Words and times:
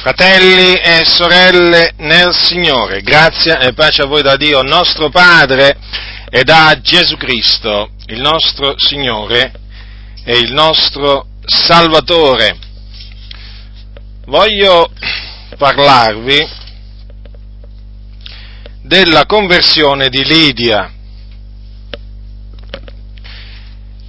Fratelli 0.00 0.76
e 0.76 1.04
sorelle 1.04 1.92
nel 1.98 2.34
Signore, 2.34 3.02
grazia 3.02 3.58
e 3.58 3.74
pace 3.74 4.00
a 4.00 4.06
voi 4.06 4.22
da 4.22 4.34
Dio 4.36 4.62
nostro 4.62 5.10
Padre 5.10 5.76
e 6.30 6.42
da 6.42 6.74
Gesù 6.80 7.18
Cristo, 7.18 7.90
il 8.06 8.18
nostro 8.18 8.76
Signore 8.78 9.52
e 10.24 10.38
il 10.38 10.54
nostro 10.54 11.26
Salvatore. 11.44 12.56
Voglio 14.24 14.90
parlarvi 15.58 16.48
della 18.80 19.26
conversione 19.26 20.08
di 20.08 20.24
Lidia. 20.24 20.90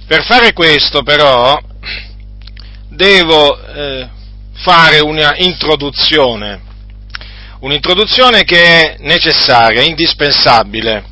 Per 0.06 0.24
fare 0.24 0.54
questo 0.54 1.02
però 1.02 1.60
devo 2.88 3.62
eh, 3.62 4.20
fare 4.62 5.00
una 5.00 5.34
introduzione, 5.36 6.60
un'introduzione 7.60 8.44
che 8.44 8.62
è 8.62 8.96
necessaria, 9.00 9.82
indispensabile 9.82 11.10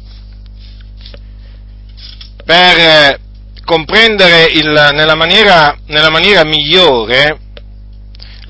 per 2.45 3.21
comprendere 3.65 4.47
il, 4.47 4.91
nella, 4.93 5.15
maniera, 5.15 5.77
nella, 5.87 6.11
maniera, 6.11 6.45
migliore 6.45 7.39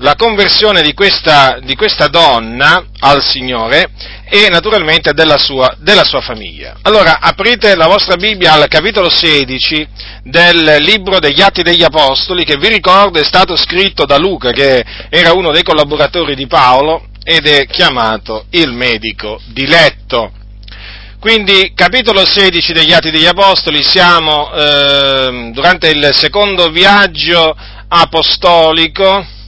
la 0.01 0.15
conversione 0.15 0.81
di 0.81 0.93
questa, 0.93 1.59
di 1.61 1.75
questa 1.75 2.07
donna 2.07 2.85
al 2.99 3.23
Signore 3.23 3.89
e 4.27 4.47
naturalmente 4.49 5.13
della 5.13 5.37
sua, 5.37 5.75
della 5.79 6.03
sua, 6.03 6.21
famiglia. 6.21 6.77
Allora, 6.81 7.19
aprite 7.19 7.75
la 7.75 7.87
vostra 7.87 8.15
Bibbia 8.15 8.53
al 8.53 8.67
capitolo 8.67 9.09
16 9.09 9.87
del 10.23 10.77
libro 10.79 11.19
degli 11.19 11.41
Atti 11.41 11.61
degli 11.61 11.83
Apostoli, 11.83 12.45
che 12.45 12.57
vi 12.57 12.69
ricordo 12.69 13.19
è 13.19 13.23
stato 13.23 13.55
scritto 13.55 14.05
da 14.05 14.17
Luca, 14.17 14.51
che 14.51 14.83
era 15.09 15.33
uno 15.33 15.51
dei 15.51 15.63
collaboratori 15.63 16.35
di 16.35 16.47
Paolo, 16.47 17.07
ed 17.23 17.45
è 17.45 17.67
chiamato 17.67 18.45
il 18.51 18.71
medico 18.71 19.39
diletto. 19.47 20.31
Quindi, 21.19 21.73
capitolo 21.75 22.25
16 22.25 22.73
degli 22.73 22.93
Atti 22.93 23.11
degli 23.11 23.27
Apostoli, 23.27 23.83
siamo 23.83 24.51
eh, 24.51 25.51
durante 25.53 25.89
il 25.89 26.09
secondo 26.13 26.69
viaggio 26.69 27.55
apostolico 27.87 29.39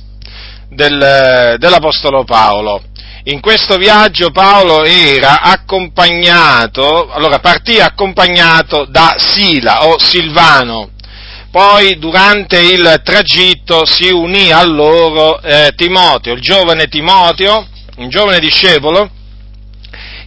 del, 0.73 1.55
dell'Apostolo 1.57 2.23
Paolo. 2.23 2.81
In 3.25 3.39
questo 3.39 3.77
viaggio 3.77 4.31
Paolo 4.31 4.83
era 4.83 5.41
accompagnato, 5.41 7.09
allora 7.09 7.39
partì 7.39 7.79
accompagnato 7.79 8.85
da 8.89 9.16
Sila 9.17 9.88
o 9.88 9.97
Silvano, 9.97 10.89
poi 11.49 11.97
durante 11.99 12.59
il 12.59 13.01
tragitto 13.03 13.85
si 13.85 14.09
unì 14.09 14.51
a 14.51 14.66
loro 14.66 15.39
eh, 15.41 15.71
Timoteo, 15.75 16.33
il 16.33 16.41
giovane 16.41 16.88
Timoteo, 16.88 17.67
un 17.97 18.09
giovane 18.09 18.39
discepolo, 18.39 19.09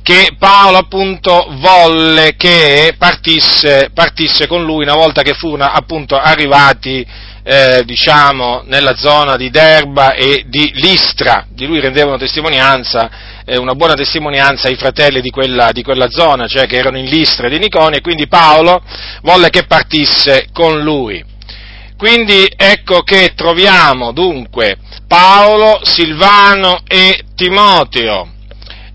che 0.07 0.37
Paolo 0.39 0.79
appunto 0.79 1.49
volle 1.59 2.37
che 2.37 2.95
partisse, 2.97 3.91
partisse 3.93 4.47
con 4.47 4.63
lui 4.63 4.85
una 4.85 4.95
volta 4.95 5.23
che 5.23 5.35
furono 5.35 5.65
appunto 5.65 6.17
arrivati 6.17 7.05
eh, 7.49 7.85
diciamo, 7.85 8.65
nella 8.67 8.97
zona 8.97 9.37
di 9.37 9.51
Derba 9.51 10.15
e 10.15 10.47
di 10.49 10.73
Listra, 10.75 11.47
di 11.49 11.65
lui 11.65 11.79
rendevano 11.79 12.19
testimonianza, 12.19 13.09
eh, 13.45 13.57
una 13.57 13.77
buona 13.77 13.95
testimonianza 13.95 14.69
i 14.69 14.75
fratelli 14.75 15.21
di 15.21 15.31
quella, 15.31 15.71
di 15.71 15.85
quella, 15.85 16.09
zona, 16.11 16.49
cioè 16.49 16.67
che 16.67 16.77
erano 16.77 16.99
in 16.99 17.05
Listra 17.05 17.47
e 17.47 17.51
di 17.51 17.61
Niconi, 17.61 17.99
e 17.99 18.01
quindi 18.01 18.27
Paolo 18.27 18.83
volle 19.23 19.51
che 19.51 19.65
partisse 19.65 20.49
con 20.53 20.83
lui. 20.83 21.25
Quindi 21.97 22.53
ecco 22.57 23.03
che 23.03 23.33
troviamo 23.37 24.11
dunque 24.11 24.79
Paolo, 25.07 25.79
Silvano 25.85 26.81
e 26.89 27.27
Timoteo. 27.37 28.29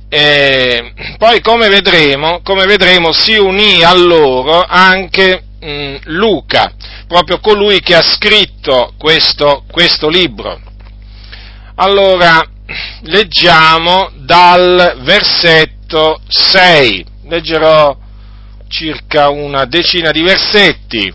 E 0.09 0.91
poi 1.17 1.39
come 1.39 1.69
vedremo, 1.69 2.41
come 2.43 2.65
vedremo 2.65 3.13
si 3.13 3.37
unì 3.37 3.81
a 3.81 3.93
loro 3.93 4.61
anche 4.67 5.43
mh, 5.61 5.69
mm, 5.69 5.95
Luca, 6.05 6.73
proprio 7.07 7.39
colui 7.39 7.79
che 7.81 7.95
ha 7.95 8.01
scritto 8.01 8.93
questo, 8.97 9.63
questo 9.69 10.09
libro. 10.09 10.59
Allora, 11.75 12.43
leggiamo 13.03 14.11
dal 14.15 14.97
versetto 15.01 16.21
6, 16.27 17.05
leggerò 17.27 17.95
circa 18.67 19.29
una 19.29 19.65
decina 19.65 20.11
di 20.11 20.21
versetti. 20.21 21.13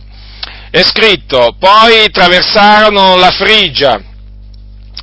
È 0.71 0.83
scritto, 0.83 1.57
poi 1.59 2.11
traversarono 2.11 3.17
la 3.17 3.31
Frigia 3.31 4.01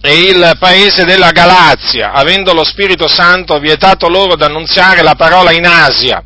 e 0.02 0.20
il 0.20 0.56
paese 0.60 1.06
della 1.06 1.32
Galazia, 1.32 2.12
avendo 2.12 2.54
lo 2.54 2.64
Spirito 2.64 3.08
Santo 3.08 3.58
vietato 3.60 4.10
loro 4.10 4.36
d'annunziare 4.36 5.02
la 5.02 5.16
parola 5.16 5.52
in 5.52 5.66
Asia 5.66 6.24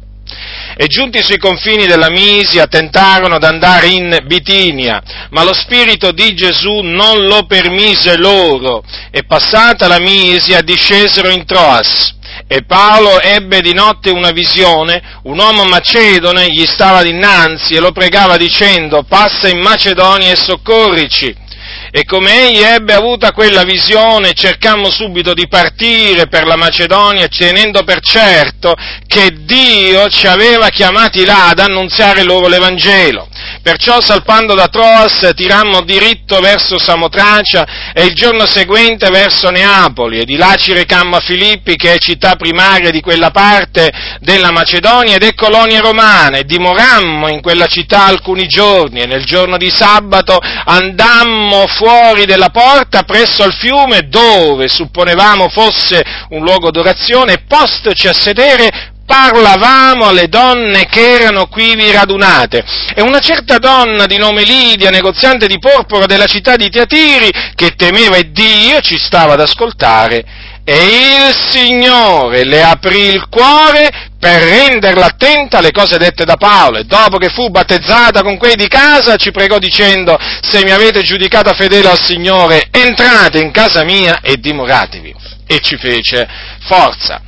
e 0.80 0.86
giunti 0.86 1.24
sui 1.24 1.40
confini 1.40 1.88
della 1.88 2.12
Misia 2.12 2.68
tentarono 2.68 3.36
ad 3.36 3.44
andare 3.44 3.88
in 3.88 4.20
Bitinia, 4.26 5.02
ma 5.32 5.44
lo 5.44 5.54
Spirito 5.54 6.12
di 6.12 6.36
Gesù 6.36 6.82
non 6.82 7.26
lo 7.26 7.48
permise 7.48 8.16
loro 8.16 8.84
e 9.10 9.24
passata 9.24 9.88
la 9.88 10.00
Misia 10.00 10.62
discesero 10.62 11.30
in 11.30 11.46
Troas. 11.46 12.14
E 12.46 12.64
Paolo 12.64 13.20
ebbe 13.20 13.62
di 13.62 13.74
notte 13.74 14.12
una 14.12 14.30
visione, 14.30 15.02
un 15.24 15.40
uomo 15.40 15.64
macedone 15.64 16.52
gli 16.52 16.66
stava 16.68 17.02
dinanzi 17.02 17.74
e 17.74 17.80
lo 17.80 17.92
pregava 17.92 18.38
dicendo, 18.38 19.04
passa 19.04 19.48
in 19.48 19.59
Macedonia 19.59 20.32
e 20.32 20.36
soccorrici. 20.36 21.46
E 21.92 22.03
come 22.03 22.50
egli 22.50 22.62
ebbe 22.62 22.94
avuta 22.94 23.31
quella 23.31 23.64
visione, 23.64 24.34
cercammo 24.34 24.92
subito 24.92 25.34
di 25.34 25.48
partire 25.48 26.28
per 26.28 26.46
la 26.46 26.56
Macedonia, 26.56 27.28
tenendo 27.28 27.84
per 27.84 28.00
certo 28.02 28.75
che 29.06 29.31
Dio 29.46 30.09
ci 30.09 30.28
aveva 30.28 30.70
chiamati 30.70 31.26
là 31.26 31.50
ad 31.50 31.59
annunziare 31.59 32.24
loro 32.24 32.47
l'Evangelo. 32.47 33.28
Perciò 33.62 34.02
salpando 34.02 34.56
da 34.56 34.68
Troas 34.68 35.31
tirammo 35.35 35.81
diritto 35.81 36.40
verso 36.40 36.78
Samotracia 36.80 37.91
e 37.94 38.06
il 38.06 38.13
giorno 38.13 38.46
seguente 38.46 39.09
verso 39.09 39.50
Neapoli. 39.50 40.19
E 40.19 40.25
di 40.25 40.35
là 40.35 40.56
ci 40.56 40.74
recammo 40.74 41.18
a 41.18 41.19
Filippi 41.19 41.75
che 41.75 41.94
è 41.94 41.97
città 41.97 42.35
primaria 42.35 42.91
di 42.91 43.02
quella 43.02 43.31
parte 43.31 43.91
della 44.19 44.52
Macedonia 44.52 45.16
ed 45.16 45.24
è 45.24 45.34
colonia 45.34 45.80
romana. 45.80 46.38
E 46.38 46.44
dimorammo 46.44 47.30
in 47.30 47.41
quella 47.41 47.68
città 47.68 48.06
alcuni 48.06 48.47
giorni. 48.47 49.02
E 49.02 49.06
nel 49.06 49.25
giorno 49.25 49.58
di 49.58 49.69
sabato 49.69 50.40
andammo 50.40 51.68
fuori 51.68 52.25
della 52.25 52.50
porta 52.50 53.03
presso 53.03 53.44
al 53.44 53.53
fiume 53.53 54.08
dove 54.08 54.68
supponevamo 54.68 55.50
fosse 55.50 56.03
un 56.29 56.44
luogo 56.44 56.72
d'orazione 56.72 57.34
e 57.34 57.44
postoci 57.47 58.08
a 58.08 58.14
sedere 58.14 58.96
parlavamo 59.07 60.09
alle 60.09 60.28
donne 60.28 60.85
che 60.85 61.22
erano 61.22 61.47
quivi 61.47 61.90
radunate. 61.91 62.63
E 62.94 63.01
una 63.01 63.19
certa 63.19 63.57
donna 63.57 64.06
di 64.06 64.18
nome 64.18 64.44
Lidia, 64.44 64.90
negoziante 64.90 65.47
di 65.47 65.57
porpora 65.57 66.06
della 66.06 66.25
città 66.25 66.57
di 66.57 66.69
Tiatiri, 66.69 67.31
che 67.56 67.72
temeva 67.75 68.19
Dio, 68.22 68.81
ci 68.81 68.97
stava 68.97 69.34
ad 69.34 69.40
ascoltare, 69.40 70.25
e 70.66 71.28
il 71.29 71.35
Signore 71.50 72.44
le 72.44 72.62
aprì 72.62 73.06
il 73.06 73.29
cuore 73.29 73.90
per 74.19 74.41
renderla 74.41 75.06
attenta 75.06 75.59
alle 75.59 75.72
cose 75.72 75.97
dette 75.97 76.25
da 76.25 76.35
Paolo 76.35 76.79
e 76.79 76.84
dopo 76.84 77.17
che 77.17 77.29
fu 77.29 77.50
battezzata 77.50 78.22
con 78.22 78.35
quei 78.35 78.56
di 78.56 78.67
casa 78.67 79.16
ci 79.16 79.31
pregò 79.31 79.59
dicendo 79.59 80.19
se 80.41 80.66
mi 80.66 80.72
avete 80.72 81.03
giudicata 81.03 81.53
fedele 81.53 81.90
al 81.90 82.03
Signore 82.03 82.67
entrate 82.69 83.40
in 83.40 83.51
casa 83.51 83.85
mia 83.85 84.19
e 84.22 84.35
dimoratevi 84.38 85.16
e 85.47 85.59
ci 85.62 85.78
fece 85.78 86.28
forza. 86.67 87.22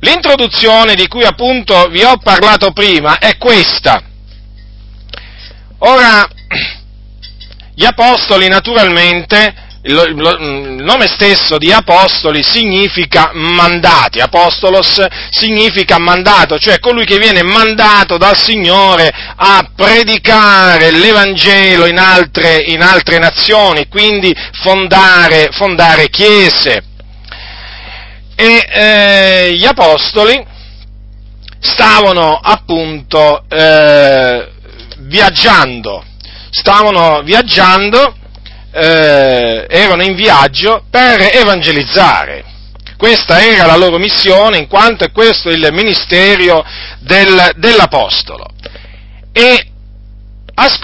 L'introduzione 0.00 0.94
di 0.94 1.08
cui 1.08 1.24
appunto 1.24 1.88
vi 1.88 2.02
ho 2.02 2.16
parlato 2.18 2.72
prima 2.72 3.18
è 3.18 3.36
questa. 3.36 4.02
Ora, 5.78 6.28
gli 7.74 7.84
apostoli 7.84 8.48
naturalmente, 8.48 9.64
il 9.82 10.80
nome 10.82 11.06
stesso 11.06 11.58
di 11.58 11.70
apostoli 11.70 12.42
significa 12.42 13.30
mandati, 13.34 14.20
apostolos 14.20 15.04
significa 15.30 15.98
mandato, 15.98 16.58
cioè 16.58 16.80
colui 16.80 17.04
che 17.04 17.18
viene 17.18 17.42
mandato 17.42 18.16
dal 18.16 18.36
Signore 18.36 19.12
a 19.36 19.70
predicare 19.76 20.90
l'Evangelo 20.90 21.86
in 21.86 21.98
altre, 21.98 22.56
in 22.66 22.82
altre 22.82 23.18
nazioni, 23.18 23.86
quindi 23.88 24.34
fondare, 24.52 25.50
fondare 25.52 26.08
chiese 26.08 26.94
e 28.36 28.66
eh, 28.68 29.54
gli 29.54 29.64
apostoli 29.64 30.44
stavano 31.58 32.38
appunto 32.40 33.42
eh, 33.48 34.48
viaggiando, 34.98 36.04
stavano 36.50 37.22
viaggiando, 37.22 38.14
eh, 38.72 39.66
erano 39.68 40.02
in 40.02 40.14
viaggio 40.14 40.84
per 40.90 41.34
evangelizzare. 41.34 42.44
Questa 42.96 43.42
era 43.42 43.66
la 43.66 43.76
loro 43.76 43.98
missione, 43.98 44.58
in 44.58 44.68
quanto 44.68 45.04
è 45.04 45.12
questo 45.12 45.50
il 45.50 45.68
ministero 45.72 46.64
del, 47.00 47.52
dell'Apostolo. 47.56 48.46
E 49.32 49.70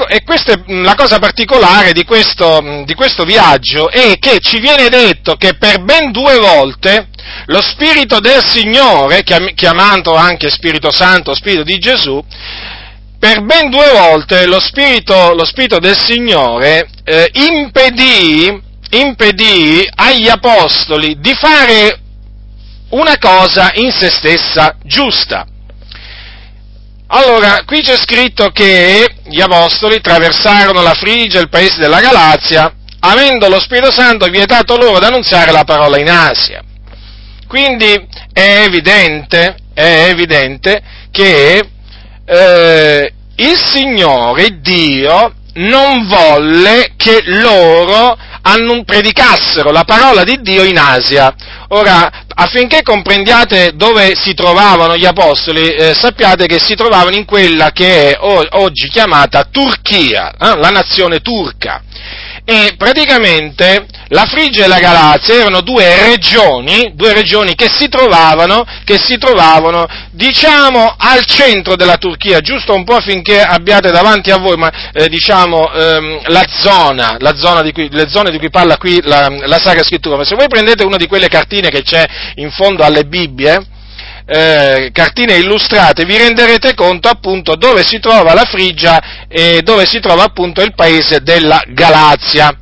e 0.06 0.22
questa 0.22 0.52
è 0.52 0.62
la 0.66 0.94
cosa 0.94 1.18
particolare 1.18 1.92
di 1.92 2.04
questo, 2.04 2.82
di 2.84 2.94
questo 2.94 3.24
viaggio, 3.24 3.88
è 3.88 4.18
che 4.18 4.38
ci 4.38 4.60
viene 4.60 4.90
detto 4.90 5.36
che 5.36 5.54
per 5.54 5.82
ben 5.82 6.12
due 6.12 6.38
volte 6.38 7.08
lo 7.46 7.62
Spirito 7.62 8.20
del 8.20 8.44
Signore, 8.44 9.22
chiamato 9.22 10.14
anche 10.14 10.50
Spirito 10.50 10.92
Santo, 10.92 11.34
Spirito 11.34 11.62
di 11.62 11.78
Gesù, 11.78 12.22
per 13.18 13.42
ben 13.44 13.70
due 13.70 13.90
volte 13.92 14.46
lo 14.46 14.60
Spirito, 14.60 15.32
lo 15.32 15.44
Spirito 15.46 15.78
del 15.78 15.96
Signore 15.96 16.88
eh, 17.04 17.30
impedì, 17.32 18.60
impedì 18.90 19.88
agli 19.94 20.28
Apostoli 20.28 21.18
di 21.18 21.32
fare 21.34 21.98
una 22.90 23.16
cosa 23.18 23.70
in 23.74 23.90
se 23.90 24.10
stessa 24.10 24.76
giusta. 24.84 25.46
Allora, 27.14 27.64
qui 27.66 27.82
c'è 27.82 27.98
scritto 27.98 28.48
che 28.48 29.06
gli 29.24 29.40
Apostoli 29.40 29.96
attraversarono 29.96 30.80
la 30.80 30.94
Frigia, 30.94 31.40
il 31.40 31.50
paese 31.50 31.78
della 31.78 32.00
Galazia, 32.00 32.72
avendo 33.00 33.50
lo 33.50 33.60
Spirito 33.60 33.92
Santo 33.92 34.26
vietato 34.28 34.78
loro 34.78 34.98
di 34.98 35.04
annunziare 35.04 35.52
la 35.52 35.64
parola 35.64 35.98
in 35.98 36.08
Asia. 36.08 36.62
Quindi 37.46 38.08
è 38.32 38.62
evidente, 38.64 39.56
è 39.74 40.06
evidente 40.08 40.82
che 41.10 41.62
eh, 42.24 43.12
il 43.36 43.62
Signore 43.62 44.60
Dio 44.62 45.34
non 45.54 46.06
volle 46.06 46.94
che 46.96 47.20
loro 47.26 48.16
predicassero 48.84 49.70
la 49.70 49.84
parola 49.84 50.24
di 50.24 50.40
Dio 50.40 50.64
in 50.64 50.78
Asia. 50.78 51.34
Ora, 51.68 52.21
affinché 52.34 52.82
comprendiate 52.82 53.72
dove 53.74 54.14
si 54.14 54.34
trovavano 54.34 54.96
gli 54.96 55.04
apostoli, 55.04 55.74
eh, 55.74 55.94
sappiate 55.94 56.46
che 56.46 56.58
si 56.58 56.74
trovavano 56.74 57.16
in 57.16 57.24
quella 57.24 57.70
che 57.70 58.10
è 58.10 58.18
oggi 58.20 58.88
chiamata 58.88 59.44
Turchia, 59.50 60.32
eh, 60.32 60.56
la 60.56 60.70
nazione 60.70 61.20
turca 61.20 61.82
e 62.44 62.74
praticamente 62.76 63.86
la 64.08 64.26
Frigia 64.26 64.64
e 64.64 64.68
la 64.68 64.80
Galazia 64.80 65.34
erano 65.34 65.60
due 65.60 66.10
regioni, 66.10 66.92
due 66.94 67.14
regioni 67.14 67.54
che 67.54 67.68
si 67.68 67.88
trovavano, 67.88 68.64
che 68.84 68.98
si 68.98 69.16
trovavano, 69.16 69.86
diciamo, 70.10 70.94
al 70.98 71.24
centro 71.24 71.76
della 71.76 71.96
Turchia, 71.96 72.40
giusto 72.40 72.74
un 72.74 72.84
po' 72.84 72.96
affinché 72.96 73.40
abbiate 73.40 73.90
davanti 73.90 74.30
a 74.30 74.38
voi, 74.38 74.56
ma, 74.56 74.70
eh, 74.92 75.08
diciamo, 75.08 75.72
ehm, 75.72 76.20
la 76.26 76.44
zona, 76.48 77.16
la 77.20 77.34
zona 77.36 77.62
cui, 77.70 77.88
le 77.90 78.08
zone 78.08 78.30
di 78.30 78.38
cui 78.38 78.50
parla 78.50 78.76
qui 78.76 79.00
la, 79.02 79.28
la 79.28 79.58
Sacra 79.58 79.84
Scrittura. 79.84 80.16
Ma 80.16 80.24
se 80.24 80.34
voi 80.34 80.48
prendete 80.48 80.84
una 80.84 80.96
di 80.96 81.06
quelle 81.06 81.28
cartine 81.28 81.68
che 81.68 81.82
c'è 81.82 82.04
in 82.36 82.50
fondo 82.50 82.82
alle 82.82 83.04
Bibbie, 83.04 83.80
eh, 84.26 84.90
cartine 84.92 85.36
illustrate, 85.36 86.04
vi 86.04 86.16
renderete 86.16 86.74
conto 86.74 87.08
appunto 87.08 87.56
dove 87.56 87.82
si 87.82 87.98
trova 87.98 88.34
la 88.34 88.44
Frigia 88.44 89.26
e 89.28 89.60
dove 89.62 89.86
si 89.86 90.00
trova 90.00 90.24
appunto 90.24 90.62
il 90.62 90.74
paese 90.74 91.20
della 91.22 91.62
Galazia 91.68 92.56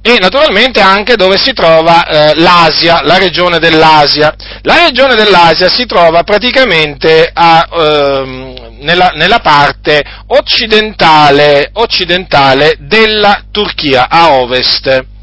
e 0.00 0.18
naturalmente 0.20 0.80
anche 0.80 1.16
dove 1.16 1.36
si 1.38 1.52
trova 1.52 2.06
eh, 2.06 2.34
l'Asia, 2.36 3.02
la 3.02 3.18
regione 3.18 3.58
dell'Asia. 3.58 4.34
La 4.62 4.84
regione 4.84 5.14
dell'Asia 5.14 5.68
si 5.68 5.84
trova 5.86 6.22
praticamente 6.22 7.30
a, 7.32 7.68
ehm, 7.70 8.76
nella, 8.80 9.10
nella, 9.14 9.40
parte 9.40 10.02
occidentale, 10.28 11.70
occidentale 11.74 12.76
della 12.78 13.42
Turchia, 13.50 14.08
a 14.08 14.32
ovest 14.32 15.16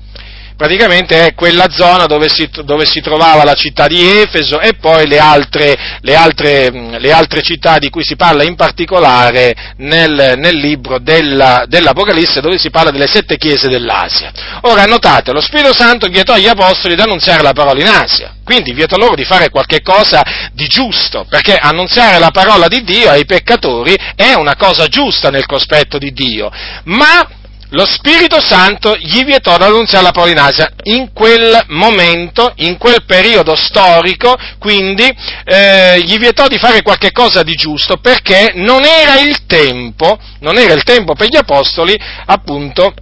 praticamente 0.55 1.27
è 1.27 1.33
quella 1.33 1.69
zona 1.69 2.05
dove 2.05 2.29
si, 2.29 2.49
dove 2.63 2.85
si, 2.85 3.01
trovava 3.01 3.43
la 3.43 3.53
città 3.53 3.87
di 3.87 4.07
Efeso 4.07 4.59
e 4.59 4.73
poi 4.73 5.07
le 5.07 5.19
altre, 5.19 5.75
le, 6.01 6.15
altre, 6.15 6.97
le 6.97 7.11
altre, 7.11 7.41
città 7.41 7.77
di 7.77 7.89
cui 7.89 8.03
si 8.03 8.15
parla 8.15 8.43
in 8.43 8.55
particolare 8.55 9.73
nel, 9.77 10.35
nel 10.37 10.55
libro 10.55 10.99
della, 10.99 11.65
dell'Apocalisse 11.67 12.41
dove 12.41 12.57
si 12.57 12.69
parla 12.69 12.91
delle 12.91 13.07
sette 13.07 13.37
chiese 13.37 13.67
dell'Asia. 13.67 14.31
Ora 14.61 14.85
notate, 14.85 15.31
lo 15.31 15.41
Spirito 15.41 15.73
Santo 15.73 16.07
vietò 16.07 16.33
agli 16.33 16.47
apostoli 16.47 16.95
di 16.95 17.01
annunziare 17.01 17.41
la 17.41 17.53
parola 17.53 17.79
in 17.79 17.87
Asia, 17.87 18.35
quindi 18.43 18.73
vietò 18.73 18.95
loro 18.97 19.15
di 19.15 19.25
fare 19.25 19.49
qualche 19.49 19.81
cosa 19.81 20.23
di 20.53 20.67
giusto, 20.67 21.25
perché 21.29 21.57
annunziare 21.57 22.19
la 22.19 22.31
parola 22.31 22.67
di 22.67 22.83
Dio 22.83 23.09
ai 23.09 23.25
peccatori 23.25 23.95
è 24.15 24.33
una 24.33 24.55
cosa 24.55 24.87
giusta 24.87 25.29
nel 25.29 25.45
cospetto 25.45 25.97
di 25.97 26.11
Dio, 26.11 26.49
ma 26.85 27.27
lo 27.75 27.86
Spirito 27.86 28.42
Santo 28.42 28.95
gli 28.95 29.24
vietò 29.25 29.57
di 29.57 29.63
annunziare 29.63 30.06
la 30.06 30.12
parola 30.12 30.31
in 30.31 30.39
Asia. 30.39 30.72
In 30.83 31.12
quel 31.13 31.66
momento, 31.68 32.54
in 32.57 32.77
quel 32.77 33.04
periodo 33.06 33.54
storico, 33.56 34.36
quindi, 34.57 35.04
eh, 35.44 36.01
gli 36.01 36.18
vietò 36.18 36.48
di 36.48 36.57
fare 36.57 36.81
qualche 36.81 37.12
cosa 37.12 37.44
di 37.44 37.54
giusto 37.54 37.98
perché 37.98 38.54
non 38.56 38.86
era 38.86 39.19
il 39.19 39.45
tempo, 39.45 40.18
non 40.39 40.57
era 40.57 40.74
il 40.74 40.83
tempo 40.83 41.16
per 41.16 41.27
gli 41.27 41.36
apostoli, 41.36 41.94
appunto, 42.25 42.94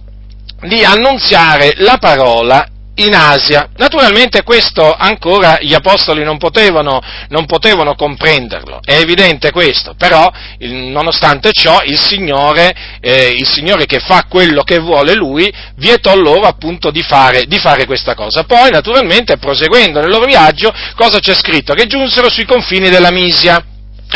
di 0.62 0.84
annunziare 0.84 1.74
la 1.76 1.96
parola 1.98 2.66
in 2.96 3.14
Asia. 3.14 3.70
Naturalmente 3.76 4.42
questo 4.42 4.94
ancora 4.94 5.58
gli 5.60 5.74
apostoli 5.74 6.22
non 6.22 6.38
potevano, 6.38 7.00
non 7.28 7.46
potevano 7.46 7.94
comprenderlo, 7.94 8.80
è 8.84 8.94
evidente 8.94 9.50
questo, 9.50 9.94
però 9.96 10.30
il, 10.58 10.72
nonostante 10.72 11.50
ciò 11.52 11.82
il 11.84 11.98
Signore, 11.98 12.74
eh, 13.00 13.30
il 13.30 13.46
Signore, 13.46 13.86
che 13.86 13.98
fa 13.98 14.26
quello 14.28 14.62
che 14.62 14.78
vuole 14.78 15.14
Lui, 15.14 15.52
vietò 15.76 16.14
loro 16.14 16.46
appunto 16.46 16.90
di 16.90 17.02
fare, 17.02 17.44
di 17.46 17.58
fare 17.58 17.86
questa 17.86 18.14
cosa. 18.14 18.44
Poi 18.44 18.70
naturalmente 18.70 19.38
proseguendo 19.38 20.00
nel 20.00 20.10
loro 20.10 20.26
viaggio, 20.26 20.72
cosa 20.94 21.18
c'è 21.18 21.34
scritto? 21.34 21.74
Che 21.74 21.86
giunsero 21.86 22.30
sui 22.30 22.44
confini 22.44 22.88
della 22.88 23.10
Misia. 23.10 23.64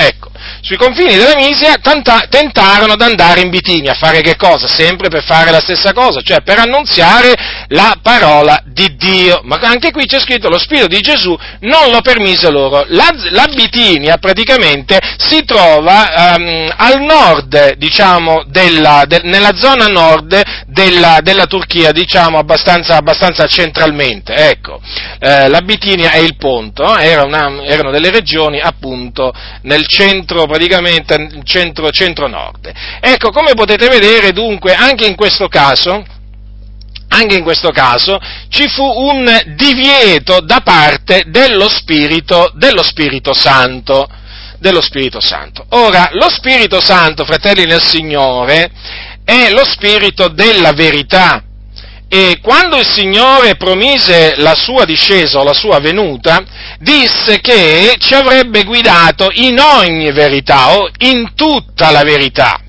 Ecco, 0.00 0.30
sui 0.60 0.76
confini 0.76 1.16
della 1.16 1.34
Misia 1.34 1.74
tanta, 1.82 2.26
tentarono 2.30 2.94
di 2.94 3.02
andare 3.02 3.40
in 3.40 3.50
Bitinia, 3.50 3.92
a 3.92 3.96
fare 3.96 4.20
che 4.20 4.36
cosa? 4.36 4.68
Sempre 4.68 5.08
per 5.08 5.24
fare 5.24 5.50
la 5.50 5.58
stessa 5.58 5.92
cosa, 5.92 6.20
cioè 6.20 6.40
per 6.42 6.60
annunziare 6.60 7.34
la 7.68 7.96
parola 8.00 8.62
di 8.64 8.94
Dio. 8.94 9.40
Ma 9.42 9.58
anche 9.60 9.90
qui 9.90 10.06
c'è 10.06 10.20
scritto 10.20 10.48
lo 10.48 10.58
Spirito 10.58 10.86
di 10.86 11.00
Gesù 11.00 11.36
non 11.60 11.90
lo 11.90 12.00
permise 12.00 12.48
loro. 12.50 12.84
La, 12.90 13.08
la 13.32 13.48
Bitinia 13.52 14.18
praticamente 14.18 14.98
si 15.16 15.44
trova 15.44 16.36
um, 16.36 16.72
al 16.76 17.00
nord, 17.02 17.74
diciamo, 17.74 18.44
della, 18.46 19.02
de, 19.04 19.22
nella 19.24 19.56
zona 19.56 19.86
nord 19.86 20.40
della, 20.66 21.18
della 21.22 21.46
Turchia, 21.46 21.90
diciamo, 21.90 22.38
abbastanza, 22.38 22.94
abbastanza 22.94 23.46
centralmente. 23.46 24.32
Ecco, 24.32 24.80
eh, 25.18 25.48
la 25.48 25.60
Bitinia 25.60 26.12
è 26.12 26.18
il 26.18 26.36
Ponto, 26.36 26.96
era 26.96 27.24
una, 27.24 27.64
erano 27.64 27.90
delle 27.90 28.10
regioni 28.10 28.60
appunto 28.60 29.32
nel 29.62 29.86
centro, 29.88 30.46
praticamente 30.46 31.40
centro, 31.42 31.90
centro-nord. 31.90 32.70
Ecco, 33.00 33.30
come 33.30 33.54
potete 33.54 33.88
vedere 33.88 34.32
dunque, 34.32 34.74
anche 34.74 35.06
in 35.06 35.16
questo 35.16 35.48
caso, 35.48 36.04
anche 37.08 37.36
in 37.36 37.42
questo 37.42 37.70
caso 37.70 38.20
ci 38.50 38.68
fu 38.68 38.84
un 38.84 39.54
divieto 39.56 40.40
da 40.40 40.60
parte 40.60 41.24
dello 41.26 41.68
Spirito, 41.68 42.52
dello 42.54 42.82
Spirito 42.82 43.32
Santo. 43.32 44.08
Dello 44.60 44.82
Spirito 44.82 45.20
Santo. 45.20 45.64
Ora, 45.70 46.08
lo 46.12 46.28
Spirito 46.28 46.80
Santo, 46.80 47.24
fratelli 47.24 47.64
nel 47.64 47.80
Signore, 47.80 48.68
è 49.24 49.50
lo 49.50 49.64
Spirito 49.64 50.26
della 50.26 50.72
verità. 50.72 51.44
E 52.10 52.38
quando 52.40 52.78
il 52.78 52.86
Signore 52.86 53.56
promise 53.56 54.34
la 54.38 54.54
sua 54.54 54.86
discesa 54.86 55.40
o 55.40 55.44
la 55.44 55.52
sua 55.52 55.78
venuta, 55.78 56.42
disse 56.78 57.40
che 57.40 57.96
ci 57.98 58.14
avrebbe 58.14 58.64
guidato 58.64 59.28
in 59.34 59.58
ogni 59.58 60.10
verità 60.12 60.78
o 60.78 60.88
in 61.00 61.34
tutta 61.34 61.90
la 61.90 62.02
verità. 62.04 62.60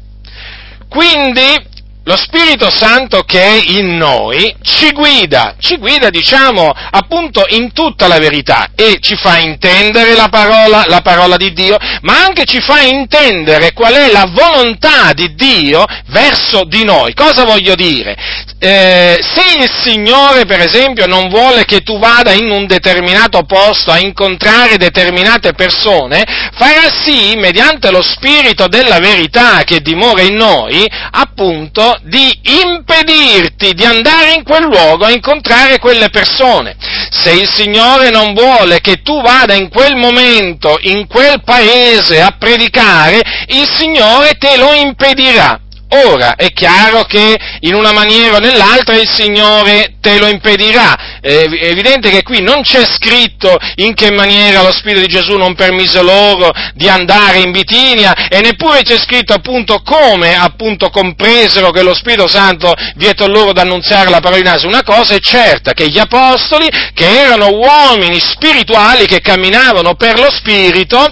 Quindi 0.90 1.68
lo 2.10 2.18
Spirito 2.18 2.72
Santo 2.72 3.22
che 3.22 3.40
è 3.40 3.62
in 3.68 3.96
noi 3.96 4.56
ci 4.64 4.92
guida, 4.94 5.54
ci 5.60 5.78
guida 5.78 6.10
diciamo 6.10 6.74
appunto 6.90 7.46
in 7.50 7.72
tutta 7.72 8.08
la 8.08 8.18
verità 8.18 8.70
e 8.74 8.98
ci 9.00 9.16
fa 9.16 9.38
intendere 9.38 10.16
la 10.16 10.28
parola, 10.28 10.86
la 10.88 11.02
parola 11.02 11.38
di 11.38 11.54
Dio, 11.54 11.78
ma 12.02 12.24
anche 12.24 12.46
ci 12.46 12.62
fa 12.62 12.82
intendere 12.82 13.74
qual 13.74 13.94
è 13.94 14.12
la 14.12 14.28
volontà 14.28 15.14
di 15.14 15.36
Dio 15.36 15.86
verso 16.08 16.64
di 16.64 16.84
noi. 16.84 17.14
Cosa 17.14 17.44
voglio 17.44 17.76
dire? 17.76 18.16
Eh, 18.58 19.20
se 19.22 19.58
il 19.58 19.70
Signore, 19.84 20.46
per 20.46 20.60
esempio, 20.60 21.06
non 21.06 21.30
vuole 21.30 21.64
che 21.66 21.82
tu 21.82 21.98
vada 22.00 22.34
in 22.34 22.50
un 22.50 22.66
determinato 22.66 23.44
posto 23.44 23.92
a 23.92 24.00
incontrare 24.00 24.78
determinate 24.78 25.54
persone, 25.54 26.24
farà 26.54 26.92
sì, 27.06 27.36
mediante 27.38 27.92
lo 27.92 28.02
Spirito 28.02 28.68
della 28.68 29.00
verità 29.00 29.64
che 29.64 29.80
dimora 29.80 30.24
in 30.24 30.36
noi, 30.36 30.86
appunto, 31.12 31.99
di 32.04 32.40
impedirti 32.64 33.74
di 33.74 33.86
andare 33.86 34.34
in 34.34 34.44
quel 34.44 34.64
luogo 34.64 35.06
a 35.06 35.12
incontrare 35.12 35.80
quelle 35.80 36.10
persone. 36.10 36.76
Se 37.10 37.32
il 37.32 37.48
Signore 37.48 38.10
non 38.10 38.34
vuole 38.34 38.82
che 38.82 39.02
tu 39.02 39.22
vada 39.22 39.54
in 39.54 39.70
quel 39.70 39.96
momento, 39.96 40.78
in 40.82 41.08
quel 41.08 41.42
paese 41.44 42.22
a 42.22 42.36
predicare, 42.38 43.22
il 43.48 43.70
Signore 43.74 44.34
te 44.38 44.58
lo 44.58 44.74
impedirà. 44.74 45.60
Ora, 45.92 46.36
è 46.36 46.52
chiaro 46.52 47.04
che 47.06 47.36
in 47.62 47.74
una 47.74 47.92
maniera 47.92 48.36
o 48.36 48.40
nell'altra 48.40 48.96
il 48.96 49.10
Signore 49.10 49.96
te 50.00 50.20
lo 50.20 50.28
impedirà, 50.28 51.09
è 51.22 51.48
evidente 51.62 52.10
che 52.10 52.24
qui 52.24 52.42
non 52.42 52.62
c'è 52.62 52.86
scritto 52.86 53.58
in 53.76 53.94
che 53.94 54.12
maniera 54.12 54.62
lo 54.62 54.72
Spirito 54.72 55.02
di 55.02 55.08
Gesù 55.08 55.36
non 55.36 55.56
permise 55.56 56.02
loro 56.02 56.52
di 56.74 56.88
andare 56.88 57.40
in 57.40 57.52
Bitinia 57.52 58.28
e 58.30 58.40
neppure 58.42 58.84
c'è 58.84 58.98
scritto 58.98 59.34
appunto 59.34 59.82
come 59.82 60.36
appunto 60.36 60.90
compresero 60.90 61.72
che 61.72 61.84
lo 61.84 61.94
Spirito 61.94 62.28
Santo 62.28 62.74
vietò 62.96 63.28
loro 63.28 63.54
di 63.54 63.60
annunziare 63.60 64.10
la 64.10 64.20
parola 64.20 64.42
di 64.42 64.48
Naso. 64.48 64.68
Una 64.68 64.84
cosa 64.84 65.16
è 65.16 65.20
certa, 65.20 65.74
che 65.74 65.88
gli 65.88 66.00
apostoli, 66.00 66.68
che 66.94 67.20
erano 67.20 67.50
uomini 67.50 68.20
spirituali 68.20 69.06
che 69.06 69.20
camminavano 69.20 69.96
per 69.96 70.20
lo 70.20 70.30
Spirito, 70.32 71.12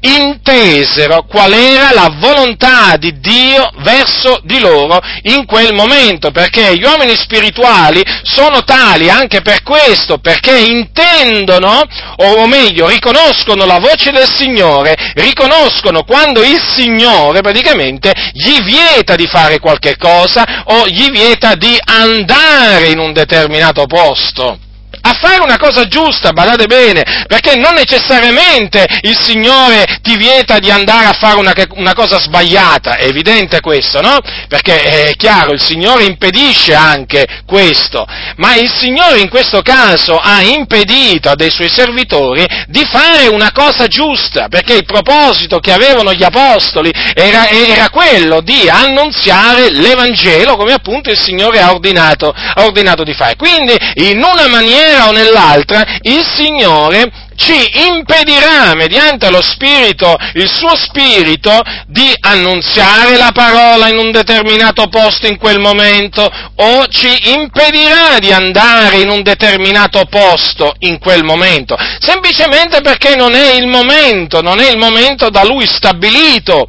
intesero 0.00 1.24
qual 1.24 1.52
era 1.52 1.92
la 1.92 2.14
volontà 2.18 2.96
di 2.96 3.18
Dio 3.18 3.70
verso 3.78 4.40
di 4.44 4.60
loro 4.60 5.00
in 5.22 5.44
quel 5.46 5.74
momento, 5.74 6.30
perché 6.30 6.76
gli 6.76 6.84
uomini 6.84 7.16
spirituali 7.16 8.02
sono 8.22 8.62
tali 8.62 9.10
anche 9.10 9.40
per 9.40 9.62
questo, 9.62 10.18
perché 10.18 10.58
intendono, 10.58 11.82
o 12.16 12.46
meglio, 12.46 12.88
riconoscono 12.88 13.64
la 13.64 13.78
voce 13.78 14.10
del 14.10 14.28
Signore, 14.28 14.94
riconoscono 15.14 16.04
quando 16.04 16.42
il 16.42 16.60
Signore 16.60 17.40
praticamente 17.40 18.12
gli 18.32 18.62
vieta 18.62 19.16
di 19.16 19.26
fare 19.26 19.58
qualche 19.58 19.96
cosa 19.96 20.62
o 20.66 20.86
gli 20.86 21.10
vieta 21.10 21.54
di 21.54 21.76
andare 21.84 22.88
in 22.88 22.98
un 22.98 23.12
determinato 23.12 23.86
posto 23.86 24.66
a 25.00 25.16
fare 25.20 25.42
una 25.42 25.58
cosa 25.58 25.86
giusta, 25.86 26.32
badate 26.32 26.66
bene, 26.66 27.02
perché 27.26 27.56
non 27.56 27.74
necessariamente 27.74 28.86
il 29.02 29.16
Signore 29.16 29.98
ti 30.02 30.16
vieta 30.16 30.58
di 30.58 30.70
andare 30.70 31.06
a 31.06 31.12
fare 31.12 31.38
una, 31.38 31.52
una, 31.70 31.94
cosa 31.94 32.18
sbagliata, 32.18 32.96
è 32.96 33.06
evidente 33.06 33.60
questo, 33.60 34.00
no? 34.00 34.18
Perché 34.48 35.08
è 35.08 35.14
chiaro, 35.16 35.52
il 35.52 35.60
Signore 35.60 36.04
impedisce 36.04 36.74
anche 36.74 37.26
questo, 37.46 38.06
ma 38.36 38.54
il 38.56 38.70
Signore 38.70 39.20
in 39.20 39.28
questo 39.28 39.62
caso 39.62 40.16
ha 40.16 40.42
impedito 40.42 41.30
a 41.30 41.34
dei 41.34 41.50
suoi 41.50 41.68
servitori 41.68 42.46
di 42.66 42.86
fare 42.90 43.26
una 43.28 43.50
cosa 43.52 43.86
giusta, 43.86 44.48
perché 44.48 44.74
il 44.74 44.84
proposito 44.84 45.58
che 45.58 45.72
avevano 45.72 46.12
gli 46.12 46.24
apostoli 46.24 46.90
era, 47.14 47.48
era 47.48 47.90
quello 47.90 48.40
di 48.40 48.68
annunziare 48.68 49.70
l'Evangelo 49.70 50.56
come 50.56 50.72
appunto 50.72 51.10
il 51.10 51.18
Signore 51.18 51.60
ha 51.60 51.70
ordinato, 51.70 52.32
ha 52.34 52.64
ordinato 52.64 53.02
di 53.04 53.14
fare. 53.14 53.36
Quindi 53.36 53.76
in 53.94 54.22
una 54.22 54.46
maniera 54.48 54.87
maniera 54.88 55.08
o 55.08 55.12
nell'altra 55.12 55.84
il 56.02 56.24
Signore 56.24 57.26
ci 57.36 57.54
impedirà, 57.86 58.74
mediante 58.74 59.30
lo 59.30 59.40
Spirito, 59.40 60.16
il 60.34 60.50
suo 60.50 60.74
Spirito, 60.74 61.62
di 61.86 62.12
annunziare 62.18 63.16
la 63.16 63.30
parola 63.32 63.88
in 63.88 63.96
un 63.96 64.10
determinato 64.10 64.88
posto 64.88 65.28
in 65.28 65.38
quel 65.38 65.60
momento, 65.60 66.28
o 66.56 66.86
ci 66.88 67.30
impedirà 67.34 68.18
di 68.18 68.32
andare 68.32 68.96
in 69.02 69.10
un 69.10 69.22
determinato 69.22 70.04
posto 70.10 70.74
in 70.80 70.98
quel 70.98 71.22
momento, 71.22 71.76
semplicemente 72.00 72.80
perché 72.80 73.14
non 73.14 73.32
è 73.34 73.54
il 73.54 73.68
momento, 73.68 74.42
non 74.42 74.58
è 74.58 74.68
il 74.70 74.78
momento 74.78 75.30
da 75.30 75.44
lui 75.44 75.66
stabilito 75.68 76.66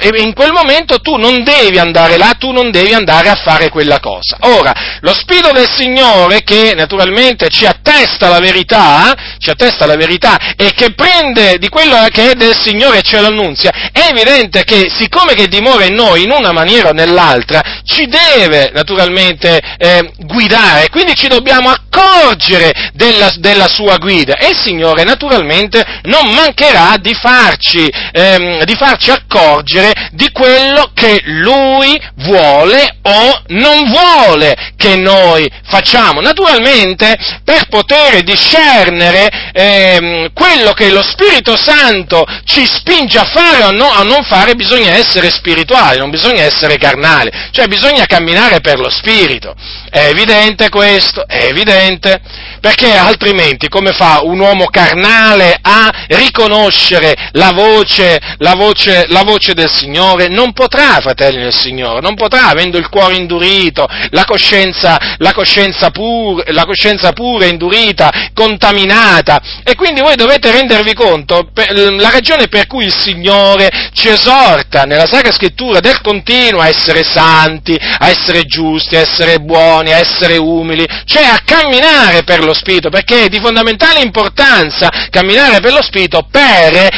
e 0.00 0.10
in 0.22 0.32
quel 0.32 0.52
momento 0.52 0.98
tu 1.00 1.16
non 1.16 1.42
devi 1.44 1.78
andare 1.78 2.16
là, 2.16 2.34
tu 2.38 2.52
non 2.52 2.70
devi 2.70 2.94
andare 2.94 3.28
a 3.28 3.34
fare 3.34 3.68
quella 3.68 4.00
cosa. 4.00 4.38
Ora, 4.40 4.72
lo 5.00 5.12
Spirito 5.12 5.52
del 5.52 5.68
Signore 5.68 6.42
che 6.42 6.72
naturalmente 6.74 7.48
ci 7.48 7.66
attesta 7.66 8.28
la 8.28 8.38
verità, 8.38 9.14
ci 9.38 9.50
attesta 9.50 9.84
la 9.84 9.96
verità 9.96 10.54
e 10.56 10.72
che 10.72 10.94
prende 10.94 11.58
di 11.58 11.68
quello 11.68 11.96
che 12.10 12.30
è 12.30 12.34
del 12.34 12.56
Signore 12.58 12.98
e 12.98 13.02
ce 13.02 13.20
lo 13.20 13.26
annunzia, 13.26 13.70
è 13.92 14.08
evidente 14.10 14.64
che 14.64 14.90
siccome 14.96 15.34
che 15.34 15.48
dimora 15.48 15.84
in 15.84 15.94
noi 15.94 16.22
in 16.22 16.30
una 16.30 16.52
maniera 16.52 16.88
o 16.88 16.92
nell'altra, 16.92 17.82
ci 17.84 18.06
deve 18.06 18.70
naturalmente 18.72 19.60
eh, 19.76 20.10
guidare, 20.18 20.88
quindi 20.88 21.14
ci 21.14 21.28
dobbiamo 21.28 21.68
accorgere 21.68 22.90
della, 22.94 23.30
della, 23.36 23.68
sua 23.68 23.96
guida 23.98 24.36
e 24.36 24.50
il 24.50 24.56
Signore 24.56 25.04
naturalmente 25.04 25.84
non 26.04 26.32
mancherà 26.32 26.96
di 26.98 27.14
farci, 27.14 27.90
ehm, 28.12 28.64
di 28.64 28.74
farci 28.74 29.10
accorgere 29.10 29.73
leggere 29.74 30.10
di 30.12 30.30
quello 30.30 30.90
che 30.94 31.20
lui 31.24 32.00
vuole 32.16 32.98
o 33.02 33.42
non 33.48 33.90
vuole 33.90 34.72
che 34.76 34.96
noi 34.96 35.50
facciamo. 35.66 36.20
Naturalmente, 36.20 37.16
per 37.44 37.66
poter 37.68 38.22
discernere 38.22 39.28
ehm, 39.52 40.32
quello 40.32 40.72
che 40.72 40.90
lo 40.90 41.02
Spirito 41.02 41.56
Santo 41.56 42.24
ci 42.44 42.64
spinge 42.66 43.18
a 43.18 43.24
fare 43.24 43.64
o 43.64 43.70
no, 43.72 43.90
a 43.90 44.02
non 44.02 44.22
fare, 44.22 44.54
bisogna 44.54 44.94
essere 44.94 45.30
spirituali, 45.30 45.98
non 45.98 46.10
bisogna 46.10 46.42
essere 46.42 46.76
carnali, 46.76 47.30
cioè 47.50 47.66
bisogna 47.66 48.06
camminare 48.06 48.60
per 48.60 48.78
lo 48.78 48.90
Spirito. 48.90 49.54
È 49.90 50.06
evidente 50.06 50.68
questo? 50.68 51.26
È 51.26 51.44
evidente? 51.44 52.20
Perché 52.60 52.96
altrimenti 52.96 53.68
come 53.68 53.92
fa 53.92 54.20
un 54.22 54.38
uomo 54.38 54.66
carnale 54.66 55.56
a 55.60 56.06
riconoscere 56.08 57.14
la 57.32 57.52
voce, 57.52 58.18
la 58.38 58.54
voce, 58.54 59.04
la 59.08 59.22
voce 59.22 59.54
del 59.54 59.63
Signore? 59.70 60.28
Non 60.28 60.52
potrà, 60.52 61.00
fratelli 61.00 61.42
del 61.42 61.54
Signore, 61.54 62.00
non 62.00 62.14
potrà, 62.14 62.48
avendo 62.48 62.78
il 62.78 62.88
cuore 62.88 63.16
indurito, 63.16 63.86
la 64.10 64.24
coscienza, 64.24 65.16
la 65.18 65.32
coscienza, 65.32 65.90
pur, 65.90 66.42
la 66.52 66.64
coscienza 66.64 67.12
pura, 67.12 67.46
indurita, 67.46 68.30
contaminata. 68.32 69.40
E 69.64 69.74
quindi 69.74 70.00
voi 70.00 70.16
dovete 70.16 70.50
rendervi 70.50 70.94
conto 70.94 71.50
la 71.54 72.10
ragione 72.10 72.48
per 72.48 72.66
cui 72.66 72.84
il 72.84 72.94
Signore 72.94 73.90
ci 73.92 74.08
esorta 74.08 74.84
nella 74.84 75.06
Sacra 75.06 75.32
Scrittura 75.32 75.80
del 75.80 76.00
continuo 76.00 76.60
a 76.60 76.68
essere 76.68 77.02
santi, 77.02 77.76
a 77.76 78.08
essere 78.08 78.44
giusti, 78.44 78.96
a 78.96 79.00
essere 79.00 79.38
buoni, 79.38 79.92
a 79.92 79.98
essere 79.98 80.36
umili, 80.36 80.86
cioè 81.04 81.24
a 81.24 81.40
camminare 81.44 82.24
per 82.24 82.44
lo 82.44 82.54
Spirito, 82.54 82.90
perché 82.90 83.24
è 83.24 83.28
di 83.28 83.40
fondamentale 83.40 84.00
importanza 84.00 84.90
camminare 85.10 85.60
per 85.60 85.72
lo 85.72 85.82
Spirito 85.82 86.26
per 86.30 86.88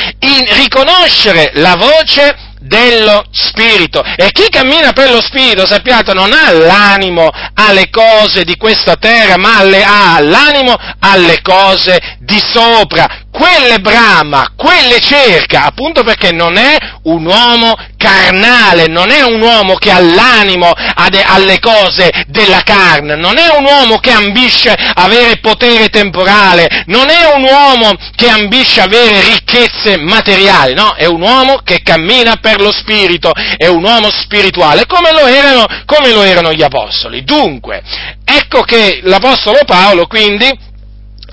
riconoscere 0.56 1.52
la 1.54 1.76
voce 1.76 2.54
dello 2.60 3.24
Spirito. 3.30 4.02
E 4.02 4.30
chi 4.32 4.48
cammina 4.48 4.92
per 4.92 5.10
lo 5.10 5.20
Spirito, 5.20 5.66
sappiate, 5.66 6.12
non 6.14 6.32
ha 6.32 6.50
l'animo 6.52 7.30
alle 7.54 7.88
cose 7.90 8.44
di 8.44 8.56
questa 8.56 8.96
terra, 8.96 9.36
ma 9.36 9.58
alle, 9.58 9.82
ha 9.82 10.20
l'animo 10.20 10.74
alle 10.98 11.40
cose 11.42 12.16
di 12.20 12.38
sopra. 12.38 13.24
Quelle 13.36 13.80
brama, 13.80 14.52
quelle 14.56 14.98
cerca, 14.98 15.64
appunto 15.66 16.02
perché 16.02 16.32
non 16.32 16.56
è 16.56 16.78
un 17.02 17.26
uomo 17.26 17.76
carnale, 17.98 18.86
non 18.86 19.10
è 19.10 19.20
un 19.20 19.42
uomo 19.42 19.74
che 19.74 19.90
ha 19.90 20.00
l'animo 20.00 20.72
alle 20.72 21.58
cose 21.58 22.10
della 22.28 22.62
carne, 22.62 23.14
non 23.14 23.36
è 23.36 23.54
un 23.54 23.64
uomo 23.64 23.98
che 23.98 24.10
ambisce 24.10 24.72
avere 24.72 25.38
potere 25.40 25.90
temporale, 25.90 26.84
non 26.86 27.10
è 27.10 27.30
un 27.34 27.42
uomo 27.42 27.92
che 28.14 28.26
ambisce 28.26 28.80
avere 28.80 29.20
ricchezze 29.20 29.98
materiali, 29.98 30.72
no, 30.72 30.94
è 30.94 31.04
un 31.04 31.20
uomo 31.20 31.60
che 31.62 31.82
cammina 31.82 32.36
per 32.40 32.62
lo 32.62 32.72
spirito, 32.72 33.32
è 33.58 33.66
un 33.66 33.84
uomo 33.84 34.08
spirituale, 34.10 34.86
come 34.86 35.12
lo 35.12 35.26
erano, 35.26 35.66
come 35.84 36.10
lo 36.10 36.22
erano 36.22 36.54
gli 36.54 36.62
apostoli. 36.62 37.22
Dunque, 37.22 37.82
ecco 38.24 38.62
che 38.62 39.00
l'apostolo 39.02 39.60
Paolo 39.66 40.06
quindi 40.06 40.65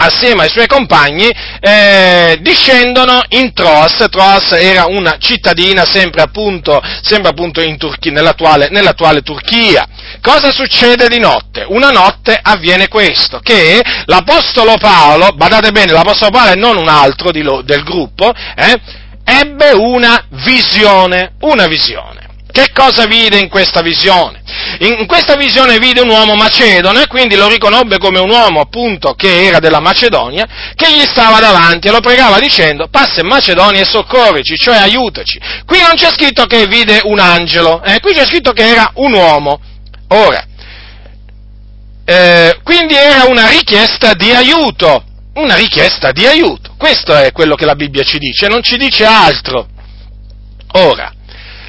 assieme 0.05 0.43
ai 0.43 0.49
suoi 0.49 0.67
compagni, 0.67 1.29
eh, 1.59 2.37
discendono 2.41 3.21
in 3.29 3.53
Troas. 3.53 4.05
Troas 4.09 4.51
era 4.51 4.85
una 4.85 5.17
cittadina 5.19 5.85
sempre 5.85 6.21
appunto, 6.21 6.81
sempre 7.01 7.29
appunto 7.29 7.61
Turchi, 7.77 8.11
nell'attuale, 8.11 8.69
nell'attuale, 8.69 9.21
Turchia. 9.21 9.85
Cosa 10.21 10.51
succede 10.51 11.07
di 11.07 11.19
notte? 11.19 11.65
Una 11.67 11.91
notte 11.91 12.37
avviene 12.41 12.87
questo, 12.87 13.39
che 13.39 13.81
l'Apostolo 14.05 14.77
Paolo, 14.77 15.29
badate 15.35 15.71
bene, 15.71 15.91
l'Apostolo 15.91 16.31
Paolo 16.31 16.51
è 16.51 16.55
non 16.55 16.77
un 16.77 16.87
altro 16.87 17.31
lo, 17.33 17.61
del 17.61 17.83
gruppo, 17.83 18.31
eh, 18.55 18.79
ebbe 19.23 19.71
una 19.71 20.25
visione, 20.29 21.33
una 21.41 21.67
visione. 21.67 22.32
Che 22.53 22.69
cosa 22.71 23.07
vide 23.07 23.39
in 23.39 23.49
questa 23.49 23.81
visione? 23.81 24.43
In 24.81 25.07
questa 25.07 25.35
visione 25.35 25.79
vide 25.79 26.01
un 26.01 26.09
uomo 26.09 26.35
macedone, 26.35 27.07
quindi 27.07 27.35
lo 27.35 27.47
riconobbe 27.47 27.97
come 27.97 28.19
un 28.19 28.29
uomo 28.29 28.59
appunto 28.59 29.15
che 29.15 29.45
era 29.45 29.57
della 29.57 29.79
Macedonia, 29.79 30.45
che 30.75 30.93
gli 30.93 31.01
stava 31.01 31.39
davanti 31.39 31.87
e 31.87 31.91
lo 31.91 31.99
pregava 31.99 32.37
dicendo 32.37 32.89
passa 32.89 33.21
in 33.21 33.27
Macedonia 33.27 33.81
e 33.81 33.85
soccorrici, 33.85 34.55
cioè 34.55 34.75
aiutaci. 34.75 35.39
Qui 35.65 35.79
non 35.79 35.95
c'è 35.95 36.11
scritto 36.11 36.45
che 36.45 36.67
vide 36.67 37.01
un 37.05 37.17
angelo, 37.17 37.81
eh, 37.81 37.99
qui 37.99 38.13
c'è 38.13 38.27
scritto 38.27 38.51
che 38.51 38.67
era 38.67 38.91
un 38.97 39.13
uomo. 39.13 39.59
Ora, 40.09 40.45
eh, 42.05 42.59
quindi 42.61 42.93
era 42.93 43.25
una 43.25 43.47
richiesta 43.47 44.13
di 44.13 44.29
aiuto, 44.29 45.03
una 45.33 45.55
richiesta 45.55 46.11
di 46.11 46.27
aiuto. 46.27 46.75
Questo 46.77 47.15
è 47.15 47.31
quello 47.31 47.55
che 47.55 47.65
la 47.65 47.73
Bibbia 47.73 48.03
ci 48.03 48.19
dice, 48.19 48.45
non 48.45 48.61
ci 48.61 48.77
dice 48.77 49.05
altro. 49.05 49.65
Ora, 50.73 51.11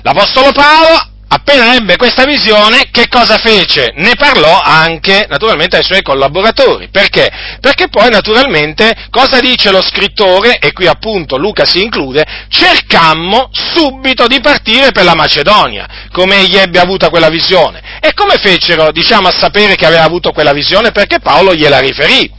L'Apostolo 0.04 0.52
Paolo 0.52 1.12
appena 1.28 1.74
ebbe 1.74 1.96
questa 1.96 2.24
visione, 2.26 2.90
che 2.90 3.08
cosa 3.08 3.38
fece? 3.38 3.92
Ne 3.96 4.12
parlò 4.16 4.60
anche, 4.60 5.26
naturalmente, 5.30 5.78
ai 5.78 5.82
suoi 5.82 6.02
collaboratori. 6.02 6.90
Perché? 6.90 7.30
Perché 7.58 7.88
poi, 7.88 8.10
naturalmente, 8.10 8.94
cosa 9.08 9.40
dice 9.40 9.70
lo 9.70 9.80
scrittore, 9.80 10.58
e 10.58 10.74
qui 10.74 10.86
appunto 10.86 11.38
Luca 11.38 11.64
si 11.64 11.82
include, 11.82 12.22
cercammo 12.50 13.48
subito 13.50 14.26
di 14.26 14.40
partire 14.40 14.92
per 14.92 15.04
la 15.04 15.14
Macedonia, 15.14 15.88
come 16.12 16.40
egli 16.40 16.56
ebbe 16.56 16.78
avuta 16.78 17.08
quella 17.08 17.30
visione. 17.30 17.80
E 18.00 18.12
come 18.12 18.36
fecero, 18.36 18.92
diciamo, 18.92 19.28
a 19.28 19.32
sapere 19.32 19.74
che 19.74 19.86
aveva 19.86 20.04
avuto 20.04 20.32
quella 20.32 20.52
visione? 20.52 20.92
Perché 20.92 21.18
Paolo 21.18 21.54
gliela 21.54 21.78
riferì. 21.78 22.30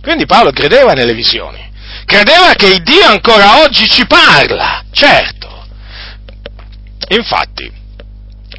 Quindi 0.00 0.24
Paolo 0.24 0.52
credeva 0.52 0.92
nelle 0.92 1.14
visioni. 1.14 1.58
Credeva 2.06 2.52
che 2.54 2.66
il 2.66 2.82
Dio 2.84 3.04
ancora 3.06 3.60
oggi 3.62 3.90
ci 3.90 4.06
parla, 4.06 4.84
certo. 4.92 5.41
Infatti, 7.08 7.80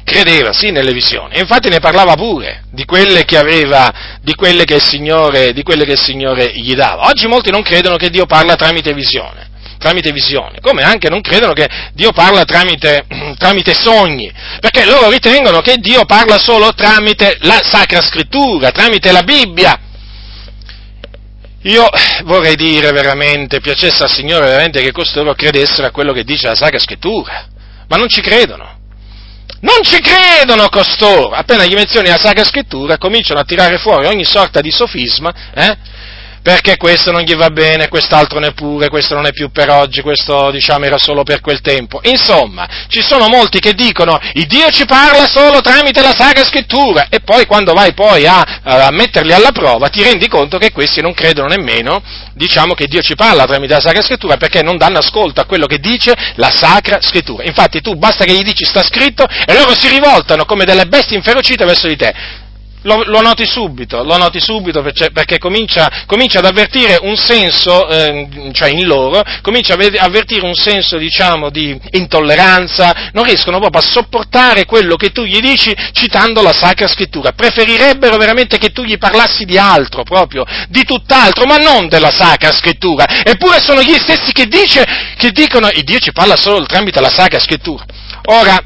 credeva 0.04 0.52
sì 0.52 0.70
nelle 0.70 0.92
visioni, 0.92 1.38
infatti 1.38 1.68
ne 1.68 1.80
parlava 1.80 2.14
pure 2.14 2.64
di 2.70 2.84
quelle 2.84 3.24
che 3.24 3.38
aveva, 3.38 3.92
di 4.20 4.34
quelle 4.34 4.64
che 4.64 4.74
il 4.74 4.82
Signore, 4.82 5.52
di 5.52 5.62
quelle 5.62 5.84
che 5.84 5.92
il 5.92 6.00
Signore 6.00 6.52
gli 6.54 6.74
dava. 6.74 7.06
Oggi 7.06 7.26
molti 7.26 7.50
non 7.50 7.62
credono 7.62 7.96
che 7.96 8.10
Dio 8.10 8.26
parla 8.26 8.54
tramite 8.54 8.92
visione, 8.92 9.48
tramite 9.78 10.12
visioni, 10.12 10.58
come 10.60 10.82
anche 10.82 11.08
non 11.08 11.20
credono 11.20 11.52
che 11.54 11.68
Dio 11.94 12.12
parla 12.12 12.44
tramite, 12.44 13.06
tramite 13.38 13.74
sogni, 13.74 14.30
perché 14.60 14.84
loro 14.84 15.10
ritengono 15.10 15.60
che 15.60 15.76
Dio 15.78 16.04
parla 16.04 16.38
solo 16.38 16.72
tramite 16.74 17.38
la 17.40 17.60
Sacra 17.62 18.02
Scrittura, 18.02 18.70
tramite 18.70 19.10
la 19.10 19.22
Bibbia. 19.22 19.78
Io 21.62 21.88
vorrei 22.24 22.56
dire 22.56 22.92
veramente, 22.92 23.60
piacesse 23.60 24.02
al 24.02 24.10
Signore 24.10 24.44
veramente 24.44 24.82
che 24.82 24.92
costoro 24.92 25.32
credessero 25.32 25.86
a 25.86 25.90
quello 25.90 26.12
che 26.12 26.22
dice 26.22 26.46
la 26.46 26.54
Sacra 26.54 26.78
Scrittura, 26.78 27.48
ma 27.88 27.96
non 27.96 28.08
ci 28.08 28.20
credono. 28.20 28.72
Non 29.60 29.82
ci 29.82 29.98
credono 30.00 30.68
costoro! 30.68 31.30
Appena 31.30 31.64
gli 31.64 31.74
menzioni 31.74 32.08
la 32.08 32.18
Sacra 32.18 32.44
Scrittura 32.44 32.98
cominciano 32.98 33.40
a 33.40 33.44
tirare 33.44 33.78
fuori 33.78 34.06
ogni 34.06 34.24
sorta 34.24 34.60
di 34.60 34.70
sofisma, 34.70 35.32
eh? 35.54 35.76
Perché 36.44 36.76
questo 36.76 37.10
non 37.10 37.22
gli 37.22 37.34
va 37.34 37.48
bene, 37.48 37.88
quest'altro 37.88 38.38
neppure, 38.38 38.90
questo 38.90 39.14
non 39.14 39.24
è 39.24 39.32
più 39.32 39.50
per 39.50 39.70
oggi, 39.70 40.02
questo 40.02 40.50
diciamo 40.50 40.84
era 40.84 40.98
solo 40.98 41.22
per 41.22 41.40
quel 41.40 41.62
tempo. 41.62 42.00
Insomma, 42.02 42.68
ci 42.88 43.00
sono 43.00 43.28
molti 43.28 43.60
che 43.60 43.72
dicono 43.72 44.20
il 44.34 44.44
Dio 44.44 44.68
ci 44.68 44.84
parla 44.84 45.26
solo 45.26 45.62
tramite 45.62 46.02
la 46.02 46.12
Sacra 46.14 46.44
Scrittura 46.44 47.06
e 47.08 47.20
poi 47.20 47.46
quando 47.46 47.72
vai 47.72 47.94
poi 47.94 48.26
a, 48.26 48.60
a 48.62 48.90
metterli 48.90 49.32
alla 49.32 49.52
prova 49.52 49.88
ti 49.88 50.02
rendi 50.02 50.28
conto 50.28 50.58
che 50.58 50.70
questi 50.70 51.00
non 51.00 51.14
credono 51.14 51.48
nemmeno, 51.48 52.02
diciamo 52.34 52.74
che 52.74 52.88
Dio 52.88 53.00
ci 53.00 53.14
parla 53.14 53.46
tramite 53.46 53.72
la 53.72 53.80
Sacra 53.80 54.02
Scrittura 54.02 54.36
perché 54.36 54.62
non 54.62 54.76
danno 54.76 54.98
ascolto 54.98 55.40
a 55.40 55.46
quello 55.46 55.64
che 55.64 55.78
dice 55.78 56.14
la 56.34 56.50
Sacra 56.50 56.98
Scrittura. 57.00 57.44
Infatti 57.44 57.80
tu 57.80 57.94
basta 57.94 58.26
che 58.26 58.34
gli 58.34 58.42
dici 58.42 58.66
sta 58.66 58.82
scritto 58.82 59.24
e 59.24 59.54
loro 59.54 59.74
si 59.74 59.88
rivoltano 59.88 60.44
come 60.44 60.66
delle 60.66 60.84
bestie 60.84 61.16
inferocite 61.16 61.64
verso 61.64 61.88
di 61.88 61.96
te 61.96 62.42
lo, 62.84 63.02
lo, 63.04 63.20
noti 63.20 63.46
subito, 63.46 64.02
lo 64.02 64.16
noti 64.16 64.40
subito 64.40 64.82
perché, 64.82 65.10
perché 65.10 65.38
comincia, 65.38 66.04
comincia, 66.06 66.38
ad 66.38 66.46
avvertire 66.46 66.98
un 67.02 67.16
senso, 67.16 67.88
eh, 67.88 68.50
cioè 68.52 68.68
in 68.68 68.86
loro, 68.86 69.22
comincia 69.42 69.74
ad 69.74 69.96
avvertire 69.98 70.44
un 70.44 70.54
senso, 70.54 70.96
diciamo, 70.96 71.50
di 71.50 71.78
intolleranza, 71.92 73.10
non 73.12 73.24
riescono 73.24 73.58
proprio 73.58 73.80
a 73.80 73.84
sopportare 73.84 74.64
quello 74.64 74.96
che 74.96 75.10
tu 75.10 75.24
gli 75.24 75.40
dici 75.40 75.74
citando 75.92 76.42
la 76.42 76.52
Sacra 76.52 76.86
Scrittura, 76.86 77.32
preferirebbero 77.32 78.16
veramente 78.16 78.58
che 78.58 78.70
tu 78.70 78.84
gli 78.84 78.98
parlassi 78.98 79.44
di 79.44 79.58
altro, 79.58 80.02
proprio, 80.02 80.44
di 80.68 80.84
tutt'altro, 80.84 81.46
ma 81.46 81.56
non 81.56 81.88
della 81.88 82.10
Sacra 82.10 82.52
Scrittura, 82.52 83.22
eppure 83.24 83.60
sono 83.60 83.82
gli 83.82 83.94
stessi 83.94 84.32
che, 84.32 84.46
dice, 84.46 84.84
che 85.16 85.30
dicono, 85.30 85.68
il 85.72 85.84
Dio 85.84 85.98
ci 85.98 86.12
parla 86.12 86.36
solo 86.36 86.64
tramite 86.66 87.00
la 87.00 87.10
Sacra 87.10 87.38
Scrittura. 87.38 87.84
Ora, 88.26 88.62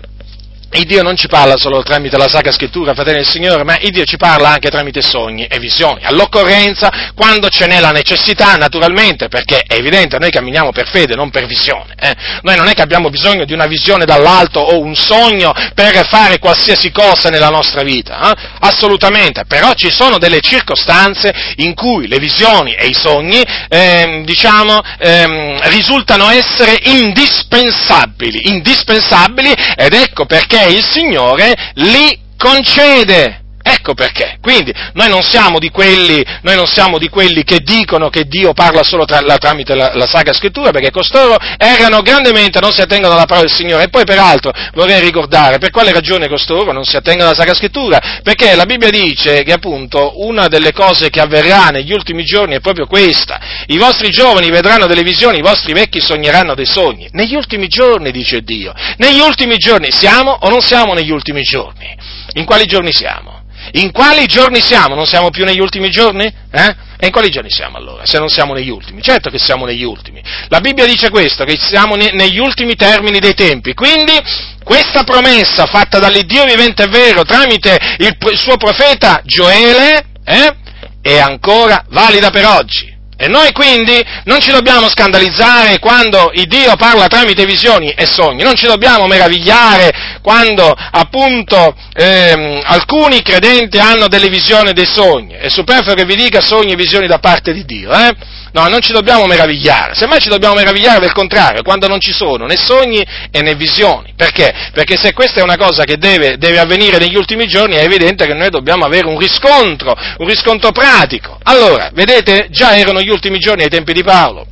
il 0.72 0.84
Dio 0.84 1.02
non 1.02 1.16
ci 1.16 1.28
parla 1.28 1.56
solo 1.56 1.82
tramite 1.82 2.18
la 2.18 2.28
Sacra 2.28 2.52
Scrittura, 2.52 2.92
fratelli 2.92 3.16
del 3.16 3.26
Signore, 3.28 3.64
ma 3.64 3.78
il 3.80 3.90
Dio 3.90 4.04
ci 4.04 4.18
parla 4.18 4.50
anche 4.50 4.68
tramite 4.68 5.00
sogni 5.00 5.46
e 5.46 5.58
visioni. 5.58 6.04
All'occorrenza, 6.04 7.12
quando 7.14 7.48
ce 7.48 7.66
n'è 7.66 7.80
la 7.80 7.90
necessità, 7.90 8.54
naturalmente, 8.56 9.28
perché 9.28 9.62
è 9.66 9.74
evidente, 9.74 10.18
noi 10.18 10.30
camminiamo 10.30 10.70
per 10.70 10.86
fede, 10.86 11.14
non 11.14 11.30
per 11.30 11.46
visione. 11.46 11.94
Eh? 11.98 12.14
Noi 12.42 12.56
non 12.56 12.68
è 12.68 12.74
che 12.74 12.82
abbiamo 12.82 13.08
bisogno 13.08 13.46
di 13.46 13.54
una 13.54 13.66
visione 13.66 14.04
dall'alto 14.04 14.60
o 14.60 14.78
un 14.78 14.94
sogno 14.94 15.54
per 15.74 16.06
fare 16.06 16.38
qualsiasi 16.38 16.90
cosa 16.90 17.30
nella 17.30 17.48
nostra 17.48 17.82
vita. 17.82 18.30
Eh? 18.30 18.48
Assolutamente, 18.60 19.46
però 19.46 19.72
ci 19.72 19.90
sono 19.90 20.18
delle 20.18 20.40
circostanze 20.40 21.32
in 21.56 21.74
cui 21.74 22.08
le 22.08 22.18
visioni 22.18 22.74
e 22.74 22.88
i 22.88 22.94
sogni, 22.94 23.42
eh, 23.68 24.22
diciamo, 24.22 24.82
ehm, 24.98 25.60
risultano 25.70 26.28
essere 26.28 26.76
indispensabili, 26.82 28.50
indispensabili, 28.50 29.50
ed 29.74 29.94
ecco 29.94 30.26
perché 30.26 30.57
perché 30.58 30.74
il 30.74 30.84
Signore 30.84 31.56
li 31.74 32.18
concede. 32.36 33.47
Ecco 33.70 33.92
perché. 33.92 34.38
Quindi 34.40 34.72
noi 34.94 35.10
non 35.10 35.22
siamo 35.22 35.58
di 35.58 35.68
quelli, 35.68 36.24
siamo 36.64 36.96
di 36.96 37.08
quelli 37.10 37.44
che 37.44 37.58
dicono 37.58 38.08
che 38.08 38.24
Dio 38.24 38.54
parla 38.54 38.82
solo 38.82 39.04
tra, 39.04 39.20
la, 39.20 39.36
tramite 39.36 39.74
la, 39.74 39.90
la, 39.92 40.06
Sacra 40.06 40.32
Scrittura, 40.32 40.70
perché 40.70 40.90
costoro 40.90 41.36
erano 41.58 42.00
grandemente, 42.00 42.60
non 42.60 42.72
si 42.72 42.80
attengono 42.80 43.12
alla 43.12 43.26
parola 43.26 43.46
del 43.46 43.54
Signore. 43.54 43.84
E 43.84 43.88
poi 43.90 44.04
peraltro 44.04 44.52
vorrei 44.72 45.00
ricordare 45.00 45.58
per 45.58 45.70
quale 45.70 45.92
ragione 45.92 46.28
costoro 46.28 46.72
non 46.72 46.84
si 46.84 46.96
attengono 46.96 47.28
alla 47.28 47.36
Sacra 47.36 47.52
Scrittura, 47.52 48.20
perché 48.22 48.54
la 48.54 48.64
Bibbia 48.64 48.88
dice 48.88 49.42
che 49.42 49.52
appunto 49.52 50.24
una 50.24 50.48
delle 50.48 50.72
cose 50.72 51.10
che 51.10 51.20
avverrà 51.20 51.68
negli 51.68 51.92
ultimi 51.92 52.24
giorni 52.24 52.54
è 52.54 52.60
proprio 52.60 52.86
questa. 52.86 53.38
I 53.66 53.76
vostri 53.76 54.08
giovani 54.08 54.48
vedranno 54.48 54.86
delle 54.86 55.02
visioni, 55.02 55.38
i 55.38 55.42
vostri 55.42 55.74
vecchi 55.74 56.00
sogneranno 56.00 56.54
dei 56.54 56.66
sogni. 56.66 57.06
Negli 57.12 57.34
ultimi 57.34 57.68
giorni, 57.68 58.12
dice 58.12 58.40
Dio. 58.40 58.72
Negli 58.96 59.20
ultimi 59.20 59.56
giorni 59.56 59.92
siamo 59.92 60.30
o 60.40 60.48
non 60.48 60.62
siamo 60.62 60.94
negli 60.94 61.10
ultimi 61.10 61.42
giorni? 61.42 61.94
In 62.34 62.46
quali 62.46 62.64
giorni 62.64 62.92
siamo? 62.92 63.37
In 63.72 63.92
quali 63.92 64.26
giorni 64.26 64.60
siamo? 64.60 64.94
Non 64.94 65.06
siamo 65.06 65.30
più 65.30 65.44
negli 65.44 65.60
ultimi 65.60 65.90
giorni? 65.90 66.24
Eh? 66.24 66.76
E 67.00 67.06
in 67.06 67.12
quali 67.12 67.30
giorni 67.30 67.50
siamo 67.50 67.76
allora, 67.76 68.04
se 68.06 68.18
non 68.18 68.28
siamo 68.28 68.54
negli 68.54 68.70
ultimi? 68.70 69.00
Certo 69.00 69.30
che 69.30 69.38
siamo 69.38 69.64
negli 69.64 69.84
ultimi. 69.84 70.20
La 70.48 70.60
Bibbia 70.60 70.84
dice 70.84 71.10
questo, 71.10 71.44
che 71.44 71.56
siamo 71.56 71.94
ne- 71.94 72.10
negli 72.12 72.38
ultimi 72.38 72.74
termini 72.74 73.20
dei 73.20 73.34
tempi. 73.34 73.72
Quindi 73.74 74.18
questa 74.64 75.04
promessa 75.04 75.66
fatta 75.66 75.98
dall'Iddio 76.00 76.44
vivente 76.44 76.84
è 76.84 76.88
vero 76.88 77.22
tramite 77.22 77.78
il, 77.98 78.16
il 78.32 78.38
suo 78.38 78.56
profeta 78.56 79.20
Gioele 79.24 80.06
eh, 80.24 80.56
è 81.00 81.18
ancora 81.18 81.84
valida 81.90 82.30
per 82.30 82.46
oggi. 82.46 82.97
E 83.20 83.26
noi 83.26 83.50
quindi 83.50 84.00
non 84.26 84.38
ci 84.38 84.52
dobbiamo 84.52 84.88
scandalizzare 84.88 85.80
quando 85.80 86.30
il 86.34 86.46
Dio 86.46 86.76
parla 86.76 87.08
tramite 87.08 87.44
visioni 87.46 87.90
e 87.90 88.06
sogni, 88.06 88.44
non 88.44 88.54
ci 88.54 88.66
dobbiamo 88.66 89.08
meravigliare 89.08 89.90
quando 90.22 90.72
appunto 90.72 91.74
ehm, 91.94 92.60
alcuni 92.62 93.20
credenti 93.22 93.78
hanno 93.78 94.06
delle 94.06 94.28
visioni 94.28 94.70
e 94.70 94.72
dei 94.72 94.86
sogni. 94.86 95.34
È 95.34 95.48
superfluo 95.48 95.94
che 95.94 96.04
vi 96.04 96.14
dica 96.14 96.40
sogni 96.40 96.72
e 96.72 96.76
visioni 96.76 97.08
da 97.08 97.18
parte 97.18 97.52
di 97.52 97.64
Dio, 97.64 97.90
eh? 97.92 98.14
No, 98.58 98.66
non 98.66 98.80
ci 98.80 98.90
dobbiamo 98.90 99.26
meravigliare, 99.26 99.94
semmai 99.94 100.18
ci 100.18 100.28
dobbiamo 100.28 100.56
meravigliare 100.56 100.98
del 100.98 101.12
contrario, 101.12 101.62
quando 101.62 101.86
non 101.86 102.00
ci 102.00 102.10
sono 102.10 102.44
né 102.44 102.56
sogni 102.56 103.06
né 103.30 103.54
visioni. 103.54 104.14
Perché? 104.16 104.52
Perché 104.72 104.96
se 104.96 105.12
questa 105.12 105.38
è 105.38 105.44
una 105.44 105.56
cosa 105.56 105.84
che 105.84 105.96
deve, 105.96 106.38
deve, 106.38 106.58
avvenire 106.58 106.98
negli 106.98 107.14
ultimi 107.14 107.46
giorni 107.46 107.76
è 107.76 107.84
evidente 107.84 108.26
che 108.26 108.34
noi 108.34 108.50
dobbiamo 108.50 108.84
avere 108.84 109.06
un 109.06 109.16
riscontro, 109.16 109.94
un 110.16 110.26
riscontro 110.26 110.72
pratico. 110.72 111.38
Allora, 111.44 111.90
vedete, 111.94 112.48
già 112.50 112.76
erano 112.76 113.00
gli 113.00 113.10
ultimi 113.10 113.38
giorni 113.38 113.62
ai 113.62 113.68
tempi 113.68 113.92
di 113.92 114.02
Paolo. 114.02 114.44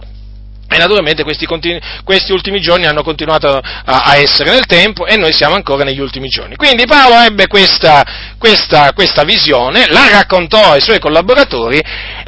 E 0.69 0.79
naturalmente 0.79 1.25
questi, 1.25 1.45
continu- 1.45 1.83
questi, 2.05 2.31
ultimi 2.31 2.61
giorni 2.61 2.87
hanno 2.87 3.03
continuato 3.03 3.49
a, 3.49 3.63
a, 3.85 4.17
essere 4.17 4.51
nel 4.51 4.67
tempo 4.67 5.07
e 5.07 5.17
noi 5.17 5.33
siamo 5.33 5.57
ancora 5.57 5.83
negli 5.83 6.01
ultimi 6.01 6.29
giorni. 6.29 6.55
Quindi 6.55 6.87
Paolo 6.87 7.17
ebbe 7.23 7.49
questa, 7.49 8.05
questa, 8.39 8.93
questa 8.93 9.25
visione, 9.25 9.87
la 9.89 10.09
raccontò 10.11 10.73
ai 10.73 10.81
suoi 10.81 11.01
collaboratori 11.01 11.81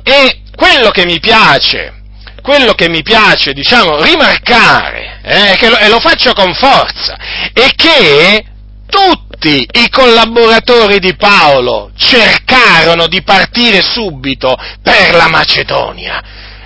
e 0.03 0.41
quello 0.59 0.91
che 0.91 1.05
mi 1.05 1.21
piace, 1.21 1.95
quello 2.43 2.73
che 2.73 2.89
mi 2.89 3.03
piace, 3.03 3.53
diciamo, 3.53 4.03
rimarcare, 4.03 5.21
eh, 5.23 5.57
che 5.57 5.69
lo, 5.69 5.79
e 5.79 5.89
lo 5.89 6.01
faccio 6.01 6.33
con 6.33 6.53
forza, 6.53 7.17
è 7.53 7.69
che 7.77 8.45
tutti 8.89 9.69
i 9.71 9.89
collaboratori 9.89 10.99
di 10.99 11.15
Paolo 11.15 11.93
cercarono 11.97 13.07
di 13.07 13.23
partire 13.23 13.83
subito 13.83 14.57
per 14.83 15.15
la 15.15 15.29
Macedonia. 15.29 16.21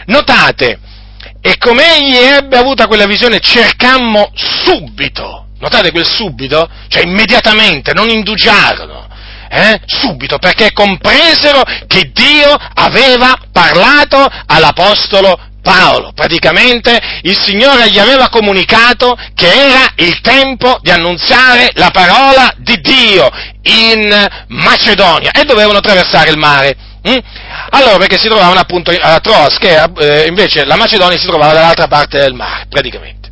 Notate, 0.06 0.78
e 1.42 1.58
come 1.58 1.98
egli 1.98 2.16
ebbe 2.16 2.56
avuta 2.56 2.86
quella 2.86 3.06
visione, 3.06 3.40
cercammo 3.40 4.32
subito. 4.34 5.48
Notate 5.58 5.90
quel 5.90 6.06
subito? 6.06 6.66
Cioè 6.88 7.02
immediatamente, 7.02 7.92
non 7.92 8.08
indugiarono 8.08 9.10
eh? 9.52 9.80
subito, 9.84 10.38
perché 10.38 10.72
compresero 10.72 11.62
che 11.86 12.10
Dio 12.12 12.56
aveva 12.74 13.36
parlato 13.52 14.26
all'Apostolo 14.46 15.38
Paolo. 15.62 16.12
Praticamente 16.14 16.98
il 17.22 17.38
Signore 17.38 17.90
gli 17.90 17.98
aveva 17.98 18.28
comunicato 18.30 19.16
che 19.34 19.46
era 19.46 19.92
il 19.96 20.20
tempo 20.20 20.78
di 20.80 20.90
annunziare 20.90 21.68
la 21.74 21.90
parola 21.90 22.52
di 22.56 22.80
Dio 22.80 23.28
in 23.62 24.28
Macedonia 24.48 25.30
e 25.30 25.44
dovevano 25.44 25.78
attraversare 25.78 26.30
il 26.30 26.38
mare. 26.38 26.76
Mm? 27.06 27.18
Allora, 27.70 27.98
perché 27.98 28.18
si 28.18 28.28
trovavano 28.28 28.60
appunto 28.60 28.90
a 28.90 29.18
Troas, 29.20 29.58
che 29.58 29.82
eh, 29.98 30.26
invece 30.28 30.64
la 30.64 30.76
Macedonia 30.76 31.18
si 31.18 31.26
trovava 31.26 31.52
dall'altra 31.52 31.88
parte 31.88 32.18
del 32.18 32.34
mare, 32.34 32.66
praticamente. 32.68 33.30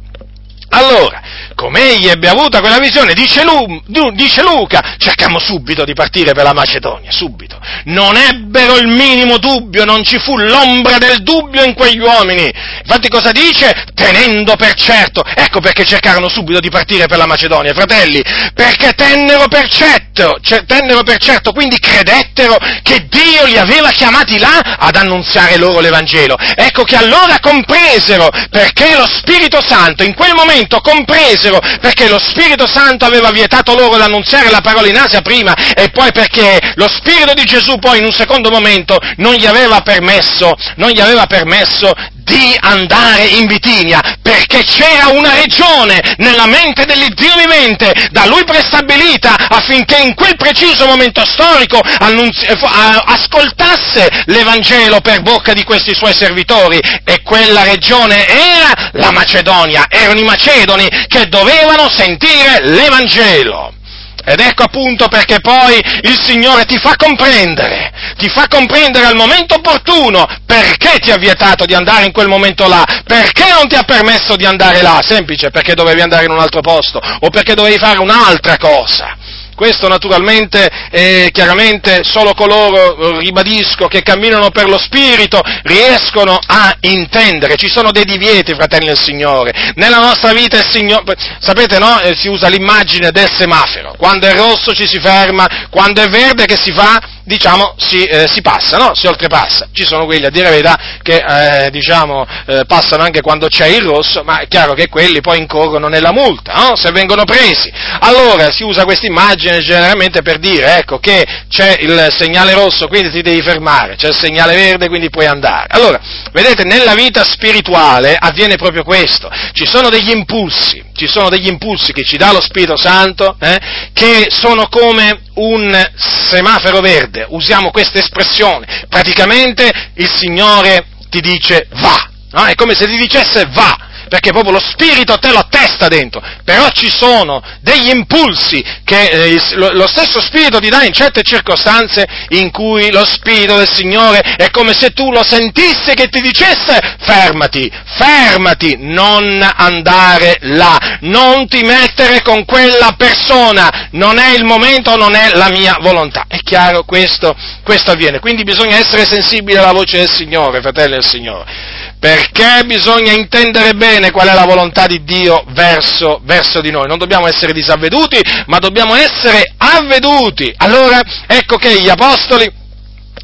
Allora, 0.70 1.20
come 1.60 1.90
egli 1.90 2.08
ebbe 2.08 2.26
avuta 2.26 2.60
quella 2.60 2.78
visione, 2.78 3.12
dice, 3.12 3.44
Lu, 3.44 3.82
dice, 4.14 4.40
Luca, 4.40 4.94
cercammo 4.96 5.38
subito 5.38 5.84
di 5.84 5.92
partire 5.92 6.32
per 6.32 6.44
la 6.44 6.54
Macedonia, 6.54 7.10
subito. 7.10 7.60
Non 7.84 8.16
ebbero 8.16 8.78
il 8.78 8.86
minimo 8.86 9.36
dubbio, 9.36 9.84
non 9.84 10.02
ci 10.02 10.18
fu 10.18 10.38
l'ombra 10.38 10.96
del 10.96 11.22
dubbio 11.22 11.62
in 11.62 11.74
quegli 11.74 11.98
uomini. 11.98 12.50
Infatti 12.78 13.08
cosa 13.10 13.30
dice? 13.30 13.84
Tenendo 13.94 14.56
per 14.56 14.72
certo. 14.72 15.22
Ecco 15.22 15.60
perché 15.60 15.84
cercarono 15.84 16.30
subito 16.30 16.60
di 16.60 16.70
partire 16.70 17.06
per 17.06 17.18
la 17.18 17.26
Macedonia, 17.26 17.74
fratelli, 17.74 18.22
perché 18.54 18.94
tennero 18.94 19.46
per 19.48 19.68
certo, 19.68 20.38
tennero 20.66 21.02
per 21.02 21.18
certo, 21.18 21.52
quindi 21.52 21.78
credettero 21.78 22.56
che 22.82 23.06
Dio 23.10 23.44
li 23.44 23.58
aveva 23.58 23.90
chiamati 23.90 24.38
là 24.38 24.76
ad 24.78 24.96
annunziare 24.96 25.58
loro 25.58 25.80
l'Evangelo. 25.80 26.38
Ecco 26.38 26.84
che 26.84 26.96
allora 26.96 27.38
compresero, 27.38 28.30
perché 28.48 28.96
lo 28.96 29.06
Spirito 29.06 29.60
Santo 29.62 30.04
in 30.04 30.14
quel 30.14 30.32
momento 30.32 30.80
compresero 30.80 31.49
perché 31.58 32.08
lo 32.08 32.18
Spirito 32.18 32.66
Santo 32.66 33.04
aveva 33.04 33.30
vietato 33.30 33.74
loro 33.74 33.96
di 33.96 34.02
annunziare 34.02 34.50
la 34.50 34.60
parola 34.60 34.86
in 34.86 34.96
Asia 34.96 35.22
prima 35.22 35.54
e 35.74 35.90
poi 35.90 36.12
perché 36.12 36.58
lo 36.74 36.88
Spirito 36.88 37.34
di 37.34 37.44
Gesù 37.44 37.78
poi 37.78 37.98
in 37.98 38.04
un 38.04 38.12
secondo 38.12 38.50
momento 38.50 38.98
non 39.16 39.34
gli 39.34 39.46
aveva 39.46 39.80
permesso, 39.80 40.54
non 40.76 40.90
gli 40.90 41.00
aveva 41.00 41.26
permesso 41.26 41.92
di 42.30 42.56
andare 42.60 43.24
in 43.24 43.46
Bitinia, 43.46 44.00
perché 44.22 44.62
c'era 44.62 45.08
una 45.08 45.34
regione 45.34 46.00
nella 46.18 46.46
mente 46.46 46.84
dell'Iddio 46.84 47.34
vivente, 47.36 47.92
da 48.12 48.26
lui 48.26 48.44
prestabilita, 48.44 49.34
affinché 49.48 49.98
in 49.98 50.14
quel 50.14 50.36
preciso 50.36 50.86
momento 50.86 51.24
storico 51.24 51.80
annunzi- 51.98 52.46
ascoltasse 52.46 54.22
l'Evangelo 54.26 55.00
per 55.00 55.22
bocca 55.22 55.52
di 55.52 55.64
questi 55.64 55.92
suoi 55.92 56.14
servitori, 56.14 56.78
e 57.04 57.22
quella 57.22 57.64
regione 57.64 58.26
era 58.26 58.89
la 58.92 59.10
Macedonia, 59.10 59.86
erano 59.88 60.20
i 60.20 60.24
Macedoni 60.24 60.88
che 61.08 61.26
dovevano 61.28 61.88
sentire 61.88 62.60
l'Evangelo. 62.62 63.74
Ed 64.22 64.38
ecco 64.38 64.64
appunto 64.64 65.08
perché 65.08 65.40
poi 65.40 65.82
il 66.02 66.20
Signore 66.22 66.64
ti 66.64 66.78
fa 66.78 66.94
comprendere, 66.96 67.90
ti 68.18 68.28
fa 68.28 68.46
comprendere 68.48 69.06
al 69.06 69.16
momento 69.16 69.54
opportuno 69.54 70.28
perché 70.44 70.98
ti 70.98 71.10
ha 71.10 71.16
vietato 71.16 71.64
di 71.64 71.74
andare 71.74 72.04
in 72.04 72.12
quel 72.12 72.28
momento 72.28 72.68
là, 72.68 72.84
perché 73.06 73.48
non 73.48 73.66
ti 73.66 73.76
ha 73.76 73.82
permesso 73.82 74.36
di 74.36 74.44
andare 74.44 74.82
là, 74.82 75.00
semplice, 75.06 75.50
perché 75.50 75.74
dovevi 75.74 76.02
andare 76.02 76.26
in 76.26 76.30
un 76.30 76.38
altro 76.38 76.60
posto 76.60 76.98
o 76.98 77.30
perché 77.30 77.54
dovevi 77.54 77.78
fare 77.78 77.98
un'altra 77.98 78.58
cosa. 78.58 79.16
Questo 79.60 79.88
naturalmente, 79.88 80.70
eh, 80.90 81.28
chiaramente, 81.32 82.00
solo 82.02 82.32
coloro, 82.32 83.18
ribadisco, 83.18 83.88
che 83.88 84.00
camminano 84.00 84.48
per 84.48 84.66
lo 84.66 84.78
Spirito 84.78 85.42
riescono 85.64 86.38
a 86.42 86.74
intendere. 86.80 87.56
Ci 87.56 87.68
sono 87.68 87.92
dei 87.92 88.06
divieti, 88.06 88.54
fratelli 88.54 88.86
del 88.86 88.98
Signore. 88.98 89.52
Nella 89.74 89.98
nostra 89.98 90.32
vita 90.32 90.56
il 90.56 90.66
Signore, 90.70 91.14
sapete 91.40 91.78
no? 91.78 92.00
Eh, 92.00 92.16
si 92.16 92.28
usa 92.28 92.48
l'immagine 92.48 93.10
del 93.10 93.28
semaforo. 93.36 93.92
Quando 93.98 94.26
è 94.26 94.34
rosso 94.34 94.72
ci 94.72 94.86
si 94.86 94.98
ferma, 94.98 95.66
quando 95.68 96.00
è 96.00 96.08
verde 96.08 96.46
che 96.46 96.56
si 96.56 96.72
fa? 96.72 96.98
Diciamo, 97.24 97.74
si, 97.76 98.04
eh, 98.04 98.26
si, 98.28 98.40
passa, 98.42 98.76
no? 98.76 98.94
si 98.94 99.06
oltrepassa. 99.06 99.68
Ci 99.72 99.84
sono 99.84 100.04
quelli, 100.04 100.26
a 100.26 100.30
dire 100.30 100.44
la 100.44 100.50
verità, 100.50 100.78
che 101.02 101.64
eh, 101.64 101.70
diciamo, 101.70 102.26
eh, 102.46 102.64
passano 102.66 103.02
anche 103.02 103.20
quando 103.20 103.48
c'è 103.48 103.66
il 103.66 103.82
rosso, 103.82 104.22
ma 104.22 104.40
è 104.40 104.48
chiaro 104.48 104.74
che 104.74 104.88
quelli 104.88 105.20
poi 105.20 105.38
incorrono 105.38 105.88
nella 105.88 106.12
multa, 106.12 106.52
no? 106.54 106.76
se 106.76 106.90
vengono 106.90 107.24
presi. 107.24 107.70
Allora 108.00 108.50
si 108.50 108.62
usa 108.62 108.84
questa 108.84 109.06
immagine 109.06 109.60
generalmente 109.60 110.22
per 110.22 110.38
dire 110.38 110.76
ecco, 110.78 110.98
che 110.98 111.26
c'è 111.48 111.76
il 111.80 112.08
segnale 112.16 112.54
rosso, 112.54 112.88
quindi 112.88 113.10
ti 113.10 113.22
devi 113.22 113.42
fermare, 113.42 113.96
c'è 113.96 114.08
il 114.08 114.16
segnale 114.16 114.54
verde, 114.54 114.88
quindi 114.88 115.10
puoi 115.10 115.26
andare. 115.26 115.66
Allora, 115.70 116.00
vedete, 116.32 116.64
nella 116.64 116.94
vita 116.94 117.24
spirituale 117.24 118.16
avviene 118.18 118.56
proprio 118.56 118.82
questo, 118.84 119.30
ci 119.52 119.66
sono 119.66 119.88
degli 119.88 120.10
impulsi, 120.10 120.82
ci 120.94 121.06
sono 121.06 121.28
degli 121.28 121.48
impulsi 121.48 121.92
che 121.92 122.04
ci 122.04 122.16
dà 122.16 122.32
lo 122.32 122.40
Spirito 122.40 122.76
Santo, 122.76 123.36
eh, 123.40 123.58
che 123.92 124.26
sono 124.28 124.68
come 124.68 125.22
un 125.34 125.90
semaforo 125.96 126.80
verde, 126.80 127.09
usiamo 127.28 127.70
questa 127.70 127.98
espressione, 127.98 128.86
praticamente 128.88 129.70
il 129.94 130.08
Signore 130.08 130.84
ti 131.08 131.20
dice 131.20 131.66
va, 131.72 132.08
no? 132.32 132.44
è 132.44 132.54
come 132.54 132.74
se 132.74 132.86
ti 132.86 132.96
dicesse 132.96 133.46
va, 133.52 133.88
perché 134.10 134.32
proprio 134.32 134.54
lo 134.54 134.60
spirito 134.60 135.16
te 135.18 135.30
lo 135.30 135.38
attesta 135.38 135.86
dentro, 135.86 136.20
però 136.44 136.68
ci 136.70 136.90
sono 136.90 137.40
degli 137.60 137.90
impulsi 137.90 138.62
che 138.84 139.08
eh, 139.08 139.40
lo 139.54 139.86
stesso 139.86 140.20
spirito 140.20 140.58
ti 140.58 140.68
dà 140.68 140.82
in 140.82 140.92
certe 140.92 141.22
circostanze 141.22 142.04
in 142.30 142.50
cui 142.50 142.90
lo 142.90 143.04
spirito 143.04 143.56
del 143.56 143.70
Signore 143.72 144.18
è 144.36 144.50
come 144.50 144.74
se 144.74 144.90
tu 144.90 145.12
lo 145.12 145.22
sentissi 145.22 145.94
che 145.94 146.08
ti 146.08 146.20
dicesse 146.20 146.96
fermati, 146.98 147.70
fermati, 147.84 148.78
non 148.80 149.48
andare 149.54 150.38
là, 150.40 150.98
non 151.02 151.46
ti 151.46 151.62
mettere 151.62 152.20
con 152.22 152.44
quella 152.44 152.96
persona, 152.98 153.90
non 153.92 154.18
è 154.18 154.34
il 154.34 154.42
momento, 154.42 154.96
non 154.96 155.14
è 155.14 155.30
la 155.34 155.50
mia 155.50 155.76
volontà. 155.80 156.24
È 156.26 156.38
chiaro 156.38 156.82
questo, 156.82 157.36
questo 157.62 157.92
avviene, 157.92 158.18
quindi 158.18 158.42
bisogna 158.42 158.76
essere 158.76 159.04
sensibili 159.04 159.56
alla 159.56 159.72
voce 159.72 159.98
del 159.98 160.10
Signore, 160.10 160.60
fratelli 160.60 160.94
del 160.94 161.06
Signore 161.06 161.78
perché 162.00 162.64
bisogna 162.64 163.12
intendere 163.12 163.74
bene 163.74 164.10
qual 164.10 164.28
è 164.28 164.34
la 164.34 164.46
volontà 164.46 164.86
di 164.86 165.04
Dio 165.04 165.44
verso, 165.50 166.20
verso, 166.24 166.62
di 166.62 166.70
noi. 166.70 166.88
Non 166.88 166.96
dobbiamo 166.96 167.26
essere 167.26 167.52
disavveduti, 167.52 168.18
ma 168.46 168.58
dobbiamo 168.58 168.94
essere 168.94 169.52
avveduti. 169.58 170.52
Allora, 170.56 170.98
ecco 171.26 171.56
che 171.56 171.78
gli 171.78 171.90
apostoli, 171.90 172.50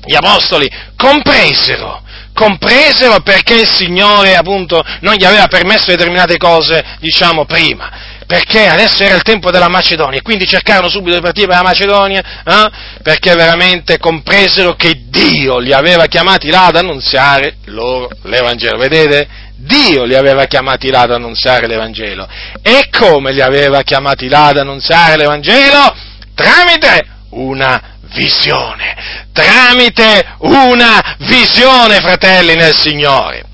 gli 0.05 0.15
apostoli 0.15 0.71
compresero, 0.95 2.03
compresero 2.35 3.21
perché 3.21 3.55
il 3.55 3.69
Signore 3.69 4.37
appunto 4.37 4.85
non 5.01 5.15
gli 5.15 5.25
aveva 5.25 5.47
permesso 5.47 5.87
determinate 5.87 6.37
cose, 6.37 6.85
diciamo, 7.01 7.47
prima 7.47 8.06
perché 8.27 8.67
adesso 8.67 9.05
era 9.05 9.15
il 9.15 9.23
tempo 9.23 9.51
della 9.51 9.69
Macedonia, 9.69 10.19
e 10.19 10.23
quindi 10.23 10.47
cercarono 10.47 10.89
subito 10.89 11.15
di 11.15 11.23
partire 11.23 11.47
per 11.47 11.57
la 11.57 11.63
Macedonia, 11.63 12.23
eh? 12.45 12.71
perché 13.03 13.35
veramente 13.35 13.99
compresero 13.99 14.75
che 14.75 15.05
Dio 15.09 15.59
li 15.59 15.73
aveva 15.73 16.07
chiamati 16.07 16.51
là 16.51 16.67
ad 16.67 16.77
annunziare 16.77 17.59
loro 17.67 18.09
l'Evangelo. 18.23 18.79
Vedete? 18.79 19.29
Dio 19.57 20.05
li 20.05 20.15
aveva 20.15 20.45
chiamati 20.45 20.91
là 20.91 21.03
ad 21.03 21.13
annunziare 21.13 21.67
l'Evangelo. 21.67 22.29
E 22.63 22.89
come 22.91 23.33
li 23.33 23.41
aveva 23.41 23.83
chiamati 23.83 24.29
là 24.29 24.49
ad 24.49 24.59
annunziare 24.59 25.17
l'Evangelo? 25.17 25.95
Tramite 26.35 27.07
una 27.31 27.95
visione. 28.13 29.25
Tramite 29.33 30.35
una 30.39 31.17
visione, 31.19 32.01
fratelli 32.01 32.55
nel 32.55 32.75
Signore. 32.75 33.45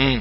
Mm. 0.00 0.18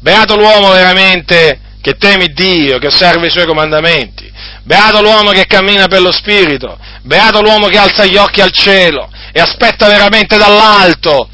Beato 0.00 0.36
l'uomo 0.36 0.70
veramente 0.70 1.60
che 1.80 1.96
teme 1.96 2.28
Dio, 2.28 2.78
che 2.78 2.88
osserva 2.88 3.26
i 3.26 3.30
suoi 3.30 3.46
comandamenti. 3.46 4.30
Beato 4.62 5.00
l'uomo 5.00 5.30
che 5.30 5.46
cammina 5.46 5.86
per 5.86 6.00
lo 6.00 6.12
Spirito, 6.12 6.78
beato 7.02 7.40
l'uomo 7.40 7.68
che 7.68 7.78
alza 7.78 8.04
gli 8.04 8.16
occhi 8.16 8.40
al 8.40 8.52
cielo 8.52 9.10
e 9.32 9.40
aspetta 9.40 9.86
veramente 9.86 10.36
dall'alto, 10.36 11.28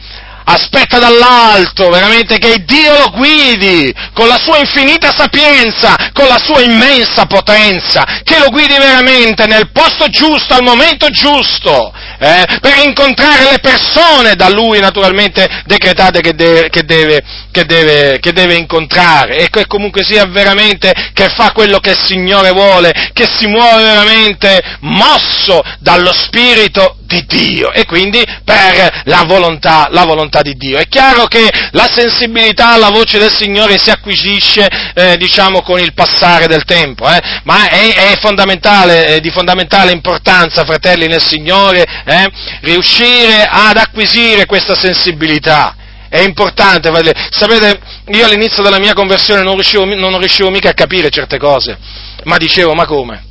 aspetta 0.44 0.98
dall'alto 0.98 1.88
veramente 1.90 2.38
che 2.38 2.64
Dio 2.64 2.98
lo 2.98 3.10
guidi 3.10 3.92
con 4.12 4.28
la 4.28 4.38
sua 4.38 4.58
infinita 4.58 5.12
sapienza, 5.16 6.10
con 6.12 6.26
la 6.26 6.38
sua 6.38 6.60
immensa 6.60 7.26
potenza, 7.26 8.04
che 8.22 8.38
lo 8.38 8.50
guidi 8.50 8.76
veramente 8.78 9.46
nel 9.46 9.70
posto 9.72 10.08
giusto, 10.08 10.54
al 10.54 10.62
momento 10.62 11.08
giusto, 11.10 11.92
eh, 12.18 12.44
per 12.60 12.78
incontrare 12.84 13.50
le 13.50 13.58
persone 13.60 14.34
da 14.34 14.48
lui 14.48 14.80
naturalmente 14.80 15.62
decretate 15.66 16.20
che 16.20 16.34
deve, 16.34 16.68
che 16.68 16.84
deve, 16.84 17.22
che 17.50 17.64
deve, 17.64 18.18
che 18.20 18.32
deve 18.32 18.54
incontrare. 18.54 19.38
E 19.38 19.48
che 19.50 19.66
comunque 19.66 20.04
sia 20.04 20.24
veramente 20.26 20.92
che 21.12 21.28
fa 21.34 21.52
quello 21.52 21.78
che 21.78 21.90
il 21.90 22.00
Signore 22.04 22.50
vuole, 22.50 22.92
che 23.12 23.26
si 23.26 23.46
muove 23.46 23.82
veramente 23.82 24.62
mosso 24.80 25.62
dallo 25.80 26.12
Spirito 26.12 26.96
di 27.06 27.24
Dio 27.26 27.72
e 27.72 27.84
quindi 27.84 28.22
per 28.44 29.02
la 29.04 29.24
volontà, 29.26 29.88
la 29.90 30.04
volontà 30.04 30.42
di 30.42 30.54
Dio. 30.54 30.78
È 30.78 30.86
chiaro 30.88 31.26
che 31.26 31.48
la 31.72 31.88
sensibilità 31.90 32.72
alla 32.72 32.90
voce 32.90 33.18
del 33.18 33.32
Signore 33.32 33.78
si 33.78 33.90
acquisisce, 33.90 34.68
eh, 34.94 35.16
diciamo, 35.16 35.62
con 35.62 35.78
il 35.78 35.94
passare 35.94 36.46
del 36.46 36.64
tempo, 36.64 37.08
eh, 37.08 37.20
ma 37.44 37.68
è, 37.68 38.12
è 38.12 38.18
fondamentale, 38.20 39.06
è 39.06 39.20
di 39.20 39.30
fondamentale 39.30 39.92
importanza, 39.92 40.64
fratelli 40.64 41.06
nel 41.06 41.22
Signore, 41.22 41.84
eh, 42.04 42.30
riuscire 42.60 43.46
ad 43.48 43.76
acquisire 43.76 44.46
questa 44.46 44.74
sensibilità. 44.74 45.76
È 46.08 46.20
importante, 46.20 46.92
sapete, 47.30 47.80
io 48.12 48.24
all'inizio 48.24 48.62
della 48.62 48.78
mia 48.78 48.94
conversione 48.94 49.42
non 49.42 49.54
riuscivo, 49.54 49.84
non 49.84 50.16
riuscivo 50.18 50.48
mica 50.48 50.70
a 50.70 50.74
capire 50.74 51.10
certe 51.10 51.38
cose, 51.38 51.76
ma 52.24 52.36
dicevo, 52.36 52.72
ma 52.72 52.86
come? 52.86 53.24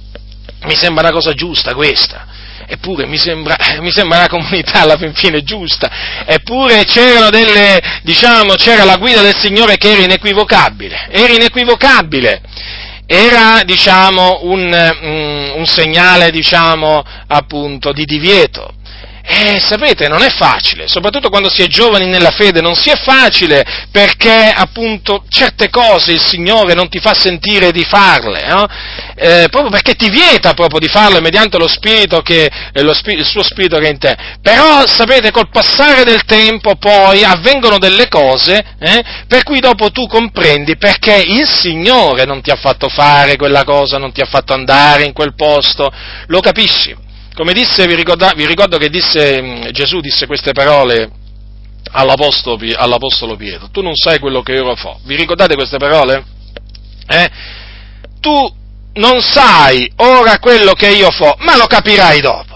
Mi 0.65 0.75
sembra 0.75 1.07
una 1.07 1.13
cosa 1.13 1.33
giusta 1.33 1.73
questa 1.73 2.31
eppure 2.67 3.05
mi 3.05 3.17
sembra, 3.17 3.55
mi 3.79 3.91
sembra 3.91 4.19
una 4.19 4.29
comunità 4.29 4.81
alla 4.81 4.97
fin 4.97 5.13
fine 5.13 5.43
giusta, 5.43 5.89
eppure 6.25 6.83
c'erano 6.85 7.29
delle, 7.29 7.79
diciamo, 8.03 8.53
c'era 8.55 8.83
la 8.83 8.97
guida 8.97 9.21
del 9.21 9.35
Signore 9.35 9.77
che 9.77 9.91
era 9.91 10.03
inequivocabile, 10.03 11.07
era 11.09 11.33
inequivocabile, 11.33 12.41
era, 13.05 13.63
diciamo, 13.63 14.39
un, 14.43 14.95
un, 15.01 15.51
un 15.55 15.65
segnale, 15.65 16.31
diciamo, 16.31 17.03
appunto, 17.27 17.91
di 17.91 18.05
divieto, 18.05 18.73
E 19.25 19.57
sapete, 19.61 20.09
non 20.09 20.21
è 20.21 20.29
facile, 20.29 20.89
soprattutto 20.89 21.29
quando 21.29 21.49
si 21.49 21.61
è 21.61 21.67
giovani 21.67 22.07
nella 22.07 22.31
fede, 22.31 22.59
non 22.59 22.75
si 22.75 22.89
è 22.89 22.97
facile 22.97 23.63
perché 23.89 24.51
appunto 24.53 25.23
certe 25.29 25.69
cose 25.69 26.11
il 26.11 26.19
Signore 26.19 26.73
non 26.73 26.89
ti 26.89 26.99
fa 26.99 27.13
sentire 27.13 27.71
di 27.71 27.85
farle, 27.85 28.45
no? 28.47 28.65
eh, 29.15 29.47
proprio 29.49 29.71
perché 29.71 29.93
ti 29.93 30.09
vieta 30.09 30.53
proprio 30.53 30.81
di 30.81 30.89
farle 30.89 31.21
mediante 31.21 31.57
lo 31.57 31.69
spirito 31.69 32.19
che, 32.19 32.51
eh, 32.73 32.81
lo 32.81 32.93
spirito, 32.93 33.21
il 33.21 33.29
suo 33.29 33.43
spirito 33.43 33.77
che 33.77 33.87
è 33.87 33.91
in 33.91 33.97
te. 33.97 34.17
Però 34.41 34.85
sapete, 34.87 35.31
col 35.31 35.49
passare 35.49 36.03
del 36.03 36.25
tempo 36.25 36.75
poi 36.75 37.23
avvengono 37.23 37.77
delle 37.77 38.09
cose 38.09 38.61
eh, 38.77 39.03
per 39.25 39.43
cui 39.43 39.61
dopo 39.61 39.89
tu 39.91 40.05
comprendi 40.05 40.75
perché 40.75 41.23
il 41.25 41.47
Signore 41.47 42.25
non 42.25 42.41
ti 42.41 42.51
ha 42.51 42.57
fatto 42.57 42.89
fare 42.89 43.37
quella 43.37 43.63
cosa, 43.63 43.97
non 43.97 44.11
ti 44.11 44.19
ha 44.19 44.27
fatto 44.27 44.51
andare 44.51 45.05
in 45.05 45.13
quel 45.13 45.33
posto, 45.33 45.89
lo 46.27 46.41
capisci? 46.41 47.02
Come 47.35 47.53
disse, 47.53 47.87
vi, 47.87 47.95
ricorda, 47.95 48.33
vi 48.35 48.45
ricordo 48.45 48.77
che 48.77 48.89
disse, 48.89 49.41
mm, 49.41 49.61
Gesù 49.71 49.99
disse 49.99 50.27
queste 50.27 50.51
parole 50.51 51.09
all'apostolo, 51.91 52.59
all'apostolo, 52.75 53.35
Pietro, 53.35 53.69
tu 53.71 53.81
non 53.81 53.95
sai 53.95 54.19
quello 54.19 54.41
che 54.41 54.59
ora 54.59 54.75
fo. 54.75 54.99
Vi 55.03 55.15
ricordate 55.15 55.55
queste 55.55 55.77
parole? 55.77 56.23
Eh? 57.07 57.29
Tu 58.19 58.55
non 58.93 59.21
sai 59.21 59.91
ora 59.97 60.37
quello 60.37 60.73
che 60.73 60.89
io 60.89 61.09
fo, 61.09 61.35
ma 61.39 61.57
lo 61.57 61.65
capirai 61.65 62.21
dopo. 62.21 62.51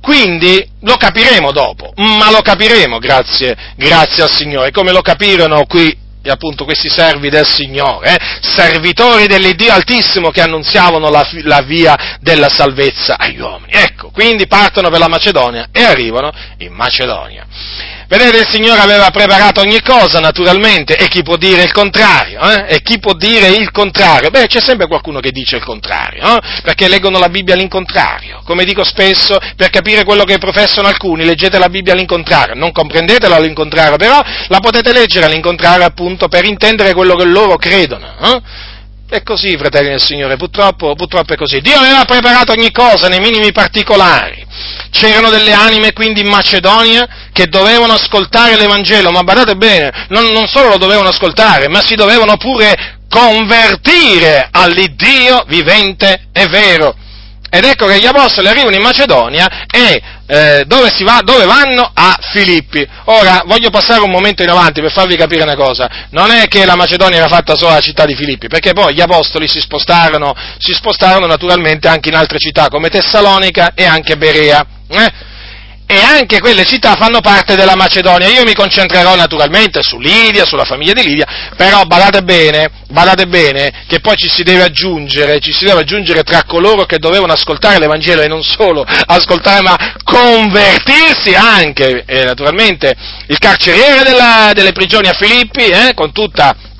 Quindi 0.00 0.64
lo 0.82 0.96
capiremo 0.96 1.50
dopo, 1.50 1.92
ma 1.96 2.30
lo 2.30 2.40
capiremo 2.40 2.98
grazie, 2.98 3.56
grazie 3.76 4.22
al 4.22 4.30
Signore, 4.30 4.70
come 4.70 4.92
lo 4.92 5.00
capirono 5.00 5.64
qui 5.64 6.04
appunto 6.28 6.64
questi 6.64 6.88
servi 6.88 7.28
del 7.28 7.46
Signore, 7.46 8.14
eh? 8.14 8.18
servitori 8.40 9.26
dell'Iddio 9.26 9.72
Altissimo 9.72 10.30
che 10.30 10.40
annunziavano 10.40 11.08
la, 11.08 11.26
la, 11.42 11.62
via 11.62 12.18
della 12.20 12.48
salvezza 12.48 13.16
agli 13.18 13.40
uomini. 13.40 13.72
Ecco, 13.72 14.10
quindi 14.10 14.46
partono 14.46 14.90
per 14.90 14.98
la 14.98 15.08
Macedonia 15.08 15.68
e 15.72 15.82
arrivano 15.82 16.32
in 16.58 16.72
Macedonia. 16.72 17.46
Vedete, 18.08 18.38
il 18.38 18.48
Signore 18.48 18.80
aveva 18.80 19.10
preparato 19.10 19.60
ogni 19.60 19.80
cosa, 19.82 20.20
naturalmente, 20.20 20.96
e 20.96 21.08
chi 21.08 21.22
può 21.22 21.36
dire 21.36 21.64
il 21.64 21.72
contrario? 21.72 22.40
Eh? 22.40 22.74
E 22.76 22.82
chi 22.82 23.00
può 23.00 23.14
dire 23.14 23.48
il 23.48 23.72
contrario? 23.72 24.30
Beh, 24.30 24.46
c'è 24.46 24.60
sempre 24.60 24.86
qualcuno 24.86 25.18
che 25.18 25.32
dice 25.32 25.56
il 25.56 25.64
contrario, 25.64 26.36
eh? 26.36 26.62
perché 26.62 26.88
leggono 26.88 27.18
la 27.18 27.28
Bibbia 27.28 27.54
all'incontrario. 27.54 28.42
Come 28.44 28.64
dico 28.64 28.84
spesso, 28.84 29.38
per 29.56 29.70
capire 29.70 30.04
quello 30.04 30.22
che 30.22 30.38
professano 30.38 30.86
alcuni, 30.86 31.24
leggete 31.24 31.58
la 31.58 31.68
Bibbia 31.68 31.94
all'incontrario. 31.94 32.54
Non 32.54 32.70
comprendetela 32.70 33.34
all'incontrario, 33.34 33.96
però 33.96 34.22
la 34.46 34.60
potete 34.60 34.92
leggere 34.92 35.26
all'incontrario 35.26 35.84
appunto 35.84 36.28
per 36.28 36.44
intendere 36.44 36.94
quello 36.94 37.16
che 37.16 37.24
loro 37.24 37.56
credono. 37.56 38.14
Eh? 38.20 38.74
È 39.08 39.22
così, 39.22 39.56
fratelli 39.56 39.90
del 39.90 40.02
Signore, 40.02 40.36
purtroppo, 40.36 40.96
purtroppo 40.96 41.32
è 41.32 41.36
così. 41.36 41.60
Dio 41.60 41.78
aveva 41.78 42.04
preparato 42.04 42.50
ogni 42.50 42.72
cosa 42.72 43.06
nei 43.06 43.20
minimi 43.20 43.52
particolari. 43.52 44.44
C'erano 44.90 45.30
delle 45.30 45.52
anime 45.52 45.92
quindi 45.92 46.22
in 46.22 46.26
Macedonia 46.26 47.06
che 47.32 47.46
dovevano 47.46 47.92
ascoltare 47.92 48.56
l'Evangelo, 48.56 49.12
ma 49.12 49.22
badate 49.22 49.54
bene, 49.54 50.06
non, 50.08 50.26
non 50.32 50.48
solo 50.48 50.70
lo 50.70 50.78
dovevano 50.78 51.10
ascoltare, 51.10 51.68
ma 51.68 51.82
si 51.82 51.94
dovevano 51.94 52.36
pure 52.36 52.98
convertire 53.08 54.48
all'Iddio 54.50 55.44
vivente 55.46 56.26
e 56.32 56.48
vero. 56.48 56.96
Ed 57.56 57.64
ecco 57.64 57.86
che 57.86 57.98
gli 57.98 58.04
apostoli 58.04 58.48
arrivano 58.48 58.76
in 58.76 58.82
Macedonia 58.82 59.66
e 59.70 60.02
eh, 60.26 60.64
dove, 60.66 60.92
va, 61.04 61.20
dove, 61.24 61.46
vanno? 61.46 61.90
A 61.94 62.18
Filippi. 62.20 62.86
Ora, 63.04 63.44
voglio 63.46 63.70
passare 63.70 64.02
un 64.02 64.10
momento 64.10 64.42
in 64.42 64.50
avanti 64.50 64.82
per 64.82 64.92
farvi 64.92 65.16
capire 65.16 65.42
una 65.42 65.56
cosa. 65.56 65.88
Non 66.10 66.30
è 66.30 66.48
che 66.48 66.66
la 66.66 66.74
Macedonia 66.74 67.16
era 67.16 67.28
fatta 67.28 67.54
solo 67.54 67.70
alla 67.70 67.80
città 67.80 68.04
di 68.04 68.14
Filippi, 68.14 68.48
perché 68.48 68.74
poi 68.74 68.92
gli 68.92 69.00
apostoli 69.00 69.48
si 69.48 69.60
spostarono, 69.60 70.34
si 70.58 70.74
spostarono 70.74 71.26
naturalmente 71.26 71.88
anche 71.88 72.10
in 72.10 72.16
altre 72.16 72.38
città 72.38 72.68
come 72.68 72.90
Tessalonica 72.90 73.72
e 73.74 73.86
anche 73.86 74.18
Berea. 74.18 74.66
Eh? 74.88 75.34
E 75.86 76.00
anche 76.00 76.40
quelle 76.40 76.64
città 76.64 76.94
fanno 76.94 77.20
parte 77.20 77.54
della 77.54 77.76
Macedonia. 77.76 78.28
Io 78.28 78.42
mi 78.42 78.54
concentrerò 78.54 79.14
naturalmente 79.14 79.82
su 79.82 79.98
Lidia, 79.98 80.44
sulla 80.44 80.64
famiglia 80.64 80.92
di 80.92 81.02
Lidia, 81.02 81.26
però 81.56 81.84
badate 81.84 82.22
bene, 82.22 82.70
badate 82.88 83.26
bene 83.26 83.84
che 83.86 84.00
poi 84.00 84.16
ci 84.16 84.28
si 84.28 84.42
deve 84.42 84.64
aggiungere, 84.64 85.38
ci 85.38 85.52
si 85.52 85.64
deve 85.64 85.80
aggiungere 85.80 86.22
tra 86.22 86.42
coloro 86.44 86.84
che 86.84 86.98
dovevano 86.98 87.32
ascoltare 87.32 87.78
l'Evangelo 87.78 88.22
e 88.22 88.28
non 88.28 88.42
solo 88.42 88.84
ascoltare, 88.84 89.62
ma 89.62 89.94
convertirsi 90.02 91.34
anche, 91.34 92.02
eh, 92.04 92.24
naturalmente, 92.24 92.94
il 93.28 93.38
carceriere 93.38 94.02
della, 94.02 94.50
delle 94.54 94.72
prigioni 94.72 95.08
a 95.08 95.12
Filippi, 95.12 95.68
eh, 95.68 95.92
con 95.94 96.12
tutta 96.12 96.74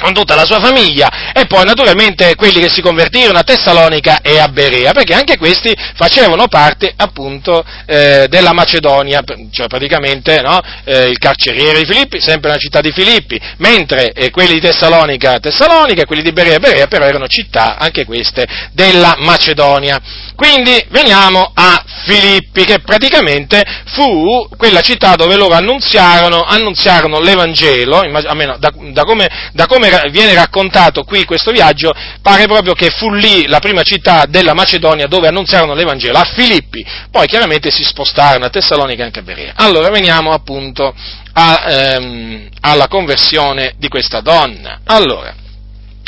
con 0.00 0.12
tutta 0.12 0.34
la 0.34 0.44
sua 0.44 0.60
famiglia 0.60 1.32
e 1.32 1.46
poi 1.46 1.64
naturalmente 1.64 2.34
quelli 2.34 2.60
che 2.60 2.70
si 2.70 2.80
convertirono 2.80 3.38
a 3.38 3.42
Tessalonica 3.42 4.20
e 4.22 4.38
a 4.38 4.48
Berea, 4.48 4.92
perché 4.92 5.14
anche 5.14 5.36
questi 5.36 5.74
facevano 5.94 6.46
parte 6.48 6.92
appunto 6.96 7.64
eh, 7.86 8.26
della 8.28 8.52
Macedonia, 8.52 9.22
cioè 9.52 9.66
praticamente 9.66 10.40
no, 10.40 10.60
eh, 10.84 11.08
il 11.08 11.18
carceriere 11.18 11.80
di 11.80 11.86
Filippi, 11.86 12.20
sempre 12.20 12.48
nella 12.48 12.60
città 12.60 12.80
di 12.80 12.92
Filippi, 12.92 13.40
mentre 13.58 14.12
eh, 14.12 14.30
quelli 14.30 14.54
di 14.54 14.60
Tessalonica, 14.60 15.38
Tessalonica 15.38 16.04
quelli 16.04 16.22
di 16.22 16.32
Berea, 16.32 16.58
Berea 16.58 16.86
però 16.86 17.04
erano 17.04 17.26
città 17.26 17.76
anche 17.78 18.04
queste 18.04 18.46
della 18.72 19.16
Macedonia. 19.18 20.00
Quindi 20.34 20.82
veniamo 20.88 21.50
a 21.54 21.84
Filippi, 22.04 22.64
che 22.64 22.80
praticamente 22.80 23.62
fu 23.92 24.48
quella 24.56 24.80
città 24.80 25.14
dove 25.14 25.36
loro 25.36 25.54
annunziarono, 25.54 26.42
annunziarono 26.42 27.20
l'Evangelo, 27.20 27.98
almeno 27.98 28.56
da, 28.58 28.72
da, 28.92 29.04
come, 29.04 29.28
da 29.52 29.66
come 29.66 29.89
viene 30.10 30.34
raccontato 30.34 31.04
qui 31.04 31.24
questo 31.24 31.50
viaggio, 31.50 31.92
pare 32.22 32.46
proprio 32.46 32.74
che 32.74 32.90
fu 32.90 33.10
lì 33.12 33.46
la 33.46 33.58
prima 33.58 33.82
città 33.82 34.24
della 34.26 34.54
Macedonia 34.54 35.06
dove 35.06 35.28
annunziarono 35.28 35.74
l'Evangelo, 35.74 36.18
a 36.18 36.24
Filippi, 36.24 36.84
poi 37.10 37.26
chiaramente 37.26 37.70
si 37.70 37.82
spostarono 37.84 38.44
a 38.44 38.50
Tessalonica 38.50 39.02
e 39.02 39.06
anche 39.06 39.20
a 39.20 39.22
Berea. 39.22 39.52
Allora 39.56 39.90
veniamo 39.90 40.32
appunto 40.32 40.94
a, 41.32 41.64
ehm, 41.66 42.48
alla 42.60 42.88
conversione 42.88 43.74
di 43.78 43.88
questa 43.88 44.20
donna. 44.20 44.80
Allora, 44.84 45.34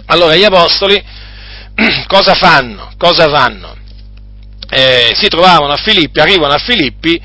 allora 0.06 0.34
gli 0.34 0.44
apostoli 0.44 1.02
cosa 2.06 2.34
fanno? 2.34 2.92
Cosa 2.96 3.28
fanno? 3.28 3.76
Eh, 4.68 5.12
si 5.14 5.28
trovavano 5.28 5.72
a 5.72 5.76
Filippi, 5.76 6.20
arrivano 6.20 6.54
a 6.54 6.58
Filippi 6.58 7.20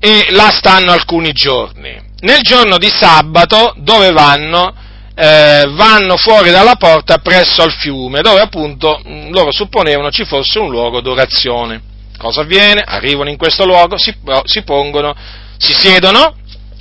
e 0.00 0.26
là 0.30 0.50
stanno 0.50 0.92
alcuni 0.92 1.32
giorni. 1.32 2.06
Nel 2.20 2.40
giorno 2.40 2.78
di 2.78 2.90
sabato 2.94 3.74
dove 3.76 4.10
vanno? 4.10 4.74
Eh, 5.20 5.68
vanno 5.70 6.16
fuori 6.16 6.50
dalla 6.50 6.76
porta 6.76 7.18
presso 7.18 7.62
al 7.62 7.72
fiume, 7.72 8.20
dove 8.20 8.40
appunto 8.40 9.02
mm, 9.04 9.32
loro 9.32 9.50
supponevano 9.50 10.12
ci 10.12 10.24
fosse 10.24 10.60
un 10.60 10.70
luogo 10.70 11.00
d'orazione. 11.00 11.82
Cosa 12.16 12.42
avviene? 12.42 12.84
Arrivano 12.86 13.28
in 13.28 13.36
questo 13.36 13.64
luogo, 13.64 13.98
si, 13.98 14.14
si 14.44 14.62
pongono, 14.62 15.16
si 15.56 15.72
siedono 15.72 16.36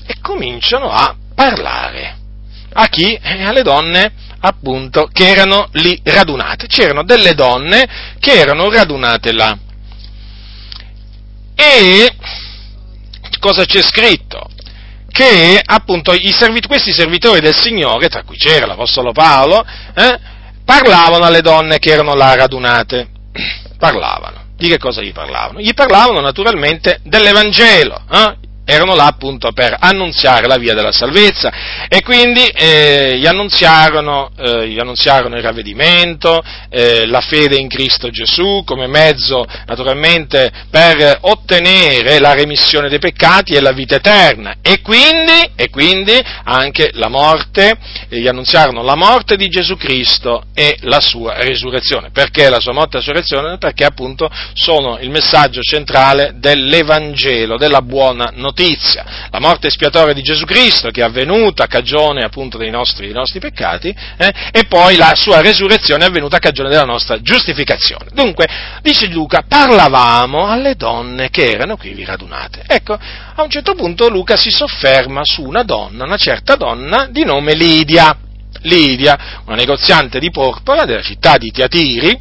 e 0.06 0.18
cominciano 0.22 0.92
a 0.92 1.16
parlare. 1.34 2.16
A 2.74 2.88
chi? 2.90 3.12
Eh, 3.14 3.44
alle 3.44 3.64
donne 3.64 4.14
appunto 4.40 5.10
che 5.12 5.28
erano 5.30 5.70
lì 5.72 6.00
radunate. 6.04 6.68
C'erano 6.68 7.04
delle 7.04 7.34
donne 7.34 7.88
che 8.20 8.34
erano 8.34 8.70
radunate 8.70 9.32
là. 9.32 9.58
E 11.56 12.16
cosa 13.40 13.66
c'è 13.66 13.82
scritto? 13.82 14.48
Che 15.18 15.60
appunto 15.66 16.14
servi- 16.32 16.62
questi 16.68 16.92
servitori 16.92 17.40
del 17.40 17.56
Signore, 17.56 18.08
tra 18.08 18.22
cui 18.22 18.38
c'era 18.38 18.68
l'Apostolo 18.68 19.14
Paolo, 19.14 19.66
eh, 19.96 20.20
parlavano 20.64 21.26
alle 21.26 21.42
donne 21.42 21.80
che 21.80 21.90
erano 21.90 22.14
là 22.14 22.36
radunate. 22.36 23.08
Parlavano. 23.80 24.46
Di 24.56 24.70
che 24.70 24.78
cosa 24.78 25.02
gli 25.02 25.14
parlavano? 25.14 25.60
Gli 25.60 25.74
parlavano 25.74 26.20
naturalmente 26.20 27.00
dell'Evangelo, 27.04 28.00
eh? 28.12 28.37
Erano 28.70 28.96
là 28.96 29.06
appunto 29.06 29.54
per 29.54 29.78
annunziare 29.80 30.46
la 30.46 30.58
via 30.58 30.74
della 30.74 30.92
salvezza 30.92 31.88
e 31.88 32.02
quindi 32.04 32.46
eh, 32.48 33.18
gli, 33.18 33.26
annunziarono, 33.26 34.32
eh, 34.38 34.68
gli, 34.68 34.78
annunziarono, 34.78 35.38
il 35.38 35.42
ravvedimento, 35.42 36.44
eh, 36.70 37.06
la 37.06 37.22
fede 37.22 37.56
in 37.56 37.70
Cristo 37.70 38.10
Gesù 38.10 38.64
come 38.66 38.88
mezzo 38.88 39.46
naturalmente 39.68 40.52
per 40.70 41.20
ottenere 41.22 42.20
la 42.20 42.34
remissione 42.34 42.90
dei 42.90 43.00
peccati 43.00 43.54
e 43.54 43.62
la 43.62 43.72
vita 43.72 43.96
eterna 43.96 44.56
e 44.62 44.82
quindi, 44.82 45.50
e 45.56 45.70
quindi 45.70 46.22
anche 46.44 46.90
la 46.96 47.08
morte, 47.08 47.78
gli 48.10 48.28
annunziarono 48.28 48.84
la 48.84 48.96
morte 48.96 49.38
di 49.38 49.48
Gesù 49.48 49.78
Cristo 49.78 50.44
e 50.54 50.78
la 50.82 51.00
sua 51.00 51.36
resurrezione. 51.42 52.10
Perché 52.12 52.50
la 52.50 52.60
sua 52.60 52.74
morte 52.74 52.98
e 52.98 53.00
la 53.00 53.04
sua 53.04 53.14
resurrezione? 53.14 53.58
Perché 53.58 53.86
appunto 53.86 54.30
sono 54.54 54.98
il 55.00 55.10
messaggio 55.10 55.62
centrale 55.62 56.34
dell'Evangelo, 56.36 57.56
della 57.56 57.82
buona 57.82 58.32
notizia 58.36 58.56
notizia, 58.58 59.06
la 59.30 59.40
morte 59.40 59.68
espiatoria 59.68 60.14
di 60.14 60.24
Gesù 60.24 60.44
Cristo 60.46 60.90
che 60.90 61.02
è 61.02 61.04
avvenuta 61.04 61.66
a 61.66 61.68
cagione 61.68 62.24
appunto 62.24 62.58
dei 62.58 62.72
nostri, 62.72 63.06
dei 63.06 63.14
nostri 63.14 63.40
peccati 63.40 63.96
eh, 64.18 64.34
e 64.52 64.66
poi 64.66 64.96
la 64.96 65.14
sua 65.16 65.42
resurrezione 65.42 66.04
è 66.04 66.08
avvenuta 66.08 66.38
a 66.38 66.40
cagione 66.40 66.70
della 66.70 66.84
nostra 66.84 67.22
giustificazione. 67.22 68.10
Dunque, 68.14 68.48
dice 68.82 69.08
Luca, 69.08 69.44
parlavamo 69.48 70.48
alle 70.48 70.76
donne 70.76 71.30
che 71.30 71.52
erano 71.52 71.78
qui 71.78 72.04
radunate. 72.04 72.64
Ecco, 72.66 72.94
a 72.94 73.42
un 73.44 73.50
certo 73.50 73.76
punto 73.76 74.10
Luca 74.10 74.36
si 74.36 74.50
sofferma 74.50 75.22
su 75.24 75.44
una 75.44 75.64
donna, 75.64 76.06
una 76.06 76.18
certa 76.18 76.56
donna 76.56 77.08
di 77.12 77.24
nome 77.24 77.54
Lidia. 77.54 78.18
Lidia, 78.62 79.42
una 79.46 79.56
negoziante 79.56 80.20
di 80.20 80.32
porpora 80.32 80.84
della 80.84 81.04
città 81.04 81.38
di 81.38 81.52
Tiatiri, 81.52 82.20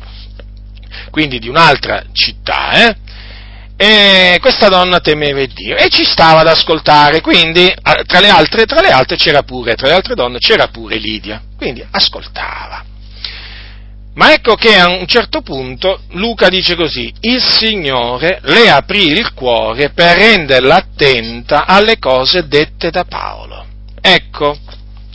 quindi 1.10 1.38
di 1.38 1.48
un'altra 1.48 2.04
città, 2.12 2.72
eh? 2.72 2.96
E 3.76 4.38
questa 4.40 4.68
donna 4.68 5.00
temeva 5.00 5.44
Dio 5.44 5.76
e 5.76 5.88
ci 5.90 6.04
stava 6.04 6.40
ad 6.40 6.46
ascoltare, 6.46 7.20
quindi 7.20 7.72
tra 8.06 8.20
le, 8.20 8.28
altre, 8.30 8.64
tra 8.64 8.80
le 8.80 8.90
altre 8.90 9.16
c'era 9.16 9.42
pure, 9.42 9.74
tra 9.74 9.88
le 9.88 9.94
altre 9.94 10.14
donne 10.14 10.38
c'era 10.38 10.68
pure 10.68 10.96
Lidia, 10.96 11.42
quindi 11.56 11.84
ascoltava. 11.90 12.84
Ma 14.14 14.32
ecco 14.32 14.54
che 14.54 14.78
a 14.78 14.88
un 14.88 15.06
certo 15.06 15.42
punto 15.42 16.00
Luca 16.12 16.48
dice 16.48 16.74
così, 16.74 17.12
il 17.20 17.42
Signore 17.42 18.38
le 18.44 18.70
aprì 18.70 19.08
il 19.08 19.34
cuore 19.34 19.90
per 19.90 20.16
renderla 20.16 20.76
attenta 20.76 21.66
alle 21.66 21.98
cose 21.98 22.48
dette 22.48 22.90
da 22.90 23.04
Paolo. 23.04 23.66
Ecco, 24.00 24.56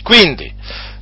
quindi 0.04 0.54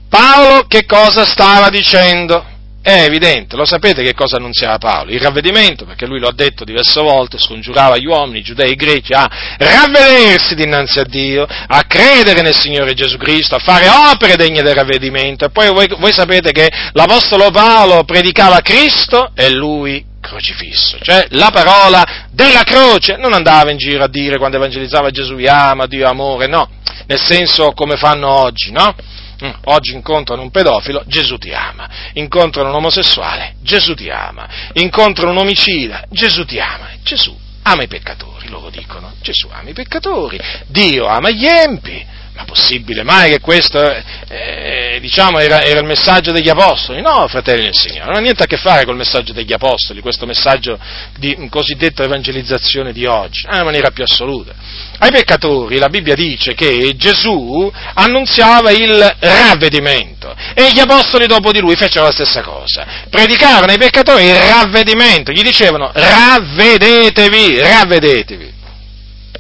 Paolo 0.08 0.66
che 0.66 0.86
cosa 0.86 1.26
stava 1.26 1.70
dicendo? 1.70 2.49
È 2.82 3.04
evidente, 3.04 3.58
lo 3.58 3.66
sapete 3.66 4.02
che 4.04 4.14
cosa 4.14 4.38
annunziava 4.38 4.78
Paolo? 4.78 5.12
Il 5.12 5.20
ravvedimento, 5.20 5.84
perché 5.84 6.06
lui 6.06 6.20
lo 6.20 6.30
ha 6.30 6.34
detto 6.34 6.64
diverse 6.64 7.02
volte, 7.02 7.38
scongiurava 7.38 7.98
gli 7.98 8.06
uomini, 8.06 8.40
i 8.40 8.44
giudei, 8.44 8.72
i 8.72 8.76
greci, 8.76 9.12
a 9.12 9.30
ravvedersi 9.58 10.56
dinanzi 10.56 11.00
a 11.00 11.04
Dio, 11.04 11.46
a 11.46 11.84
credere 11.84 12.42
nel 12.42 12.56
Signore 12.56 12.94
Gesù 12.94 13.18
Cristo, 13.18 13.56
a 13.56 13.60
fare 13.60 13.88
opere 13.90 14.38
degne 14.38 14.62
del 14.62 14.76
ravvedimento. 14.76 15.44
E 15.44 15.50
poi 15.50 15.70
voi, 15.74 15.88
voi 15.98 16.14
sapete 16.14 16.52
che 16.54 16.72
l'Apostolo 16.94 17.52
Paolo 17.52 18.06
predicava 18.06 18.62
Cristo 18.62 19.32
e 19.36 19.52
lui 19.52 20.06
crocifisso, 20.22 20.98
cioè 21.02 21.28
la 21.32 21.50
parola 21.52 22.28
della 22.32 22.64
croce, 22.64 23.18
non 23.18 23.34
andava 23.34 23.72
in 23.72 23.78
giro 23.78 24.04
a 24.04 24.10
dire 24.10 24.38
quando 24.38 24.58
evangelizzava 24.58 25.10
Gesù 25.10 25.36
vi 25.36 25.48
ama, 25.48 25.86
Dio 25.86 26.08
amore, 26.08 26.48
no, 26.48 26.70
nel 27.08 27.20
senso 27.20 27.72
come 27.74 27.98
fanno 27.98 28.30
oggi, 28.30 28.72
no? 28.72 28.96
Mm, 29.44 29.52
oggi 29.66 29.94
incontrano 29.94 30.42
un 30.42 30.52
pedofilo, 30.52 31.04
Gesù 31.06 31.38
ti 31.38 31.52
ama. 31.52 31.90
Incontrano 32.14 32.70
un 32.70 32.76
omosessuale, 32.76 33.56
Gesù 33.62 33.94
ti 33.94 34.10
ama. 34.10 34.48
Incontrano 34.74 35.32
un 35.32 35.38
omicida, 35.38 36.04
Gesù 36.10 36.44
ti 36.44 36.60
ama. 36.60 36.90
Gesù 37.04 37.38
ama 37.64 37.84
i 37.84 37.88
peccatori, 37.88 38.50
loro 38.50 38.70
dicono. 38.70 39.14
Gesù 39.22 39.48
ama 39.52 39.70
i 39.70 39.74
peccatori. 39.74 40.40
Dio 40.68 41.06
ama 41.06 41.30
gli 41.30 41.46
empi. 41.46 42.18
Ma 42.36 42.46
possibile 42.46 43.04
mai 43.04 43.32
che 43.32 43.42
questo, 43.42 43.82
eh, 44.30 44.98
diciamo, 45.02 45.40
era, 45.40 45.62
era, 45.62 45.82
il 45.82 45.86
messaggio 45.86 46.32
degli 46.32 46.48
apostoli? 46.48 47.02
No, 47.02 47.28
fratelli 47.28 47.64
del 47.64 47.76
Signore, 47.76 48.06
non 48.06 48.16
ha 48.16 48.20
niente 48.20 48.44
a 48.44 48.46
che 48.46 48.56
fare 48.56 48.86
col 48.86 48.96
messaggio 48.96 49.34
degli 49.34 49.52
apostoli, 49.52 50.00
questo 50.00 50.26
messaggio 50.26 50.80
di 51.18 51.36
cosiddetta 51.50 52.04
evangelizzazione 52.04 52.94
di 52.94 53.06
oggi, 53.06 53.46
in 53.46 53.64
maniera 53.66 53.92
più 53.92 54.06
assoluta. 54.06 54.54
Ai 55.02 55.12
peccatori 55.12 55.78
la 55.78 55.88
Bibbia 55.88 56.14
dice 56.14 56.54
che 56.54 56.94
Gesù 56.98 57.72
annunziava 57.94 58.72
il 58.72 59.16
ravvedimento 59.20 60.36
e 60.54 60.72
gli 60.74 60.80
apostoli 60.80 61.26
dopo 61.26 61.54
di 61.54 61.60
lui 61.60 61.76
fecero 61.78 62.06
la 62.06 62.12
stessa 62.12 62.42
cosa. 62.42 62.86
Predicarono 63.10 63.72
ai 63.72 63.78
peccatori 63.78 64.26
il 64.26 64.36
ravvedimento, 64.36 65.32
gli 65.32 65.42
dicevano 65.42 65.90
ravvedetevi, 65.94 67.60
ravvedetevi 67.60 68.58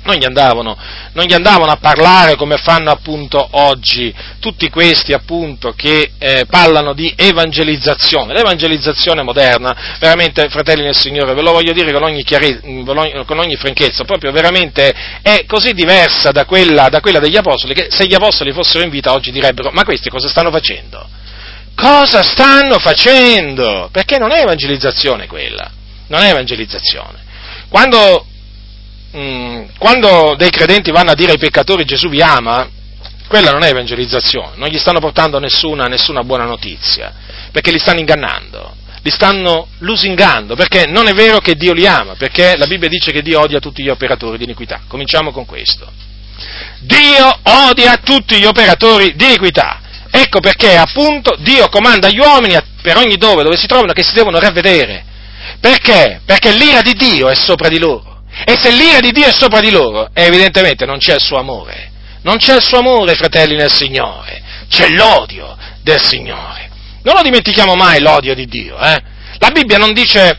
non 0.09 0.17
gli, 0.17 0.25
andavano, 0.25 0.77
non 1.13 1.25
gli 1.25 1.33
andavano, 1.33 1.71
a 1.71 1.77
parlare 1.77 2.35
come 2.35 2.57
fanno 2.57 2.89
appunto 2.91 3.47
oggi 3.51 4.13
tutti 4.39 4.69
questi 4.69 5.13
appunto 5.13 5.73
che 5.75 6.11
eh, 6.17 6.45
parlano 6.49 6.93
di 6.93 7.13
evangelizzazione. 7.15 8.33
L'evangelizzazione 8.33 9.21
moderna, 9.21 9.97
veramente 9.99 10.49
fratelli 10.49 10.83
nel 10.83 10.95
Signore, 10.95 11.33
ve 11.33 11.41
lo 11.41 11.51
voglio 11.51 11.73
dire 11.73 11.91
con 11.91 12.03
ogni, 12.03 12.23
chiare, 12.23 12.59
con 12.61 13.39
ogni 13.39 13.55
franchezza, 13.55 14.03
proprio 14.03 14.31
veramente 14.31 14.93
è 15.21 15.45
così 15.45 15.73
diversa 15.73 16.31
da 16.31 16.45
quella, 16.45 16.89
da 16.89 16.99
quella 16.99 17.19
degli 17.19 17.37
apostoli 17.37 17.73
che 17.73 17.87
se 17.89 18.07
gli 18.07 18.15
apostoli 18.15 18.51
fossero 18.51 18.83
in 18.83 18.89
vita 18.89 19.13
oggi 19.13 19.31
direbbero 19.31 19.69
ma 19.71 19.83
questi 19.83 20.09
cosa 20.09 20.27
stanno 20.27 20.51
facendo? 20.51 21.07
Cosa 21.75 22.23
stanno 22.23 22.79
facendo? 22.79 23.89
Perché 23.91 24.17
non 24.17 24.31
è 24.31 24.41
evangelizzazione 24.41 25.27
quella, 25.27 25.69
non 26.07 26.21
è 26.23 26.29
evangelizzazione. 26.29 27.27
Quando 27.69 28.25
quando 29.11 30.35
dei 30.37 30.49
credenti 30.49 30.91
vanno 30.91 31.11
a 31.11 31.15
dire 31.15 31.31
ai 31.31 31.39
peccatori 31.39 31.83
Gesù 31.83 32.09
vi 32.09 32.21
ama, 32.21 32.69
quella 33.27 33.51
non 33.51 33.63
è 33.63 33.69
evangelizzazione, 33.69 34.51
non 34.55 34.69
gli 34.69 34.77
stanno 34.77 34.99
portando 34.99 35.39
nessuna, 35.39 35.85
nessuna 35.85 36.23
buona 36.23 36.45
notizia, 36.45 37.13
perché 37.51 37.71
li 37.71 37.79
stanno 37.79 37.99
ingannando, 37.99 38.75
li 39.01 39.11
stanno 39.11 39.67
lusingando, 39.79 40.55
perché 40.55 40.85
non 40.87 41.07
è 41.07 41.13
vero 41.13 41.39
che 41.39 41.55
Dio 41.55 41.73
li 41.73 41.87
ama, 41.87 42.15
perché 42.15 42.55
la 42.57 42.67
Bibbia 42.67 42.89
dice 42.89 43.11
che 43.11 43.21
Dio 43.21 43.39
odia 43.39 43.59
tutti 43.59 43.83
gli 43.83 43.89
operatori 43.89 44.37
di 44.37 44.43
iniquità. 44.43 44.81
Cominciamo 44.87 45.31
con 45.31 45.45
questo. 45.45 45.91
Dio 46.79 47.39
odia 47.43 47.97
tutti 47.97 48.37
gli 48.39 48.45
operatori 48.45 49.13
di 49.15 49.25
iniquità. 49.25 49.81
Ecco 50.11 50.39
perché 50.39 50.75
appunto 50.75 51.35
Dio 51.39 51.69
comanda 51.69 52.07
agli 52.07 52.19
uomini 52.19 52.57
per 52.81 52.97
ogni 52.97 53.17
dove, 53.17 53.43
dove 53.43 53.57
si 53.57 53.67
trovano, 53.67 53.93
che 53.93 54.03
si 54.03 54.13
devono 54.13 54.39
ravvedere. 54.39 55.05
Perché? 55.59 56.21
Perché 56.25 56.51
l'ira 56.51 56.81
di 56.81 56.93
Dio 56.93 57.29
è 57.29 57.35
sopra 57.35 57.69
di 57.69 57.77
loro. 57.77 58.08
E 58.45 58.57
se 58.57 58.71
l'ira 58.71 58.99
di 58.99 59.11
Dio 59.11 59.25
è 59.25 59.31
sopra 59.31 59.59
di 59.59 59.71
loro, 59.71 60.09
evidentemente 60.13 60.85
non 60.85 60.97
c'è 60.97 61.15
il 61.15 61.21
suo 61.21 61.37
amore. 61.37 61.91
Non 62.21 62.37
c'è 62.37 62.55
il 62.55 62.63
suo 62.63 62.79
amore, 62.79 63.15
fratelli 63.15 63.55
nel 63.55 63.71
Signore. 63.71 64.41
C'è 64.69 64.89
l'odio 64.89 65.57
del 65.81 66.01
Signore. 66.01 66.69
Non 67.03 67.15
lo 67.15 67.21
dimentichiamo 67.21 67.75
mai 67.75 68.01
l'odio 68.01 68.35
di 68.35 68.45
Dio. 68.45 68.77
Eh? 68.79 69.01
La 69.37 69.51
Bibbia 69.51 69.77
non 69.77 69.93
dice 69.93 70.37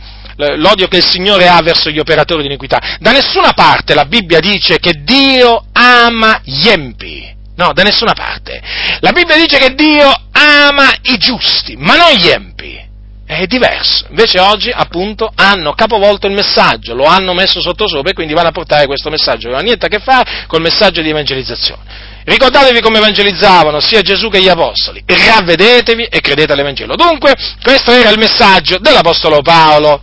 l'odio 0.56 0.88
che 0.88 0.98
il 0.98 1.06
Signore 1.06 1.48
ha 1.48 1.60
verso 1.62 1.90
gli 1.90 1.98
operatori 1.98 2.42
di 2.42 2.48
iniquità. 2.48 2.96
Da 2.98 3.12
nessuna 3.12 3.52
parte 3.52 3.94
la 3.94 4.04
Bibbia 4.04 4.40
dice 4.40 4.78
che 4.78 5.02
Dio 5.02 5.66
ama 5.72 6.40
gli 6.44 6.68
empi. 6.68 7.28
No, 7.56 7.72
da 7.72 7.82
nessuna 7.82 8.14
parte. 8.14 8.62
La 9.00 9.12
Bibbia 9.12 9.36
dice 9.36 9.58
che 9.58 9.74
Dio 9.74 10.10
ama 10.32 10.90
i 11.02 11.18
giusti, 11.18 11.76
ma 11.76 11.96
non 11.96 12.12
gli 12.12 12.28
empi 12.28 12.88
è 13.36 13.46
diverso. 13.46 14.06
Invece 14.08 14.40
oggi, 14.40 14.70
appunto, 14.70 15.30
hanno 15.36 15.72
capovolto 15.72 16.26
il 16.26 16.32
messaggio, 16.32 16.94
lo 16.94 17.04
hanno 17.04 17.32
messo 17.32 17.60
sotto 17.60 17.86
sopra 17.86 18.10
e 18.10 18.12
quindi 18.12 18.34
vanno 18.34 18.48
a 18.48 18.52
portare 18.52 18.86
questo 18.86 19.08
messaggio 19.08 19.42
che 19.42 19.50
non 19.50 19.58
ha 19.60 19.62
niente 19.62 19.86
a 19.86 19.88
che 19.88 20.00
fare 20.00 20.44
col 20.48 20.60
messaggio 20.60 21.00
di 21.00 21.10
evangelizzazione. 21.10 21.82
Ricordatevi 22.24 22.80
come 22.80 22.98
evangelizzavano 22.98 23.78
sia 23.78 24.02
Gesù 24.02 24.28
che 24.30 24.42
gli 24.42 24.48
Apostoli, 24.48 25.02
ravvedetevi 25.06 26.06
e 26.06 26.20
credete 26.20 26.52
all'Evangelo. 26.52 26.96
Dunque, 26.96 27.34
questo 27.62 27.92
era 27.92 28.10
il 28.10 28.18
messaggio 28.18 28.78
dell'Apostolo 28.78 29.42
Paolo. 29.42 30.02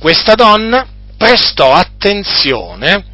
Questa 0.00 0.34
donna 0.34 0.86
prestò 1.18 1.72
attenzione 1.72 3.04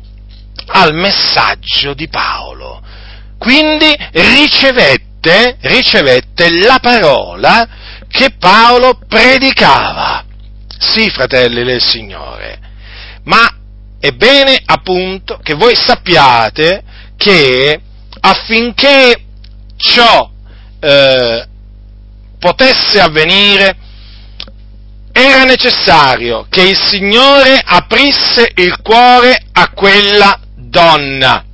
al 0.67 0.95
messaggio 0.95 1.93
di 1.93 2.09
Paolo, 2.09 2.81
quindi 3.39 3.93
ricevette, 4.13 5.57
ricevette 5.61 6.51
la 6.65 6.79
parola 6.81 7.69
che 8.15 8.31
Paolo 8.39 9.01
predicava. 9.09 10.25
Sì, 10.79 11.11
fratelli 11.11 11.65
del 11.65 11.83
Signore, 11.83 12.61
ma 13.25 13.45
è 13.99 14.13
bene 14.13 14.61
appunto 14.65 15.41
che 15.43 15.55
voi 15.55 15.75
sappiate 15.75 16.85
che 17.17 17.81
affinché 18.21 19.25
ciò 19.77 20.31
eh, 20.79 21.49
potesse 22.39 23.01
avvenire 23.01 23.77
era 25.11 25.43
necessario 25.45 26.47
che 26.49 26.63
il 26.63 26.77
Signore 26.77 27.61
aprisse 27.65 28.53
il 28.57 28.81
cuore 28.81 29.43
a 29.53 29.71
quella 29.71 30.39
donna. 30.55 31.45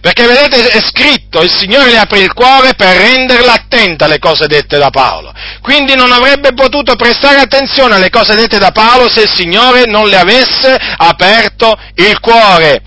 Perché 0.00 0.26
vedete 0.26 0.68
è 0.68 0.80
scritto, 0.80 1.42
il 1.42 1.50
Signore 1.50 1.90
le 1.90 1.98
aprì 1.98 2.20
il 2.20 2.32
cuore 2.32 2.74
per 2.74 2.96
renderla 2.96 3.54
attenta 3.54 4.04
alle 4.04 4.18
cose 4.18 4.46
dette 4.46 4.78
da 4.78 4.90
Paolo. 4.90 5.32
Quindi 5.60 5.94
non 5.94 6.12
avrebbe 6.12 6.54
potuto 6.54 6.96
prestare 6.96 7.40
attenzione 7.40 7.94
alle 7.96 8.10
cose 8.10 8.34
dette 8.34 8.58
da 8.58 8.70
Paolo 8.70 9.08
se 9.08 9.22
il 9.22 9.32
Signore 9.32 9.84
non 9.86 10.08
le 10.08 10.16
avesse 10.16 10.76
aperto 10.96 11.76
il 11.96 12.18
cuore. 12.20 12.82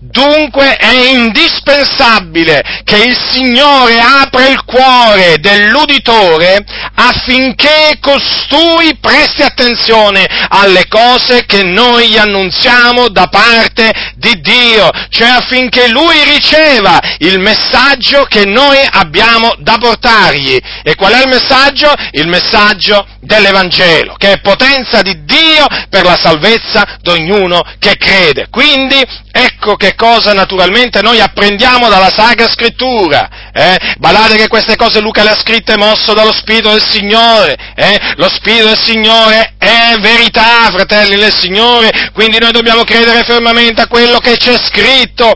Dunque 0.00 0.76
è 0.76 0.92
indispensabile 1.10 2.62
che 2.84 3.02
il 3.02 3.16
Signore 3.16 3.98
apra 3.98 4.46
il 4.46 4.62
cuore 4.64 5.38
dell'uditore 5.40 6.64
affinché 6.94 7.98
costui 8.00 8.96
presti 9.00 9.42
attenzione 9.42 10.24
alle 10.50 10.86
cose 10.86 11.46
che 11.46 11.64
noi 11.64 12.10
gli 12.10 12.16
annunziamo 12.16 13.08
da 13.08 13.26
parte 13.26 13.90
di 14.14 14.40
Dio, 14.40 14.88
cioè 15.08 15.30
affinché 15.30 15.88
lui 15.88 16.22
riceva 16.22 17.00
il 17.18 17.40
messaggio 17.40 18.24
che 18.26 18.44
noi 18.44 18.78
abbiamo 18.88 19.52
da 19.58 19.78
portargli. 19.78 20.56
E 20.84 20.94
qual 20.94 21.12
è 21.12 21.22
il 21.22 21.28
messaggio? 21.28 21.92
Il 22.12 22.28
messaggio 22.28 23.04
dell'Evangelo, 23.20 24.14
che 24.16 24.32
è 24.32 24.40
potenza 24.40 25.02
di 25.02 25.24
Dio 25.24 25.66
per 25.90 26.04
la 26.04 26.16
salvezza 26.16 26.98
di 27.00 27.10
ognuno 27.10 27.62
che 27.80 27.96
crede. 27.96 28.46
Quindi 28.48 29.04
ecco 29.32 29.76
che 29.76 29.87
cosa 29.94 30.32
naturalmente 30.32 31.02
noi 31.02 31.20
apprendiamo 31.20 31.88
dalla 31.88 32.10
Sacra 32.10 32.48
Scrittura. 32.48 33.28
Eh? 33.52 33.76
Badate 33.98 34.36
che 34.36 34.48
queste 34.48 34.76
cose 34.76 35.00
Luca 35.00 35.22
le 35.22 35.30
ha 35.30 35.38
scritte 35.38 35.76
mosso 35.76 36.14
dallo 36.14 36.32
Spirito 36.32 36.70
del 36.70 36.84
Signore. 36.84 37.56
Eh? 37.74 37.98
Lo 38.16 38.28
Spirito 38.28 38.66
del 38.66 38.80
Signore 38.80 39.54
è 39.58 39.96
verità, 40.00 40.68
fratelli 40.70 41.16
del 41.16 41.32
Signore, 41.32 42.10
quindi 42.12 42.38
noi 42.38 42.52
dobbiamo 42.52 42.84
credere 42.84 43.22
fermamente 43.24 43.82
a 43.82 43.86
quello 43.86 44.18
che 44.18 44.36
c'è 44.36 44.56
scritto 44.58 45.34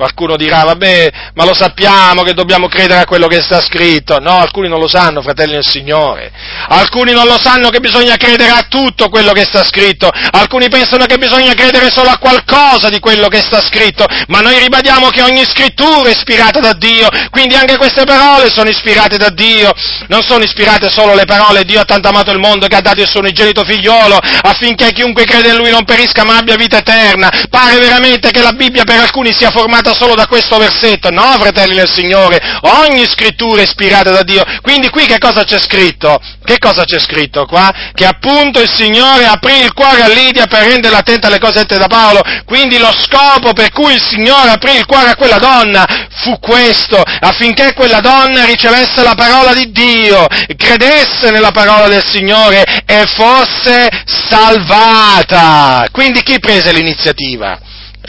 Qualcuno 0.00 0.38
dirà, 0.38 0.62
vabbè, 0.62 1.10
ma 1.34 1.44
lo 1.44 1.52
sappiamo 1.52 2.22
che 2.22 2.32
dobbiamo 2.32 2.68
credere 2.68 3.02
a 3.02 3.04
quello 3.04 3.26
che 3.26 3.42
sta 3.42 3.60
scritto. 3.60 4.18
No, 4.18 4.38
alcuni 4.38 4.66
non 4.66 4.80
lo 4.80 4.88
sanno, 4.88 5.20
fratelli 5.20 5.52
del 5.52 5.66
Signore. 5.66 6.32
Alcuni 6.68 7.12
non 7.12 7.26
lo 7.26 7.38
sanno 7.38 7.68
che 7.68 7.80
bisogna 7.80 8.16
credere 8.16 8.50
a 8.50 8.64
tutto 8.66 9.10
quello 9.10 9.32
che 9.32 9.44
sta 9.44 9.62
scritto. 9.62 10.10
Alcuni 10.30 10.70
pensano 10.70 11.04
che 11.04 11.18
bisogna 11.18 11.52
credere 11.52 11.90
solo 11.90 12.08
a 12.08 12.16
qualcosa 12.16 12.88
di 12.88 12.98
quello 12.98 13.28
che 13.28 13.42
sta 13.42 13.60
scritto. 13.60 14.06
Ma 14.28 14.40
noi 14.40 14.58
ribadiamo 14.60 15.10
che 15.10 15.20
ogni 15.20 15.44
scrittura 15.44 16.08
è 16.08 16.12
ispirata 16.12 16.60
da 16.60 16.72
Dio. 16.72 17.06
Quindi 17.28 17.54
anche 17.54 17.76
queste 17.76 18.04
parole 18.04 18.48
sono 18.48 18.70
ispirate 18.70 19.18
da 19.18 19.28
Dio. 19.28 19.70
Non 20.06 20.22
sono 20.22 20.44
ispirate 20.44 20.88
solo 20.88 21.12
le 21.12 21.26
parole 21.26 21.64
Dio 21.64 21.78
ha 21.78 21.84
tanto 21.84 22.08
amato 22.08 22.30
il 22.30 22.38
mondo 22.38 22.68
che 22.68 22.76
ha 22.76 22.80
dato 22.80 23.02
il 23.02 23.06
suo 23.06 23.20
unigenito 23.20 23.64
figliolo 23.64 24.16
affinché 24.16 24.92
chiunque 24.92 25.26
crede 25.26 25.50
in 25.50 25.56
lui 25.56 25.70
non 25.70 25.84
perisca 25.84 26.24
ma 26.24 26.38
abbia 26.38 26.56
vita 26.56 26.78
eterna. 26.78 27.30
Pare 27.50 27.78
veramente 27.78 28.30
che 28.30 28.40
la 28.40 28.52
Bibbia 28.52 28.84
per 28.84 28.98
alcuni 28.98 29.34
sia 29.34 29.50
formata 29.50 29.88
ispirata 29.90 29.94
solo 29.94 30.14
da 30.14 30.26
questo 30.26 30.58
versetto, 30.58 31.10
no, 31.10 31.36
fratelli 31.38 31.74
del 31.74 31.90
Signore, 31.90 32.40
ogni 32.62 33.06
scrittura 33.08 33.60
è 33.60 33.64
ispirata 33.64 34.10
da 34.10 34.22
Dio. 34.22 34.42
Quindi 34.62 34.88
qui 34.88 35.06
che 35.06 35.18
cosa 35.18 35.44
c'è 35.44 35.58
scritto? 35.60 36.20
Che 36.44 36.58
cosa 36.58 36.84
c'è 36.84 36.98
scritto 36.98 37.46
qua? 37.46 37.70
Che 37.94 38.06
appunto 38.06 38.60
il 38.60 38.70
Signore 38.72 39.26
aprì 39.26 39.60
il 39.60 39.72
cuore 39.72 40.02
a 40.02 40.08
Lidia 40.08 40.46
per 40.46 40.66
renderla 40.66 40.98
attenta 40.98 41.26
alle 41.26 41.38
cose 41.38 41.60
dette 41.60 41.78
da 41.78 41.86
Paolo. 41.86 42.20
Quindi 42.44 42.78
lo 42.78 42.92
scopo 42.98 43.52
per 43.52 43.70
cui 43.70 43.94
il 43.94 44.02
Signore 44.02 44.50
aprì 44.50 44.76
il 44.76 44.86
cuore 44.86 45.10
a 45.10 45.16
quella 45.16 45.38
donna 45.38 45.86
fu 46.22 46.38
questo, 46.38 47.02
affinché 47.02 47.72
quella 47.74 48.00
donna 48.00 48.44
ricevesse 48.44 49.02
la 49.02 49.14
parola 49.14 49.52
di 49.54 49.70
Dio, 49.70 50.26
credesse 50.56 51.30
nella 51.30 51.52
parola 51.52 51.88
del 51.88 52.04
Signore 52.04 52.62
e 52.84 53.04
fosse 53.06 53.88
salvata. 54.04 55.86
Quindi 55.90 56.22
chi 56.22 56.38
prese 56.38 56.72
l'iniziativa? 56.72 57.58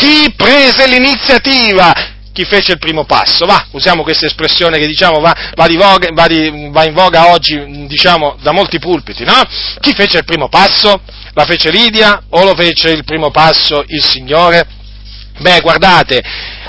Chi 0.01 0.33
prese 0.35 0.87
l'iniziativa? 0.87 1.93
Chi 2.33 2.43
fece 2.43 2.71
il 2.71 2.79
primo 2.79 3.05
passo? 3.05 3.45
Va, 3.45 3.67
usiamo 3.73 4.01
questa 4.01 4.25
espressione 4.25 4.79
che 4.79 4.87
diciamo 4.87 5.19
va, 5.19 5.51
va, 5.53 5.67
di 5.67 5.75
voga, 5.75 6.09
va, 6.11 6.25
di, 6.25 6.69
va 6.71 6.85
in 6.85 6.93
voga 6.95 7.27
oggi, 7.27 7.85
diciamo, 7.85 8.35
da 8.41 8.51
molti 8.51 8.79
pulpiti, 8.79 9.23
no? 9.23 9.39
Chi 9.79 9.93
fece 9.93 10.17
il 10.17 10.25
primo 10.25 10.49
passo? 10.49 11.03
La 11.33 11.45
fece 11.45 11.69
Lidia 11.69 12.23
o 12.29 12.43
lo 12.43 12.55
fece 12.55 12.89
il 12.89 13.03
primo 13.03 13.29
passo 13.29 13.83
il 13.89 14.03
Signore? 14.03 14.65
Beh, 15.37 15.59
guardate, 15.59 16.19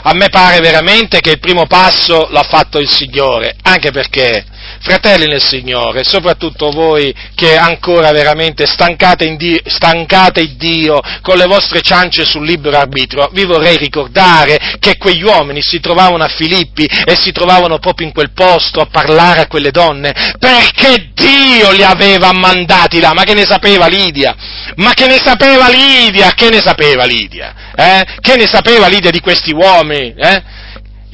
a 0.02 0.12
me 0.12 0.28
pare 0.28 0.58
veramente 0.58 1.20
che 1.20 1.30
il 1.30 1.40
primo 1.40 1.66
passo 1.66 2.28
l'ha 2.30 2.46
fatto 2.46 2.78
il 2.78 2.90
Signore, 2.90 3.56
anche 3.62 3.92
perché 3.92 4.44
Fratelli 4.80 5.26
nel 5.26 5.42
Signore, 5.42 6.04
soprattutto 6.04 6.70
voi 6.70 7.14
che 7.34 7.56
ancora 7.56 8.10
veramente 8.12 8.66
stancate, 8.66 9.24
in 9.24 9.36
Dio, 9.36 9.58
stancate 9.64 10.56
Dio 10.56 11.00
con 11.20 11.36
le 11.36 11.46
vostre 11.46 11.80
ciance 11.80 12.24
sul 12.24 12.44
libero 12.44 12.78
arbitrio, 12.78 13.28
vi 13.32 13.44
vorrei 13.44 13.76
ricordare 13.76 14.76
che 14.78 14.96
quegli 14.96 15.22
uomini 15.22 15.60
si 15.62 15.80
trovavano 15.80 16.24
a 16.24 16.28
Filippi 16.28 16.84
e 16.84 17.16
si 17.16 17.32
trovavano 17.32 17.78
proprio 17.78 18.06
in 18.06 18.12
quel 18.12 18.32
posto 18.32 18.80
a 18.80 18.86
parlare 18.86 19.42
a 19.42 19.46
quelle 19.46 19.70
donne 19.70 20.12
perché 20.38 21.10
Dio 21.14 21.70
li 21.72 21.82
aveva 21.82 22.32
mandati 22.32 23.00
là. 23.00 23.12
Ma 23.12 23.24
che 23.24 23.34
ne 23.34 23.44
sapeva 23.44 23.86
Lidia? 23.86 24.34
Ma 24.76 24.92
che 24.92 25.06
ne 25.06 25.18
sapeva 25.22 25.68
Lidia? 25.68 26.32
Che 26.34 26.48
ne 26.48 26.60
sapeva 26.60 27.04
Lidia? 27.04 27.54
Eh? 27.74 28.04
Che 28.20 28.36
ne 28.36 28.46
sapeva 28.46 28.88
Lidia 28.88 29.10
di 29.10 29.20
questi 29.20 29.52
uomini? 29.52 30.14
Eh? 30.16 30.42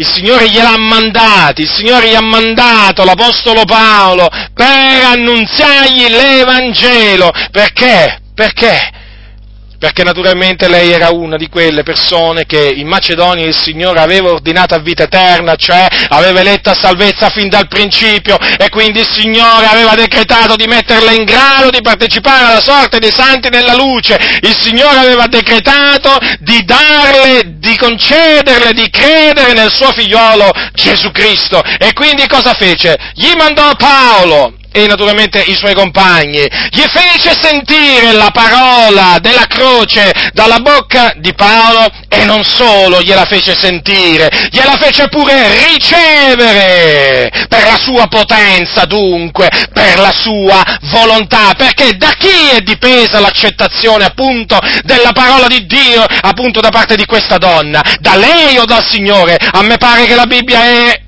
Il 0.00 0.06
Signore 0.06 0.48
gliel'ha 0.48 0.78
mandati, 0.78 1.62
il 1.62 1.68
Signore 1.68 2.08
gli 2.08 2.14
ha 2.14 2.22
mandato 2.22 3.02
l'Apostolo 3.02 3.64
Paolo 3.64 4.28
per 4.54 5.04
annunziargli 5.04 6.06
l'Evangelo. 6.06 7.32
Perché? 7.50 8.20
Perché? 8.32 8.92
Perché 9.78 10.02
naturalmente 10.02 10.68
lei 10.68 10.90
era 10.90 11.10
una 11.10 11.36
di 11.36 11.48
quelle 11.48 11.84
persone 11.84 12.46
che 12.46 12.72
in 12.74 12.88
Macedonia 12.88 13.46
il 13.46 13.56
Signore 13.56 14.00
aveva 14.00 14.30
ordinato 14.30 14.74
a 14.74 14.78
vita 14.78 15.04
eterna, 15.04 15.54
cioè 15.54 15.86
aveva 16.08 16.40
eletto 16.40 16.70
a 16.70 16.74
salvezza 16.74 17.30
fin 17.30 17.48
dal 17.48 17.68
principio 17.68 18.36
e 18.58 18.68
quindi 18.70 19.00
il 19.00 19.08
Signore 19.08 19.66
aveva 19.66 19.94
decretato 19.94 20.56
di 20.56 20.66
metterla 20.66 21.12
in 21.12 21.24
grado 21.24 21.70
di 21.70 21.80
partecipare 21.80 22.46
alla 22.46 22.62
sorte 22.62 22.98
dei 22.98 23.12
santi 23.12 23.48
nella 23.50 23.74
luce, 23.74 24.18
il 24.40 24.56
Signore 24.58 24.98
aveva 24.98 25.26
decretato 25.26 26.18
di 26.40 26.64
darle, 26.64 27.54
di 27.58 27.76
concederle, 27.76 28.72
di 28.72 28.90
credere 28.90 29.52
nel 29.52 29.72
suo 29.72 29.92
figliolo 29.92 30.50
Gesù 30.74 31.10
Cristo. 31.12 31.62
E 31.78 31.92
quindi 31.92 32.26
cosa 32.26 32.54
fece? 32.54 32.96
Gli 33.14 33.32
mandò 33.36 33.74
Paolo 33.76 34.54
e 34.70 34.86
naturalmente 34.86 35.40
i 35.40 35.54
suoi 35.54 35.74
compagni, 35.74 36.46
gli 36.70 36.84
fece 36.92 37.36
sentire 37.40 38.12
la 38.12 38.30
parola 38.32 39.18
della 39.20 39.46
croce 39.46 40.12
dalla 40.32 40.60
bocca 40.60 41.14
di 41.16 41.34
Paolo 41.34 41.88
e 42.08 42.24
non 42.24 42.44
solo 42.44 43.00
gliela 43.00 43.24
fece 43.24 43.54
sentire, 43.54 44.30
gliela 44.50 44.76
fece 44.76 45.08
pure 45.08 45.66
ricevere 45.66 47.30
per 47.48 47.64
la 47.64 47.78
sua 47.78 48.06
potenza 48.06 48.84
dunque, 48.84 49.48
per 49.72 49.98
la 49.98 50.12
sua 50.12 50.62
volontà, 50.90 51.54
perché 51.56 51.96
da 51.96 52.12
chi 52.18 52.56
è 52.56 52.60
dipesa 52.60 53.20
l'accettazione 53.20 54.04
appunto 54.04 54.58
della 54.84 55.12
parola 55.12 55.46
di 55.46 55.66
Dio 55.66 56.04
appunto 56.20 56.60
da 56.60 56.70
parte 56.70 56.96
di 56.96 57.04
questa 57.04 57.38
donna? 57.38 57.82
Da 58.00 58.16
lei 58.16 58.58
o 58.58 58.64
dal 58.64 58.84
Signore? 58.84 59.36
A 59.36 59.62
me 59.62 59.76
pare 59.76 60.06
che 60.06 60.14
la 60.14 60.26
Bibbia 60.26 60.62
è 60.64 61.06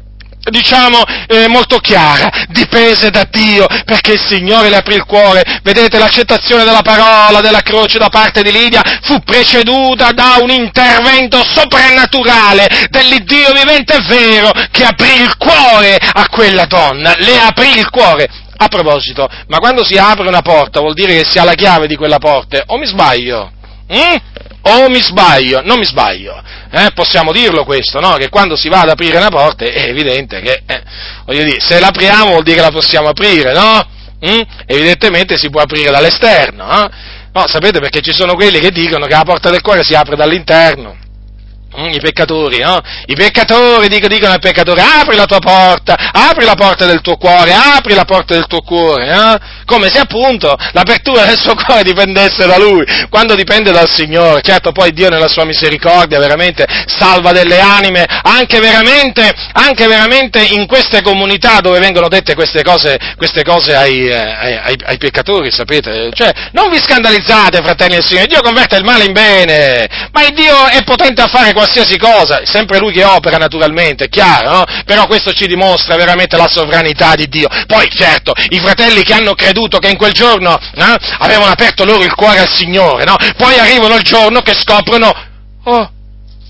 diciamo, 0.49 1.03
eh, 1.27 1.49
molto 1.49 1.79
chiara, 1.79 2.47
dipese 2.49 3.11
da 3.11 3.27
Dio, 3.31 3.67
perché 3.85 4.13
il 4.13 4.21
Signore 4.21 4.69
le 4.69 4.77
aprì 4.77 4.95
il 4.95 5.05
cuore. 5.05 5.43
Vedete, 5.63 5.99
l'accettazione 5.99 6.65
della 6.65 6.83
parola 6.83 7.41
della 7.41 7.61
croce 7.61 7.99
da 7.99 8.09
parte 8.09 8.43
di 8.43 8.53
Lidia 8.53 8.83
fu 9.03 9.21
preceduta 9.21 10.13
da 10.13 10.39
un 10.41 10.51
intervento 10.51 11.43
soprannaturale 11.45 12.87
dell'Iddio 12.89 13.53
vivente 13.53 13.97
e 13.97 14.03
vero 14.07 14.51
che 14.71 14.85
aprì 14.85 15.21
il 15.21 15.37
cuore 15.37 15.97
a 15.97 16.29
quella 16.29 16.65
donna, 16.65 17.15
le 17.19 17.41
aprì 17.41 17.79
il 17.79 17.91
cuore. 17.91 18.29
A 18.63 18.69
proposito, 18.69 19.27
ma 19.49 19.57
quando 19.57 19.83
si 19.83 19.97
apre 19.97 20.29
una 20.29 20.43
porta 20.43 20.81
vuol 20.81 20.93
dire 20.93 21.15
che 21.15 21.25
si 21.27 21.39
ha 21.39 21.45
la 21.45 21.55
chiave 21.55 21.87
di 21.87 21.97
quella 21.97 22.19
porta, 22.19 22.63
o 22.67 22.77
mi 22.77 22.85
sbaglio? 22.85 23.51
Mm? 23.91 24.17
O 24.63 24.89
mi 24.89 25.01
sbaglio? 25.01 25.63
Non 25.63 25.79
mi 25.79 25.85
sbaglio. 25.85 26.43
Eh, 26.71 26.91
possiamo 26.95 27.33
dirlo 27.33 27.65
questo, 27.65 27.99
no? 28.01 28.15
Che 28.15 28.29
quando 28.29 28.57
si 28.57 28.69
va 28.69 28.83
ad 28.83 28.91
aprire 28.91 29.17
una 29.17 29.29
porta 29.29 29.65
è 29.65 29.89
evidente 29.89 30.41
che, 30.41 30.63
eh, 30.67 30.83
voglio 31.25 31.45
dire, 31.45 31.61
se 31.61 31.81
l'apriamo 31.81 32.31
vuol 32.31 32.43
dire 32.43 32.57
che 32.57 32.63
la 32.63 32.71
possiamo 32.71 33.09
aprire, 33.09 33.53
no? 33.53 33.89
Mm? 34.27 34.41
Evidentemente 34.67 35.39
si 35.39 35.49
può 35.49 35.63
aprire 35.63 35.91
dall'esterno, 35.91 36.67
no? 36.67 36.91
no? 37.33 37.47
Sapete 37.47 37.81
perché 37.81 38.03
ci 38.03 38.13
sono 38.13 38.35
quelli 38.35 38.61
che 38.61 38.71
dicono 38.71 39.07
che 39.07 39.15
la 39.15 39.25
porta 39.25 39.51
del 39.51 39.63
cuore 39.63 39.83
si 39.83 39.95
apre 39.95 40.15
dall'interno. 40.15 40.97
Mm, 41.79 41.93
I 41.93 42.01
peccatori, 42.01 42.59
no? 42.59 42.81
I 43.07 43.15
peccatori 43.15 43.87
dicono, 43.87 44.13
dicono 44.13 44.33
al 44.33 44.41
peccatore, 44.41 44.83
apri 44.83 45.15
la 45.15 45.27
tua 45.27 45.39
porta, 45.39 46.11
apri 46.13 46.45
la 46.45 46.57
porta 46.57 46.85
del 46.85 47.01
tuo 47.01 47.17
cuore, 47.17 47.53
apri 47.53 47.95
la 47.95 48.05
porta 48.05 48.35
del 48.35 48.47
tuo 48.49 48.61
cuore, 48.63 49.07
no? 49.07 49.39
Come 49.67 49.89
se 49.89 50.01
appunto 50.01 50.57
l'apertura 50.73 51.25
del 51.27 51.39
suo 51.39 51.55
cuore 51.55 51.85
dipendesse 51.85 52.45
da 52.45 52.59
lui, 52.59 52.85
quando 53.09 53.37
dipende 53.37 53.71
dal 53.71 53.89
Signore. 53.89 54.41
Certo 54.43 54.73
poi 54.73 54.93
Dio 54.93 55.11
nella 55.11 55.29
sua 55.29 55.45
misericordia 55.45 56.19
veramente 56.19 56.67
salva 56.87 57.31
delle 57.31 57.61
anime, 57.61 58.05
anche 58.23 58.59
veramente, 58.59 59.33
anche 59.53 59.87
veramente 59.87 60.43
in 60.43 60.67
queste 60.67 61.03
comunità 61.03 61.61
dove 61.61 61.79
vengono 61.79 62.09
dette 62.09 62.35
queste 62.35 62.65
cose, 62.65 62.99
queste 63.17 63.45
cose 63.45 63.77
ai, 63.77 64.09
eh, 64.09 64.17
ai, 64.17 64.75
ai, 64.87 64.99
peccatori, 64.99 65.53
sapete? 65.53 66.11
Cioè, 66.13 66.33
non 66.51 66.69
vi 66.69 66.81
scandalizzate, 66.83 67.63
fratelli 67.63 67.95
del 67.95 68.05
Signore, 68.05 68.27
Dio 68.27 68.41
converte 68.41 68.77
il 68.77 68.85
male 68.85 69.05
in 69.05 69.13
bene, 69.13 69.89
ma 70.11 70.27
il 70.27 70.35
Dio 70.35 70.67
è 70.67 70.83
potente 70.83 71.23
a 71.23 71.29
fare 71.29 71.53
qualsiasi 71.61 71.99
cosa, 71.99 72.41
sempre 72.45 72.79
lui 72.79 72.93
che 72.93 73.05
opera 73.05 73.37
naturalmente, 73.37 74.05
è 74.05 74.09
chiaro, 74.09 74.51
no? 74.51 74.65
Però 74.87 75.07
questo 75.07 75.33
ci 75.33 75.47
dimostra 75.47 75.97
veramente 75.97 76.37
la 76.39 76.49
sovranità 76.49 77.15
di 77.15 77.29
Dio. 77.29 77.49
Poi 77.67 77.87
certo, 77.91 78.33
i 78.49 78.59
fratelli 78.59 79.03
che 79.03 79.13
hanno 79.13 79.35
creduto 79.35 79.79
che 79.79 79.91
in 79.91 79.99
quel 79.99 80.13
giorno 80.13 80.59
no? 80.75 80.97
avevano 81.19 81.53
aperto 81.53 81.85
loro 81.85 82.03
il 82.03 82.15
cuore 82.15 82.39
al 82.39 82.49
Signore, 82.49 83.05
no? 83.05 83.17
Poi 83.37 83.59
arrivano 83.59 83.95
il 83.97 84.03
giorno 84.03 84.41
che 84.41 84.55
scoprono, 84.55 85.13
oh, 85.65 85.93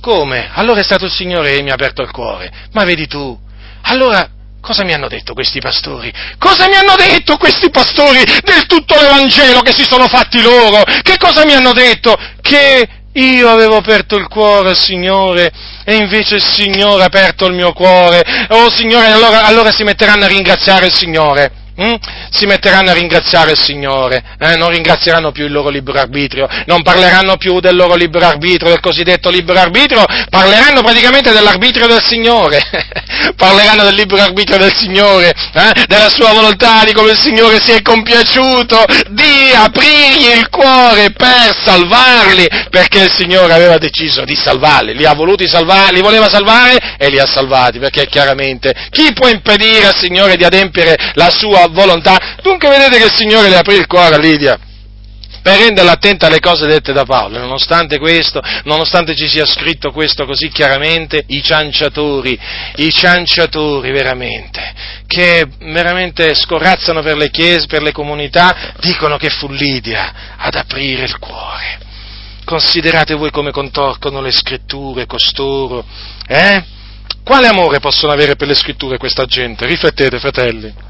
come? 0.00 0.50
Allora 0.54 0.80
è 0.80 0.84
stato 0.84 1.06
il 1.06 1.12
Signore 1.12 1.56
che 1.56 1.62
mi 1.62 1.70
ha 1.70 1.74
aperto 1.74 2.02
il 2.02 2.10
cuore. 2.12 2.50
Ma 2.72 2.84
vedi 2.84 3.06
tu, 3.08 3.36
allora 3.82 4.28
Cosa 4.60 4.84
mi 4.84 4.92
hanno 4.92 5.08
detto 5.08 5.32
questi 5.32 5.58
pastori? 5.58 6.12
Cosa 6.38 6.68
mi 6.68 6.74
hanno 6.74 6.94
detto 6.94 7.38
questi 7.38 7.70
pastori 7.70 8.22
del 8.44 8.66
tutto 8.66 8.94
l'Evangelo 8.94 9.62
che 9.62 9.72
si 9.74 9.84
sono 9.84 10.06
fatti 10.06 10.42
loro? 10.42 10.82
Che 11.00 11.16
cosa 11.16 11.46
mi 11.46 11.54
hanno 11.54 11.72
detto? 11.72 12.14
Che 12.42 12.99
io 13.12 13.48
avevo 13.48 13.76
aperto 13.76 14.16
il 14.16 14.28
cuore 14.28 14.74
Signore 14.74 15.50
e 15.84 15.96
invece 15.96 16.36
il 16.36 16.44
Signore 16.44 17.02
ha 17.02 17.06
aperto 17.06 17.46
il 17.46 17.54
mio 17.54 17.72
cuore. 17.72 18.22
Oh 18.50 18.70
Signore, 18.70 19.06
allora, 19.06 19.44
allora 19.44 19.72
si 19.72 19.82
metteranno 19.82 20.24
a 20.24 20.28
ringraziare 20.28 20.86
il 20.86 20.94
Signore. 20.94 21.59
Hm? 21.80 21.94
si 22.30 22.44
metteranno 22.46 22.90
a 22.90 22.92
ringraziare 22.92 23.52
il 23.52 23.58
Signore, 23.58 24.22
eh? 24.38 24.56
non 24.56 24.70
ringrazieranno 24.70 25.32
più 25.32 25.46
il 25.46 25.52
loro 25.52 25.70
libero 25.70 25.98
arbitrio, 25.98 26.46
non 26.66 26.82
parleranno 26.82 27.36
più 27.36 27.58
del 27.60 27.74
loro 27.74 27.94
libero 27.94 28.26
arbitrio, 28.26 28.68
del 28.68 28.80
cosiddetto 28.80 29.30
libero 29.30 29.58
arbitrio, 29.58 30.04
parleranno 30.28 30.82
praticamente 30.82 31.32
dell'arbitrio 31.32 31.86
del 31.86 32.02
Signore, 32.04 32.60
parleranno 33.36 33.84
del 33.84 33.94
libero 33.94 34.22
arbitrio 34.22 34.58
del 34.58 34.74
Signore, 34.74 35.32
eh? 35.54 35.84
della 35.86 36.10
sua 36.10 36.32
volontà, 36.32 36.84
di 36.84 36.92
come 36.92 37.12
il 37.12 37.18
Signore 37.18 37.60
si 37.62 37.72
è 37.72 37.80
compiaciuto 37.82 38.84
di 39.08 39.50
aprirgli 39.54 40.36
il 40.36 40.48
cuore 40.50 41.12
per 41.12 41.56
salvarli, 41.64 42.46
perché 42.70 43.04
il 43.04 43.12
Signore 43.16 43.54
aveva 43.54 43.78
deciso 43.78 44.24
di 44.24 44.36
salvarli, 44.36 44.94
li 44.94 45.06
ha 45.06 45.14
voluti 45.14 45.48
salvare, 45.48 45.92
li 45.92 46.02
voleva 46.02 46.28
salvare 46.28 46.96
e 46.98 47.08
li 47.08 47.18
ha 47.18 47.26
salvati, 47.26 47.78
perché 47.78 48.06
chiaramente 48.06 48.74
chi 48.90 49.12
può 49.12 49.28
impedire 49.28 49.86
al 49.86 49.96
Signore 49.96 50.36
di 50.36 50.44
adempiere 50.44 50.96
la 51.14 51.30
sua 51.30 51.66
volontà? 51.68 51.69
Dunque 52.42 52.68
vedete 52.68 52.98
che 52.98 53.04
il 53.04 53.14
Signore 53.14 53.48
le 53.48 53.56
aprì 53.56 53.76
il 53.76 53.86
cuore 53.86 54.14
a 54.14 54.18
Lidia 54.18 54.58
per 55.42 55.58
renderla 55.58 55.92
attenta 55.92 56.26
alle 56.26 56.40
cose 56.40 56.66
dette 56.66 56.92
da 56.92 57.04
Paolo. 57.04 57.38
Nonostante 57.38 57.98
questo, 57.98 58.40
nonostante 58.64 59.14
ci 59.16 59.28
sia 59.28 59.46
scritto 59.46 59.90
questo 59.90 60.24
così 60.26 60.48
chiaramente, 60.48 61.24
i 61.28 61.42
cianciatori, 61.42 62.38
i 62.76 62.90
cianciatori 62.90 63.90
veramente, 63.90 64.74
che 65.06 65.46
veramente 65.60 66.34
scorrazzano 66.34 67.02
per 67.02 67.16
le 67.16 67.30
chiese, 67.30 67.66
per 67.66 67.82
le 67.82 67.92
comunità, 67.92 68.74
dicono 68.80 69.16
che 69.16 69.30
fu 69.30 69.48
Lidia 69.48 70.36
ad 70.36 70.54
aprire 70.54 71.04
il 71.04 71.18
cuore. 71.18 71.88
Considerate 72.44 73.14
voi 73.14 73.30
come 73.30 73.50
contorcono 73.50 74.20
le 74.20 74.32
scritture 74.32 75.06
costoro, 75.06 75.84
eh? 76.26 76.64
Quale 77.22 77.46
amore 77.46 77.80
possono 77.80 78.12
avere 78.12 78.34
per 78.34 78.48
le 78.48 78.54
scritture 78.54 78.98
questa 78.98 79.24
gente? 79.24 79.66
Riflettete, 79.66 80.18
fratelli. 80.18 80.88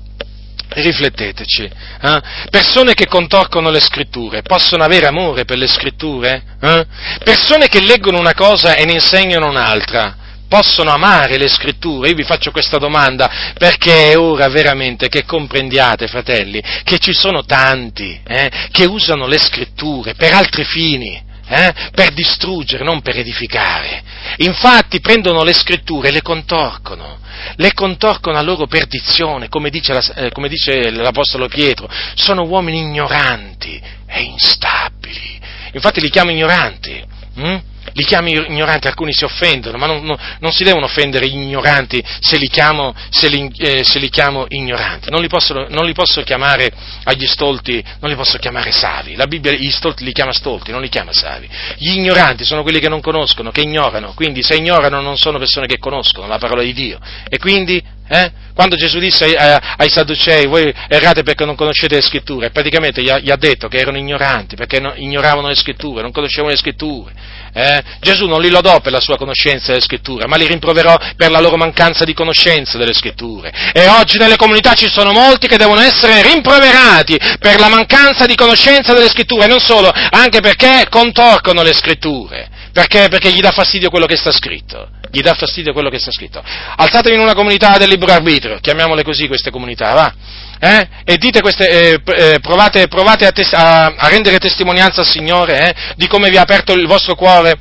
Rifletteteci. 0.68 1.62
Eh? 1.62 2.20
Persone 2.50 2.94
che 2.94 3.06
contorcono 3.06 3.70
le 3.70 3.80
scritture 3.80 4.42
possono 4.42 4.84
avere 4.84 5.06
amore 5.06 5.44
per 5.44 5.58
le 5.58 5.66
scritture? 5.66 6.42
Eh? 6.60 6.86
Persone 7.24 7.68
che 7.68 7.80
leggono 7.80 8.18
una 8.18 8.34
cosa 8.34 8.74
e 8.74 8.84
ne 8.84 8.92
insegnano 8.92 9.48
un'altra 9.48 10.16
possono 10.50 10.90
amare 10.90 11.38
le 11.38 11.48
scritture? 11.48 12.08
Io 12.08 12.16
vi 12.16 12.24
faccio 12.24 12.50
questa 12.50 12.76
domanda 12.76 13.52
perché 13.56 14.10
è 14.10 14.18
ora 14.18 14.48
veramente 14.48 15.08
che 15.08 15.24
comprendiate, 15.24 16.08
fratelli, 16.08 16.60
che 16.82 16.98
ci 16.98 17.12
sono 17.12 17.44
tanti 17.44 18.20
eh, 18.26 18.50
che 18.72 18.84
usano 18.84 19.28
le 19.28 19.38
scritture 19.38 20.14
per 20.14 20.32
altri 20.32 20.64
fini 20.64 21.28
eh? 21.50 21.74
per 21.92 22.12
distruggere, 22.12 22.84
non 22.84 23.02
per 23.02 23.18
edificare. 23.18 24.02
Infatti 24.36 25.00
prendono 25.00 25.42
le 25.42 25.52
scritture 25.52 26.08
e 26.08 26.12
le 26.12 26.22
contorcono, 26.22 27.18
le 27.56 27.74
contorcono 27.74 28.38
a 28.38 28.42
loro 28.42 28.66
perdizione, 28.66 29.48
come 29.48 29.68
dice, 29.68 29.92
la, 29.92 30.02
eh, 30.14 30.30
come 30.30 30.48
dice 30.48 30.90
l'Apostolo 30.90 31.48
Pietro, 31.48 31.88
sono 32.14 32.44
uomini 32.44 32.78
ignoranti 32.78 33.82
e 34.06 34.22
instabili. 34.22 35.40
Infatti 35.72 36.00
li 36.00 36.10
chiamo 36.10 36.30
ignoranti. 36.30 37.04
Hm? 37.36 37.58
Li 37.92 38.04
chiami 38.04 38.32
ignoranti, 38.32 38.86
alcuni 38.86 39.12
si 39.12 39.24
offendono, 39.24 39.78
ma 39.78 39.86
non, 39.86 40.04
non, 40.04 40.16
non 40.40 40.52
si 40.52 40.64
devono 40.64 40.86
offendere 40.86 41.28
gli 41.28 41.36
ignoranti 41.36 42.02
se 42.20 42.36
li 42.36 42.48
chiamo, 42.48 42.94
se 43.10 43.28
li, 43.28 43.50
eh, 43.58 43.84
se 43.84 43.98
li 43.98 44.08
chiamo 44.08 44.46
ignoranti, 44.48 45.10
non 45.10 45.20
li, 45.20 45.28
posso, 45.28 45.66
non 45.68 45.84
li, 45.84 45.92
posso, 45.92 46.22
chiamare 46.22 46.70
agli 47.04 47.26
stolti, 47.26 47.82
non 48.00 48.10
li 48.10 48.16
posso 48.16 48.38
chiamare 48.38 48.72
savi, 48.72 49.16
la 49.16 49.26
Bibbia 49.26 49.52
gli 49.52 49.70
stolti 49.70 50.04
li 50.04 50.12
chiama 50.12 50.32
stolti, 50.32 50.70
non 50.70 50.80
li 50.80 50.88
chiama 50.88 51.12
savi, 51.12 51.48
gli 51.76 51.96
ignoranti 51.96 52.44
sono 52.44 52.62
quelli 52.62 52.80
che 52.80 52.88
non 52.88 53.00
conoscono, 53.00 53.50
che 53.50 53.62
ignorano, 53.62 54.12
quindi 54.14 54.42
se 54.42 54.56
ignorano 54.56 55.00
non 55.00 55.16
sono 55.16 55.38
persone 55.38 55.66
che 55.66 55.78
conoscono 55.78 56.26
la 56.26 56.38
parola 56.38 56.62
di 56.62 56.72
Dio. 56.72 56.98
E 57.28 57.38
quindi 57.38 57.98
eh? 58.12 58.32
Quando 58.54 58.74
Gesù 58.74 58.98
disse 58.98 59.24
ai, 59.24 59.58
ai, 59.76 59.88
Sadducei, 59.88 60.46
voi 60.46 60.74
errate 60.88 61.22
perché 61.22 61.44
non 61.44 61.54
conoscete 61.54 61.94
le 61.94 62.02
scritture, 62.02 62.50
praticamente 62.50 63.02
gli 63.02 63.08
ha, 63.08 63.18
gli 63.20 63.30
ha 63.30 63.36
detto 63.36 63.68
che 63.68 63.78
erano 63.78 63.98
ignoranti, 63.98 64.56
perché 64.56 64.80
no, 64.80 64.92
ignoravano 64.96 65.46
le 65.46 65.54
scritture, 65.54 66.02
non 66.02 66.10
conoscevano 66.10 66.50
le 66.50 66.58
scritture. 66.58 67.12
Eh? 67.52 67.82
Gesù 68.00 68.26
non 68.26 68.40
li 68.40 68.50
lodò 68.50 68.80
per 68.80 68.90
la 68.90 69.00
sua 69.00 69.16
conoscenza 69.16 69.68
delle 69.68 69.84
scritture, 69.84 70.26
ma 70.26 70.36
li 70.36 70.46
rimproverò 70.48 70.96
per 71.16 71.30
la 71.30 71.40
loro 71.40 71.56
mancanza 71.56 72.04
di 72.04 72.12
conoscenza 72.12 72.76
delle 72.78 72.94
scritture. 72.94 73.52
E 73.72 73.86
oggi 73.86 74.18
nelle 74.18 74.36
comunità 74.36 74.74
ci 74.74 74.88
sono 74.88 75.12
molti 75.12 75.46
che 75.46 75.56
devono 75.56 75.80
essere 75.80 76.20
rimproverati 76.20 77.16
per 77.38 77.60
la 77.60 77.68
mancanza 77.68 78.26
di 78.26 78.34
conoscenza 78.34 78.92
delle 78.92 79.08
scritture, 79.08 79.46
non 79.46 79.60
solo, 79.60 79.88
anche 79.88 80.40
perché 80.40 80.86
contorcono 80.90 81.62
le 81.62 81.72
scritture, 81.72 82.48
perché, 82.72 83.08
perché 83.08 83.32
gli 83.32 83.40
dà 83.40 83.50
fastidio 83.50 83.90
quello 83.90 84.06
che 84.06 84.16
sta 84.16 84.32
scritto 84.32 84.98
gli 85.10 85.20
dà 85.20 85.34
fastidio 85.34 85.72
quello 85.72 85.90
che 85.90 85.98
sta 85.98 86.12
scritto. 86.12 86.42
Alzatevi 86.76 87.16
in 87.16 87.20
una 87.20 87.34
comunità 87.34 87.76
del 87.78 87.88
libero 87.88 88.12
arbitrio, 88.12 88.58
chiamiamole 88.60 89.02
così 89.02 89.26
queste 89.26 89.50
comunità, 89.50 89.92
va? 89.92 90.14
Eh? 90.60 90.88
E 91.04 91.16
dite 91.16 91.40
queste, 91.40 91.68
eh, 91.68 92.00
eh, 92.04 92.38
provate, 92.40 92.86
provate 92.86 93.26
a, 93.26 93.32
tes- 93.32 93.52
a, 93.52 93.86
a, 93.96 94.08
rendere 94.08 94.38
testimonianza 94.38 95.00
al 95.00 95.06
Signore 95.06 95.68
eh, 95.68 95.74
di 95.96 96.06
come 96.06 96.30
vi 96.30 96.36
ha 96.36 96.42
aperto 96.42 96.72
il 96.72 96.86
vostro 96.86 97.14
cuore. 97.14 97.58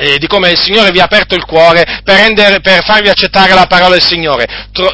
Eh? 0.00 0.18
di 0.18 0.26
come 0.26 0.48
il 0.48 0.58
Signore 0.58 0.92
vi 0.92 1.00
ha 1.00 1.04
aperto 1.04 1.34
il 1.34 1.44
cuore 1.44 2.00
per, 2.02 2.16
rendere, 2.16 2.60
per 2.60 2.82
farvi 2.84 3.10
accettare 3.10 3.52
la 3.52 3.66
parola 3.66 3.90
del 3.90 4.02
Signore. 4.02 4.46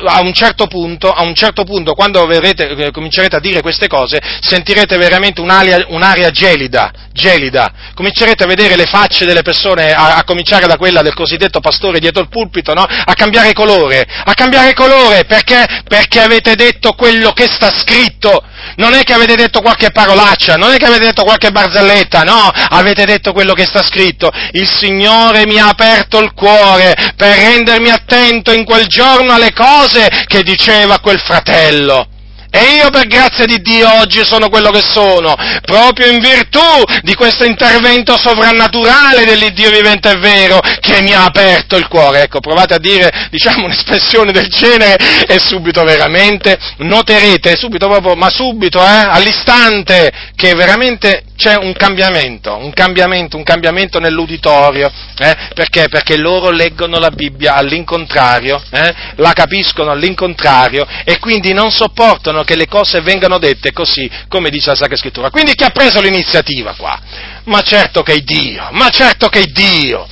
A 0.05 0.21
un 0.21 0.33
certo 0.33 0.67
punto, 0.67 1.15
un 1.17 1.35
certo 1.35 1.63
punto 1.63 1.95
quando 1.95 2.27
verrete, 2.27 2.69
eh, 2.71 2.91
comincerete 2.91 3.37
a 3.37 3.41
dire 3.41 3.61
queste 3.61 3.87
cose, 3.87 4.21
sentirete 4.41 4.97
veramente 4.97 5.41
un'aria, 5.41 5.85
un'aria 5.91 6.31
gelida, 6.31 6.91
gelida. 7.13 7.73
Comincerete 7.95 8.43
a 8.43 8.47
vedere 8.49 8.75
le 8.75 8.87
facce 8.87 9.25
delle 9.25 9.43
persone, 9.43 9.93
a, 9.93 10.17
a, 10.17 10.25
cominciare 10.25 10.67
da 10.67 10.77
quella 10.77 11.03
del 11.03 11.15
cosiddetto 11.15 11.61
pastore 11.61 12.01
dietro 12.01 12.23
il 12.23 12.29
pulpito, 12.29 12.75
no? 12.75 12.83
a 12.83 13.15
cambiare 13.15 13.53
colore, 13.53 14.05
a 14.25 14.35
cambiare 14.35 14.75
colore 14.75 15.25
perché? 15.25 15.83
Perché 15.87 16.21
avete 16.21 16.57
detto 16.57 16.95
quello 16.95 17.31
che 17.31 17.47
sta 17.47 17.71
scritto 17.71 18.43
non 18.77 18.95
è 18.95 19.03
che 19.03 19.13
avete 19.13 19.37
detto 19.37 19.61
qualche 19.61 19.91
parolaccia, 19.91 20.57
non 20.57 20.73
è 20.73 20.77
che 20.77 20.87
avete 20.87 21.07
detto 21.07 21.25
qualche 21.25 21.51
barzelletta, 21.51 22.23
no, 22.23 22.51
avete 22.69 23.05
detto 23.05 23.33
quello 23.33 23.55
che 23.55 23.65
sta 23.65 23.83
scritto. 23.83 24.31
Il 24.53 24.69
Signore 24.69 25.47
mi 25.47 25.59
ha 25.59 25.69
aperto 25.69 26.19
il 26.21 26.33
cuore 26.35 26.95
per 27.17 27.37
rendermi 27.37 27.91
attento 27.91 28.53
in 28.53 28.65
quel 28.65 28.87
giorno 28.87 29.33
alle 29.33 29.53
cose 29.53 30.09
che 30.27 30.43
diceva 30.43 30.99
quel 30.99 31.21
fratello. 31.21 32.09
E 32.57 32.77
io 32.77 32.89
per 32.89 33.07
grazia 33.07 33.45
di 33.45 33.61
Dio 33.61 33.87
oggi 34.01 34.25
sono 34.25 34.49
quello 34.49 34.71
che 34.71 34.81
sono, 34.81 35.35
proprio 35.61 36.11
in 36.11 36.21
virtù 36.21 36.59
di 37.03 37.15
questo 37.15 37.45
intervento 37.45 38.17
sovrannaturale 38.17 39.27
dell'Iddio 39.27 39.71
vivente 39.71 40.13
e 40.13 40.17
vero 40.17 40.59
che 40.81 41.03
mi 41.03 41.13
ha 41.13 41.25
aperto 41.25 41.77
il 41.77 41.87
cuore. 41.87 42.23
Ecco, 42.23 42.41
provate 42.41 42.73
a 42.73 42.79
dire, 42.79 43.29
diciamo, 43.31 43.67
un'espressione 43.67 44.33
del 44.33 44.49
genere 44.49 44.97
e 45.27 45.39
subito 45.39 45.85
veramente 45.85 46.59
noterete, 46.79 47.57
subito 47.57 47.89
proprio, 47.89 48.15
ma 48.15 48.31
subito, 48.31 48.81
eh, 48.81 49.07
all'istante, 49.07 50.11
che 50.35 50.55
veramente 50.55 51.25
c'è 51.37 51.55
un 51.57 51.75
cambiamento, 51.75 52.57
un 52.57 52.73
cambiamento, 52.73 53.37
un 53.37 53.43
cambiamento 53.43 54.01
nell'uditorio, 54.01 54.91
eh? 55.19 55.37
perché? 55.55 55.89
Perché 55.89 56.17
loro 56.17 56.51
leggono 56.51 56.99
la 56.99 57.11
Bibbia 57.11 57.55
all'incontrario, 57.55 58.63
eh? 58.71 58.95
la 59.17 59.33
capiscono 59.35 59.91
all'incontrario 59.91 60.87
e 61.05 61.19
quindi 61.19 61.53
non 61.53 61.71
sopportano 61.71 62.43
che 62.47 62.57
le 62.57 62.67
cose 62.67 63.03
vengano 63.03 63.37
dette 63.37 63.73
così 63.73 64.11
come 64.29 64.49
dice 64.49 64.71
la 64.71 64.77
Sacra 64.77 64.97
Scrittura. 64.97 65.29
Quindi 65.29 65.55
chi 65.55 65.65
ha 65.65 65.71
preso 65.71 66.01
l'iniziativa 66.01 66.75
qua? 66.75 66.99
Ma 67.45 67.61
certo 67.61 68.03
che 68.03 68.15
è 68.15 68.19
Dio, 68.21 68.69
ma 68.71 68.89
certo 68.89 69.29
che 69.29 69.41
è 69.41 69.45
Dio. 69.45 70.09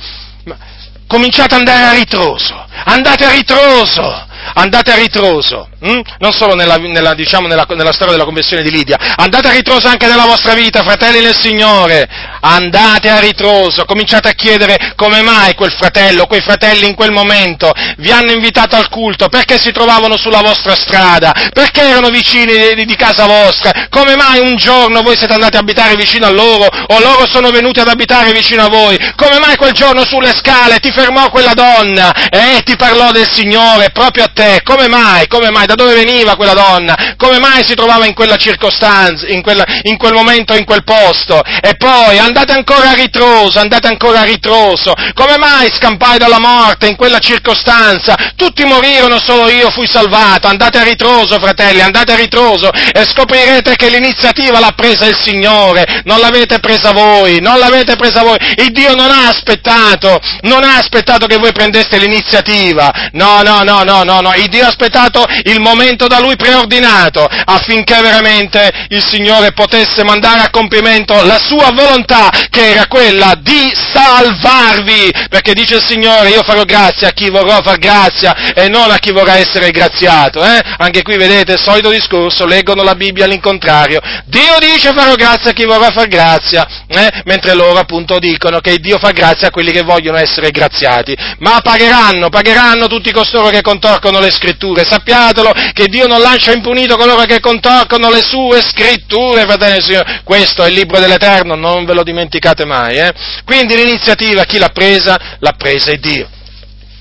Cominciate 1.07 1.53
ad 1.55 1.59
andare 1.61 1.85
a 1.85 1.93
ritroso, 1.93 2.67
andate 2.83 3.25
a 3.25 3.31
ritroso, 3.31 4.24
andate 4.53 4.91
a 4.91 4.95
ritroso, 4.95 5.69
hm? 5.79 5.99
non 6.19 6.31
solo 6.31 6.53
nella, 6.53 6.77
nella, 6.77 7.13
diciamo, 7.13 7.47
nella, 7.47 7.65
nella, 7.69 7.93
storia 7.93 8.13
della 8.13 8.25
conversione 8.25 8.63
di 8.63 8.71
Lidia, 8.71 8.97
andate 9.15 9.47
a 9.47 9.51
ritroso 9.51 9.87
anche 9.87 10.07
nella 10.07 10.25
vostra 10.25 10.53
vita, 10.53 10.83
fratelli 10.83 11.21
del 11.21 11.35
Signore, 11.35 12.07
andate 12.41 13.09
a 13.09 13.19
ritroso, 13.19 13.85
cominciate 13.85 14.29
a 14.29 14.33
chiedere 14.33 14.93
come 14.95 15.21
mai 15.21 15.53
quel 15.55 15.71
fratello, 15.71 16.25
quei 16.25 16.41
fratelli 16.41 16.87
in 16.87 16.95
quel 16.95 17.11
momento 17.11 17.71
vi 17.97 18.11
hanno 18.11 18.31
invitato 18.31 18.75
al 18.75 18.89
culto, 18.89 19.29
perché 19.29 19.57
si 19.59 19.71
trovavano 19.71 20.17
sulla 20.17 20.41
vostra 20.41 20.75
strada, 20.75 21.33
perché 21.53 21.81
erano 21.81 22.09
vicini 22.09 22.75
di, 22.75 22.85
di 22.85 22.95
casa 22.95 23.25
vostra, 23.25 23.87
come 23.89 24.15
mai 24.15 24.39
un 24.39 24.55
giorno 24.55 25.01
voi 25.01 25.17
siete 25.17 25.33
andati 25.33 25.57
a 25.57 25.59
abitare 25.59 25.95
vicino 25.95 26.25
a 26.25 26.31
loro 26.31 26.65
o 26.65 26.99
loro 26.99 27.27
sono 27.27 27.49
venuti 27.49 27.79
ad 27.79 27.87
abitare 27.87 28.31
vicino 28.31 28.63
a 28.63 28.69
voi, 28.69 28.97
come 29.15 29.39
mai 29.39 29.55
quel 29.55 29.73
giorno 29.73 30.05
sulle 30.05 30.33
scale 30.35 30.79
ti 30.79 30.91
fermò 30.91 31.29
quella 31.29 31.53
donna 31.53 32.13
e 32.29 32.61
ti 32.63 32.75
parlò 32.75 33.11
del 33.11 33.29
Signore 33.31 33.89
proprio 33.91 34.23
a 34.23 34.31
te, 34.35 34.61
come 34.63 34.87
mai, 34.87 35.27
come 35.27 35.49
mai, 35.49 35.65
da 35.65 35.75
dove 35.75 35.95
veniva 35.95 36.35
quella 36.35 36.53
donna, 36.53 37.15
come 37.17 37.39
mai 37.39 37.63
si 37.65 37.73
trovava 37.73 38.05
in 38.05 38.13
quella 38.13 38.35
circostanza, 38.35 39.25
in, 39.27 39.41
quella, 39.41 39.63
in 39.83 39.97
quel 39.97 40.13
momento, 40.13 40.53
in 40.55 40.65
quel 40.65 40.83
posto, 40.83 41.41
e 41.61 41.75
poi 41.77 42.19
andate 42.19 42.51
ancora 42.51 42.91
a 42.91 42.93
ritroso, 42.93 43.59
andate 43.59 43.87
ancora 43.87 44.19
a 44.19 44.23
ritroso, 44.23 44.93
come 45.13 45.37
mai 45.37 45.71
scampai 45.73 46.17
dalla 46.17 46.39
morte 46.39 46.87
in 46.87 46.97
quella 46.97 47.19
circostanza, 47.19 48.33
tutti 48.35 48.63
morirono, 48.65 49.19
solo 49.19 49.49
io 49.49 49.71
fui 49.71 49.87
salvato, 49.87 50.47
andate 50.47 50.77
a 50.79 50.83
ritroso 50.83 51.39
fratelli, 51.39 51.79
andate 51.79 52.11
a 52.11 52.15
ritroso 52.15 52.69
e 52.71 53.05
scoprirete 53.05 53.75
che 53.77 53.89
l'iniziativa 53.89 54.59
l'ha 54.59 54.73
presa 54.75 55.05
il 55.05 55.17
Signore, 55.17 56.01
non 56.03 56.19
l'avete 56.19 56.59
presa 56.59 56.91
voi, 56.91 57.39
non 57.39 57.57
l'avete 57.57 57.95
presa 57.95 58.21
voi, 58.21 58.37
il 58.57 58.71
Dio 58.71 58.93
non 58.95 59.09
ha 59.09 59.29
aspettato, 59.29 60.19
non 60.41 60.63
ha 60.63 60.77
aspettato 60.77 61.25
che 61.25 61.37
voi 61.37 61.53
prendeste 61.53 61.97
l'iniziativa, 61.97 62.91
no, 63.13 63.41
no, 63.41 63.63
no, 63.63 63.83
no, 63.83 64.03
no, 64.03 64.19
no, 64.25 64.33
il 64.35 64.47
Dio 64.47 64.65
ha 64.65 64.69
aspettato 64.69 65.23
il 65.43 65.59
momento 65.59 66.07
da 66.07 66.19
lui 66.19 66.35
preordinato 66.35 67.25
affinché 67.25 68.01
veramente 68.01 68.87
il 68.89 69.03
Signore 69.05 69.51
potesse 69.51 70.03
mandare 70.03 70.41
a 70.41 70.49
compimento 70.49 71.23
la 71.23 71.37
sua 71.37 71.71
volontà 71.71 72.29
che 72.49 72.71
era 72.71 72.87
quella 72.87 73.35
di 73.39 73.71
salvarvi, 73.93 75.11
perché 75.29 75.53
dice 75.53 75.75
il 75.75 75.83
Signore 75.85 76.29
io 76.29 76.43
farò 76.43 76.63
grazia 76.63 77.09
a 77.09 77.11
chi 77.11 77.29
vorrò 77.29 77.61
far 77.61 77.77
grazia 77.77 78.53
e 78.53 78.67
non 78.67 78.89
a 78.89 78.97
chi 78.97 79.11
vorrà 79.11 79.37
essere 79.37 79.71
graziato, 79.71 80.43
eh? 80.43 80.61
Anche 80.77 81.03
qui 81.03 81.17
vedete 81.17 81.57
solito 81.57 81.89
discorso, 81.89 82.45
leggono 82.45 82.83
la 82.83 82.95
Bibbia 82.95 83.25
all'incontrario. 83.25 83.99
Dio 84.25 84.57
dice 84.59 84.93
farò 84.93 85.13
grazia 85.15 85.51
a 85.51 85.53
chi 85.53 85.65
vorrà 85.65 85.91
far 85.91 86.07
grazia, 86.07 86.65
eh? 86.87 87.21
mentre 87.25 87.53
loro 87.53 87.77
appunto 87.79 88.17
dicono 88.19 88.59
che 88.59 88.77
Dio 88.77 88.97
fa 88.97 89.11
grazia 89.11 89.47
a 89.47 89.51
quelli 89.51 89.71
che 89.71 89.81
vogliono 89.81 90.17
essere 90.17 90.51
graziati. 90.51 91.15
Ma 91.39 91.59
pagheranno, 91.61 92.29
pagheranno 92.29 92.87
tutti 92.87 93.11
costoro 93.11 93.49
che 93.49 93.61
contorcono 93.61 94.14
le 94.19 94.31
scritture. 94.31 94.85
Sappiatelo 94.85 95.51
che 95.73 95.87
Dio 95.87 96.07
non 96.07 96.21
lascia 96.21 96.53
impunito 96.53 96.97
coloro 96.97 97.23
che 97.23 97.39
contorcono 97.39 98.09
le 98.09 98.21
sue 98.21 98.61
scritture, 98.61 99.41
fratelli 99.41 99.77
e 99.77 99.81
signori. 99.81 100.19
Questo 100.23 100.63
è 100.63 100.67
il 100.67 100.75
libro 100.75 100.99
dell'Eterno, 100.99 101.55
non 101.55 101.85
ve 101.85 101.93
lo 101.93 102.03
dimenticate 102.03 102.65
mai. 102.65 102.97
Eh? 102.97 103.13
Quindi 103.43 103.75
l'iniziativa 103.75 104.43
chi 104.43 104.57
l'ha 104.57 104.69
presa? 104.69 105.37
L'ha 105.39 105.53
presa 105.57 105.93
Dio. 105.95 106.29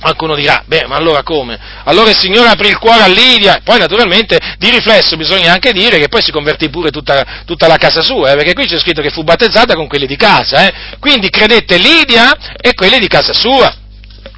Qualcuno 0.00 0.34
dirà, 0.34 0.62
beh, 0.66 0.84
ma 0.86 0.96
allora 0.96 1.22
come? 1.22 1.58
Allora 1.84 2.10
il 2.10 2.18
Signore 2.18 2.50
aprì 2.50 2.68
il 2.68 2.78
cuore 2.78 3.02
a 3.04 3.06
Lidia, 3.06 3.60
poi 3.64 3.78
naturalmente 3.78 4.38
di 4.58 4.68
riflesso 4.68 5.16
bisogna 5.16 5.50
anche 5.50 5.72
dire 5.72 5.98
che 5.98 6.08
poi 6.08 6.22
si 6.22 6.30
convertì 6.30 6.68
pure 6.68 6.90
tutta, 6.90 7.42
tutta 7.46 7.66
la 7.66 7.78
casa 7.78 8.02
sua, 8.02 8.32
eh, 8.32 8.36
perché 8.36 8.52
qui 8.52 8.66
c'è 8.66 8.78
scritto 8.78 9.00
che 9.00 9.08
fu 9.08 9.24
battezzata 9.24 9.74
con 9.74 9.88
quelli 9.88 10.06
di 10.06 10.16
casa, 10.16 10.66
eh. 10.66 10.74
quindi 11.00 11.30
credette 11.30 11.78
Lidia 11.78 12.36
e 12.60 12.74
quelli 12.74 12.98
di 12.98 13.08
casa 13.08 13.32
sua. 13.32 13.74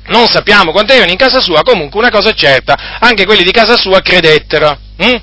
Non 0.08 0.26
sappiamo 0.28 0.72
quanto 0.72 0.92
erano 0.92 1.10
in 1.10 1.16
casa 1.16 1.40
sua, 1.40 1.62
comunque 1.62 1.98
una 2.00 2.10
cosa 2.10 2.30
è 2.30 2.34
certa, 2.34 2.98
anche 3.00 3.24
quelli 3.24 3.42
di 3.42 3.50
casa 3.50 3.76
sua 3.76 4.00
credettero. 4.00 4.78
Hm? 4.98 5.16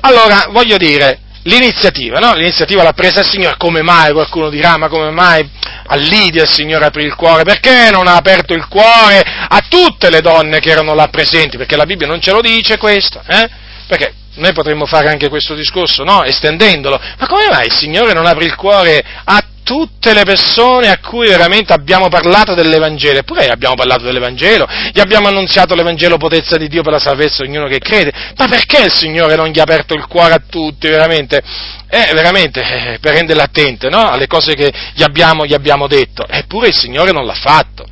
Allora, 0.00 0.48
voglio 0.50 0.76
dire, 0.76 1.20
l'iniziativa, 1.42 2.18
no? 2.18 2.34
L'iniziativa 2.34 2.82
l'ha 2.82 2.92
presa 2.92 3.20
il 3.20 3.28
Signore, 3.28 3.56
come 3.56 3.82
mai? 3.82 4.12
Qualcuno 4.12 4.50
dirà, 4.50 4.76
ma 4.76 4.88
come 4.88 5.10
mai 5.10 5.48
a 5.86 5.96
Lidia 5.96 6.42
il 6.42 6.50
Signore 6.50 6.84
aprì 6.84 7.04
il 7.04 7.14
cuore? 7.14 7.44
Perché 7.44 7.90
non 7.90 8.06
ha 8.06 8.16
aperto 8.16 8.54
il 8.54 8.66
cuore 8.68 9.22
a 9.22 9.64
tutte 9.68 10.10
le 10.10 10.20
donne 10.20 10.60
che 10.60 10.70
erano 10.70 10.94
là 10.94 11.08
presenti? 11.08 11.56
Perché 11.56 11.76
la 11.76 11.86
Bibbia 11.86 12.06
non 12.06 12.20
ce 12.20 12.32
lo 12.32 12.40
dice 12.40 12.76
questo, 12.76 13.20
eh? 13.26 13.48
Perché 13.86 14.12
noi 14.34 14.52
potremmo 14.52 14.86
fare 14.86 15.08
anche 15.08 15.28
questo 15.28 15.54
discorso, 15.54 16.04
no? 16.04 16.22
Estendendolo. 16.22 17.00
Ma 17.18 17.26
come 17.26 17.48
mai 17.50 17.66
il 17.66 17.72
Signore 17.72 18.12
non 18.12 18.26
apre 18.26 18.44
il 18.44 18.54
cuore 18.54 19.02
a 19.24 19.42
tutte 19.68 20.14
le 20.14 20.22
persone 20.24 20.88
a 20.88 20.98
cui 20.98 21.28
veramente 21.28 21.74
abbiamo 21.74 22.08
parlato 22.08 22.54
dell'Evangelo, 22.54 23.18
eppure 23.18 23.48
abbiamo 23.48 23.74
parlato 23.74 24.04
dell'Evangelo, 24.04 24.66
gli 24.94 24.98
abbiamo 24.98 25.28
annunziato 25.28 25.74
l'Evangelo 25.74 26.16
potenza 26.16 26.56
di 26.56 26.68
Dio 26.68 26.80
per 26.80 26.92
la 26.92 26.98
salvezza 26.98 27.42
di 27.42 27.50
ognuno 27.50 27.68
che 27.68 27.78
crede, 27.78 28.10
ma 28.34 28.48
perché 28.48 28.84
il 28.84 28.90
Signore 28.90 29.36
non 29.36 29.48
gli 29.48 29.58
ha 29.58 29.64
aperto 29.64 29.92
il 29.92 30.06
cuore 30.06 30.32
a 30.32 30.42
tutti, 30.48 30.88
veramente? 30.88 31.42
Eh, 31.86 32.14
veramente, 32.14 32.62
eh, 32.62 32.98
per 32.98 33.12
renderla 33.12 33.42
attente, 33.42 33.90
no? 33.90 34.08
Alle 34.08 34.26
cose 34.26 34.54
che 34.54 34.72
gli 34.94 35.02
abbiamo, 35.02 35.44
gli 35.44 35.52
abbiamo 35.52 35.86
detto, 35.86 36.26
eppure 36.26 36.68
il 36.68 36.74
Signore 36.74 37.12
non 37.12 37.26
l'ha 37.26 37.34
fatto, 37.34 37.86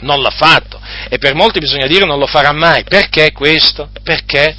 non 0.00 0.20
l'ha 0.20 0.34
fatto, 0.36 0.78
e 1.08 1.16
per 1.16 1.34
molti 1.34 1.60
bisogna 1.60 1.86
dire 1.86 2.04
non 2.04 2.18
lo 2.18 2.26
farà 2.26 2.52
mai, 2.52 2.84
perché 2.84 3.32
questo? 3.32 3.88
Perché? 4.02 4.54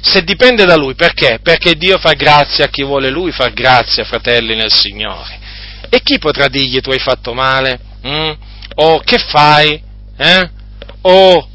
Se 0.00 0.24
dipende 0.24 0.64
da 0.64 0.76
Lui, 0.76 0.94
perché? 0.94 1.38
Perché 1.42 1.74
Dio 1.74 1.98
fa 1.98 2.14
grazia 2.14 2.64
a 2.64 2.68
chi 2.68 2.82
vuole 2.82 3.10
Lui 3.10 3.30
far 3.30 3.52
grazia, 3.52 4.04
fratelli 4.04 4.54
nel 4.56 4.72
Signore. 4.72 5.40
E 5.94 6.00
chi 6.00 6.18
potrà 6.18 6.48
dirgli 6.48 6.80
tu 6.80 6.88
hai 6.88 6.98
fatto 6.98 7.34
male? 7.34 7.78
Mm? 8.06 8.32
O 8.76 9.00
che 9.00 9.18
fai? 9.18 9.78
Eh? 10.16 10.50
O 11.02 11.48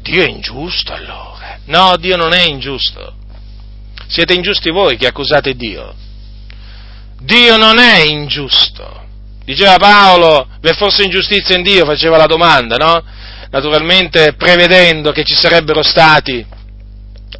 Dio 0.00 0.24
è 0.24 0.28
ingiusto 0.28 0.92
allora? 0.92 1.60
No, 1.66 1.96
Dio 1.96 2.16
non 2.16 2.32
è 2.32 2.42
ingiusto. 2.48 3.14
Siete 4.08 4.34
ingiusti 4.34 4.72
voi 4.72 4.96
che 4.96 5.06
accusate 5.06 5.54
Dio. 5.54 5.94
Dio 7.20 7.56
non 7.58 7.78
è 7.78 8.00
ingiusto. 8.00 9.06
Diceva 9.44 9.76
Paolo, 9.76 10.48
vi 10.60 10.72
fosse 10.72 11.04
ingiustizia 11.04 11.54
in 11.54 11.62
Dio, 11.62 11.84
faceva 11.84 12.16
la 12.16 12.26
domanda, 12.26 12.74
no? 12.74 13.04
Naturalmente 13.50 14.34
prevedendo 14.34 15.12
che 15.12 15.22
ci 15.22 15.36
sarebbero 15.36 15.84
stati 15.84 16.44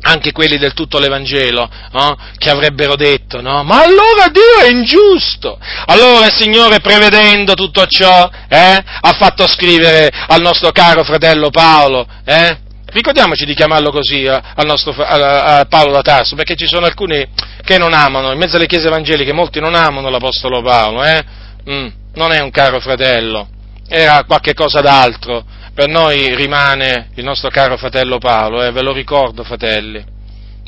anche 0.02 0.32
quelli 0.32 0.56
del 0.56 0.72
tutto 0.72 0.98
l'Evangelo, 0.98 1.68
no? 1.92 2.16
che 2.38 2.50
avrebbero 2.50 2.96
detto, 2.96 3.40
no? 3.40 3.62
ma 3.64 3.82
allora 3.82 4.28
Dio 4.30 4.64
è 4.64 4.70
ingiusto. 4.70 5.58
Allora 5.86 6.26
il 6.26 6.34
Signore, 6.34 6.80
prevedendo 6.80 7.54
tutto 7.54 7.86
ciò, 7.86 8.28
eh, 8.48 8.82
ha 9.00 9.12
fatto 9.12 9.46
scrivere 9.46 10.10
al 10.28 10.40
nostro 10.40 10.70
caro 10.70 11.04
fratello 11.04 11.50
Paolo, 11.50 12.06
eh? 12.24 12.58
ricordiamoci 12.86 13.44
di 13.44 13.54
chiamarlo 13.54 13.90
così 13.90 14.22
eh, 14.22 14.30
al 14.30 14.66
nostro, 14.66 14.92
a, 14.92 15.58
a 15.58 15.64
Paolo 15.66 15.92
da 15.92 16.02
Tarso, 16.02 16.34
perché 16.34 16.56
ci 16.56 16.66
sono 16.66 16.86
alcuni 16.86 17.26
che 17.62 17.78
non 17.78 17.92
amano, 17.92 18.32
in 18.32 18.38
mezzo 18.38 18.56
alle 18.56 18.66
chiese 18.66 18.86
evangeliche 18.86 19.32
molti 19.32 19.60
non 19.60 19.74
amano 19.74 20.08
l'Apostolo 20.08 20.62
Paolo, 20.62 21.04
eh? 21.04 21.22
mm, 21.68 21.86
non 22.14 22.32
è 22.32 22.40
un 22.40 22.50
caro 22.50 22.80
fratello, 22.80 23.48
era 23.86 24.24
qualche 24.24 24.54
cosa 24.54 24.80
d'altro 24.80 25.58
per 25.80 25.88
noi 25.88 26.34
rimane 26.34 27.08
il 27.14 27.24
nostro 27.24 27.48
caro 27.48 27.78
fratello 27.78 28.18
Paolo, 28.18 28.62
eh, 28.62 28.70
ve 28.70 28.82
lo 28.82 28.92
ricordo 28.92 29.44
fratelli, 29.44 30.04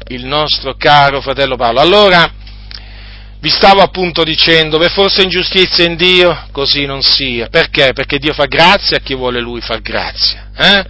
il 0.09 0.25
nostro 0.25 0.75
caro 0.79 1.21
fratello 1.21 1.55
Paolo. 1.55 1.81
Allora, 1.81 2.33
vi 3.39 3.51
stavo 3.51 3.83
appunto 3.83 4.25
dicendo, 4.25 4.79
beh, 4.79 4.89
forse 4.89 5.23
ingiustizia 5.23 5.85
in 5.85 5.97
Dio, 5.97 6.47
così 6.51 6.87
non 6.87 7.03
sia. 7.03 7.49
Perché? 7.49 7.93
Perché 7.93 8.17
Dio 8.17 8.33
fa 8.33 8.47
grazia 8.47 8.97
a 8.97 9.01
chi 9.01 9.15
vuole 9.15 9.41
Lui 9.41 9.61
far 9.61 9.83
grazia. 9.83 10.49
Eh? 10.57 10.85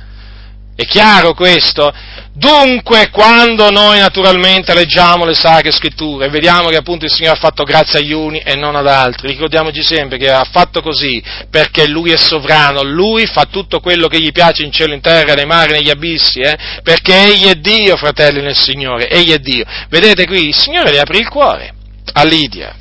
È 0.77 0.85
chiaro 0.85 1.35
questo? 1.35 1.93
Dunque, 2.35 3.11
quando 3.11 3.71
noi 3.71 3.99
naturalmente 3.99 4.73
leggiamo 4.73 5.27
le 5.27 5.35
sacre 5.35 5.71
scritture 5.71 6.27
e 6.27 6.31
vediamo 6.31 6.71
che 6.71 6.77
appunto 6.77 7.05
il 7.05 7.11
Signore 7.11 7.37
ha 7.37 7.39
fatto 7.39 7.63
grazia 7.63 7.99
agli 7.99 8.13
uni 8.13 8.39
e 8.39 8.57
non 8.57 8.75
ad 8.75 8.87
altri, 8.87 9.29
ricordiamoci 9.29 9.83
sempre 9.83 10.17
che 10.17 10.31
ha 10.31 10.45
fatto 10.51 10.81
così 10.81 11.23
perché 11.51 11.87
Lui 11.87 12.11
è 12.11 12.17
sovrano, 12.17 12.83
Lui 12.83 13.27
fa 13.27 13.45
tutto 13.45 13.81
quello 13.81 14.09
che 14.09 14.19
gli 14.19 14.33
piace 14.33 14.65
in 14.65 14.73
cielo, 14.73 14.95
in 14.95 15.03
terra, 15.03 15.35
nei 15.35 15.45
mari, 15.45 15.73
negli 15.73 15.91
abissi, 15.91 16.41
eh? 16.41 16.57
perché 16.83 17.15
Egli 17.15 17.49
è 17.49 17.55
Dio, 17.57 17.97
fratelli 17.97 18.41
nel 18.41 18.57
Signore, 18.57 19.11
Egli 19.11 19.33
è 19.33 19.39
Dio. 19.39 19.65
Vedete 19.91 20.27
qui, 20.27 20.49
il 20.49 20.57
Signore 20.57 20.91
le 20.91 21.01
apre 21.01 21.19
il 21.19 21.29
cuore 21.29 21.75
a 22.15 22.25
Lidia, 22.25 22.75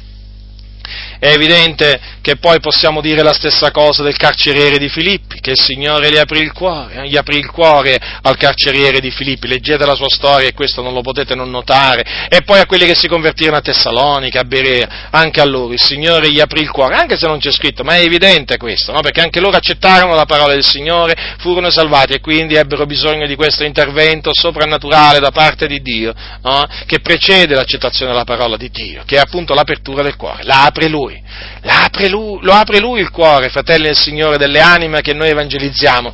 è 1.22 1.34
evidente 1.34 2.00
che 2.22 2.38
poi 2.38 2.60
possiamo 2.60 3.00
dire 3.00 3.22
la 3.22 3.32
stessa 3.32 3.70
cosa 3.70 4.02
del 4.02 4.18
carceriere 4.18 4.80
di 4.80 4.90
Filippi, 4.90 5.40
che 5.40 5.52
il 5.52 5.62
Signore 5.62 6.10
gli 6.10 6.18
aprì 6.18 6.40
il 6.40 6.52
cuore, 6.52 6.96
eh? 6.96 7.08
gli 7.08 7.16
aprì 7.16 7.38
il 7.38 7.46
cuore 7.46 7.96
al 8.24 8.36
carceriere 8.38 9.00
di 9.00 9.12
Filippi, 9.12 9.48
leggete 9.48 9.86
la 9.86 9.94
sua 9.94 10.10
storia 10.10 10.48
e 10.48 10.56
questo 10.56 10.82
non 10.82 10.94
lo 10.94 11.02
potete 11.02 11.36
non 11.36 11.52
notare, 11.52 12.28
e 12.28 12.42
poi 12.42 12.60
a 12.60 12.66
quelli 12.66 12.88
che 12.88 12.96
si 12.96 13.08
convertirono 13.08 13.58
a 13.58 13.62
Tessalonica, 13.62 14.40
a 14.40 14.44
Berea, 14.46 15.10
anche 15.12 15.40
a 15.40 15.46
loro 15.46 15.74
il 15.74 15.80
Signore 15.80 16.32
gli 16.32 16.40
aprì 16.40 16.62
il 16.62 16.72
cuore, 16.72 16.96
anche 16.96 17.18
se 17.18 17.28
non 17.28 17.38
c'è 17.38 17.52
scritto, 17.52 17.84
ma 17.84 17.98
è 17.98 18.02
evidente 18.02 18.58
questo, 18.58 18.92
no? 18.92 19.02
perché 19.02 19.22
anche 19.22 19.40
loro 19.40 19.58
accettarono 19.58 20.16
la 20.16 20.26
parola 20.26 20.54
del 20.54 20.66
Signore, 20.66 21.36
furono 21.38 21.70
salvati 21.70 22.14
e 22.14 22.20
quindi 22.20 22.56
ebbero 22.56 22.88
bisogno 22.88 23.28
di 23.28 23.36
questo 23.36 23.64
intervento 23.64 24.32
soprannaturale 24.34 25.20
da 25.20 25.30
parte 25.30 25.68
di 25.68 25.84
Dio, 25.84 26.16
no? 26.42 26.66
che 26.88 27.00
precede 27.00 27.54
l'accettazione 27.54 28.12
della 28.12 28.24
parola 28.24 28.58
di 28.58 28.72
Dio, 28.72 29.04
che 29.06 29.18
è 29.18 29.20
appunto 29.20 29.54
l'apertura 29.54 30.02
del 30.02 30.16
cuore, 30.16 30.42
la 30.46 30.64
apre 30.64 30.88
Lui 30.88 31.10
lui. 31.12 31.24
Apre 31.64 32.08
lui. 32.08 32.40
Lo 32.42 32.54
apre 32.54 32.80
lui 32.80 33.02
il 33.02 33.12
cuore, 33.12 33.50
fratelli 33.50 33.86
del 33.86 33.98
Signore, 33.98 34.38
delle 34.38 34.60
anime 34.60 35.02
che 35.02 35.14
noi 35.14 35.30
evangelizziamo. 35.30 36.14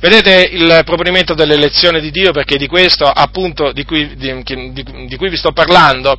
Vedete 0.00 0.48
il 0.52 0.82
proponimento 0.84 1.34
dell'elezione 1.34 2.00
di 2.00 2.10
Dio, 2.10 2.30
perché 2.32 2.56
di 2.56 2.66
questo 2.66 3.04
appunto 3.06 3.72
di 3.72 3.84
cui, 3.84 4.14
di, 4.16 4.42
di, 4.42 4.84
di 5.06 5.16
cui 5.16 5.30
vi 5.30 5.36
sto 5.36 5.52
parlando, 5.52 6.18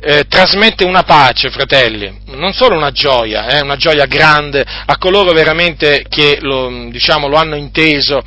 eh, 0.00 0.24
trasmette 0.28 0.84
una 0.84 1.02
pace, 1.02 1.50
fratelli, 1.50 2.20
non 2.26 2.52
solo 2.52 2.76
una 2.76 2.92
gioia, 2.92 3.48
eh, 3.48 3.60
una 3.60 3.74
gioia 3.74 4.06
grande 4.06 4.64
a 4.86 4.96
coloro 4.98 5.32
veramente 5.32 6.04
che 6.08 6.38
lo, 6.40 6.88
diciamo, 6.90 7.26
lo 7.26 7.36
hanno 7.36 7.56
inteso, 7.56 8.22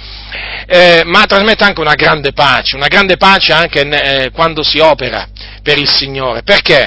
eh, 0.65 1.03
ma 1.05 1.25
trasmette 1.25 1.63
anche 1.63 1.79
una 1.79 1.95
grande 1.95 2.33
pace, 2.33 2.75
una 2.75 2.87
grande 2.87 3.15
pace 3.15 3.53
anche 3.53 3.87
eh, 3.87 4.31
quando 4.31 4.63
si 4.63 4.79
opera 4.79 5.25
per 5.63 5.77
il 5.77 5.87
Signore. 5.87 6.43
Perché? 6.43 6.85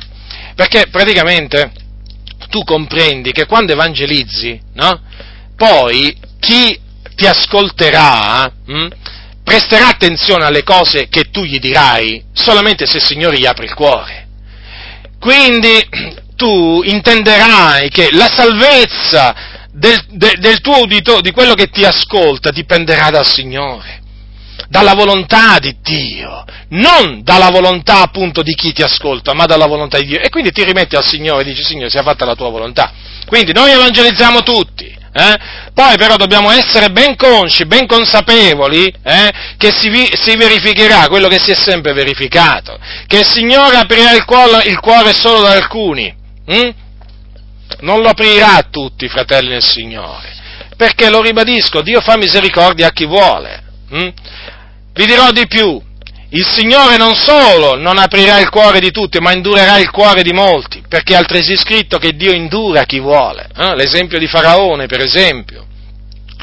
Perché 0.54 0.88
praticamente 0.90 1.72
tu 2.54 2.62
comprendi 2.62 3.32
che 3.32 3.46
quando 3.46 3.72
evangelizzi, 3.72 4.60
no? 4.74 5.02
poi 5.56 6.16
chi 6.38 6.78
ti 7.16 7.26
ascolterà 7.26 8.48
mh, 8.64 8.72
hm, 8.72 8.88
presterà 9.42 9.88
attenzione 9.88 10.44
alle 10.44 10.62
cose 10.62 11.08
che 11.08 11.30
tu 11.32 11.42
gli 11.42 11.58
dirai 11.58 12.22
solamente 12.32 12.86
se 12.86 12.98
il 12.98 13.02
Signore 13.04 13.40
gli 13.40 13.46
apre 13.46 13.64
il 13.64 13.74
cuore. 13.74 14.28
Quindi 15.18 15.84
tu 16.36 16.80
intenderai 16.84 17.88
che 17.88 18.10
la 18.12 18.30
salvezza 18.32 19.34
del, 19.72 20.00
de, 20.10 20.36
del 20.38 20.60
tuo 20.60 20.82
udito, 20.82 21.20
di 21.20 21.32
quello 21.32 21.54
che 21.54 21.70
ti 21.70 21.84
ascolta, 21.84 22.52
dipenderà 22.52 23.10
dal 23.10 23.26
Signore 23.26 24.03
dalla 24.68 24.94
volontà 24.94 25.58
di 25.58 25.76
Dio, 25.82 26.44
non 26.70 27.22
dalla 27.22 27.50
volontà 27.50 28.02
appunto 28.02 28.42
di 28.42 28.54
chi 28.54 28.72
ti 28.72 28.82
ascolta, 28.82 29.34
ma 29.34 29.46
dalla 29.46 29.66
volontà 29.66 29.98
di 29.98 30.06
Dio. 30.06 30.20
E 30.20 30.28
quindi 30.28 30.50
ti 30.50 30.64
rimetti 30.64 30.96
al 30.96 31.04
Signore 31.04 31.42
e 31.42 31.44
dici, 31.44 31.62
Signore, 31.62 31.90
sia 31.90 32.02
fatta 32.02 32.24
la 32.24 32.34
tua 32.34 32.50
volontà. 32.50 32.92
Quindi 33.26 33.52
noi 33.52 33.72
evangelizziamo 33.72 34.42
tutti, 34.42 35.02
Eh? 35.16 35.36
Poi 35.72 35.96
però 35.96 36.16
dobbiamo 36.16 36.50
essere 36.50 36.90
ben 36.90 37.14
consci, 37.14 37.66
ben 37.66 37.86
consapevoli 37.86 38.92
eh, 39.02 39.30
che 39.56 39.70
si, 39.70 39.88
vi, 39.88 40.10
si, 40.12 40.36
verificherà 40.36 41.06
quello 41.06 41.28
che 41.28 41.38
si 41.38 41.52
è 41.52 41.54
sempre 41.54 41.92
verificato, 41.92 42.76
che 43.06 43.18
il 43.18 43.24
Signore 43.24 43.76
aprirà 43.76 44.12
il 44.12 44.24
cuore, 44.24 44.64
il 44.66 44.80
cuore 44.80 45.12
solo 45.14 45.46
ad 45.46 45.52
alcuni, 45.52 46.12
hm? 46.46 46.68
non 47.80 48.00
lo 48.00 48.08
aprirà 48.08 48.56
a 48.56 48.66
tutti, 48.68 49.08
fratelli 49.08 49.50
del 49.50 49.62
Signore, 49.62 50.34
perché 50.76 51.08
lo 51.10 51.22
ribadisco, 51.22 51.80
Dio 51.80 52.00
fa 52.00 52.16
misericordia 52.16 52.88
a 52.88 52.92
chi 52.92 53.06
vuole. 53.06 53.63
Hm? 53.94 54.12
Vi 54.92 55.06
dirò 55.06 55.30
di 55.30 55.46
più, 55.46 55.80
il 56.30 56.46
Signore 56.46 56.96
non 56.96 57.14
solo 57.14 57.76
non 57.76 57.98
aprirà 57.98 58.38
il 58.38 58.48
cuore 58.48 58.80
di 58.80 58.90
tutti, 58.90 59.18
ma 59.18 59.32
indurerà 59.32 59.78
il 59.78 59.90
cuore 59.90 60.22
di 60.22 60.32
molti, 60.32 60.82
perché 60.88 61.14
è 61.14 61.16
altresì 61.16 61.56
scritto 61.56 61.98
che 61.98 62.14
Dio 62.14 62.32
indura 62.32 62.84
chi 62.84 62.98
vuole. 62.98 63.48
Eh? 63.56 63.74
L'esempio 63.76 64.18
di 64.18 64.26
Faraone, 64.26 64.86
per 64.86 65.00
esempio 65.00 65.66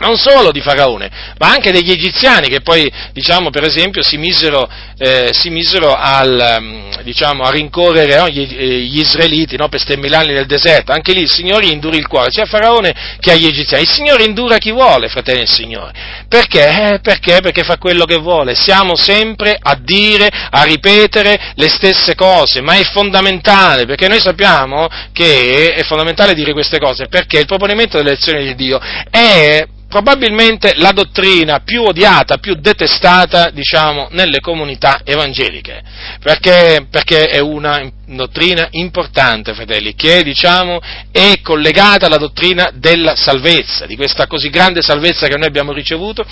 non 0.01 0.17
solo 0.17 0.51
di 0.51 0.61
Faraone, 0.61 1.09
ma 1.37 1.49
anche 1.51 1.71
degli 1.71 1.91
egiziani 1.91 2.49
che 2.49 2.61
poi, 2.61 2.91
diciamo, 3.13 3.51
per 3.51 3.63
esempio, 3.63 4.01
si 4.03 4.17
misero, 4.17 4.67
eh, 4.97 5.29
si 5.31 5.49
misero 5.49 5.95
al, 5.95 6.57
mm, 6.59 6.91
diciamo, 7.03 7.43
a 7.43 7.51
rincorrere 7.51 8.17
no, 8.17 8.27
gli, 8.27 8.41
eh, 8.41 8.79
gli, 8.81 8.99
israeliti 8.99 9.55
no, 9.55 9.69
per 9.69 9.79
stemmilarli 9.79 10.33
nel 10.33 10.47
deserto. 10.47 10.91
Anche 10.91 11.13
lì 11.13 11.21
il 11.21 11.31
Signore 11.31 11.67
indura 11.67 11.95
il 11.95 12.07
cuore, 12.07 12.31
sia 12.31 12.43
a 12.43 12.47
Faraone 12.47 12.93
che 13.19 13.31
agli 13.31 13.45
egiziani. 13.45 13.83
Il 13.83 13.89
Signore 13.89 14.23
indura 14.23 14.57
chi 14.57 14.71
vuole, 14.71 15.07
fratelli 15.07 15.39
del 15.39 15.49
Signore. 15.49 15.93
Perché? 16.27 16.67
Eh, 16.67 16.99
perché? 16.99 17.39
Perché 17.41 17.63
fa 17.63 17.77
quello 17.77 18.05
che 18.05 18.17
vuole. 18.17 18.55
Siamo 18.55 18.95
sempre 18.95 19.55
a 19.59 19.75
dire, 19.79 20.29
a 20.49 20.63
ripetere 20.63 21.53
le 21.55 21.69
stesse 21.69 22.15
cose, 22.15 22.61
ma 22.61 22.73
è 22.73 22.83
fondamentale, 22.85 23.85
perché 23.85 24.07
noi 24.07 24.19
sappiamo 24.19 24.87
che 25.13 25.73
è 25.75 25.83
fondamentale 25.83 26.33
dire 26.33 26.53
queste 26.53 26.79
cose, 26.79 27.07
perché 27.07 27.39
il 27.39 27.45
proponimento 27.45 27.97
delle 27.97 28.11
lezioni 28.11 28.43
di 28.43 28.55
Dio 28.55 28.79
è 29.09 29.65
probabilmente 29.91 30.71
la 30.77 30.93
dottrina 30.93 31.59
più 31.59 31.83
odiata, 31.83 32.37
più 32.37 32.55
detestata, 32.55 33.49
diciamo, 33.49 34.07
nelle 34.11 34.39
comunità 34.39 35.01
evangeliche, 35.03 35.83
perché, 36.23 36.87
perché 36.89 37.25
è 37.25 37.39
una 37.39 37.91
dottrina 38.15 38.67
importante, 38.71 39.53
fratelli, 39.53 39.95
che 39.95 40.23
diciamo 40.23 40.79
è 41.11 41.39
collegata 41.41 42.07
alla 42.07 42.17
dottrina 42.17 42.71
della 42.73 43.15
salvezza, 43.15 43.85
di 43.85 43.95
questa 43.95 44.27
così 44.27 44.49
grande 44.49 44.81
salvezza 44.81 45.27
che 45.27 45.37
noi 45.37 45.47
abbiamo 45.47 45.71
ricevuto 45.71 46.25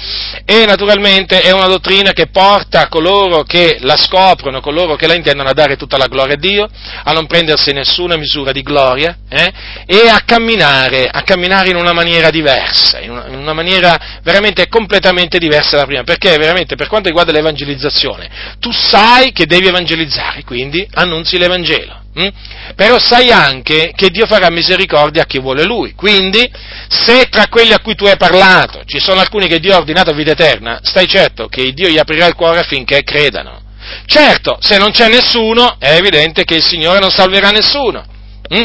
e 0.46 0.66
naturalmente 0.66 1.42
è 1.42 1.52
una 1.52 1.68
dottrina 1.68 2.12
che 2.12 2.28
porta 2.28 2.88
coloro 2.88 3.44
che 3.44 3.78
la 3.82 3.96
scoprono, 3.96 4.62
coloro 4.62 4.96
che 4.96 5.08
la 5.08 5.16
intendono 5.16 5.50
a 5.50 5.54
dare 5.54 5.76
tutta 5.76 5.98
la 5.98 6.08
gloria 6.08 6.36
a 6.36 6.40
Dio, 6.40 6.70
a 7.04 7.12
non 7.12 7.28
prendersi 7.28 7.72
nessuna 7.72 8.18
misura 8.18 8.52
di 8.52 8.62
gloria 8.62 9.18
eh, 9.30 9.52
e 9.86 10.10
a 10.10 10.22
camminare, 10.26 11.08
a 11.08 11.22
camminare 11.22 11.70
in 11.70 11.76
una 11.76 11.94
maniera 11.94 12.30
diversa, 12.30 13.00
in 13.00 13.12
una, 13.12 13.28
in 13.28 13.36
una 13.36 13.49
maniera 13.54 14.20
veramente 14.24 14.68
completamente 14.68 15.38
diversa 15.38 15.76
dalla 15.76 15.86
prima, 15.86 16.04
perché 16.04 16.38
veramente 16.38 16.76
per 16.76 16.88
quanto 16.88 17.08
riguarda 17.08 17.32
l'evangelizzazione, 17.32 18.30
tu 18.60 18.72
sai 18.72 19.32
che 19.32 19.46
devi 19.46 19.68
evangelizzare, 19.68 20.44
quindi 20.44 20.88
annunzi 20.94 21.38
l'Evangelo 21.38 21.58
Vangelo. 21.60 22.08
Hm? 22.14 22.28
Però 22.76 22.98
sai 23.00 23.32
anche 23.32 23.92
che 23.96 24.10
Dio 24.10 24.26
farà 24.26 24.50
misericordia 24.50 25.24
a 25.24 25.26
chi 25.26 25.40
vuole 25.40 25.64
Lui. 25.64 25.94
Quindi, 25.94 26.50
se 26.88 27.28
tra 27.30 27.48
quelli 27.48 27.74
a 27.74 27.80
cui 27.80 27.96
tu 27.96 28.06
hai 28.06 28.18
parlato 28.18 28.82
ci 28.86 29.00
sono 29.00 29.20
alcuni 29.20 29.48
che 29.48 29.60
Dio 29.60 29.74
ha 29.74 29.78
ordinato 29.78 30.14
vita 30.14 30.32
eterna, 30.32 30.80
stai 30.84 31.08
certo 31.08 31.48
che 31.48 31.72
Dio 31.74 31.88
gli 31.88 31.98
aprirà 31.98 32.26
il 32.26 32.36
cuore 32.36 32.60
affinché 32.60 33.04
credano. 33.04 33.68
Certo, 34.06 34.58
se 34.62 34.78
non 34.78 34.92
c'è 34.92 35.08
nessuno, 35.08 35.78
è 35.80 35.96
evidente 35.96 36.44
che 36.44 36.56
il 36.56 36.64
Signore 36.64 37.00
non 37.00 37.12
salverà 37.12 37.50
nessuno. 37.50 38.06
Hm? 38.50 38.64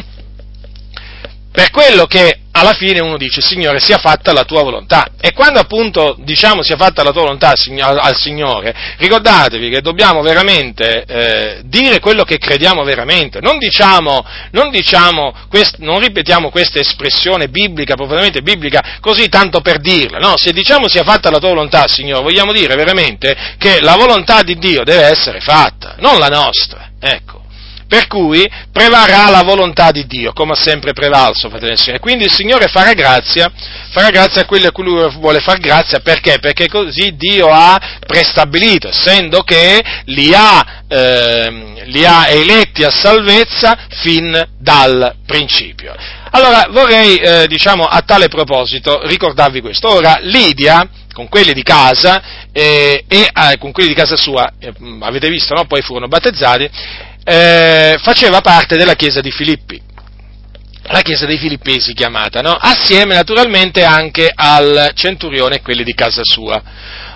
Per 1.53 1.70
quello 1.70 2.07
che 2.07 2.41
alla 2.57 2.72
fine 2.72 3.00
uno 3.00 3.16
dice, 3.16 3.40
Signore, 3.40 3.80
sia 3.80 3.98
fatta 3.98 4.32
la 4.32 4.44
tua 4.44 4.62
volontà. 4.62 5.09
E 5.20 5.32
quando 5.32 5.59
appunto 5.59 6.16
diciamo 6.20 6.62
sia 6.62 6.76
fatta 6.76 7.02
la 7.02 7.11
tua 7.11 7.22
volontà 7.22 7.48
al 7.48 8.16
Signore, 8.16 8.74
ricordatevi 8.96 9.70
che 9.70 9.80
dobbiamo 9.80 10.22
veramente 10.22 11.05
eh, 11.05 11.61
dire 11.64 11.98
quello 11.98 12.22
che 12.22 12.38
crediamo 12.38 12.84
veramente. 12.84 13.40
Non 13.40 13.59
diciamo, 13.59 14.24
non, 14.52 14.70
diciamo 14.70 15.34
quest, 15.48 15.78
non 15.78 15.98
ripetiamo 15.98 16.50
questa 16.50 16.78
espressione 16.78 17.48
biblica, 17.48 17.94
profondamente 17.94 18.40
biblica, 18.40 18.98
così 19.00 19.28
tanto 19.28 19.61
per 19.61 19.78
dirla. 19.78 20.18
No, 20.18 20.36
se 20.36 20.52
diciamo 20.52 20.88
sia 20.88 21.02
fatta 21.02 21.30
la 21.30 21.38
tua 21.38 21.48
volontà, 21.48 21.88
Signore, 21.88 22.22
vogliamo 22.22 22.52
dire 22.52 22.76
veramente 22.76 23.36
che 23.59 23.80
la 23.80 23.96
volontà 23.96 24.42
di 24.42 24.57
Dio 24.59 24.84
deve 24.84 25.07
essere 25.07 25.40
fatta, 25.40 25.96
non 25.98 26.18
la 26.18 26.28
nostra. 26.28 26.90
Ecco. 27.00 27.43
Per 27.87 28.07
cui 28.07 28.49
prevarrà 28.72 29.30
la 29.30 29.43
volontà 29.43 29.91
di 29.91 30.07
Dio, 30.07 30.32
come 30.32 30.53
ha 30.53 30.57
sempre 30.57 30.93
prevalso, 30.93 31.49
fratelli 31.49 31.72
e 31.72 31.76
signori. 31.76 32.01
Quindi 32.01 32.24
il 32.24 32.32
Signore 32.32 32.68
farà 32.68 32.93
grazia, 32.93 33.51
farà 33.91 34.11
grazia 34.11 34.43
a 34.43 34.47
quelli 34.47 34.66
a 34.66 34.72
cui 34.72 34.85
lui 34.85 35.09
vuole 35.18 35.41
far 35.41 35.59
grazia, 35.59 36.01
perché? 36.01 36.39
Perché 36.39 36.68
così 36.68 37.14
Dio 37.16 37.49
ha 37.51 37.78
prestabilito, 38.07 38.89
essendo 38.89 39.43
che 39.43 39.82
li 40.07 40.32
ha, 40.35 40.82
eh, 40.89 41.82
li 41.87 42.05
ha 42.05 42.28
eletti 42.28 42.85
a 42.85 42.91
salvezza 42.91 43.78
fin 43.89 44.49
dal 44.59 45.16
principio. 45.26 45.95
Allora 46.30 46.66
vorrei, 46.70 47.16
eh, 47.18 47.47
diciamo, 47.47 47.85
a 47.85 48.01
tale 48.01 48.28
proposito 48.28 49.07
ricordarvi 49.07 49.61
questo. 49.61 49.89
Ora, 49.89 50.18
Lidia, 50.20 50.89
con 51.12 51.28
quelli 51.28 51.53
di 51.53 51.62
casa, 51.62 52.49
eh, 52.51 53.05
e 53.07 53.30
eh, 53.32 53.59
con 53.59 53.70
quelli 53.70 53.91
di 53.91 53.95
casa 53.95 54.16
sua, 54.16 54.53
eh, 54.59 54.72
avete 55.01 55.28
visto, 55.28 55.55
no? 55.55 55.64
Poi 55.66 55.80
furono 55.82 56.09
battezzati, 56.09 56.68
eh, 57.25 57.97
faceva 58.01 58.41
parte 58.41 58.77
della 58.77 58.95
chiesa 58.95 59.20
di 59.20 59.31
Filippi, 59.31 59.81
la 60.89 61.01
chiesa 61.01 61.25
dei 61.25 61.39
Filippesi 61.39 61.95
chiamata, 61.95 62.43
no? 62.43 62.53
assieme 62.53 63.14
naturalmente 63.14 63.83
anche 63.83 64.31
al 64.33 64.91
centurione 64.95 65.57
e 65.57 65.62
quelli 65.62 65.83
di 65.83 65.95
casa 65.95 66.20
sua. 66.22 66.62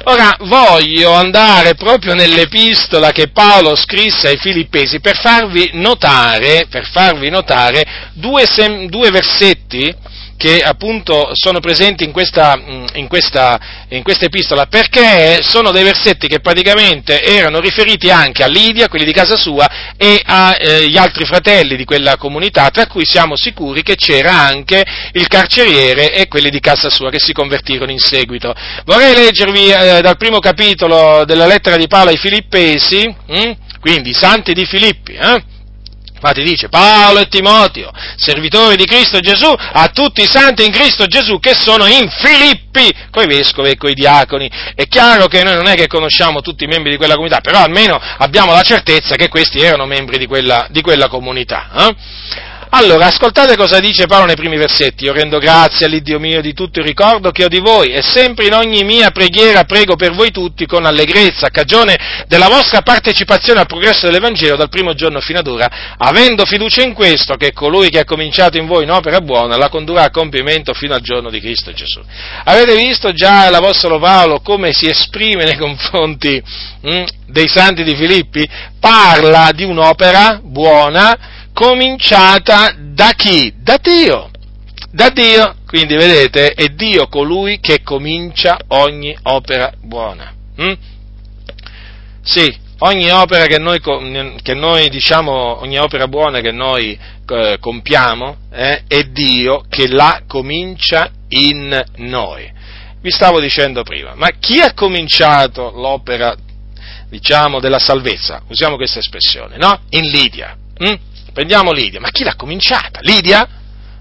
Ora 0.04 0.36
voglio 0.40 1.12
andare 1.12 1.74
proprio 1.74 2.14
nell'epistola 2.14 3.10
che 3.10 3.28
Paolo 3.28 3.76
scrisse 3.76 4.28
ai 4.28 4.38
Filippesi 4.38 5.00
per 5.00 5.18
farvi 5.18 5.70
notare, 5.74 6.66
per 6.70 6.88
farvi 6.90 7.28
notare 7.28 7.84
due, 8.14 8.46
sem- 8.46 8.88
due 8.88 9.10
versetti 9.10 9.94
che 10.38 10.62
appunto 10.62 11.30
sono 11.32 11.58
presenti 11.58 12.04
in 12.04 12.12
questa, 12.12 12.56
mm, 12.56 12.86
in, 12.94 13.08
questa, 13.08 13.58
in 13.88 14.04
questa, 14.04 14.26
epistola, 14.26 14.66
perché 14.66 15.40
sono 15.42 15.72
dei 15.72 15.82
versetti 15.82 16.28
che 16.28 16.38
praticamente 16.38 17.22
erano 17.22 17.58
riferiti 17.58 18.08
anche 18.08 18.44
a 18.44 18.46
Lidia, 18.46 18.88
quelli 18.88 19.04
di 19.04 19.12
casa 19.12 19.36
sua, 19.36 19.68
e 19.96 20.22
agli 20.24 20.94
eh, 20.94 20.98
altri 20.98 21.26
fratelli 21.26 21.76
di 21.76 21.84
quella 21.84 22.16
comunità, 22.16 22.70
tra 22.70 22.86
cui 22.86 23.04
siamo 23.04 23.34
sicuri 23.34 23.82
che 23.82 23.96
c'era 23.96 24.32
anche 24.32 24.82
il 25.12 25.26
carceriere 25.26 26.14
e 26.14 26.28
quelli 26.28 26.50
di 26.50 26.60
casa 26.60 26.88
sua 26.88 27.10
che 27.10 27.18
si 27.18 27.32
convertirono 27.32 27.90
in 27.90 27.98
seguito. 27.98 28.54
Vorrei 28.84 29.14
leggervi 29.14 29.70
eh, 29.70 30.00
dal 30.00 30.16
primo 30.16 30.38
capitolo 30.38 31.24
della 31.26 31.46
lettera 31.46 31.76
di 31.76 31.88
Paolo 31.88 32.10
ai 32.10 32.16
Filippesi, 32.16 33.12
hm? 33.26 33.52
quindi 33.80 34.10
i 34.10 34.14
santi 34.14 34.52
di 34.52 34.64
Filippi, 34.64 35.14
eh? 35.14 35.56
Infatti 36.20 36.42
dice 36.42 36.68
Paolo 36.68 37.20
e 37.20 37.28
Timoteo, 37.28 37.92
servitori 38.16 38.74
di 38.74 38.86
Cristo 38.86 39.20
Gesù, 39.20 39.46
a 39.56 39.88
tutti 39.88 40.22
i 40.22 40.26
santi 40.26 40.64
in 40.64 40.72
Cristo 40.72 41.06
Gesù 41.06 41.38
che 41.38 41.54
sono 41.54 41.86
in 41.86 42.08
Filippi, 42.10 42.92
coi 43.12 43.26
vescovi 43.26 43.70
e 43.70 43.76
coi 43.76 43.94
diaconi. 43.94 44.50
È 44.74 44.88
chiaro 44.88 45.28
che 45.28 45.44
noi 45.44 45.54
non 45.54 45.68
è 45.68 45.74
che 45.76 45.86
conosciamo 45.86 46.40
tutti 46.40 46.64
i 46.64 46.66
membri 46.66 46.90
di 46.90 46.96
quella 46.96 47.14
comunità, 47.14 47.40
però 47.40 47.62
almeno 47.62 48.00
abbiamo 48.18 48.52
la 48.52 48.62
certezza 48.62 49.14
che 49.14 49.28
questi 49.28 49.60
erano 49.60 49.86
membri 49.86 50.18
di 50.18 50.26
quella, 50.26 50.66
di 50.70 50.80
quella 50.80 51.06
comunità. 51.06 51.70
Eh? 51.78 51.96
Allora, 52.70 53.06
ascoltate 53.06 53.56
cosa 53.56 53.80
dice 53.80 54.06
Paolo 54.06 54.26
nei 54.26 54.36
primi 54.36 54.58
versetti. 54.58 55.04
Io 55.04 55.14
rendo 55.14 55.38
grazie 55.38 55.86
all'Iddio 55.86 56.18
mio 56.18 56.42
di 56.42 56.52
tutto 56.52 56.80
il 56.80 56.84
ricordo 56.84 57.30
che 57.30 57.44
ho 57.44 57.48
di 57.48 57.60
voi 57.60 57.92
e 57.92 58.02
sempre 58.02 58.46
in 58.46 58.52
ogni 58.52 58.84
mia 58.84 59.10
preghiera 59.10 59.64
prego 59.64 59.96
per 59.96 60.12
voi 60.12 60.30
tutti 60.30 60.66
con 60.66 60.84
allegrezza, 60.84 61.46
a 61.46 61.50
cagione 61.50 62.24
della 62.26 62.48
vostra 62.48 62.82
partecipazione 62.82 63.60
al 63.60 63.66
progresso 63.66 64.04
dell'Evangelo 64.04 64.56
dal 64.56 64.68
primo 64.68 64.92
giorno 64.92 65.20
fino 65.20 65.38
ad 65.38 65.46
ora, 65.46 65.96
avendo 65.96 66.44
fiducia 66.44 66.82
in 66.82 66.92
questo, 66.92 67.36
che 67.36 67.52
colui 67.52 67.88
che 67.88 68.00
ha 68.00 68.04
cominciato 68.04 68.58
in 68.58 68.66
voi 68.66 68.84
un'opera 68.84 69.20
buona 69.20 69.56
la 69.56 69.70
condurrà 69.70 70.04
a 70.04 70.10
compimento 70.10 70.74
fino 70.74 70.92
al 70.92 71.00
giorno 71.00 71.30
di 71.30 71.40
Cristo 71.40 71.72
Gesù. 71.72 72.00
Avete 72.44 72.76
visto 72.76 73.12
già 73.12 73.48
l'Apostolo 73.48 73.98
Paolo 73.98 74.40
come 74.40 74.72
si 74.74 74.86
esprime 74.88 75.44
nei 75.44 75.56
confronti 75.56 76.42
hm, 76.82 77.04
dei 77.28 77.48
santi 77.48 77.82
di 77.82 77.96
Filippi? 77.96 78.46
Parla 78.78 79.52
di 79.54 79.64
un'opera 79.64 80.38
buona, 80.42 81.37
cominciata 81.58 82.72
da 82.78 83.14
chi? 83.16 83.52
Da 83.56 83.80
Dio. 83.82 84.30
Da 84.92 85.10
Dio. 85.10 85.56
Quindi 85.66 85.96
vedete, 85.96 86.52
è 86.52 86.68
Dio 86.68 87.08
colui 87.08 87.58
che 87.58 87.82
comincia 87.82 88.60
ogni 88.68 89.16
opera 89.24 89.72
buona. 89.80 90.32
Mm? 90.62 90.72
Sì, 92.22 92.56
ogni 92.78 93.10
opera 93.10 93.46
che 93.46 93.58
noi, 93.58 93.80
che 93.80 94.54
noi, 94.54 94.88
diciamo, 94.88 95.60
ogni 95.60 95.78
opera 95.78 96.06
buona 96.06 96.38
che 96.38 96.52
noi 96.52 96.96
eh, 97.26 97.56
compiamo, 97.58 98.36
eh, 98.52 98.84
è 98.86 99.02
Dio 99.08 99.64
che 99.68 99.88
la 99.88 100.22
comincia 100.28 101.10
in 101.30 101.84
noi. 101.96 102.48
Vi 103.00 103.10
stavo 103.10 103.40
dicendo 103.40 103.82
prima, 103.82 104.14
ma 104.14 104.28
chi 104.38 104.60
ha 104.60 104.74
cominciato 104.74 105.72
l'opera, 105.74 106.36
diciamo, 107.08 107.58
della 107.58 107.80
salvezza? 107.80 108.42
Usiamo 108.46 108.76
questa 108.76 109.00
espressione, 109.00 109.56
no? 109.56 109.80
In 109.90 110.08
Lidia. 110.08 110.56
Hm? 110.78 111.07
Prendiamo 111.38 111.70
Lidia, 111.70 112.00
ma 112.00 112.10
chi 112.10 112.24
l'ha 112.24 112.34
cominciata? 112.34 112.98
Lidia? 113.02 113.48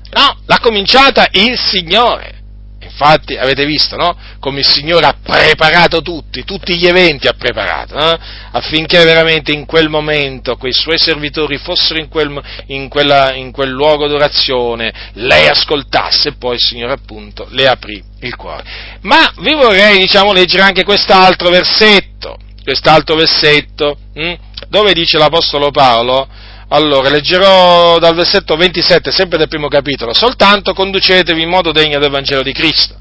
No, 0.09 0.39
l'ha 0.47 0.59
cominciata 0.59 1.27
il 1.33 1.55
Signore. 1.55 2.33
Infatti 2.81 3.35
avete 3.35 3.63
visto, 3.63 3.95
no? 3.95 4.17
Come 4.39 4.61
il 4.61 4.65
Signore 4.65 5.05
ha 5.05 5.15
preparato 5.21 6.01
tutti, 6.01 6.43
tutti 6.43 6.75
gli 6.75 6.87
eventi 6.87 7.27
ha 7.27 7.35
preparato, 7.37 7.93
no? 7.93 8.17
affinché 8.53 9.03
veramente 9.03 9.51
in 9.51 9.67
quel 9.67 9.87
momento 9.87 10.55
quei 10.55 10.73
suoi 10.73 10.97
servitori 10.97 11.59
fossero 11.59 11.99
in 11.99 12.07
quel, 12.07 12.41
in, 12.69 12.89
quella, 12.89 13.35
in 13.35 13.51
quel 13.51 13.69
luogo 13.69 14.07
d'orazione, 14.07 15.11
lei 15.13 15.47
ascoltasse 15.47 16.29
e 16.29 16.35
poi 16.37 16.55
il 16.55 16.61
Signore 16.61 16.93
appunto 16.93 17.45
le 17.51 17.67
aprì 17.67 18.03
il 18.21 18.35
cuore. 18.35 18.63
Ma 19.01 19.31
vi 19.41 19.53
vorrei, 19.53 19.99
diciamo, 19.99 20.33
leggere 20.33 20.63
anche 20.63 20.83
quest'altro 20.83 21.49
versetto, 21.49 22.39
quest'altro 22.63 23.13
versetto, 23.13 23.95
hm? 24.15 24.33
dove 24.69 24.93
dice 24.93 25.19
l'Apostolo 25.19 25.69
Paolo, 25.69 26.27
allora, 26.69 27.09
leggerò 27.09 27.97
dal 27.97 28.13
versetto 28.13 28.57
27, 28.57 29.11
sempre 29.11 29.37
del 29.37 29.47
primo 29.47 29.69
capitolo, 29.69 30.13
soltanto 30.13 30.73
conducetevi 30.73 31.41
in 31.41 31.49
modo 31.49 31.71
degno 31.71 31.97
del 31.97 32.09
Vangelo 32.09 32.43
di 32.43 32.51
Cristo, 32.51 32.95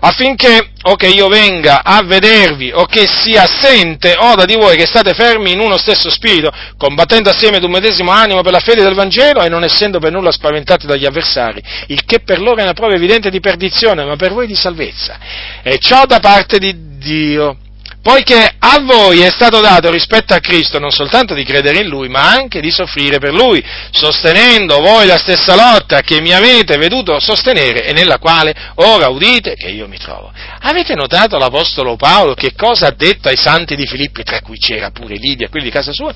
affinché 0.00 0.70
o 0.82 0.94
che 0.94 1.08
io 1.08 1.26
venga 1.26 1.82
a 1.82 2.02
vedervi 2.04 2.70
o 2.72 2.86
che 2.86 3.08
sia 3.08 3.42
assente 3.42 4.14
o 4.16 4.36
da 4.36 4.44
di 4.44 4.54
voi 4.54 4.76
che 4.76 4.86
state 4.86 5.14
fermi 5.14 5.50
in 5.50 5.58
uno 5.58 5.76
stesso 5.76 6.10
spirito, 6.10 6.52
combattendo 6.76 7.28
assieme 7.28 7.56
ad 7.56 7.64
un 7.64 7.72
medesimo 7.72 8.12
animo 8.12 8.42
per 8.42 8.52
la 8.52 8.60
fede 8.60 8.84
del 8.84 8.94
Vangelo 8.94 9.42
e 9.42 9.48
non 9.48 9.64
essendo 9.64 9.98
per 9.98 10.12
nulla 10.12 10.30
spaventati 10.30 10.86
dagli 10.86 11.04
avversari, 11.04 11.60
il 11.88 12.04
che 12.04 12.20
per 12.20 12.38
loro 12.38 12.60
è 12.60 12.62
una 12.62 12.72
prova 12.72 12.94
evidente 12.94 13.30
di 13.30 13.40
perdizione, 13.40 14.04
ma 14.04 14.14
per 14.14 14.32
voi 14.32 14.46
di 14.46 14.54
salvezza. 14.54 15.18
E 15.62 15.78
ciò 15.78 16.06
da 16.06 16.20
parte 16.20 16.58
di 16.58 16.96
Dio 16.98 17.56
poiché 18.02 18.54
a 18.58 18.80
voi 18.80 19.20
è 19.20 19.30
stato 19.30 19.60
dato 19.60 19.90
rispetto 19.90 20.32
a 20.32 20.38
Cristo 20.40 20.78
non 20.78 20.90
soltanto 20.90 21.34
di 21.34 21.44
credere 21.44 21.80
in 21.80 21.88
Lui, 21.88 22.08
ma 22.08 22.30
anche 22.30 22.60
di 22.60 22.70
soffrire 22.70 23.18
per 23.18 23.32
Lui, 23.32 23.62
sostenendo 23.90 24.80
voi 24.80 25.06
la 25.06 25.18
stessa 25.18 25.54
lotta 25.54 26.00
che 26.00 26.20
mi 26.20 26.32
avete 26.32 26.76
veduto 26.76 27.18
sostenere 27.20 27.84
e 27.84 27.92
nella 27.92 28.18
quale 28.18 28.54
ora 28.76 29.08
udite 29.08 29.54
che 29.54 29.68
io 29.68 29.88
mi 29.88 29.98
trovo. 29.98 30.32
Avete 30.60 30.94
notato 30.94 31.36
l'Apostolo 31.38 31.96
Paolo 31.96 32.34
che 32.34 32.54
cosa 32.54 32.86
ha 32.86 32.94
detto 32.96 33.28
ai 33.28 33.36
santi 33.36 33.74
di 33.74 33.86
Filippi, 33.86 34.22
tra 34.22 34.40
cui 34.40 34.58
c'era 34.58 34.90
pure 34.90 35.16
Lidia, 35.16 35.48
quelli 35.48 35.66
di 35.66 35.72
casa 35.72 35.92
sua, 35.92 36.14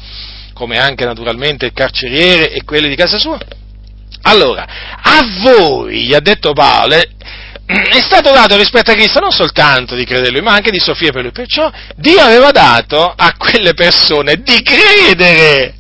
come 0.55 0.79
anche 0.79 1.05
naturalmente 1.05 1.67
il 1.67 1.73
carceriere 1.73 2.53
e 2.53 2.65
quelli 2.65 2.89
di 2.89 2.97
casa 2.97 3.19
sua? 3.19 3.39
Allora, 4.25 4.67
a 5.03 5.21
voi, 5.41 6.05
gli 6.05 6.15
ha 6.15 6.21
detto 6.21 6.53
Paolo, 6.53 6.97
è 7.73 8.01
stato 8.01 8.31
dato 8.31 8.57
rispetto 8.57 8.91
a 8.91 8.95
Cristo 8.95 9.21
non 9.21 9.31
soltanto 9.31 9.95
di 9.95 10.05
credere 10.05 10.41
ma 10.43 10.53
anche 10.53 10.71
di 10.71 10.79
soffrire 10.79 11.13
per 11.13 11.23
lui. 11.23 11.33
Perciò 11.33 11.71
Dio 11.97 12.21
aveva 12.21 12.51
dato 12.51 13.13
a 13.17 13.35
quelle 13.37 13.75
persone 13.75 14.43
di 14.43 14.63
credere, 14.63 15.75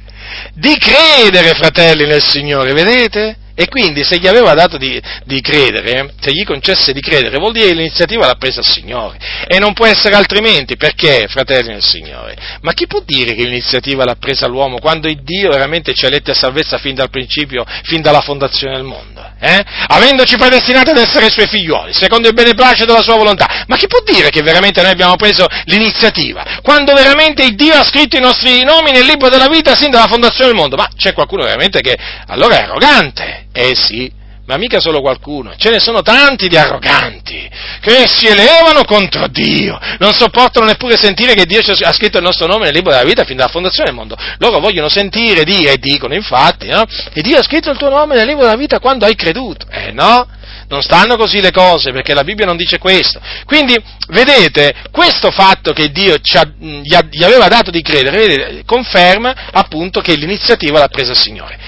di 0.54 0.76
credere, 0.78 1.54
fratelli 1.54 2.06
nel 2.06 2.22
Signore, 2.22 2.72
vedete? 2.72 3.36
E 3.54 3.68
quindi 3.68 4.02
se 4.02 4.18
gli 4.18 4.26
aveva 4.26 4.54
dato 4.54 4.78
di, 4.78 5.00
di, 5.24 5.40
credere, 5.40 6.14
se 6.20 6.32
gli 6.32 6.44
concesse 6.44 6.92
di 6.92 7.00
credere, 7.00 7.36
vuol 7.36 7.52
dire 7.52 7.68
che 7.68 7.74
l'iniziativa 7.74 8.26
l'ha 8.26 8.36
presa 8.36 8.60
il 8.60 8.66
Signore. 8.66 9.18
E 9.46 9.58
non 9.58 9.74
può 9.74 9.86
essere 9.86 10.14
altrimenti, 10.14 10.76
perché, 10.76 11.26
fratelli 11.28 11.68
nel 11.68 11.84
Signore? 11.84 12.36
Ma 12.62 12.72
chi 12.72 12.86
può 12.86 13.02
dire 13.04 13.34
che 13.34 13.44
l'iniziativa 13.44 14.04
l'ha 14.04 14.16
presa 14.18 14.46
l'uomo 14.46 14.78
quando 14.78 15.06
il 15.08 15.22
Dio 15.22 15.50
veramente 15.50 15.92
ci 15.92 16.06
ha 16.06 16.08
letti 16.08 16.30
a 16.30 16.34
salvezza 16.34 16.78
fin 16.78 16.94
dal 16.94 17.10
principio, 17.10 17.64
fin 17.84 18.00
dalla 18.00 18.20
fondazione 18.20 18.76
del 18.76 18.84
mondo? 18.84 19.20
Eh? 19.38 19.60
Avendoci 19.88 20.36
predestinato 20.36 20.90
ad 20.90 20.98
essere 20.98 21.28
suoi 21.28 21.48
figlioli, 21.48 21.92
secondo 21.92 22.28
il 22.28 22.34
beneplacito 22.34 22.86
della 22.86 23.02
sua 23.02 23.16
volontà. 23.16 23.64
Ma 23.66 23.76
chi 23.76 23.86
può 23.86 23.98
dire 24.04 24.30
che 24.30 24.40
veramente 24.40 24.80
noi 24.80 24.92
abbiamo 24.92 25.16
preso 25.16 25.46
l'iniziativa? 25.64 26.60
Quando 26.62 26.94
veramente 26.94 27.42
il 27.44 27.54
Dio 27.54 27.74
ha 27.74 27.84
scritto 27.84 28.16
i 28.16 28.20
nostri 28.20 28.62
nomi 28.62 28.92
nel 28.92 29.04
libro 29.04 29.28
della 29.28 29.48
vita 29.48 29.74
sin 29.74 29.90
dalla 29.90 30.06
fondazione 30.06 30.50
del 30.50 30.58
mondo? 30.58 30.76
Ma 30.76 30.88
c'è 30.96 31.12
qualcuno 31.12 31.42
veramente 31.42 31.80
che 31.80 31.98
allora 32.28 32.58
è 32.58 32.62
arrogante 32.62 33.46
eh 33.52 33.74
sì, 33.74 34.10
ma 34.46 34.56
mica 34.56 34.80
solo 34.80 35.00
qualcuno, 35.00 35.54
ce 35.56 35.70
ne 35.70 35.78
sono 35.78 36.02
tanti 36.02 36.48
di 36.48 36.56
arroganti 36.56 37.50
che 37.80 38.06
si 38.06 38.26
elevano 38.26 38.84
contro 38.84 39.28
Dio, 39.28 39.78
non 39.98 40.12
sopportano 40.12 40.66
neppure 40.66 40.96
sentire 40.96 41.34
che 41.34 41.46
Dio 41.46 41.60
ha 41.60 41.92
scritto 41.92 42.18
il 42.18 42.24
nostro 42.24 42.46
nome 42.46 42.64
nel 42.64 42.74
libro 42.74 42.90
della 42.90 43.04
vita 43.04 43.24
fin 43.24 43.36
dalla 43.36 43.50
fondazione 43.50 43.88
del 43.88 43.98
mondo. 43.98 44.16
Loro 44.38 44.60
vogliono 44.60 44.88
sentire 44.88 45.44
dire 45.44 45.72
e 45.72 45.78
dicono 45.78 46.14
infatti, 46.14 46.68
no? 46.68 46.84
Che 46.84 47.20
Dio 47.20 47.38
ha 47.38 47.42
scritto 47.42 47.70
il 47.70 47.78
tuo 47.78 47.88
nome 47.88 48.14
nel 48.14 48.26
libro 48.26 48.44
della 48.44 48.56
vita 48.56 48.78
quando 48.78 49.04
hai 49.04 49.14
creduto. 49.14 49.66
Eh 49.70 49.92
no? 49.92 50.28
Non 50.68 50.82
stanno 50.82 51.16
così 51.16 51.40
le 51.40 51.50
cose 51.50 51.92
perché 51.92 52.14
la 52.14 52.24
Bibbia 52.24 52.46
non 52.46 52.56
dice 52.56 52.78
questo. 52.78 53.20
Quindi, 53.44 53.76
vedete, 54.08 54.74
questo 54.90 55.30
fatto 55.30 55.72
che 55.72 55.90
Dio 55.90 56.16
gli, 56.16 57.24
aveva 57.24 57.48
dato 57.48 57.70
di 57.70 57.82
credere, 57.82 58.16
vedete, 58.16 58.62
conferma 58.64 59.50
appunto 59.52 60.00
che 60.00 60.14
l'iniziativa 60.14 60.78
l'ha 60.78 60.88
presa 60.88 61.12
il 61.12 61.18
Signore. 61.18 61.58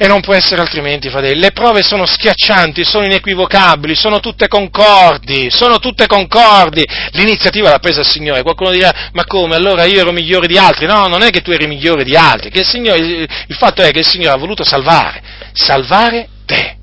E 0.00 0.06
non 0.06 0.20
può 0.20 0.32
essere 0.32 0.60
altrimenti, 0.60 1.10
fratelli. 1.10 1.40
Le 1.40 1.50
prove 1.50 1.82
sono 1.82 2.06
schiaccianti, 2.06 2.84
sono 2.84 3.04
inequivocabili, 3.04 3.96
sono 3.96 4.20
tutte 4.20 4.46
concordi, 4.46 5.50
sono 5.50 5.80
tutte 5.80 6.06
concordi. 6.06 6.84
L'iniziativa 7.12 7.70
l'ha 7.70 7.80
presa 7.80 8.00
il 8.00 8.06
Signore. 8.06 8.42
Qualcuno 8.42 8.70
dirà, 8.70 9.10
ma 9.12 9.24
come? 9.24 9.56
Allora 9.56 9.84
io 9.84 10.00
ero 10.00 10.12
migliore 10.12 10.46
di 10.46 10.56
altri? 10.56 10.86
No, 10.86 11.08
non 11.08 11.22
è 11.22 11.30
che 11.30 11.40
tu 11.40 11.50
eri 11.50 11.66
migliore 11.66 12.04
di 12.04 12.14
altri, 12.14 12.50
il, 12.52 12.64
Signore, 12.64 12.98
il 12.98 13.56
fatto 13.56 13.82
è 13.82 13.90
che 13.90 13.98
il 13.98 14.06
Signore 14.06 14.34
ha 14.34 14.38
voluto 14.38 14.62
salvare, 14.62 15.20
salvare 15.52 16.28
te. 16.46 16.76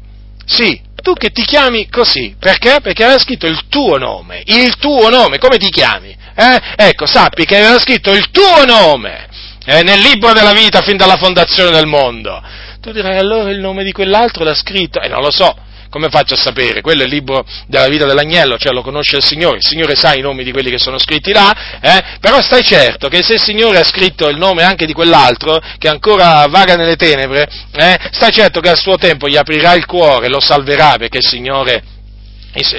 Sì, 0.46 0.80
tu 1.02 1.14
che 1.14 1.30
ti 1.30 1.44
chiami 1.44 1.88
così, 1.90 2.36
perché? 2.38 2.80
Perché 2.82 3.04
aveva 3.04 3.20
scritto 3.20 3.48
il 3.48 3.62
tuo 3.70 3.98
nome, 3.98 4.42
il 4.46 4.76
tuo 4.78 5.10
nome, 5.10 5.38
come 5.38 5.58
ti 5.58 5.70
chiami? 5.70 6.16
Eh? 6.36 6.62
Ecco, 6.76 7.06
sappi 7.08 7.46
che 7.46 7.56
aveva 7.58 7.80
scritto 7.80 8.12
il 8.12 8.30
tuo 8.30 8.66
nome 8.66 9.28
eh, 9.66 9.84
nel 9.84 10.00
libro 10.00 10.34
della 10.34 10.52
vita 10.52 10.82
fin 10.82 10.98
dalla 10.98 11.18
fondazione 11.18 11.72
del 11.72 11.88
mondo. 11.88 12.42
Tu 12.86 12.92
dirai 12.92 13.18
allora 13.18 13.50
il 13.50 13.58
nome 13.58 13.84
di 13.84 13.92
quell'altro 13.92 14.44
l'ha 14.44 14.54
scritto? 14.54 15.02
E 15.02 15.08
eh, 15.08 15.10
non 15.10 15.24
lo 15.24 15.32
so, 15.32 15.56
come 15.90 16.08
faccio 16.10 16.36
a 16.36 16.38
sapere? 16.38 16.82
Quello 16.82 17.02
è 17.02 17.06
il 17.06 17.10
libro 17.10 17.44
della 17.66 17.88
vita 17.88 18.06
dell'agnello, 18.06 18.60
cioè 18.60 18.74
lo 18.74 18.84
conosce 18.84 19.16
il 19.16 19.24
Signore, 19.24 19.58
il 19.58 19.66
Signore 19.66 19.96
sa 19.96 20.14
i 20.14 20.22
nomi 20.22 20.44
di 20.44 20.52
quelli 20.52 20.70
che 20.70 20.78
sono 20.78 21.00
scritti 21.00 21.34
là, 21.34 21.80
eh? 21.82 22.04
però 22.20 22.40
stai 22.44 22.62
certo 22.62 23.08
che 23.08 23.24
se 23.24 23.34
il 23.34 23.42
Signore 23.42 23.80
ha 23.80 23.84
scritto 23.84 24.30
il 24.30 24.38
nome 24.38 24.62
anche 24.62 24.86
di 24.86 24.94
quell'altro, 24.94 25.60
che 25.80 25.88
ancora 25.88 26.46
vaga 26.48 26.76
nelle 26.76 26.96
tenebre, 26.96 27.50
eh? 27.72 27.98
stai 28.12 28.32
certo 28.32 28.60
che 28.60 28.70
al 28.70 28.78
suo 28.78 28.98
tempo 28.98 29.28
gli 29.28 29.36
aprirà 29.36 29.74
il 29.74 29.88
cuore, 29.88 30.28
lo 30.28 30.40
salverà, 30.40 30.98
perché 31.00 31.18
il 31.18 31.26
Signore 31.26 31.95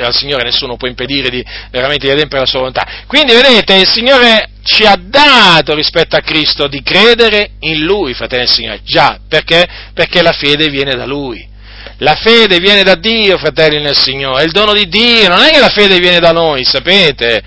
al 0.03 0.15
Signore 0.15 0.45
nessuno 0.45 0.77
può 0.77 0.89
impedire 0.89 1.29
di 1.29 1.45
veramente 1.71 2.07
di 2.07 2.13
adempiere 2.13 2.45
la 2.45 2.51
sua 2.51 2.61
volontà. 2.61 2.87
Quindi 3.07 3.35
vedete, 3.35 3.75
il 3.75 3.89
Signore 3.89 4.51
ci 4.63 4.85
ha 4.85 4.97
dato 4.99 5.75
rispetto 5.75 6.17
a 6.17 6.21
Cristo 6.21 6.67
di 6.67 6.83
credere 6.83 7.51
in 7.61 7.85
Lui, 7.85 8.15
fratelli 8.15 8.45
del 8.45 8.53
Signore. 8.53 8.81
Già, 8.85 9.19
perché? 9.29 9.67
Perché 9.93 10.23
la 10.23 10.33
fede 10.33 10.69
viene 10.69 10.95
da 10.95 11.05
Lui. 11.05 11.55
La 11.99 12.15
fede 12.15 12.59
viene 12.59 12.83
da 12.83 12.95
Dio, 12.95 13.39
fratelli 13.39 13.81
nel 13.81 13.97
Signore, 13.97 14.43
è 14.43 14.45
il 14.45 14.53
dono 14.53 14.75
di 14.75 14.89
Dio, 14.89 15.29
non 15.29 15.43
è 15.43 15.51
che 15.51 15.61
la 15.61 15.69
fede 15.69 15.99
viene 15.99 16.19
da 16.19 16.33
noi, 16.33 16.65
sapete? 16.65 17.43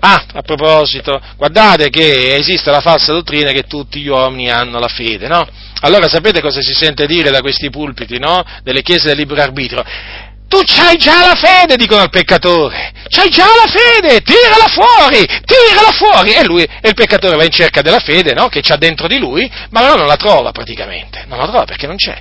Ah, 0.00 0.24
a 0.34 0.42
proposito, 0.42 1.20
guardate 1.36 1.88
che 1.88 2.34
esiste 2.36 2.70
la 2.70 2.80
falsa 2.80 3.12
dottrina 3.12 3.50
che 3.50 3.62
tutti 3.62 4.00
gli 4.00 4.08
uomini 4.08 4.50
hanno 4.50 4.78
la 4.78 4.88
fede, 4.88 5.26
no? 5.26 5.46
Allora 5.80 6.08
sapete 6.08 6.40
cosa 6.40 6.60
si 6.60 6.72
sente 6.72 7.06
dire 7.06 7.30
da 7.30 7.40
questi 7.40 7.70
pulpiti, 7.70 8.18
no? 8.18 8.42
Delle 8.62 8.82
chiese 8.82 9.08
del 9.08 9.16
libero 9.16 9.42
arbitrio? 9.42 9.84
Tu 10.48 10.62
c'hai 10.64 10.96
già 10.96 11.26
la 11.26 11.34
fede, 11.34 11.76
dicono 11.76 12.00
al 12.00 12.10
peccatore. 12.10 12.92
C'hai 13.08 13.28
già 13.28 13.44
la 13.44 13.70
fede, 13.70 14.22
tirala 14.22 14.66
fuori, 14.68 15.24
tirala 15.44 15.92
fuori. 15.92 16.32
E 16.32 16.44
lui, 16.44 16.62
e 16.62 16.88
il 16.88 16.94
peccatore 16.94 17.36
va 17.36 17.44
in 17.44 17.50
cerca 17.50 17.82
della 17.82 17.98
fede, 17.98 18.32
no? 18.32 18.48
Che 18.48 18.62
c'ha 18.62 18.76
dentro 18.76 19.08
di 19.08 19.18
lui, 19.18 19.50
ma 19.70 19.94
non 19.94 20.06
la 20.06 20.16
trova 20.16 20.50
praticamente. 20.50 21.24
Non 21.26 21.38
la 21.38 21.46
trova 21.46 21.64
perché 21.64 21.86
non 21.86 21.96
c'è. 21.96 22.18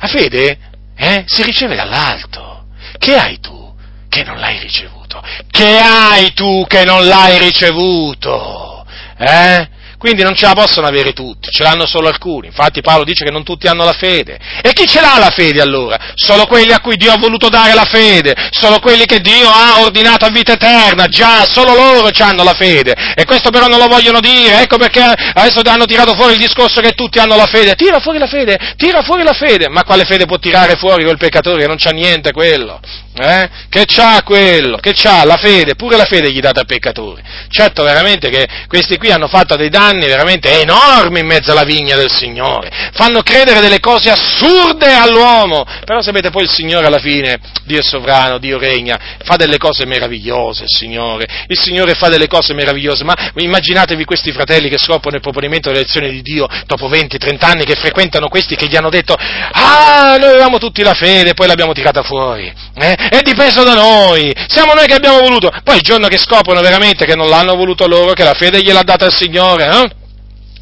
La 0.00 0.08
fede, 0.08 0.58
eh, 0.96 1.24
si 1.26 1.42
riceve 1.42 1.76
dall'alto. 1.76 2.66
Che 2.98 3.16
hai 3.16 3.38
tu 3.40 3.72
che 4.08 4.24
non 4.24 4.38
l'hai 4.38 4.58
ricevuto? 4.58 5.22
Che 5.50 5.78
hai 5.78 6.32
tu 6.32 6.64
che 6.66 6.84
non 6.84 7.06
l'hai 7.06 7.38
ricevuto? 7.38 8.84
Eh? 9.16 9.68
Quindi 10.04 10.22
non 10.22 10.34
ce 10.34 10.44
la 10.44 10.52
possono 10.52 10.86
avere 10.86 11.14
tutti, 11.14 11.48
ce 11.50 11.62
l'hanno 11.62 11.86
solo 11.86 12.08
alcuni. 12.08 12.48
Infatti 12.48 12.82
Paolo 12.82 13.04
dice 13.04 13.24
che 13.24 13.30
non 13.30 13.42
tutti 13.42 13.68
hanno 13.68 13.86
la 13.86 13.94
fede. 13.94 14.38
E 14.60 14.74
chi 14.74 14.86
ce 14.86 15.00
l'ha 15.00 15.16
la 15.18 15.30
fede 15.30 15.62
allora? 15.62 15.96
Solo 16.14 16.44
quelli 16.44 16.72
a 16.72 16.80
cui 16.80 16.96
Dio 16.96 17.10
ha 17.10 17.16
voluto 17.16 17.48
dare 17.48 17.72
la 17.72 17.86
fede, 17.90 18.34
solo 18.50 18.80
quelli 18.80 19.06
che 19.06 19.20
Dio 19.20 19.48
ha 19.48 19.80
ordinato 19.80 20.26
a 20.26 20.28
vita 20.28 20.52
eterna, 20.52 21.06
già, 21.06 21.46
solo 21.48 21.72
loro 21.72 22.10
hanno 22.18 22.44
la 22.44 22.52
fede. 22.52 22.92
E 23.16 23.24
questo 23.24 23.48
però 23.48 23.66
non 23.66 23.78
lo 23.78 23.86
vogliono 23.86 24.20
dire, 24.20 24.60
ecco 24.60 24.76
perché 24.76 25.00
adesso 25.00 25.62
hanno 25.64 25.86
tirato 25.86 26.12
fuori 26.12 26.34
il 26.34 26.38
discorso 26.38 26.82
che 26.82 26.90
tutti 26.90 27.18
hanno 27.18 27.36
la 27.36 27.46
fede. 27.46 27.74
Tira 27.74 27.98
fuori 27.98 28.18
la 28.18 28.26
fede, 28.26 28.58
tira 28.76 29.00
fuori 29.00 29.22
la 29.22 29.32
fede. 29.32 29.70
Ma 29.70 29.84
quale 29.84 30.04
fede 30.04 30.26
può 30.26 30.38
tirare 30.38 30.74
fuori 30.76 31.04
quel 31.04 31.16
peccatore 31.16 31.62
che 31.62 31.66
non 31.66 31.78
c'ha 31.78 31.92
niente 31.92 32.30
quello? 32.30 32.78
Eh? 33.16 33.48
Che 33.70 33.84
c'ha 33.86 34.20
quello, 34.22 34.76
che 34.78 34.92
c'ha 34.92 35.24
la 35.24 35.36
fede, 35.36 35.76
pure 35.76 35.96
la 35.96 36.04
fede 36.04 36.30
gli 36.30 36.40
date 36.40 36.60
al 36.60 36.66
peccatore. 36.66 37.22
Certo, 37.48 37.84
veramente 37.84 38.28
che 38.28 38.46
questi 38.66 38.98
qui 38.98 39.10
hanno 39.10 39.28
fatto 39.28 39.56
dei 39.56 39.68
danni 39.68 39.92
inganni 39.94 40.06
veramente 40.06 40.60
enormi 40.60 41.20
in 41.20 41.26
mezzo 41.26 41.52
alla 41.52 41.64
vigna 41.64 41.96
del 41.96 42.10
Signore, 42.10 42.70
fanno 42.92 43.22
credere 43.22 43.60
delle 43.60 43.80
cose 43.80 44.10
assurde 44.10 44.92
all'uomo, 44.92 45.64
però 45.84 46.02
sapete 46.02 46.30
poi 46.30 46.42
il 46.44 46.50
Signore 46.50 46.86
alla 46.86 46.98
fine, 46.98 47.38
Dio 47.64 47.78
è 47.78 47.82
sovrano, 47.82 48.38
Dio 48.38 48.58
regna, 48.58 48.98
fa 49.22 49.36
delle 49.36 49.58
cose 49.58 49.86
meravigliose, 49.86 50.64
il 50.64 50.68
Signore, 50.68 51.26
il 51.48 51.58
Signore 51.58 51.94
fa 51.94 52.08
delle 52.08 52.26
cose 52.26 52.52
meravigliose, 52.54 53.04
ma 53.04 53.14
immaginatevi 53.34 54.04
questi 54.04 54.32
fratelli 54.32 54.68
che 54.68 54.78
scoprono 54.78 55.16
il 55.16 55.22
proponimento 55.22 55.70
delle 55.70 55.82
lezioni 55.82 56.10
di 56.10 56.22
Dio 56.22 56.46
dopo 56.66 56.88
20-30 56.88 57.44
anni, 57.44 57.64
che 57.64 57.76
frequentano 57.76 58.28
questi 58.28 58.56
che 58.56 58.66
gli 58.66 58.76
hanno 58.76 58.90
detto, 58.90 59.14
ah, 59.14 60.16
noi 60.18 60.30
avevamo 60.30 60.58
tutti 60.58 60.82
la 60.82 60.94
fede, 60.94 61.34
poi 61.34 61.46
l'abbiamo 61.46 61.72
tirata 61.72 62.02
fuori, 62.02 62.52
eh? 62.76 62.94
è 62.94 63.20
dipeso 63.22 63.62
da 63.62 63.74
noi, 63.74 64.34
siamo 64.48 64.74
noi 64.74 64.86
che 64.86 64.94
abbiamo 64.94 65.20
voluto, 65.20 65.50
poi 65.62 65.76
il 65.76 65.82
giorno 65.82 66.08
che 66.08 66.18
scoprono 66.18 66.60
veramente 66.60 67.04
che 67.04 67.14
non 67.14 67.28
l'hanno 67.28 67.54
voluto 67.54 67.86
loro, 67.86 68.12
che 68.12 68.24
la 68.24 68.34
fede 68.34 68.62
gliel'ha 68.62 68.82
data 68.82 69.06
il 69.06 69.14
Signore, 69.14 69.68
eh? 69.68 70.02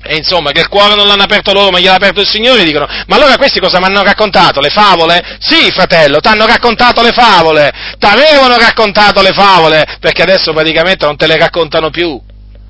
E 0.04 0.16
insomma, 0.16 0.50
che 0.50 0.60
il 0.60 0.68
cuore 0.68 0.96
non 0.96 1.06
l'hanno 1.06 1.22
aperto 1.22 1.52
loro, 1.52 1.70
ma 1.70 1.78
gliel'ha 1.78 1.94
aperto 1.94 2.20
il 2.20 2.28
Signore, 2.28 2.64
dicono, 2.64 2.86
ma 3.06 3.16
allora 3.16 3.36
questi 3.36 3.60
cosa 3.60 3.78
mi 3.78 3.84
hanno 3.84 4.02
raccontato? 4.02 4.60
Le 4.60 4.70
favole? 4.70 5.38
Sì, 5.38 5.70
fratello, 5.70 6.18
ti 6.18 6.26
hanno 6.26 6.44
raccontato 6.44 7.02
le 7.02 7.12
favole, 7.12 7.72
ti 7.98 8.06
avevano 8.06 8.58
raccontato 8.58 9.22
le 9.22 9.32
favole, 9.32 9.98
perché 10.00 10.22
adesso 10.22 10.52
praticamente 10.52 11.06
non 11.06 11.16
te 11.16 11.28
le 11.28 11.38
raccontano 11.38 11.90
più. 11.90 12.20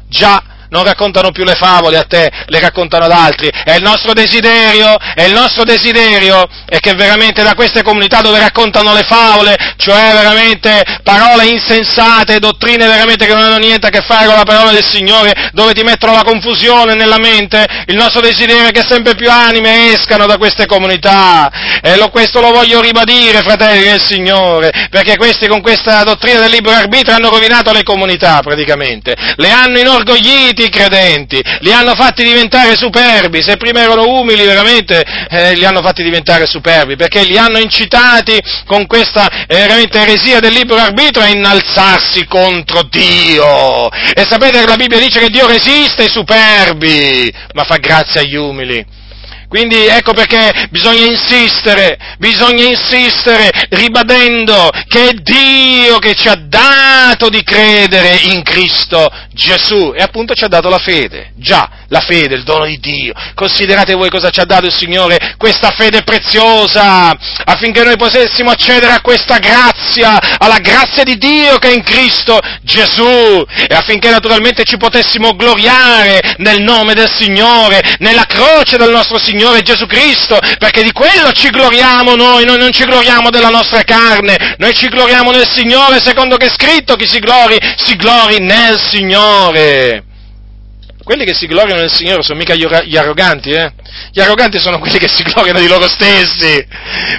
Già, 0.08 0.42
non 0.72 0.84
raccontano 0.84 1.30
più 1.30 1.44
le 1.44 1.54
favole 1.54 1.98
a 1.98 2.04
te, 2.04 2.30
le 2.46 2.58
raccontano 2.58 3.04
ad 3.04 3.12
altri. 3.12 3.48
È 3.48 3.72
il 3.72 3.82
nostro 3.82 4.14
desiderio, 4.14 4.96
è 5.14 5.24
il 5.24 5.32
nostro 5.34 5.64
desiderio, 5.64 6.48
è 6.66 6.78
che 6.78 6.94
veramente 6.94 7.42
da 7.42 7.54
queste 7.54 7.82
comunità 7.82 8.22
dove 8.22 8.38
raccontano 8.38 8.94
le 8.94 9.02
favole, 9.02 9.54
cioè 9.76 10.12
veramente 10.12 10.82
parole 11.02 11.46
insensate, 11.46 12.38
dottrine 12.38 12.86
veramente 12.86 13.26
che 13.26 13.34
non 13.34 13.42
hanno 13.42 13.58
niente 13.58 13.86
a 13.86 13.90
che 13.90 14.00
fare 14.00 14.26
con 14.26 14.34
la 14.34 14.44
parola 14.44 14.72
del 14.72 14.84
Signore, 14.84 15.50
dove 15.52 15.74
ti 15.74 15.82
mettono 15.82 16.14
la 16.14 16.24
confusione 16.24 16.94
nella 16.94 17.18
mente, 17.18 17.64
il 17.86 17.96
nostro 17.96 18.22
desiderio 18.22 18.68
è 18.68 18.72
che 18.72 18.82
sempre 18.86 19.14
più 19.14 19.30
anime 19.30 19.92
escano 19.92 20.24
da 20.26 20.38
queste 20.38 20.64
comunità. 20.64 21.50
E 21.82 21.96
lo, 21.96 22.08
questo 22.08 22.40
lo 22.40 22.50
voglio 22.50 22.80
ribadire, 22.80 23.42
fratelli 23.42 23.84
del 23.84 24.00
Signore, 24.00 24.88
perché 24.88 25.16
questi 25.16 25.48
con 25.48 25.60
questa 25.60 26.02
dottrina 26.02 26.40
del 26.40 26.50
libero 26.50 26.76
arbitrio 26.76 27.14
hanno 27.14 27.28
rovinato 27.28 27.72
le 27.72 27.82
comunità 27.82 28.40
praticamente, 28.40 29.14
le 29.36 29.50
hanno 29.50 29.78
inorgogliti 29.78 30.61
i 30.64 30.70
credenti, 30.70 31.40
li 31.60 31.72
hanno 31.72 31.94
fatti 31.94 32.22
diventare 32.22 32.76
superbi, 32.76 33.42
se 33.42 33.56
prima 33.56 33.80
erano 33.80 34.06
umili 34.06 34.44
veramente 34.44 35.02
eh, 35.28 35.54
li 35.54 35.64
hanno 35.64 35.82
fatti 35.82 36.02
diventare 36.02 36.46
superbi, 36.46 36.96
perché 36.96 37.24
li 37.24 37.38
hanno 37.38 37.58
incitati 37.58 38.40
con 38.66 38.86
questa 38.86 39.46
eh, 39.46 39.56
veramente 39.56 39.98
eresia 39.98 40.40
del 40.40 40.52
libero 40.52 40.80
arbitrio 40.80 41.24
a 41.24 41.28
innalzarsi 41.28 42.26
contro 42.26 42.82
Dio. 42.90 43.90
E 43.90 44.26
sapete 44.28 44.60
che 44.60 44.66
la 44.66 44.76
Bibbia 44.76 44.98
dice 44.98 45.20
che 45.20 45.28
Dio 45.28 45.46
resiste 45.46 46.02
ai 46.02 46.10
superbi, 46.10 47.32
ma 47.54 47.64
fa 47.64 47.76
grazia 47.76 48.20
agli 48.20 48.36
umili. 48.36 49.00
Quindi 49.52 49.84
ecco 49.84 50.14
perché 50.14 50.68
bisogna 50.70 51.04
insistere, 51.04 51.98
bisogna 52.16 52.64
insistere 52.64 53.50
ribadendo 53.68 54.70
che 54.88 55.10
è 55.10 55.12
Dio 55.12 55.98
che 55.98 56.14
ci 56.14 56.28
ha 56.28 56.36
dato 56.36 57.28
di 57.28 57.42
credere 57.42 58.18
in 58.32 58.42
Cristo 58.44 59.10
Gesù 59.34 59.92
e 59.94 60.00
appunto 60.00 60.32
ci 60.32 60.44
ha 60.44 60.48
dato 60.48 60.70
la 60.70 60.78
fede, 60.78 61.32
già, 61.36 61.68
la 61.88 62.00
fede, 62.00 62.34
il 62.36 62.44
dono 62.44 62.64
di 62.64 62.78
Dio. 62.78 63.12
Considerate 63.34 63.92
voi 63.92 64.08
cosa 64.08 64.30
ci 64.30 64.40
ha 64.40 64.46
dato 64.46 64.64
il 64.64 64.72
Signore, 64.72 65.34
questa 65.36 65.70
fede 65.72 66.02
preziosa, 66.02 67.14
affinché 67.44 67.84
noi 67.84 67.98
potessimo 67.98 68.52
accedere 68.52 68.92
a 68.92 69.02
questa 69.02 69.36
grazia, 69.36 70.38
alla 70.38 70.60
grazia 70.60 71.02
di 71.02 71.18
Dio 71.18 71.58
che 71.58 71.68
è 71.68 71.74
in 71.74 71.82
Cristo 71.82 72.38
Gesù 72.62 73.44
e 73.68 73.74
affinché 73.74 74.08
naturalmente 74.08 74.64
ci 74.64 74.78
potessimo 74.78 75.34
gloriare 75.34 76.36
nel 76.38 76.62
nome 76.62 76.94
del 76.94 77.10
Signore, 77.10 77.96
nella 77.98 78.24
croce 78.24 78.78
del 78.78 78.90
nostro 78.90 79.18
Signore 79.18 79.40
Gesù 79.62 79.86
Cristo, 79.86 80.38
perché 80.58 80.82
di 80.82 80.92
quello 80.92 81.32
ci 81.32 81.50
gloriamo 81.50 82.14
noi, 82.14 82.44
noi 82.44 82.58
non 82.58 82.72
ci 82.72 82.84
gloriamo 82.84 83.30
della 83.30 83.48
nostra 83.48 83.82
carne, 83.82 84.54
noi 84.58 84.74
ci 84.74 84.88
gloriamo 84.88 85.30
nel 85.30 85.48
Signore, 85.48 86.00
secondo 86.00 86.36
che 86.36 86.46
è 86.46 86.50
scritto 86.50 86.96
chi 86.96 87.06
si 87.06 87.18
glori, 87.18 87.58
si 87.76 87.96
glori 87.96 88.38
nel 88.38 88.78
Signore. 88.78 90.04
Quelli 91.04 91.24
che 91.24 91.34
si 91.34 91.46
gloriano 91.46 91.80
nel 91.80 91.92
Signore 91.92 92.22
sono 92.22 92.38
mica 92.38 92.54
gli 92.54 92.96
arroganti, 92.96 93.50
eh? 93.50 93.72
Gli 94.12 94.20
arroganti 94.20 94.58
sono 94.60 94.78
quelli 94.78 94.98
che 94.98 95.08
si 95.08 95.22
gloriano 95.24 95.58
di 95.58 95.66
loro 95.66 95.88
stessi, 95.88 96.64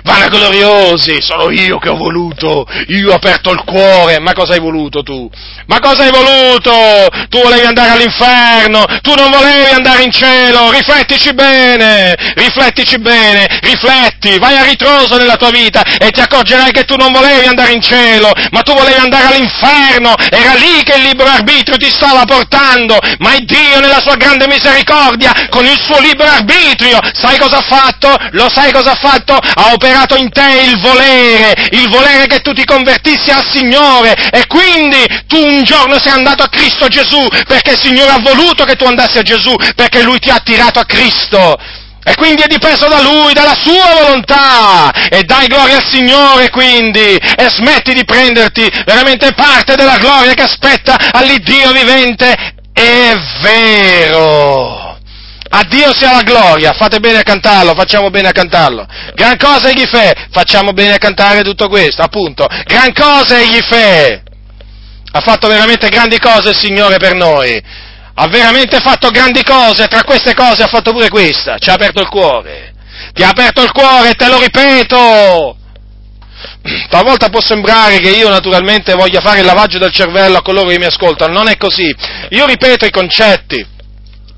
vanagloriosi, 0.03 1.21
sono 1.21 1.51
io 1.51 1.77
che 1.79 1.89
ho 1.89 1.95
voluto, 1.95 2.65
io 2.87 3.11
ho 3.11 3.15
aperto 3.15 3.51
il 3.51 3.61
cuore, 3.65 4.19
ma 4.19 4.33
cosa 4.33 4.53
hai 4.53 4.59
voluto 4.59 5.03
tu? 5.03 5.29
Ma 5.65 5.79
cosa 5.79 6.03
hai 6.03 6.11
voluto? 6.11 6.71
Tu 7.29 7.41
volevi 7.41 7.65
andare 7.65 7.91
all'inferno, 7.91 8.85
tu 9.01 9.13
non 9.15 9.29
volevi 9.31 9.71
andare 9.71 10.03
in 10.03 10.11
cielo, 10.11 10.71
riflettici 10.71 11.33
bene, 11.33 12.15
riflettici 12.35 12.97
bene, 12.99 13.59
rifletti, 13.61 14.39
vai 14.39 14.57
a 14.57 14.63
ritroso 14.63 15.17
nella 15.17 15.35
tua 15.35 15.49
vita 15.49 15.83
e 15.97 16.09
ti 16.09 16.21
accorgerai 16.21 16.71
che 16.71 16.85
tu 16.85 16.95
non 16.95 17.11
volevi 17.11 17.47
andare 17.47 17.73
in 17.73 17.81
cielo, 17.81 18.31
ma 18.51 18.61
tu 18.61 18.73
volevi 18.73 18.99
andare 18.99 19.27
all'inferno, 19.27 20.15
era 20.29 20.53
lì 20.53 20.83
che 20.83 20.97
il 20.97 21.03
libero 21.03 21.29
arbitrio 21.29 21.77
ti 21.77 21.89
stava 21.89 22.23
portando, 22.23 22.97
ma 23.19 23.33
è 23.33 23.41
Dio 23.73 23.79
nella 23.81 24.01
sua 24.01 24.15
grande 24.17 24.45
misericordia, 24.47 25.33
con 25.49 25.65
il 25.65 25.79
suo 25.83 25.99
libero 25.99 26.29
arbitrio, 26.29 26.99
sai 27.11 27.39
cosa 27.39 27.57
ha 27.57 27.61
fatto? 27.61 28.15
Lo 28.31 28.47
sai 28.53 28.71
cosa 28.71 28.91
ha 28.91 28.95
fatto? 28.95 29.33
Ha 29.33 29.71
operato 29.73 30.15
in 30.15 30.31
te 30.31 30.61
il 30.67 30.79
volere, 30.79 31.55
il 31.71 31.89
volere 31.89 32.27
che 32.27 32.41
tu 32.41 32.53
ti 32.53 32.65
convertissi 32.65 33.31
al 33.31 33.43
Signore 33.51 34.13
e 34.31 34.45
quindi 34.45 35.03
tu 35.27 35.37
un 35.43 35.63
giorno 35.63 35.99
sei 35.99 36.11
andato 36.11 36.43
a 36.43 36.49
Cristo 36.49 36.87
Gesù 36.87 37.25
perché 37.47 37.71
il 37.71 37.79
Signore 37.81 38.11
ha 38.11 38.19
voluto 38.19 38.63
che 38.63 38.75
tu 38.75 38.85
andassi 38.85 39.17
a 39.17 39.23
Gesù 39.23 39.55
perché 39.75 40.03
Lui 40.03 40.19
ti 40.19 40.29
ha 40.29 40.35
attirato 40.35 40.79
a 40.79 40.85
Cristo. 40.85 41.57
E 42.05 42.15
quindi 42.15 42.43
è 42.43 42.47
dipeso 42.47 42.87
da 42.89 43.01
Lui, 43.01 43.33
dalla 43.33 43.55
Sua 43.55 44.01
volontà. 44.01 44.91
E 45.09 45.23
dai 45.23 45.47
gloria 45.47 45.77
al 45.77 45.85
Signore 45.85 46.49
quindi. 46.49 47.15
E 47.15 47.49
smetti 47.49 47.93
di 47.93 48.03
prenderti 48.03 48.69
veramente 48.85 49.31
parte 49.31 49.75
della 49.75 49.97
gloria 49.97 50.33
che 50.33 50.43
aspetta 50.43 50.97
all'Iddio 51.11 51.71
vivente. 51.71 52.61
È 52.73 53.13
vero. 53.41 54.97
A 55.55 55.63
Dio 55.69 55.93
sia 55.93 56.11
la 56.11 56.23
gloria, 56.23 56.71
fate 56.73 56.99
bene 56.99 57.19
a 57.19 57.23
cantarlo, 57.23 57.75
facciamo 57.75 58.09
bene 58.09 58.29
a 58.29 58.31
cantarlo. 58.31 58.87
Gran 59.13 59.37
cosa 59.37 59.69
egli 59.69 59.85
fe, 59.85 60.11
facciamo 60.31 60.73
bene 60.73 60.95
a 60.95 60.97
cantare 60.97 61.43
tutto 61.43 61.67
questo, 61.69 62.01
appunto. 62.01 62.47
Gran 62.65 62.91
cosa 62.91 63.39
egli 63.39 63.61
fe. 63.61 64.23
Ha 65.11 65.21
fatto 65.21 65.47
veramente 65.47 65.89
grandi 65.89 66.17
cose 66.17 66.49
il 66.49 66.57
Signore 66.57 66.97
per 66.97 67.13
noi. 67.13 67.61
Ha 68.15 68.27
veramente 68.27 68.79
fatto 68.79 69.09
grandi 69.09 69.43
cose, 69.43 69.87
tra 69.87 70.03
queste 70.03 70.33
cose 70.33 70.63
ha 70.63 70.67
fatto 70.67 70.91
pure 70.91 71.09
questa, 71.09 71.59
ci 71.59 71.69
ha 71.69 71.73
aperto 71.73 72.01
il 72.01 72.09
cuore. 72.09 72.73
Ti 73.13 73.21
ha 73.21 73.29
aperto 73.29 73.61
il 73.61 73.71
cuore, 73.71 74.13
te 74.15 74.27
lo 74.27 74.39
ripeto. 74.39 75.57
Talvolta 76.89 77.29
può 77.29 77.41
sembrare 77.41 77.99
che 77.99 78.09
io 78.09 78.29
naturalmente 78.29 78.93
voglia 78.93 79.21
fare 79.21 79.39
il 79.39 79.45
lavaggio 79.45 79.77
del 79.77 79.91
cervello 79.91 80.37
a 80.37 80.41
coloro 80.41 80.69
che 80.69 80.77
mi 80.77 80.85
ascoltano, 80.85 81.33
non 81.33 81.47
è 81.47 81.57
così. 81.57 81.93
Io 82.29 82.45
ripeto 82.45 82.85
i 82.85 82.91
concetti, 82.91 83.65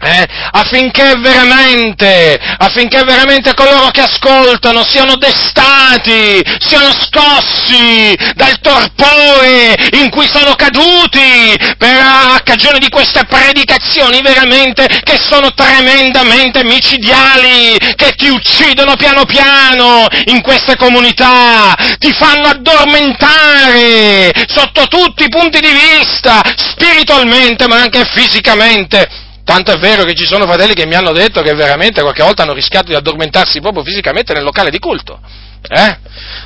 eh, 0.01 0.27
affinché 0.51 1.13
veramente, 1.17 2.39
affinché 2.57 3.03
veramente 3.03 3.53
coloro 3.53 3.89
che 3.89 4.01
ascoltano 4.01 4.83
siano 4.87 5.15
destati, 5.15 6.43
siano 6.59 6.91
scossi 6.91 8.15
dal 8.35 8.59
torpore 8.59 9.75
in 9.93 10.09
cui 10.09 10.27
sono 10.31 10.53
caduti 10.55 11.57
per 11.77 11.95
a 11.97 12.39
cagione 12.43 12.79
di 12.79 12.89
queste 12.89 13.25
predicazioni 13.25 14.21
veramente 14.21 14.85
che 15.03 15.17
sono 15.19 15.53
tremendamente 15.53 16.63
micidiali, 16.63 17.77
che 17.95 18.13
ti 18.15 18.29
uccidono 18.29 18.95
piano 18.95 19.25
piano 19.25 20.05
in 20.25 20.41
queste 20.41 20.75
comunità, 20.75 21.75
ti 21.97 22.11
fanno 22.13 22.47
addormentare 22.47 24.31
sotto 24.47 24.87
tutti 24.87 25.23
i 25.23 25.29
punti 25.29 25.59
di 25.59 25.71
vista, 25.71 26.41
spiritualmente 26.55 27.67
ma 27.67 27.77
anche 27.77 28.05
fisicamente 28.13 29.23
Tanto 29.45 29.71
è 29.71 29.77
vero 29.77 30.03
che 30.03 30.15
ci 30.15 30.25
sono 30.25 30.45
fratelli 30.47 30.73
che 30.73 30.87
mi 30.87 30.95
hanno 30.95 31.11
detto 31.11 31.43
che 31.43 31.53
veramente 31.53 32.01
qualche 32.01 32.23
volta 32.23 32.41
hanno 32.41 32.53
rischiato 32.53 32.87
di 32.87 32.95
addormentarsi 32.95 33.61
proprio 33.61 33.83
fisicamente 33.83 34.33
nel 34.33 34.43
locale 34.43 34.71
di 34.71 34.79
culto. 34.79 35.19
Eh? 35.61 35.97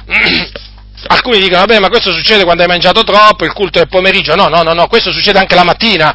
Alcuni 1.07 1.39
dicono, 1.39 1.61
vabbè, 1.61 1.79
ma 1.79 1.87
questo 1.87 2.11
succede 2.11 2.43
quando 2.43 2.61
hai 2.61 2.67
mangiato 2.67 3.05
troppo, 3.05 3.45
il 3.45 3.53
culto 3.53 3.79
è 3.79 3.87
pomeriggio. 3.87 4.35
No, 4.35 4.49
no, 4.49 4.63
no, 4.63 4.73
no, 4.73 4.87
questo 4.87 5.13
succede 5.13 5.39
anche 5.39 5.55
la 5.55 5.63
mattina 5.63 6.13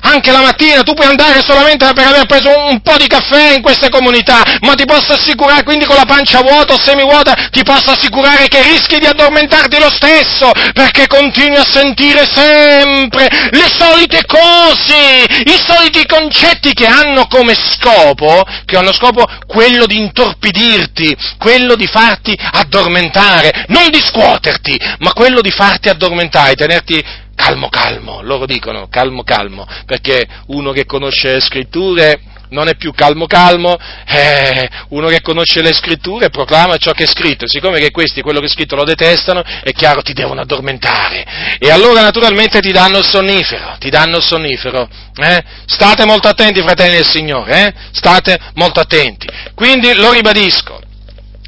anche 0.00 0.30
la 0.30 0.40
mattina 0.40 0.82
tu 0.82 0.94
puoi 0.94 1.08
andare 1.08 1.42
solamente 1.42 1.92
per 1.92 2.06
aver 2.06 2.26
preso 2.26 2.50
un 2.70 2.80
po' 2.80 2.96
di 2.96 3.06
caffè 3.06 3.54
in 3.54 3.62
queste 3.62 3.88
comunità, 3.88 4.42
ma 4.60 4.74
ti 4.74 4.84
posso 4.84 5.12
assicurare, 5.12 5.62
quindi 5.62 5.84
con 5.84 5.96
la 5.96 6.04
pancia 6.04 6.40
vuota 6.40 6.74
o 6.74 6.80
semivuota, 6.80 7.34
ti 7.50 7.62
posso 7.62 7.90
assicurare 7.90 8.48
che 8.48 8.62
rischi 8.62 8.98
di 8.98 9.06
addormentarti 9.06 9.78
lo 9.78 9.90
stesso, 9.90 10.50
perché 10.72 11.06
continui 11.06 11.56
a 11.56 11.66
sentire 11.68 12.28
sempre 12.32 13.28
le 13.50 13.70
solite 13.78 14.24
cose, 14.26 15.24
i 15.44 15.60
soliti 15.66 16.06
concetti 16.06 16.72
che 16.72 16.86
hanno 16.86 17.26
come 17.26 17.54
scopo, 17.54 18.44
che 18.64 18.76
hanno 18.76 18.92
scopo 18.92 19.24
quello 19.46 19.86
di 19.86 19.96
intorpidirti, 19.98 21.16
quello 21.38 21.74
di 21.74 21.86
farti 21.86 22.36
addormentare, 22.52 23.64
non 23.68 23.90
di 23.90 24.02
scuoterti, 24.04 24.78
ma 24.98 25.12
quello 25.12 25.40
di 25.40 25.50
farti 25.50 25.88
addormentare, 25.88 26.54
tenerti 26.54 27.22
calmo 27.44 27.68
calmo, 27.68 28.22
loro 28.22 28.46
dicono 28.46 28.86
calmo 28.88 29.22
calmo, 29.22 29.66
perché 29.84 30.26
uno 30.46 30.72
che 30.72 30.86
conosce 30.86 31.34
le 31.34 31.40
scritture 31.40 32.18
non 32.48 32.68
è 32.68 32.76
più 32.76 32.92
calmo 32.92 33.26
calmo, 33.26 33.76
eh, 34.06 34.68
uno 34.90 35.08
che 35.08 35.20
conosce 35.20 35.60
le 35.60 35.74
scritture 35.74 36.30
proclama 36.30 36.78
ciò 36.78 36.92
che 36.92 37.02
è 37.02 37.06
scritto, 37.06 37.46
siccome 37.46 37.80
che 37.80 37.90
questi 37.90 38.22
quello 38.22 38.40
che 38.40 38.46
è 38.46 38.48
scritto 38.48 38.76
lo 38.76 38.84
detestano, 38.84 39.42
è 39.42 39.72
chiaro 39.72 40.00
ti 40.00 40.14
devono 40.14 40.40
addormentare 40.40 41.58
e 41.58 41.70
allora 41.70 42.00
naturalmente 42.00 42.60
ti 42.60 42.72
danno 42.72 42.98
il 42.98 43.04
sonnifero, 43.04 43.76
ti 43.78 43.90
danno 43.90 44.18
il 44.18 44.22
sonnifero, 44.22 44.88
eh? 45.16 45.44
state 45.66 46.06
molto 46.06 46.28
attenti 46.28 46.62
fratelli 46.62 46.96
del 46.96 47.08
Signore, 47.08 47.66
eh? 47.66 47.74
state 47.92 48.38
molto 48.54 48.80
attenti, 48.80 49.26
quindi 49.54 49.94
lo 49.94 50.12
ribadisco, 50.12 50.80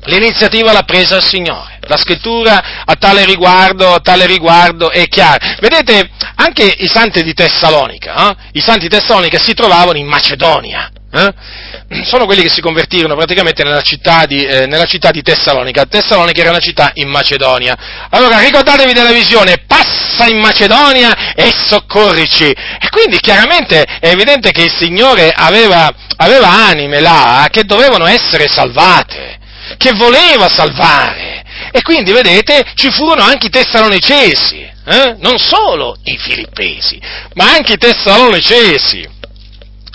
l'iniziativa 0.07 0.73
l'ha 0.73 0.83
presa 0.83 1.17
il 1.17 1.25
Signore. 1.25 1.79
La 1.89 1.97
scrittura 1.97 2.85
a 2.85 2.95
tale 2.97 3.25
riguardo, 3.25 3.95
a 3.95 4.01
tale 4.01 4.27
riguardo 4.27 4.91
è 4.91 5.07
chiara. 5.07 5.57
Vedete, 5.61 6.11
anche 6.37 6.65
i 6.65 6.89
santi 6.89 7.23
di 7.23 7.33
Tessalonica, 7.33 8.31
eh? 8.31 8.37
i 8.53 8.61
santi 8.61 8.89
di 8.89 8.97
Tessalonica 8.97 9.39
si 9.39 9.55
trovavano 9.55 9.99
in 9.99 10.07
Macedonia. 10.07 10.91
Eh? 11.13 12.05
Sono 12.05 12.27
quelli 12.27 12.43
che 12.43 12.51
si 12.51 12.61
convertirono 12.61 13.15
praticamente 13.15 13.63
nella 13.63 13.81
città, 13.81 14.27
di, 14.27 14.45
eh, 14.45 14.67
nella 14.67 14.85
città 14.85 15.11
di 15.11 15.23
Tessalonica. 15.23 15.87
Tessalonica 15.87 16.41
era 16.41 16.51
una 16.51 16.59
città 16.59 16.91
in 16.95 17.09
Macedonia. 17.09 17.77
Allora 18.11 18.41
ricordatevi 18.41 18.93
della 18.93 19.13
visione, 19.13 19.65
passa 19.67 20.27
in 20.27 20.39
Macedonia 20.39 21.33
e 21.35 21.53
soccorrici. 21.57 22.51
E 22.51 22.89
quindi 22.91 23.19
chiaramente 23.21 23.83
è 23.83 24.09
evidente 24.09 24.51
che 24.51 24.65
il 24.65 24.75
Signore 24.77 25.31
aveva, 25.35 25.89
aveva 26.17 26.49
anime 26.49 27.01
là 27.01 27.49
che 27.51 27.63
dovevano 27.65 28.07
essere 28.07 28.49
salvate, 28.49 29.39
che 29.77 29.93
voleva 29.93 30.49
salvare. 30.49 31.45
E 31.71 31.83
quindi, 31.83 32.13
vedete, 32.13 32.65
ci 32.75 32.91
furono 32.91 33.23
anche 33.23 33.47
i 33.47 33.51
tessalonicesi, 33.51 34.59
eh? 34.85 35.17
non 35.19 35.39
solo 35.39 35.97
i 36.05 36.17
filippesi, 36.17 37.01
ma 37.35 37.51
anche 37.53 37.75
i 37.75 37.79
tessalonicesi. 37.79 39.15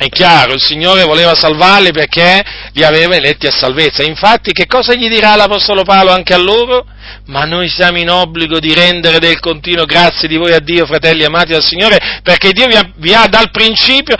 È 0.01 0.09
chiaro, 0.09 0.53
il 0.53 0.61
Signore 0.61 1.03
voleva 1.03 1.35
salvarli 1.35 1.91
perché 1.91 2.43
li 2.73 2.83
aveva 2.83 3.15
eletti 3.15 3.45
a 3.45 3.51
salvezza. 3.51 4.01
Infatti, 4.01 4.51
che 4.51 4.65
cosa 4.65 4.95
gli 4.95 5.07
dirà 5.07 5.35
l'Apostolo 5.35 5.83
Paolo 5.83 6.09
anche 6.09 6.33
a 6.33 6.37
loro? 6.37 6.87
Ma 7.27 7.45
noi 7.45 7.69
siamo 7.69 7.99
in 7.99 8.09
obbligo 8.09 8.59
di 8.59 8.73
rendere 8.73 9.19
del 9.19 9.39
continuo 9.39 9.85
grazie 9.85 10.27
di 10.27 10.37
voi 10.37 10.53
a 10.53 10.59
Dio, 10.59 10.87
fratelli 10.87 11.23
amati 11.23 11.51
dal 11.51 11.63
Signore, 11.63 12.19
perché 12.23 12.51
Dio 12.51 12.65
vi 12.65 12.75
ha, 12.75 12.91
vi 12.95 13.13
ha 13.13 13.27
dal 13.27 13.51
principio 13.51 14.15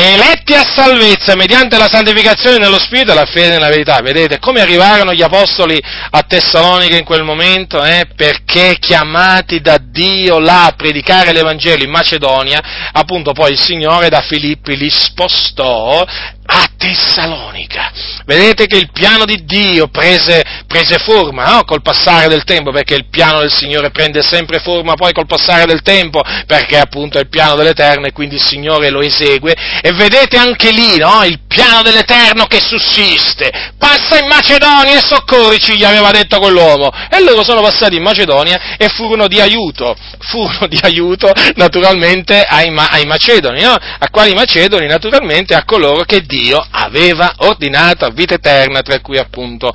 eletti 0.00 0.54
a 0.54 0.64
salvezza 0.64 1.34
mediante 1.34 1.76
la 1.76 1.88
santificazione 1.88 2.58
nello 2.58 2.78
Spirito 2.78 3.12
e 3.12 3.14
la 3.14 3.24
fede 3.24 3.50
nella 3.50 3.68
verità. 3.68 4.00
Vedete 4.00 4.38
come 4.38 4.60
arrivarono 4.60 5.12
gli 5.12 5.22
apostoli 5.22 5.80
a 6.10 6.22
Tessalonica 6.22 6.96
in 6.96 7.04
quel 7.04 7.24
momento? 7.24 7.82
Eh? 7.82 8.06
Perché 8.14 8.76
chiamati 8.78 9.60
da 9.60 9.78
Dio 9.80 10.38
là 10.38 10.66
a 10.66 10.72
predicare 10.72 11.32
l'Evangelo 11.32 11.82
in 11.82 11.90
Macedonia, 11.90 12.60
appunto 12.92 13.32
poi 13.32 13.52
il 13.52 13.58
Signore 13.58 14.08
da 14.08 14.20
Filippi 14.20 14.76
li 14.76 14.90
spostò 14.90 16.04
a 16.50 16.70
Tessalonica. 16.76 17.92
Vedete 18.24 18.66
che 18.66 18.76
il 18.76 18.90
piano 18.92 19.24
di 19.24 19.44
Dio 19.44 19.88
prese, 19.88 20.42
prese 20.66 20.98
forma 20.98 21.44
no? 21.44 21.64
col 21.64 21.82
passare 21.82 22.28
del 22.28 22.44
tempo, 22.44 22.70
perché 22.70 22.94
il 22.94 23.08
piano 23.10 23.40
del 23.40 23.52
Signore 23.52 23.90
prende 23.90 24.22
sempre 24.22 24.58
forma 24.60 24.94
poi 24.94 25.12
col 25.12 25.26
passare 25.26 25.66
del 25.66 25.82
tempo, 25.82 26.22
perché 26.46 26.78
appunto 26.78 27.18
è 27.18 27.22
il 27.22 27.28
piano 27.28 27.56
dell'Eterno 27.56 28.06
e 28.06 28.12
quindi 28.12 28.36
il 28.36 28.42
Signore 28.42 28.90
lo 28.90 29.00
esegue. 29.00 29.54
E 29.82 29.92
vedete 29.92 30.38
anche 30.38 30.70
lì 30.70 30.96
no? 30.96 31.22
il 31.24 31.40
piano 31.46 31.82
dell'Eterno 31.82 32.46
che 32.46 32.60
sussiste. 32.60 33.50
Passa 33.76 34.18
in 34.18 34.28
Macedonia 34.28 34.96
e 34.96 35.02
soccorrici, 35.04 35.76
gli 35.76 35.84
aveva 35.84 36.10
detto 36.10 36.38
quell'uomo. 36.38 36.90
E 37.10 37.20
loro 37.20 37.44
sono 37.44 37.60
passati 37.60 37.96
in 37.96 38.02
Macedonia 38.02 38.76
e 38.78 38.88
furono 38.88 39.26
di 39.28 39.40
aiuto, 39.40 39.94
furono 40.18 40.66
di 40.66 40.78
aiuto 40.82 41.30
naturalmente 41.56 42.42
ai, 42.42 42.72
ai 42.74 43.04
Macedoni, 43.04 43.62
no? 43.62 43.72
a 43.72 44.08
quali 44.10 44.32
Macedoni 44.32 44.86
naturalmente 44.86 45.54
a 45.54 45.64
coloro 45.64 46.04
che 46.04 46.22
Dio 46.22 46.37
Dio 46.38 46.64
aveva 46.70 47.34
ordinato 47.38 48.04
a 48.04 48.10
vita 48.10 48.34
eterna, 48.34 48.82
tra 48.82 49.00
cui 49.00 49.18
appunto 49.18 49.72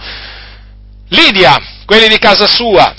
Lidia, 1.09 1.59
quelli 1.85 2.07
di 2.07 2.17
casa 2.17 2.47
sua, 2.47 2.93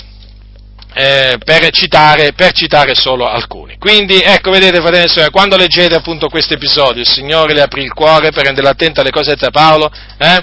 eh, 0.93 1.37
per, 1.43 1.69
citare, 1.71 2.31
per, 2.33 2.53
citare, 2.53 2.95
solo 2.95 3.27
alcuni. 3.27 3.77
Quindi, 3.77 4.21
ecco, 4.21 4.51
vedete, 4.51 4.79
fratelli 4.79 5.29
quando 5.31 5.57
leggete 5.57 5.95
appunto 5.95 6.29
questo 6.29 6.53
episodio, 6.53 7.01
il 7.01 7.07
Signore 7.07 7.53
le 7.53 7.63
aprì 7.63 7.83
il 7.83 7.93
cuore 7.93 8.31
per 8.31 8.45
rendere 8.45 8.69
attento 8.69 9.01
alle 9.01 9.09
cose 9.09 9.35
di 9.35 9.47
Paolo, 9.51 9.91
eh, 10.17 10.41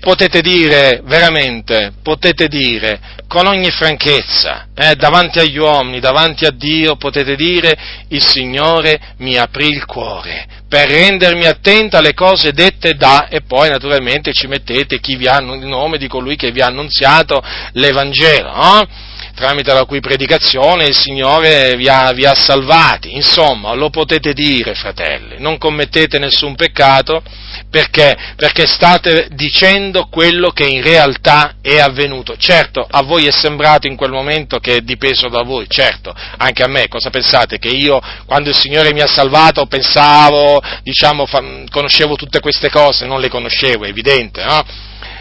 potete 0.00 0.40
dire, 0.40 1.00
veramente, 1.04 1.92
potete 2.02 2.48
dire, 2.48 3.00
con 3.26 3.46
ogni 3.46 3.70
franchezza, 3.70 4.68
eh, 4.74 4.94
davanti 4.94 5.38
agli 5.38 5.58
uomini, 5.58 6.00
davanti 6.00 6.44
a 6.44 6.50
Dio, 6.50 6.96
potete 6.96 7.36
dire, 7.36 7.76
il 8.08 8.22
Signore 8.22 9.14
mi 9.18 9.36
aprì 9.36 9.68
il 9.68 9.84
cuore 9.84 10.56
per 10.68 10.90
rendermi 10.90 11.46
attento 11.46 11.96
alle 11.96 12.12
cose 12.12 12.52
dette 12.52 12.94
da, 12.94 13.28
e 13.28 13.40
poi 13.40 13.70
naturalmente 13.70 14.34
ci 14.34 14.46
mettete 14.46 15.00
chi 15.00 15.16
vi 15.16 15.26
ha, 15.26 15.38
il 15.38 15.66
nome 15.66 15.96
di 15.96 16.08
colui 16.08 16.36
che 16.36 16.50
vi 16.50 16.60
ha 16.60 16.66
annunziato 16.66 17.42
l'Evangelo, 17.72 18.52
no? 18.54 18.88
tramite 19.34 19.72
la 19.72 19.84
cui 19.84 20.00
predicazione 20.00 20.84
il 20.84 20.96
Signore 20.96 21.74
vi 21.76 21.88
ha, 21.88 22.12
vi 22.12 22.26
ha, 22.26 22.34
salvati. 22.34 23.14
Insomma, 23.14 23.72
lo 23.72 23.88
potete 23.88 24.32
dire, 24.32 24.74
fratelli, 24.74 25.36
non 25.38 25.58
commettete 25.58 26.18
nessun 26.18 26.54
peccato 26.54 27.22
perché? 27.70 28.16
Perché 28.36 28.66
state 28.66 29.28
dicendo 29.32 30.06
quello 30.10 30.50
che 30.50 30.64
in 30.64 30.82
realtà 30.82 31.56
è 31.60 31.78
avvenuto. 31.78 32.36
Certo, 32.36 32.86
a 32.88 33.02
voi 33.02 33.26
è 33.26 33.30
sembrato 33.30 33.86
in 33.86 33.96
quel 33.96 34.10
momento 34.10 34.58
che 34.58 34.76
è 34.76 34.80
dipeso 34.80 35.28
da 35.28 35.42
voi, 35.42 35.66
certo, 35.68 36.14
anche 36.38 36.62
a 36.62 36.68
me, 36.68 36.88
cosa 36.88 37.10
pensate? 37.10 37.58
Che 37.58 37.68
io, 37.68 38.00
quando 38.26 38.48
il 38.48 38.56
Signore 38.56 38.92
mi 38.92 39.00
ha 39.00 39.06
salvato, 39.06 39.66
pensavo, 39.66 40.62
diciamo, 40.82 41.26
conoscevo 41.70 42.14
tutte 42.14 42.40
queste 42.40 42.70
cose, 42.70 43.06
non 43.06 43.20
le 43.20 43.28
conoscevo, 43.28 43.84
è 43.84 43.88
evidente, 43.88 44.42
no? 44.44 44.64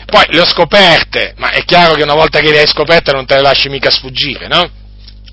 Poi 0.06 0.24
le 0.30 0.40
ho 0.40 0.48
scoperte, 0.48 1.34
ma 1.38 1.52
è 1.52 1.66
chiaro 1.66 1.96
che 1.96 2.04
una 2.04 2.14
volta 2.14 2.40
che 2.40 2.50
le 2.50 2.60
hai 2.60 2.68
scoperte 2.68 3.12
non 3.12 3.26
te 3.26 3.36
le 3.36 3.42
lasci 3.42 3.68
mica 3.68 3.90
sfuggire, 3.90 4.48
no? 4.48 4.77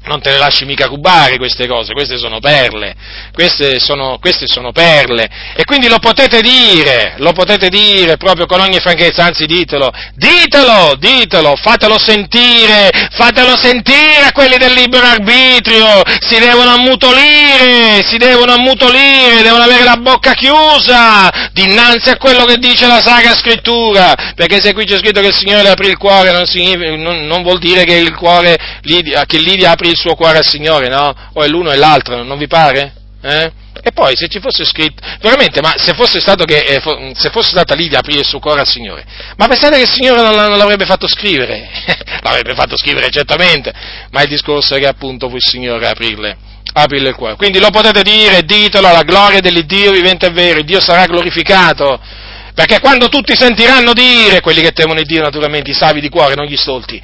Non 0.06 0.20
te 0.20 0.30
le 0.30 0.38
lasci 0.38 0.64
mica 0.64 0.86
rubare 0.86 1.38
queste 1.38 1.66
cose, 1.66 1.92
queste 1.92 2.18
sono 2.18 2.38
perle, 2.38 2.94
queste 3.32 3.78
sono, 3.78 4.18
queste 4.20 4.46
sono, 4.46 4.70
perle, 4.72 5.28
e 5.56 5.64
quindi 5.64 5.88
lo 5.88 5.98
potete 5.98 6.40
dire, 6.40 7.14
lo 7.18 7.32
potete 7.32 7.68
dire 7.68 8.16
proprio 8.16 8.46
con 8.46 8.60
ogni 8.60 8.80
franchezza, 8.80 9.24
anzi 9.24 9.46
ditelo, 9.46 9.90
ditelo, 10.14 10.94
ditelo, 10.98 11.56
fatelo 11.56 11.98
sentire, 11.98 12.90
fatelo 13.12 13.56
sentire 13.56 14.24
a 14.26 14.32
quelli 14.32 14.58
del 14.58 14.72
libero 14.72 15.06
arbitrio, 15.06 16.02
si 16.20 16.38
devono 16.38 16.74
ammutolire, 16.74 18.04
si 18.06 18.18
devono 18.18 18.52
ammutolire, 18.52 19.42
devono 19.42 19.62
avere 19.62 19.84
la 19.84 19.96
bocca 19.96 20.34
chiusa 20.34 21.50
dinanzi 21.52 22.10
a 22.10 22.16
quello 22.16 22.44
che 22.44 22.58
dice 22.58 22.86
la 22.86 23.00
Sacra 23.00 23.34
Scrittura, 23.34 24.14
perché 24.34 24.60
se 24.60 24.74
qui 24.74 24.84
c'è 24.84 24.98
scritto 24.98 25.20
che 25.20 25.28
il 25.28 25.34
Signore 25.34 25.62
le 25.62 25.70
apre 25.70 25.88
il 25.88 25.96
cuore, 25.96 26.30
non, 26.30 26.44
non, 27.00 27.26
non 27.26 27.42
vuol 27.42 27.58
dire 27.58 27.84
che 27.84 27.94
il 27.94 28.14
cuore, 28.14 28.56
che 28.82 29.38
lì 29.38 29.64
apre 29.64 29.93
il 29.94 30.00
suo 30.00 30.14
cuore 30.14 30.38
al 30.38 30.46
Signore, 30.46 30.88
no? 30.88 31.14
O 31.32 31.42
è 31.42 31.48
l'uno 31.48 31.70
e 31.70 31.76
l'altro, 31.76 32.22
non 32.22 32.36
vi 32.36 32.46
pare? 32.46 32.92
Eh? 33.22 33.52
E 33.82 33.92
poi 33.92 34.14
se 34.16 34.28
ci 34.28 34.40
fosse 34.40 34.64
scritto, 34.64 35.02
veramente, 35.20 35.60
ma 35.60 35.74
se 35.76 35.94
fosse 35.94 36.20
stato 36.20 36.44
che, 36.44 36.58
eh, 36.58 36.80
se 37.14 37.30
fosse 37.30 37.50
stata 37.50 37.74
Lidia 37.74 37.98
aprire 37.98 38.20
il 38.20 38.26
suo 38.26 38.38
cuore 38.38 38.60
al 38.60 38.68
Signore, 38.68 39.04
ma 39.36 39.46
pensate 39.46 39.76
che 39.76 39.82
il 39.82 39.90
Signore 39.90 40.22
non, 40.22 40.34
non 40.34 40.58
l'avrebbe 40.58 40.84
fatto 40.84 41.06
scrivere? 41.08 41.68
l'avrebbe 42.22 42.54
fatto 42.54 42.76
scrivere 42.76 43.08
certamente, 43.10 43.72
ma 44.10 44.22
il 44.22 44.28
discorso 44.28 44.74
è 44.74 44.78
che 44.78 44.86
appunto 44.86 45.28
fu 45.28 45.36
il 45.36 45.42
Signore 45.42 45.86
a 45.86 45.90
aprirle, 45.90 46.36
aprirle 46.72 47.10
il 47.10 47.14
cuore. 47.14 47.36
Quindi 47.36 47.58
lo 47.58 47.70
potete 47.70 48.02
dire, 48.02 48.42
ditelo, 48.42 48.92
la 48.92 49.02
gloria 49.02 49.40
dell'Iddio 49.40 49.92
vivente 49.92 50.26
e 50.26 50.30
vero, 50.30 50.62
Dio 50.62 50.80
sarà 50.80 51.06
glorificato. 51.06 52.00
Perché 52.54 52.78
quando 52.78 53.08
tutti 53.08 53.34
sentiranno 53.34 53.92
dire, 53.92 54.40
quelli 54.40 54.62
che 54.62 54.70
temono 54.70 55.00
il 55.00 55.06
Dio 55.06 55.20
naturalmente, 55.20 55.70
i 55.70 55.74
savi 55.74 56.00
di 56.00 56.08
cuore, 56.08 56.36
non 56.36 56.46
gli 56.46 56.56
stolti, 56.56 57.02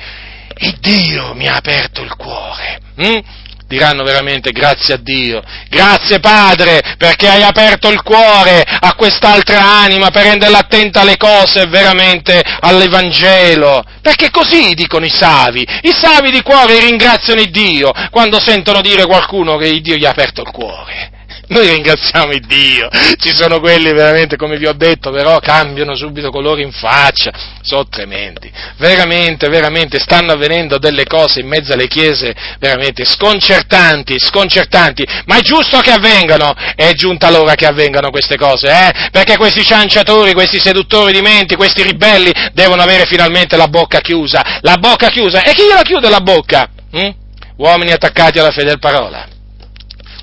il 0.60 0.76
Dio 0.80 1.34
mi 1.34 1.46
ha 1.46 1.56
aperto 1.56 2.02
il 2.02 2.14
cuore. 2.16 2.80
Hm? 2.96 3.18
Diranno 3.66 4.02
veramente 4.02 4.50
grazie 4.50 4.94
a 4.94 4.96
Dio, 4.96 5.40
grazie 5.68 6.18
Padre 6.18 6.80
perché 6.98 7.28
hai 7.28 7.44
aperto 7.44 7.88
il 7.88 8.02
cuore 8.02 8.64
a 8.66 8.94
quest'altra 8.94 9.62
anima 9.62 10.10
per 10.10 10.24
renderla 10.24 10.58
attenta 10.58 11.02
alle 11.02 11.16
cose 11.16 11.66
veramente 11.66 12.42
all'Evangelo. 12.60 13.84
Perché 14.02 14.30
così 14.30 14.74
dicono 14.74 15.06
i 15.06 15.10
savi. 15.10 15.64
I 15.82 15.92
savi 15.92 16.32
di 16.32 16.42
cuore 16.42 16.80
ringraziano 16.80 17.44
Dio 17.44 17.92
quando 18.10 18.40
sentono 18.40 18.80
dire 18.80 19.06
qualcuno 19.06 19.56
che 19.56 19.80
Dio 19.80 19.94
gli 19.94 20.04
ha 20.04 20.10
aperto 20.10 20.40
il 20.42 20.50
cuore. 20.50 21.19
Noi 21.50 21.68
ringraziamo 21.68 22.30
il 22.30 22.46
Dio, 22.46 22.88
ci 23.18 23.34
sono 23.34 23.58
quelli 23.58 23.92
veramente, 23.92 24.36
come 24.36 24.56
vi 24.56 24.68
ho 24.68 24.72
detto, 24.72 25.10
però 25.10 25.40
cambiano 25.40 25.96
subito 25.96 26.30
colore 26.30 26.62
in 26.62 26.70
faccia, 26.70 27.32
sono 27.60 27.88
tremendi. 27.88 28.48
Veramente, 28.76 29.48
veramente 29.48 29.98
stanno 29.98 30.30
avvenendo 30.30 30.78
delle 30.78 31.06
cose 31.06 31.40
in 31.40 31.48
mezzo 31.48 31.72
alle 31.72 31.88
chiese 31.88 32.32
veramente 32.60 33.04
sconcertanti, 33.04 34.16
sconcertanti, 34.20 35.04
ma 35.26 35.38
è 35.38 35.40
giusto 35.40 35.80
che 35.80 35.90
avvengano, 35.90 36.54
è 36.76 36.92
giunta 36.92 37.30
l'ora 37.30 37.56
che 37.56 37.66
avvengano 37.66 38.10
queste 38.10 38.36
cose, 38.36 38.68
eh? 38.70 39.08
Perché 39.10 39.36
questi 39.36 39.64
cianciatori, 39.64 40.34
questi 40.34 40.60
seduttori 40.60 41.12
di 41.12 41.20
menti, 41.20 41.56
questi 41.56 41.82
ribelli 41.82 42.30
devono 42.52 42.82
avere 42.82 43.06
finalmente 43.06 43.56
la 43.56 43.66
bocca 43.66 43.98
chiusa, 43.98 44.60
la 44.60 44.76
bocca 44.76 45.08
chiusa, 45.08 45.42
e 45.42 45.52
chi 45.54 45.64
gliela 45.64 45.82
chiude 45.82 46.08
la 46.08 46.20
bocca? 46.20 46.68
Hm? 46.92 47.10
Uomini 47.56 47.90
attaccati 47.90 48.38
alla 48.38 48.52
fedel 48.52 48.78
parola 48.78 49.29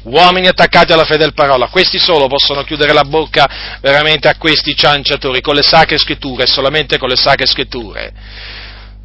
uomini 0.08 0.48
attaccati 0.48 0.94
alla 0.94 1.06
fede 1.06 1.24
del 1.24 1.34
parola, 1.34 1.68
questi 1.68 2.00
solo 2.00 2.28
possono 2.28 2.64
chiudere 2.64 2.94
la 2.94 3.04
bocca 3.04 3.78
veramente 3.82 4.28
a 4.28 4.36
questi 4.38 4.76
cianciatori 4.76 5.42
con 5.42 5.56
le 5.56 5.64
sacre 5.64 5.98
scritture, 5.98 6.46
solamente 6.46 6.98
con 6.98 7.10
le 7.10 7.16
sacre 7.16 7.46
scritture. 7.46 8.14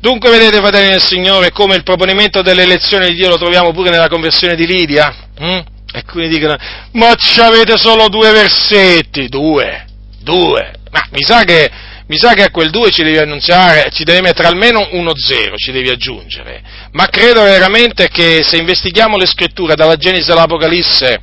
Dunque 0.00 0.30
vedete, 0.30 0.58
fratelli 0.58 0.90
del 0.90 1.00
Signore, 1.00 1.52
come 1.52 1.76
il 1.76 1.84
proponimento 1.84 2.42
dell'elezione 2.42 3.08
di 3.08 3.14
Dio 3.14 3.28
lo 3.28 3.38
troviamo 3.38 3.72
pure 3.72 3.90
nella 3.90 4.08
conversione 4.08 4.56
di 4.56 4.66
Lidia? 4.66 5.14
Hm? 5.38 5.44
E 5.44 5.98
alcuni 5.98 6.28
dicono, 6.28 6.56
ma 6.92 7.14
ci 7.14 7.40
avete 7.40 7.76
solo 7.76 8.08
due 8.08 8.32
versetti, 8.32 9.28
due, 9.28 9.84
due. 10.20 10.72
Ma 10.90 11.02
mi 11.10 11.22
sa 11.22 11.44
che, 11.44 11.70
mi 12.06 12.18
sa 12.18 12.34
che 12.34 12.42
a 12.42 12.50
quel 12.50 12.70
due 12.70 12.90
ci 12.90 13.02
devi 13.02 13.18
annunziare, 13.18 13.90
ci 13.92 14.04
devi 14.04 14.20
mettere 14.20 14.48
almeno 14.48 14.88
uno 14.92 15.12
zero, 15.16 15.56
ci 15.56 15.72
devi 15.72 15.88
aggiungere. 15.88 16.62
Ma 16.92 17.06
credo 17.06 17.42
veramente 17.42 18.08
che 18.08 18.42
se 18.42 18.56
investighiamo 18.56 19.16
le 19.16 19.26
scritture 19.26 19.74
dalla 19.74 19.96
Genesi 19.96 20.30
all'Apocalisse, 20.30 21.20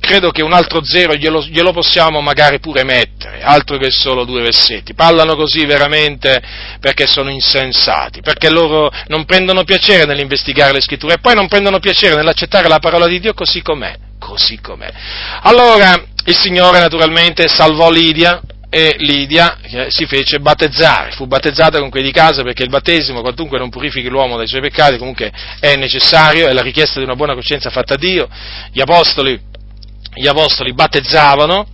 credo 0.00 0.30
che 0.30 0.42
un 0.42 0.52
altro 0.52 0.82
zero 0.82 1.14
glielo, 1.14 1.44
glielo, 1.44 1.72
possiamo 1.72 2.20
magari 2.20 2.58
pure 2.58 2.82
mettere, 2.82 3.40
altro 3.42 3.78
che 3.78 3.90
solo 3.90 4.24
due 4.24 4.42
versetti. 4.42 4.94
Parlano 4.94 5.36
così 5.36 5.64
veramente 5.64 6.42
perché 6.80 7.06
sono 7.06 7.30
insensati, 7.30 8.20
perché 8.20 8.50
loro 8.50 8.90
non 9.06 9.24
prendono 9.24 9.62
piacere 9.62 10.04
nell'investigare 10.04 10.72
le 10.72 10.80
scritture 10.80 11.14
e 11.14 11.18
poi 11.18 11.34
non 11.34 11.46
prendono 11.46 11.78
piacere 11.78 12.16
nell'accettare 12.16 12.68
la 12.68 12.80
parola 12.80 13.06
di 13.06 13.20
Dio 13.20 13.32
così 13.34 13.62
com'è 13.62 13.94
così 14.22 14.60
com'è. 14.60 14.88
Allora 15.42 16.00
il 16.24 16.36
Signore 16.36 16.78
naturalmente 16.78 17.48
salvò 17.48 17.90
Lidia 17.90 18.40
e 18.74 18.94
Lidia 19.00 19.58
si 19.88 20.06
fece 20.06 20.40
battezzare, 20.40 21.10
fu 21.10 21.26
battezzata 21.26 21.78
con 21.78 21.90
quelli 21.90 22.06
di 22.06 22.12
casa 22.12 22.42
perché 22.42 22.62
il 22.62 22.70
battesimo, 22.70 23.20
quantunque 23.20 23.58
non 23.58 23.68
purifichi 23.68 24.08
l'uomo 24.08 24.38
dai 24.38 24.46
suoi 24.46 24.62
peccati, 24.62 24.96
comunque 24.96 25.30
è 25.60 25.76
necessario, 25.76 26.48
è 26.48 26.54
la 26.54 26.62
richiesta 26.62 26.98
di 26.98 27.04
una 27.04 27.14
buona 27.14 27.34
coscienza 27.34 27.68
fatta 27.68 27.94
a 27.94 27.98
Dio. 27.98 28.26
Gli 28.72 28.80
apostoli, 28.80 29.38
gli 30.14 30.26
apostoli 30.26 30.72
battezzavano 30.72 31.66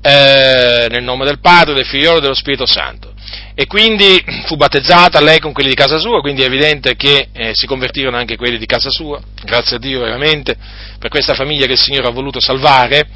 eh, 0.00 0.86
nel 0.88 1.02
nome 1.02 1.26
del 1.26 1.38
Padre, 1.38 1.74
del 1.74 1.84
Figlio 1.84 2.16
e 2.16 2.20
dello 2.22 2.32
Spirito 2.32 2.64
Santo 2.64 3.12
e 3.54 3.66
quindi 3.66 4.24
fu 4.46 4.56
battezzata 4.56 5.20
lei 5.20 5.40
con 5.40 5.52
quelli 5.52 5.68
di 5.68 5.74
casa 5.74 5.98
sua, 5.98 6.20
quindi 6.20 6.42
è 6.42 6.46
evidente 6.46 6.96
che 6.96 7.28
eh, 7.30 7.50
si 7.52 7.66
convertirono 7.66 8.16
anche 8.16 8.36
quelli 8.36 8.56
di 8.56 8.64
casa 8.64 8.88
sua, 8.88 9.20
grazie 9.44 9.76
a 9.76 9.78
Dio 9.78 10.00
veramente, 10.00 10.56
per 10.98 11.10
questa 11.10 11.34
famiglia 11.34 11.66
che 11.66 11.72
il 11.72 11.78
Signore 11.78 12.06
ha 12.06 12.12
voluto 12.12 12.40
salvare. 12.40 13.06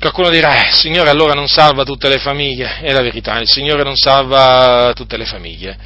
Qualcuno 0.00 0.30
dirà, 0.30 0.64
eh, 0.64 0.72
Signore 0.72 1.10
allora 1.10 1.34
non 1.34 1.46
salva 1.46 1.84
tutte 1.84 2.08
le 2.08 2.16
famiglie, 2.16 2.78
è 2.80 2.90
la 2.90 3.02
verità, 3.02 3.38
il 3.38 3.46
Signore 3.46 3.82
non 3.82 3.96
salva 3.96 4.92
tutte 4.94 5.18
le 5.18 5.26
famiglie. 5.26 5.76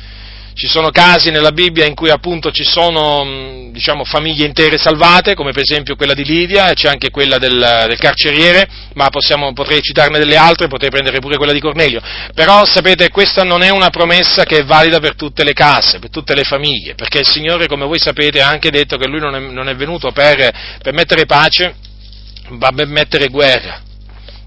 Ci 0.54 0.68
sono 0.68 0.90
casi 0.90 1.32
nella 1.32 1.50
Bibbia 1.50 1.84
in 1.84 1.96
cui 1.96 2.10
appunto 2.10 2.52
ci 2.52 2.62
sono 2.62 3.24
mm, 3.24 3.72
diciamo, 3.72 4.04
famiglie 4.04 4.46
intere 4.46 4.78
salvate, 4.78 5.34
come 5.34 5.50
per 5.50 5.62
esempio 5.62 5.96
quella 5.96 6.14
di 6.14 6.22
Lidia, 6.22 6.70
e 6.70 6.74
c'è 6.74 6.86
anche 6.86 7.10
quella 7.10 7.38
del, 7.38 7.86
del 7.88 7.98
carceriere, 7.98 8.68
ma 8.94 9.08
possiamo, 9.08 9.52
potrei 9.52 9.82
citarne 9.82 10.20
delle 10.20 10.36
altre, 10.36 10.68
potrei 10.68 10.90
prendere 10.90 11.18
pure 11.18 11.36
quella 11.36 11.52
di 11.52 11.58
Cornelio. 11.58 12.00
Però 12.34 12.64
sapete, 12.66 13.08
questa 13.08 13.42
non 13.42 13.62
è 13.62 13.70
una 13.70 13.90
promessa 13.90 14.44
che 14.44 14.58
è 14.58 14.64
valida 14.64 15.00
per 15.00 15.16
tutte 15.16 15.42
le 15.42 15.54
case, 15.54 15.98
per 15.98 16.10
tutte 16.10 16.36
le 16.36 16.44
famiglie, 16.44 16.94
perché 16.94 17.18
il 17.18 17.26
Signore, 17.26 17.66
come 17.66 17.84
voi 17.84 17.98
sapete, 17.98 18.40
ha 18.40 18.46
anche 18.46 18.70
detto 18.70 18.96
che 18.96 19.08
Lui 19.08 19.18
non 19.18 19.34
è, 19.34 19.40
non 19.40 19.68
è 19.68 19.74
venuto 19.74 20.12
per, 20.12 20.78
per, 20.80 20.92
mettere 20.92 21.26
pace, 21.26 21.74
ma 22.50 22.70
per 22.70 22.86
mettere 22.86 23.26
guerra, 23.26 23.82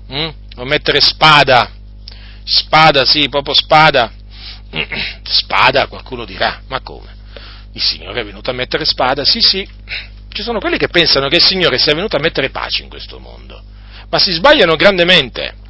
hm? 0.07 0.29
per 0.55 0.65
mettere 0.65 1.01
spada, 1.01 1.71
spada, 2.43 3.05
sì, 3.05 3.27
proprio 3.29 3.53
spada 3.53 4.11
Spada, 5.23 5.87
qualcuno 5.87 6.25
dirà, 6.25 6.61
ma 6.67 6.81
come? 6.81 7.15
Il 7.73 7.81
Signore 7.81 8.21
è 8.21 8.25
venuto 8.25 8.49
a 8.49 8.53
mettere 8.53 8.85
spada? 8.85 9.23
Sì, 9.23 9.39
sì, 9.39 9.67
ci 10.29 10.41
sono 10.41 10.59
quelli 10.59 10.77
che 10.77 10.87
pensano 10.87 11.27
che 11.27 11.37
il 11.37 11.43
Signore 11.43 11.77
sia 11.77 11.93
venuto 11.93 12.17
a 12.17 12.19
mettere 12.19 12.49
pace 12.49 12.83
in 12.83 12.89
questo 12.89 13.19
mondo, 13.19 13.61
ma 14.09 14.19
si 14.19 14.31
sbagliano 14.31 14.75
grandemente. 14.75 15.65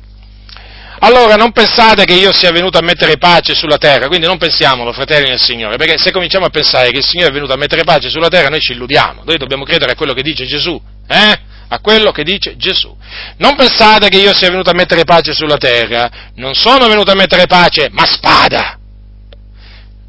Allora 0.99 1.35
non 1.35 1.51
pensate 1.51 2.05
che 2.05 2.13
io 2.15 2.33
sia 2.33 2.51
venuto 2.51 2.79
a 2.79 2.81
mettere 2.81 3.17
pace 3.17 3.53
sulla 3.53 3.77
terra, 3.77 4.07
quindi 4.07 4.25
non 4.25 4.39
pensiamolo, 4.39 4.91
fratelli 4.93 5.29
del 5.29 5.39
Signore, 5.39 5.77
perché 5.77 5.97
se 5.97 6.11
cominciamo 6.11 6.45
a 6.45 6.49
pensare 6.49 6.89
che 6.89 6.97
il 6.97 7.05
Signore 7.05 7.29
è 7.29 7.33
venuto 7.33 7.53
a 7.53 7.57
mettere 7.57 7.83
pace 7.83 8.09
sulla 8.09 8.29
terra, 8.29 8.49
noi 8.49 8.61
ci 8.61 8.71
illudiamo, 8.71 9.21
noi 9.23 9.37
dobbiamo 9.37 9.63
credere 9.63 9.91
a 9.91 9.95
quello 9.95 10.13
che 10.13 10.23
dice 10.23 10.47
Gesù, 10.47 10.81
eh? 11.07 11.39
A 11.69 11.79
quello 11.79 12.11
che 12.11 12.23
dice 12.23 12.55
Gesù. 12.55 12.95
Non 13.37 13.55
pensate 13.55 14.09
che 14.09 14.17
io 14.17 14.33
sia 14.33 14.49
venuto 14.49 14.69
a 14.69 14.73
mettere 14.73 15.03
pace 15.03 15.33
sulla 15.33 15.57
terra, 15.57 16.09
non 16.35 16.53
sono 16.53 16.87
venuto 16.87 17.11
a 17.11 17.15
mettere 17.15 17.45
pace, 17.45 17.89
ma 17.91 18.05
spada. 18.05 18.77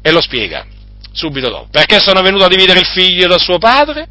E 0.01 0.11
lo 0.11 0.21
spiega 0.21 0.65
subito 1.11 1.49
dopo. 1.49 1.67
Perché 1.71 1.99
sono 1.99 2.21
venuto 2.21 2.45
a 2.45 2.47
dividere 2.47 2.79
il 2.79 2.85
figlio 2.85 3.27
da 3.27 3.37
suo 3.37 3.57
padre, 3.57 4.07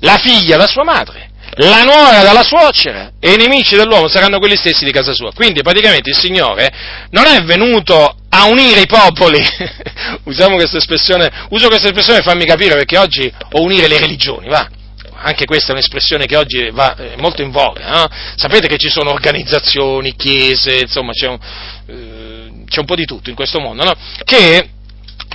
la 0.00 0.18
figlia 0.18 0.56
da 0.56 0.66
sua 0.66 0.84
madre, 0.84 1.30
la 1.56 1.82
nuora 1.82 2.22
dalla 2.22 2.42
suocera 2.42 3.12
e 3.18 3.32
i 3.32 3.36
nemici 3.36 3.76
dell'uomo 3.76 4.08
saranno 4.08 4.38
quelli 4.38 4.56
stessi 4.56 4.84
di 4.84 4.90
casa 4.90 5.12
sua. 5.12 5.32
Quindi 5.32 5.62
praticamente 5.62 6.10
il 6.10 6.16
Signore 6.16 6.68
non 7.10 7.26
è 7.26 7.42
venuto 7.42 8.16
a 8.28 8.44
unire 8.44 8.80
i 8.80 8.86
popoli. 8.86 9.40
Usiamo 10.24 10.56
questa 10.56 10.78
espressione, 10.78 11.46
uso 11.50 11.68
questa 11.68 11.88
espressione 11.88 12.18
per 12.18 12.28
farmi 12.28 12.46
capire 12.46 12.74
perché 12.74 12.98
oggi 12.98 13.32
o 13.52 13.62
unire 13.62 13.88
le 13.88 13.98
religioni, 13.98 14.48
va? 14.48 14.68
Anche 15.20 15.46
questa 15.46 15.70
è 15.70 15.72
un'espressione 15.72 16.26
che 16.26 16.36
oggi 16.36 16.70
va 16.70 16.94
eh, 16.96 17.16
molto 17.18 17.42
in 17.42 17.50
voga. 17.50 17.90
No? 17.90 18.08
Sapete 18.36 18.68
che 18.68 18.76
ci 18.76 18.88
sono 18.88 19.10
organizzazioni, 19.10 20.14
chiese, 20.14 20.80
insomma 20.80 21.12
c'è 21.12 21.26
un, 21.26 21.38
eh, 21.86 22.64
c'è 22.68 22.80
un 22.80 22.86
po' 22.86 22.94
di 22.94 23.04
tutto 23.04 23.28
in 23.28 23.34
questo 23.34 23.58
mondo, 23.58 23.84
no? 23.84 23.94
Che 24.24 24.70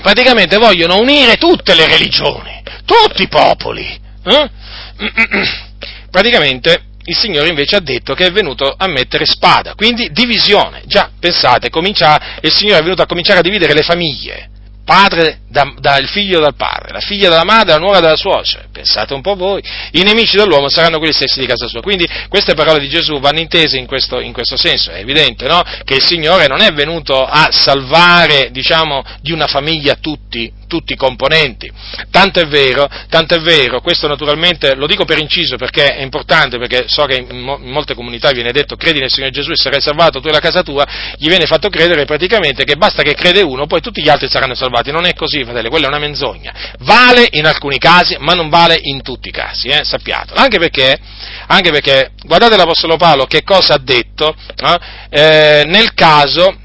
praticamente 0.02 0.58
vogliono 0.58 1.00
unire 1.00 1.36
tutte 1.36 1.76
le 1.76 1.88
religioni, 1.88 2.62
tutti 2.86 3.24
i 3.24 3.28
popoli. 3.28 4.00
Eh? 4.24 4.50
Praticamente 6.10 6.84
il 7.06 7.18
Signore 7.18 7.50
invece 7.50 7.76
ha 7.76 7.82
detto 7.82 8.14
che 8.14 8.28
è 8.28 8.32
venuto 8.32 8.74
a 8.76 8.88
mettere 8.88 9.26
spada, 9.26 9.74
quindi 9.76 10.12
divisione. 10.12 10.84
Già, 10.86 11.12
pensate, 11.20 11.70
comincia, 11.70 12.38
il 12.42 12.54
Signore 12.54 12.80
è 12.80 12.84
venuto 12.84 13.02
a 13.02 13.06
cominciare 13.06 13.40
a 13.40 13.42
dividere 13.44 13.74
le 13.74 13.84
famiglie 13.84 14.52
padre 14.84 15.40
dal 15.50 15.76
da 15.80 15.96
figlio 16.06 16.40
dal 16.40 16.56
padre, 16.56 16.92
la 16.92 17.00
figlia 17.00 17.30
dalla 17.30 17.44
madre, 17.44 17.74
la 17.74 17.80
nuora 17.80 18.00
dalla 18.00 18.16
suocera. 18.16 18.66
Pensate 18.72 19.14
un 19.14 19.22
po' 19.22 19.36
voi. 19.36 19.64
I 19.92 20.02
nemici 20.04 20.36
dell'uomo 20.36 20.70
saranno 20.70 20.98
quelli 20.98 21.14
stessi 21.14 21.40
di 21.40 21.46
casa 21.46 21.68
sua. 21.68 21.82
Quindi 21.82 22.08
queste 22.28 22.54
parole 22.54 22.80
di 22.80 22.90
Gesù 22.90 23.20
vanno 23.20 23.40
intese 23.40 23.78
in 23.78 23.86
questo, 23.86 24.20
in 24.20 24.34
questo 24.34 24.58
senso. 24.58 24.92
È 24.92 25.00
evidente 25.00 25.48
no? 25.48 25.62
che 25.84 25.96
il 25.96 26.04
Signore 26.04 26.48
non 26.48 26.62
è 26.62 26.72
venuto 26.72 27.24
a 27.24 27.50
salvare, 27.52 28.50
diciamo, 28.52 29.04
di 29.22 29.32
una 29.32 29.48
famiglia 29.48 29.96
tutti, 29.96 30.52
tutti 30.74 30.94
i 30.94 30.96
componenti. 30.96 31.72
Tanto 32.10 32.40
è 32.40 32.48
vero, 32.48 32.90
tanto 33.08 33.36
è 33.36 33.40
vero, 33.42 33.80
questo 33.80 34.08
naturalmente 34.08 34.74
lo 34.74 34.88
dico 34.88 35.06
per 35.06 35.20
inciso 35.20 35.56
perché 35.56 35.86
è 35.98 36.02
importante, 36.02 36.58
perché 36.58 36.86
so 36.88 37.06
che 37.06 37.28
in, 37.30 37.42
mo- 37.42 37.60
in 37.62 37.70
molte 37.70 37.94
comunità 37.94 38.32
viene 38.32 38.52
detto 38.52 38.76
credi 38.76 39.00
nel 39.00 39.12
Signore 39.12 39.32
Gesù 39.32 39.52
e 39.52 39.56
sarai 39.56 39.82
salvato 39.82 40.20
tu 40.20 40.30
e 40.30 40.32
la 40.32 40.40
casa 40.40 40.64
tua, 40.64 40.84
gli 41.18 41.28
viene 41.28 41.46
fatto 41.46 41.70
credere 41.70 42.06
praticamente 42.06 42.64
che 42.64 42.76
basta 42.76 43.04
che 43.04 43.14
crede 43.14 43.44
uno, 43.44 43.68
poi 43.68 43.82
tutti 43.82 44.02
gli 44.02 44.10
altri 44.10 44.28
saranno 44.28 44.56
salvati. 44.56 44.90
Non 44.90 45.06
è 45.06 45.14
così, 45.14 45.44
fratelli, 45.44 45.70
quella 45.70 45.86
è 45.86 45.90
una 45.90 46.00
menzogna. 46.00 46.52
Vale 46.80 47.28
in 47.34 47.46
alcuni 47.46 47.78
casi, 47.78 48.16
ma 48.18 48.34
non 48.34 48.50
vale 48.50 48.80
in 48.82 49.04
tutti 49.04 49.28
i 49.28 49.32
casi, 49.32 49.68
eh? 49.68 49.84
sappiatelo. 49.84 50.40
Anche 50.40 50.58
perché, 50.58 50.98
anche 51.46 51.70
perché, 51.70 52.14
guardate 52.24 52.58
l'Apostolo 52.58 52.98
Paolo 52.98 53.26
che 53.26 53.44
cosa 53.44 53.76
ha 53.76 53.80
detto 53.80 54.36
eh? 54.56 54.80
Eh, 55.10 55.64
nel 55.68 55.94
caso 55.94 56.62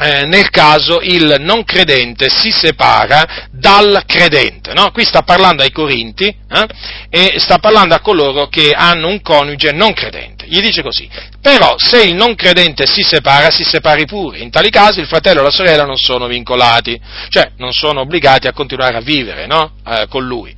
eh, 0.00 0.24
nel 0.24 0.48
caso 0.48 1.00
il 1.02 1.36
non 1.40 1.62
credente 1.64 2.30
si 2.30 2.50
separa 2.50 3.48
dal 3.50 4.02
credente. 4.06 4.72
No? 4.72 4.90
Qui 4.92 5.04
sta 5.04 5.22
parlando 5.22 5.62
ai 5.62 5.70
Corinti 5.70 6.24
eh? 6.24 6.66
e 7.10 7.34
sta 7.38 7.58
parlando 7.58 7.94
a 7.94 8.00
coloro 8.00 8.48
che 8.48 8.72
hanno 8.72 9.08
un 9.08 9.20
coniuge 9.20 9.72
non 9.72 9.92
credente. 9.92 10.46
Gli 10.46 10.60
dice 10.60 10.82
così, 10.82 11.08
però 11.40 11.74
se 11.76 12.02
il 12.02 12.14
non 12.14 12.34
credente 12.34 12.86
si 12.86 13.02
separa, 13.02 13.50
si 13.50 13.62
separi 13.62 14.06
pure. 14.06 14.38
In 14.38 14.50
tali 14.50 14.70
casi 14.70 15.00
il 15.00 15.06
fratello 15.06 15.40
e 15.40 15.44
la 15.44 15.50
sorella 15.50 15.84
non 15.84 15.96
sono 15.96 16.26
vincolati, 16.26 16.98
cioè 17.28 17.52
non 17.58 17.72
sono 17.72 18.00
obbligati 18.00 18.46
a 18.46 18.52
continuare 18.52 18.96
a 18.96 19.00
vivere 19.00 19.46
no? 19.46 19.74
eh, 19.86 20.06
con 20.08 20.24
lui 20.24 20.56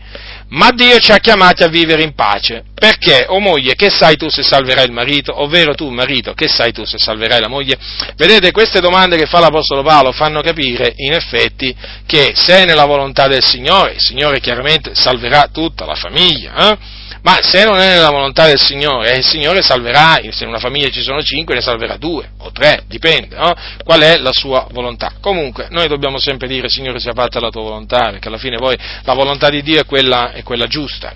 ma 0.53 0.71
Dio 0.71 0.99
ci 0.99 1.13
ha 1.13 1.19
chiamati 1.19 1.63
a 1.63 1.69
vivere 1.69 2.03
in 2.03 2.15
pace. 2.15 2.65
Perché, 2.75 3.27
o 3.29 3.39
moglie, 3.39 3.75
che 3.75 3.91
sai 3.91 4.17
tu 4.17 4.29
se 4.29 4.43
salverai 4.43 4.87
il 4.87 4.93
marito? 4.93 5.41
Ovvero 5.41 5.75
tu, 5.75 5.89
marito, 5.89 6.35
che 6.35 6.49
sai 6.49 6.73
tu 6.73 6.85
se 6.85 6.99
salverai 6.99 7.41
la 7.41 7.49
moglie? 7.49 7.79
Vedete, 8.17 8.51
queste 8.51 8.81
domande 8.81 9.17
che 9.17 9.27
fa 9.27 9.41
l'Apostolo 9.41 9.83
Paolo 9.83 10.13
fanno 10.13 10.41
capire, 10.41 10.93
in 10.97 11.13
effetti, 11.13 11.75
che 12.07 12.33
se 12.35 12.63
è 12.63 12.65
nella 12.65 12.85
volontà 12.85 13.29
del 13.29 13.43
Signore, 13.43 13.93
il 13.93 14.01
Signore 14.01 14.41
chiaramente 14.41 14.95
salverà 14.95 15.49
tutta 15.53 15.87
la 15.87 15.95
famiglia, 15.95 16.71
eh? 16.71 16.79
Ma 17.23 17.39
se 17.41 17.65
non 17.65 17.79
è 17.79 17.95
nella 17.95 18.11
volontà 18.11 18.47
del 18.47 18.59
Signore, 18.59 19.17
il 19.17 19.25
Signore 19.25 19.63
salverà, 19.63 20.19
se 20.31 20.43
in 20.43 20.49
una 20.49 20.59
famiglia 20.59 20.89
ci 20.89 21.03
sono 21.03 21.23
cinque, 21.23 21.55
ne 21.55 21.61
salverà 21.61 21.97
due 21.97 22.31
o 22.39 22.51
tre, 22.51 22.83
dipende, 22.89 23.37
no? 23.37 23.55
Qual 23.85 24.01
è 24.01 24.19
la 24.19 24.33
sua 24.33 24.67
volontà? 24.73 25.13
Comunque, 25.21 25.69
noi 25.71 25.87
dobbiamo 25.87 26.19
sempre 26.19 26.49
dire, 26.49 26.69
Signore, 26.69 26.99
sia 26.99 27.13
fatta 27.13 27.39
la 27.39 27.51
tua 27.51 27.63
volontà, 27.63 28.11
perché 28.11 28.27
alla 28.27 28.39
fine 28.39 28.57
poi 28.57 28.77
la 29.05 29.15
volontà 29.15 29.49
di 29.51 29.63
Dio 29.63 29.81
è 29.81 29.85
quella, 29.85 30.33
è 30.33 30.43
quella 30.43 30.67
giusta. 30.67 31.15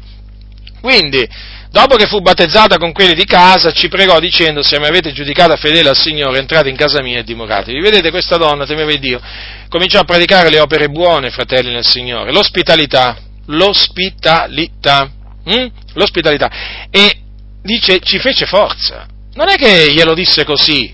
Quindi, 0.81 1.29
dopo 1.73 1.97
che 1.97 2.07
fu 2.07 2.21
battezzata 2.21 2.77
con 2.77 2.93
quelli 2.93 3.15
di 3.15 3.25
casa, 3.25 3.73
ci 3.73 3.89
pregò 3.89 4.21
dicendo, 4.21 4.63
se 4.63 4.79
mi 4.79 4.87
avete 4.87 5.11
giudicata 5.11 5.57
fedele 5.57 5.89
al 5.89 5.99
Signore, 5.99 6.39
entrate 6.39 6.69
in 6.69 6.77
casa 6.77 7.03
mia 7.03 7.19
e 7.19 7.25
dimoratevi. 7.25 7.81
Vedete 7.81 8.13
questa 8.13 8.37
donna, 8.37 8.65
temeva 8.65 8.95
Dio, 8.95 9.21
cominciò 9.69 9.99
a 9.99 10.05
predicare 10.05 10.51
le 10.51 10.61
opere 10.61 10.89
buone, 10.89 11.31
fratelli 11.31 11.73
nel 11.73 11.85
Signore, 11.85 12.31
l'ospitalità, 12.31 13.17
l'ospitalità, 13.47 15.11
hm? 15.45 15.67
L'ospitalità. 15.97 16.51
E 16.91 17.21
dice 17.63 17.99
ci 18.01 18.19
fece 18.19 18.47
forza. 18.47 19.07
Non 19.35 19.49
è 19.49 19.57
che 19.57 19.93
glielo 19.93 20.15
disse 20.15 20.45
così, 20.45 20.93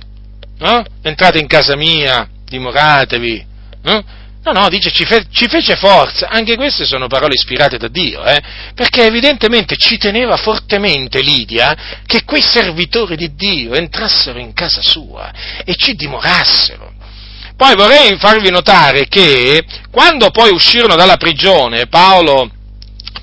no? 0.59 0.85
Entrate 1.03 1.39
in 1.39 1.47
casa 1.47 1.77
mia, 1.77 2.29
dimoratevi, 2.45 3.47
no? 3.83 4.05
No, 4.45 4.51
no, 4.51 4.69
dice 4.69 4.91
ci, 4.91 5.05
fe- 5.05 5.27
ci, 5.31 5.47
fece 5.47 5.77
forza, 5.77 6.29
anche 6.29 6.57
queste 6.57 6.85
sono 6.85 7.07
parole 7.07 7.35
ispirate 7.35 7.79
da 7.79 7.87
Dio, 7.87 8.25
eh? 8.25 8.43
perché 8.75 9.05
evidentemente 9.05 9.77
ci 9.77 9.99
teneva 9.99 10.37
fortemente 10.37 11.23
Lidia 11.23 12.01
che 12.05 12.25
quei 12.25 12.43
servitori 12.43 13.15
di 13.15 13.37
Dio 13.37 13.75
entrassero 13.75 14.41
in 14.41 14.53
casa 14.53 14.83
sua 14.83 15.31
e 15.65 15.77
ci 15.77 15.95
dimorassero. 15.95 16.93
Poi 17.57 17.77
vorrei 17.77 18.19
farvi 18.19 18.51
notare 18.51 19.07
che 19.07 19.63
quando 19.93 20.31
poi 20.31 20.51
uscirono 20.51 20.97
dalla 20.97 21.19
prigione 21.19 21.87
Paolo, 21.87 22.51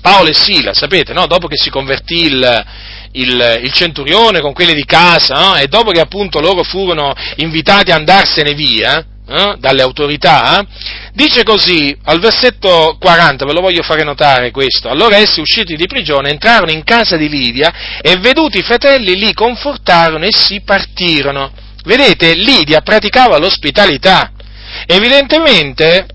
Paolo 0.00 0.30
e 0.30 0.34
Sila, 0.34 0.72
sapete, 0.72 1.12
no? 1.12 1.26
dopo 1.26 1.46
che 1.46 1.56
si 1.56 1.68
convertì 1.68 2.24
il, 2.24 2.64
il, 3.12 3.60
il, 3.62 3.72
centurione 3.72 4.40
con 4.40 4.52
quelli 4.52 4.74
di 4.74 4.84
casa, 4.84 5.34
no? 5.38 5.56
e 5.56 5.66
dopo 5.66 5.90
che 5.90 6.00
appunto 6.00 6.40
loro 6.40 6.62
furono 6.62 7.12
invitati 7.36 7.90
a 7.90 7.96
andarsene 7.96 8.54
via, 8.54 9.04
eh, 9.32 9.54
dalle 9.58 9.82
autorità, 9.82 10.66
dice 11.12 11.44
così 11.44 11.96
al 12.04 12.18
versetto 12.18 12.96
40, 12.98 13.44
ve 13.44 13.52
lo 13.52 13.60
voglio 13.60 13.82
fare 13.82 14.02
notare 14.02 14.50
questo, 14.50 14.88
allora 14.88 15.18
essi 15.18 15.40
usciti 15.40 15.76
di 15.76 15.86
prigione 15.86 16.30
entrarono 16.30 16.72
in 16.72 16.82
casa 16.82 17.16
di 17.16 17.28
Lidia 17.28 17.72
e 18.00 18.16
veduti 18.16 18.58
i 18.58 18.62
fratelli 18.62 19.16
li 19.16 19.32
confortarono 19.32 20.24
e 20.24 20.36
si 20.36 20.62
partirono. 20.62 21.52
Vedete, 21.84 22.34
Lidia 22.34 22.80
praticava 22.80 23.38
l'ospitalità, 23.38 24.32
evidentemente 24.86 26.06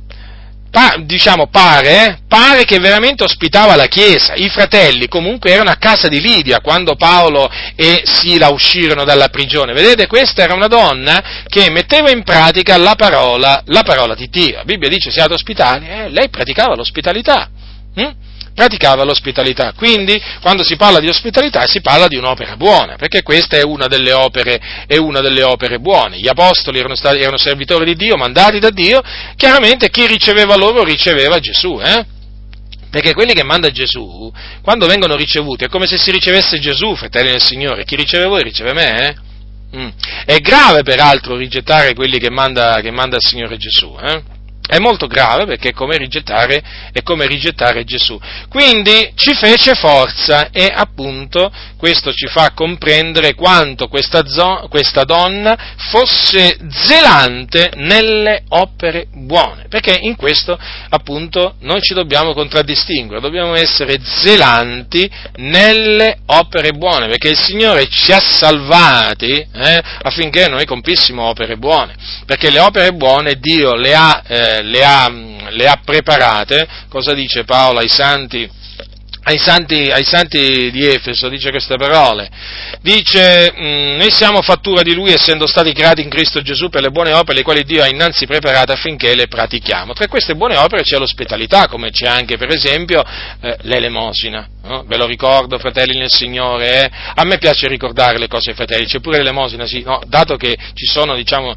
pa, 0.75 0.95
diciamo, 0.99 1.47
pare, 1.47 2.19
pare 2.27 2.65
che 2.65 2.79
veramente 2.79 3.23
ospitava 3.23 3.77
la 3.77 3.85
Chiesa. 3.85 4.33
I 4.35 4.49
fratelli 4.49 5.07
comunque 5.07 5.51
erano 5.51 5.69
a 5.69 5.77
casa 5.77 6.09
di 6.09 6.19
Lidia 6.19 6.59
quando 6.59 6.97
Paolo 6.97 7.49
e 7.77 8.01
Sila 8.03 8.49
uscirono 8.49 9.05
dalla 9.05 9.29
prigione. 9.29 9.71
Vedete, 9.71 10.05
questa 10.05 10.43
era 10.43 10.53
una 10.53 10.67
donna 10.67 11.43
che 11.47 11.69
metteva 11.69 12.11
in 12.11 12.23
pratica 12.23 12.75
la 12.75 12.95
parola, 12.95 13.63
la 13.67 13.83
parola 13.83 14.15
di 14.15 14.27
Dio. 14.29 14.57
La 14.57 14.63
Bibbia 14.65 14.89
dice 14.89 15.11
siate 15.11 15.33
ospitali, 15.33 15.87
eh, 15.87 16.09
lei 16.09 16.27
praticava 16.27 16.75
l'ospitalità. 16.75 17.49
Hm? 17.95 18.11
Praticava 18.55 19.03
l'ospitalità. 19.03 19.73
Quindi, 19.75 20.19
quando 20.41 20.63
si 20.63 20.77
parla 20.77 20.99
di 20.99 21.09
ospitalità, 21.09 21.67
si 21.67 21.81
parla 21.81 22.07
di 22.07 22.15
un'opera 22.15 22.55
buona, 22.55 22.95
perché 22.95 23.21
questa 23.21 23.57
è 23.57 23.63
una 23.63 23.87
delle 23.87 24.13
opere, 24.13 24.59
una 24.97 25.19
delle 25.19 25.43
opere 25.43 25.79
buone. 25.79 26.17
Gli 26.17 26.27
apostoli 26.27 26.79
erano, 26.79 26.95
stati, 26.95 27.19
erano, 27.19 27.37
servitori 27.37 27.85
di 27.85 27.95
Dio, 27.95 28.15
mandati 28.15 28.57
da 28.57 28.69
Dio, 28.69 29.03
chiaramente 29.35 29.89
chi 29.89 30.07
riceveva 30.07 30.55
loro 30.55 30.83
riceveva 30.83 31.37
Gesù, 31.39 31.79
eh? 31.83 32.05
Perché 32.89 33.13
quelli 33.13 33.33
che 33.33 33.43
manda 33.43 33.69
Gesù, 33.71 34.31
quando 34.61 34.87
vengono 34.87 35.17
ricevuti, 35.17 35.65
è 35.65 35.67
come 35.67 35.85
se 35.85 35.97
si 35.97 36.11
ricevesse 36.11 36.59
Gesù, 36.59 36.95
fratelli 36.95 37.31
del 37.31 37.41
Signore. 37.41 37.83
Chi 37.83 37.97
riceve 37.97 38.25
voi 38.25 38.41
riceve 38.41 38.71
me, 38.71 39.09
eh? 39.09 39.15
Mm. 39.77 39.89
È 40.23 40.37
grave 40.39 40.83
peraltro 40.83 41.35
rigettare 41.35 41.93
quelli 41.93 42.19
che 42.19 42.29
manda, 42.29 42.79
che 42.79 42.91
manda 42.91 43.17
il 43.17 43.21
Signore 43.21 43.57
Gesù, 43.57 43.97
eh? 44.01 44.34
È 44.67 44.79
molto 44.79 45.07
grave 45.07 45.45
perché 45.45 45.69
è 45.69 45.73
come, 45.73 45.95
è 45.97 47.03
come 47.03 47.27
rigettare, 47.27 47.83
Gesù. 47.83 48.19
Quindi 48.49 49.11
ci 49.15 49.33
fece 49.35 49.73
forza 49.75 50.49
e 50.49 50.71
appunto 50.73 51.51
questo 51.77 52.11
ci 52.13 52.27
fa 52.27 52.51
comprendere 52.53 53.35
quanto 53.35 53.87
questa, 53.87 54.25
zo- 54.25 54.67
questa 54.69 55.03
donna 55.03 55.55
fosse 55.89 56.57
zelante 56.69 57.71
nelle 57.75 58.43
opere 58.49 59.07
buone, 59.11 59.67
perché 59.69 59.97
in 60.01 60.15
questo 60.15 60.57
appunto 60.89 61.55
noi 61.59 61.81
ci 61.81 61.93
dobbiamo 61.93 62.33
contraddistinguere, 62.33 63.21
dobbiamo 63.21 63.53
essere 63.55 63.99
zelanti 64.03 65.09
nelle 65.35 66.19
opere 66.27 66.71
buone, 66.71 67.07
perché 67.07 67.29
il 67.29 67.37
Signore 67.37 67.87
ci 67.87 68.11
ha 68.11 68.19
salvati 68.19 69.31
eh, 69.31 69.81
affinché 70.01 70.47
noi 70.47 70.65
compissimo 70.65 71.23
opere 71.23 71.57
buone, 71.57 71.95
perché 72.25 72.49
le 72.49 72.59
opere 72.59 72.93
buone 72.93 73.35
Dio 73.35 73.75
le 73.75 73.93
ha... 73.93 74.23
Eh, 74.25 74.54
le 74.61 74.83
ha, 74.83 75.09
le 75.49 75.67
ha 75.67 75.79
preparate, 75.83 76.67
cosa 76.89 77.13
dice 77.13 77.43
Paolo 77.43 77.79
ai 77.79 77.89
santi? 77.89 78.49
Ai 79.27 79.39
santi, 79.39 79.89
ai 79.89 80.03
santi, 80.03 80.69
di 80.69 80.85
Efeso 80.85 81.29
dice 81.29 81.49
queste 81.49 81.77
parole. 81.77 82.29
Dice, 82.81 83.51
mm, 83.57 83.97
noi 83.97 84.11
siamo 84.11 84.43
fattura 84.43 84.83
di 84.83 84.93
Lui 84.93 85.11
essendo 85.11 85.47
stati 85.47 85.73
creati 85.73 86.03
in 86.03 86.09
Cristo 86.09 86.41
Gesù 86.41 86.69
per 86.69 86.83
le 86.83 86.91
buone 86.91 87.11
opere 87.11 87.37
le 87.37 87.43
quali 87.43 87.63
Dio 87.63 87.81
ha 87.81 87.87
innanzi 87.87 88.27
preparate 88.27 88.73
affinché 88.73 89.15
le 89.15 89.27
pratichiamo. 89.27 89.93
Tra 89.93 90.07
queste 90.07 90.35
buone 90.35 90.57
opere 90.57 90.83
c'è 90.83 90.99
l'ospitalità, 90.99 91.67
come 91.67 91.89
c'è 91.89 92.05
anche 92.05 92.37
per 92.37 92.51
esempio 92.51 93.03
eh, 93.41 93.57
l'elemosina. 93.61 94.47
No? 94.65 94.83
Ve 94.87 94.97
lo 94.97 95.05
ricordo, 95.05 95.59
fratelli 95.59 95.97
nel 95.97 96.11
Signore, 96.11 96.83
eh? 96.83 96.91
a 97.15 97.23
me 97.23 97.37
piace 97.37 97.67
ricordare 97.67 98.17
le 98.17 98.27
cose 98.27 98.49
ai 98.49 98.55
fratelli, 98.55 98.85
c'è 98.85 98.99
pure 98.99 99.17
l'elemosina, 99.17 99.65
sì, 99.65 99.83
no? 99.83 100.01
dato 100.07 100.37
che 100.37 100.57
ci 100.73 100.85
sono, 100.85 101.15
diciamo, 101.15 101.53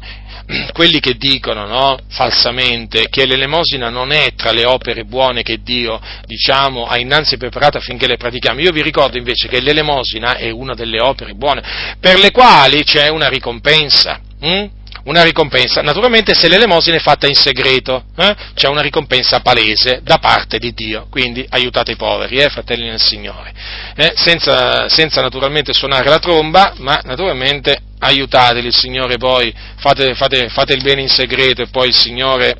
quelli 0.73 0.99
che 0.99 1.15
dicono 1.15 1.65
no, 1.65 1.97
falsamente 2.09 3.07
che 3.09 3.25
l'elemosina 3.25 3.89
non 3.89 4.11
è 4.11 4.33
tra 4.35 4.51
le 4.51 4.65
opere 4.65 5.05
buone 5.05 5.43
che 5.43 5.61
Dio 5.61 5.99
diciamo, 6.25 6.85
ha 6.85 6.97
innanzi 6.97 7.37
preparato 7.37 7.77
affinché 7.77 8.07
le 8.07 8.17
pratichiamo. 8.17 8.59
Io 8.59 8.71
vi 8.71 8.81
ricordo 8.81 9.17
invece 9.17 9.47
che 9.47 9.61
l'elemosina 9.61 10.37
è 10.37 10.49
una 10.49 10.73
delle 10.73 10.99
opere 11.01 11.33
buone 11.33 11.61
per 11.99 12.17
le 12.17 12.31
quali 12.31 12.83
c'è 12.83 13.09
una 13.09 13.27
ricompensa. 13.27 14.19
Hm? 14.41 14.65
Una 15.09 15.23
ricompensa, 15.23 15.81
naturalmente 15.81 16.35
se 16.35 16.47
l'elemosina 16.47 16.97
è 16.97 16.99
fatta 16.99 17.25
in 17.25 17.33
segreto, 17.33 18.03
eh? 18.15 18.35
c'è 18.53 18.67
una 18.67 18.81
ricompensa 18.81 19.39
palese 19.39 20.01
da 20.03 20.19
parte 20.19 20.59
di 20.59 20.71
Dio, 20.71 21.07
quindi 21.09 21.43
aiutate 21.49 21.93
i 21.93 21.95
poveri, 21.95 22.37
eh, 22.37 22.49
fratelli 22.49 22.85
nel 22.85 23.01
Signore, 23.01 23.51
eh? 23.95 24.13
senza, 24.15 24.87
senza 24.87 25.21
naturalmente 25.21 25.73
suonare 25.73 26.07
la 26.07 26.19
tromba, 26.19 26.73
ma 26.77 27.01
naturalmente 27.05 27.81
aiutateli, 27.97 28.67
il 28.67 28.75
Signore 28.75 29.17
poi, 29.17 29.51
fate, 29.77 30.13
fate, 30.13 30.47
fate 30.49 30.73
il 30.73 30.83
bene 30.83 31.01
in 31.01 31.09
segreto 31.09 31.63
e 31.63 31.69
poi 31.69 31.87
il 31.87 31.95
Signore, 31.95 32.55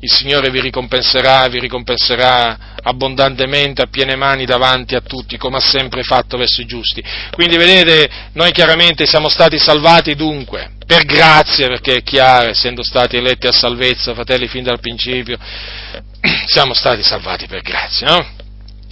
il 0.00 0.12
Signore 0.12 0.50
vi 0.50 0.60
ricompenserà, 0.60 1.48
vi 1.48 1.60
ricompenserà 1.60 2.75
abbondantemente 2.86 3.82
a 3.82 3.86
piene 3.86 4.14
mani 4.14 4.44
davanti 4.44 4.94
a 4.94 5.00
tutti, 5.00 5.36
come 5.36 5.56
ha 5.56 5.60
sempre 5.60 6.02
fatto 6.02 6.36
verso 6.36 6.60
i 6.60 6.66
giusti. 6.66 7.02
Quindi 7.32 7.56
vedete, 7.56 8.08
noi 8.32 8.52
chiaramente 8.52 9.06
siamo 9.06 9.28
stati 9.28 9.58
salvati 9.58 10.14
dunque, 10.14 10.70
per 10.86 11.04
grazia, 11.04 11.66
perché 11.66 11.96
è 11.96 12.02
chiaro, 12.02 12.50
essendo 12.50 12.84
stati 12.84 13.16
eletti 13.16 13.48
a 13.48 13.52
salvezza, 13.52 14.14
fratelli, 14.14 14.46
fin 14.46 14.62
dal 14.62 14.78
principio, 14.78 15.36
siamo 16.46 16.74
stati 16.74 17.02
salvati 17.02 17.46
per 17.46 17.62
grazia, 17.62 18.06
no? 18.06 18.35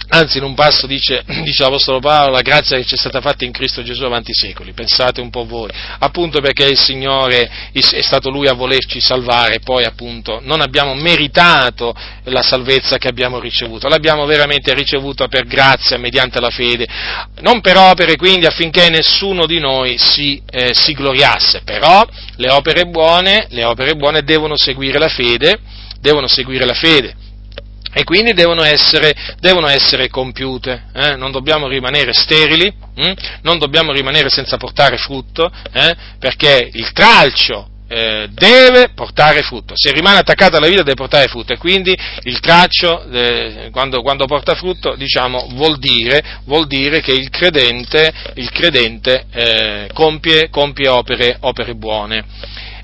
Anzi, 0.07 0.37
in 0.37 0.43
un 0.43 0.53
passo 0.53 0.85
dice, 0.85 1.23
dice 1.43 1.63
l'Apostolo 1.63 1.99
Paolo, 1.99 2.31
la 2.31 2.41
grazia 2.41 2.77
che 2.77 2.85
ci 2.85 2.95
è 2.95 2.97
stata 2.97 3.21
fatta 3.21 3.43
in 3.43 3.51
Cristo 3.51 3.81
Gesù 3.81 4.03
avanti 4.03 4.31
i 4.31 4.35
secoli, 4.35 4.73
pensate 4.73 5.19
un 5.19 5.29
po' 5.29 5.45
voi, 5.45 5.69
appunto 5.99 6.41
perché 6.41 6.65
il 6.67 6.77
Signore 6.77 7.49
è 7.71 8.01
stato 8.01 8.29
Lui 8.29 8.47
a 8.47 8.53
volerci 8.53 9.01
salvare, 9.01 9.59
poi 9.59 9.83
appunto 9.83 10.39
non 10.43 10.61
abbiamo 10.61 10.93
meritato 10.93 11.95
la 12.25 12.41
salvezza 12.41 12.97
che 12.97 13.07
abbiamo 13.07 13.39
ricevuto, 13.39 13.87
l'abbiamo 13.87 14.25
veramente 14.25 14.73
ricevuta 14.73 15.27
per 15.27 15.45
grazia, 15.45 15.97
mediante 15.97 16.39
la 16.39 16.49
fede, 16.49 16.87
non 17.41 17.61
per 17.61 17.77
opere 17.77 18.15
quindi 18.15 18.45
affinché 18.45 18.89
nessuno 18.89 19.45
di 19.45 19.59
noi 19.59 19.97
si, 19.97 20.41
eh, 20.49 20.73
si 20.73 20.93
gloriasse, 20.93 21.61
però 21.63 22.05
le 22.35 22.51
opere 22.51 22.85
buone, 22.85 23.47
le 23.49 23.63
opere 23.63 23.95
buone 23.95 24.21
devono 24.21 24.55
seguire 24.55 24.99
la 24.99 25.09
fede, 25.09 25.59
devono 25.99 26.27
seguire 26.27 26.65
la 26.65 26.73
fede 26.73 27.23
e 27.97 28.03
quindi 28.03 28.33
devono 28.33 28.61
essere, 28.61 29.15
devono 29.39 29.67
essere 29.67 30.09
compiute, 30.09 30.87
eh? 30.93 31.15
non 31.15 31.31
dobbiamo 31.31 31.69
rimanere 31.69 32.11
sterili, 32.11 32.69
hm? 32.93 33.13
non 33.43 33.57
dobbiamo 33.57 33.93
rimanere 33.93 34.27
senza 34.29 34.57
portare 34.57 34.97
frutto, 34.97 35.49
eh? 35.71 35.95
perché 36.19 36.71
il 36.73 36.91
tralcio 36.91 37.69
eh, 37.87 38.27
deve 38.31 38.89
portare 38.93 39.43
frutto, 39.43 39.75
se 39.77 39.93
rimane 39.93 40.17
attaccato 40.17 40.57
alla 40.57 40.67
vita 40.67 40.83
deve 40.83 40.95
portare 40.95 41.27
frutto 41.27 41.53
e 41.53 41.57
quindi 41.57 41.97
il 42.23 42.39
traccio 42.41 43.09
eh, 43.09 43.69
quando, 43.71 44.01
quando, 44.01 44.25
porta 44.25 44.55
frutto 44.55 44.95
diciamo, 44.95 45.47
vuol, 45.51 45.77
dire, 45.77 46.41
vuol, 46.43 46.67
dire, 46.67 46.99
che 46.99 47.13
il 47.13 47.29
credente, 47.29 48.11
il 48.33 48.51
credente 48.51 49.27
eh, 49.31 49.89
compie, 49.93 50.49
compie 50.49 50.89
opere, 50.89 51.37
opere 51.39 51.75
buone 51.75 52.25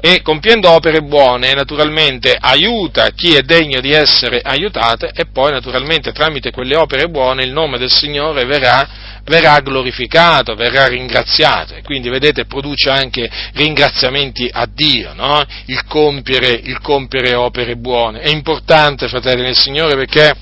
e 0.02 0.23
compiendo 0.23 0.69
opere 0.69 1.03
buone 1.03 1.53
naturalmente 1.53 2.36
aiuta 2.38 3.11
chi 3.11 3.36
è 3.36 3.41
degno 3.44 3.80
di 3.82 3.91
essere 3.91 4.41
aiutato 4.44 5.07
e 5.14 5.28
poi 5.32 5.52
naturalmente 5.52 6.11
tramite 6.11 6.52
quelle 6.52 6.76
opere 6.76 7.07
buone 7.07 7.44
il 7.44 7.52
nome 7.52 7.78
del 7.78 7.91
Signore 7.91 8.45
verrà, 8.45 9.22
verrà 9.23 9.60
glorificato, 9.60 10.56
verrà 10.56 10.88
ringraziato 10.88 11.76
e 11.76 11.84
quindi 11.84 12.10
vedete 12.10 12.45
produce 12.45 12.90
anche 12.90 13.30
ringraziamenti 13.53 14.49
a 14.52 14.68
Dio, 14.68 15.14
no? 15.14 15.44
il, 15.68 15.86
compiere, 15.86 16.49
il 16.49 16.80
compiere 16.82 17.36
opere 17.36 17.76
buone. 17.76 18.22
È 18.22 18.30
importante, 18.30 19.07
fratelli 19.07 19.44
del 19.44 19.56
Signore, 19.56 19.95
perché 19.95 20.36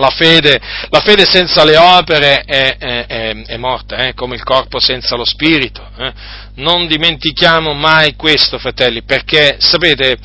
la 0.00 0.10
fede, 0.10 0.58
la 0.88 1.00
fede, 1.00 1.24
senza 1.24 1.62
le 1.62 1.76
opere 1.76 2.40
è, 2.40 2.76
è, 2.78 3.06
è, 3.06 3.42
è 3.46 3.56
morta, 3.58 3.98
eh? 3.98 4.14
come 4.14 4.34
il 4.34 4.42
corpo 4.42 4.80
senza 4.80 5.14
lo 5.14 5.24
spirito. 5.24 5.86
Eh? 5.98 6.12
Non 6.54 6.86
dimentichiamo 6.86 7.74
mai 7.74 8.16
questo, 8.16 8.58
fratelli, 8.58 9.02
perché 9.02 9.56
sapete, 9.58 10.16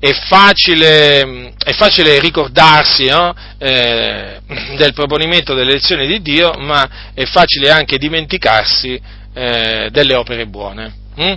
è 0.00 0.12
facile, 0.12 1.52
è 1.58 1.72
facile 1.74 2.18
ricordarsi 2.20 3.06
no? 3.06 3.34
eh, 3.58 4.40
del 4.76 4.94
proponimento 4.94 5.54
delle 5.54 5.72
lezioni 5.72 6.06
di 6.06 6.22
Dio, 6.22 6.52
ma 6.58 7.12
è 7.12 7.24
facile 7.24 7.70
anche 7.70 7.98
dimenticarsi 7.98 9.00
eh, 9.34 9.88
delle 9.90 10.14
opere 10.14 10.46
buone. 10.46 10.94
Mm? 11.20 11.34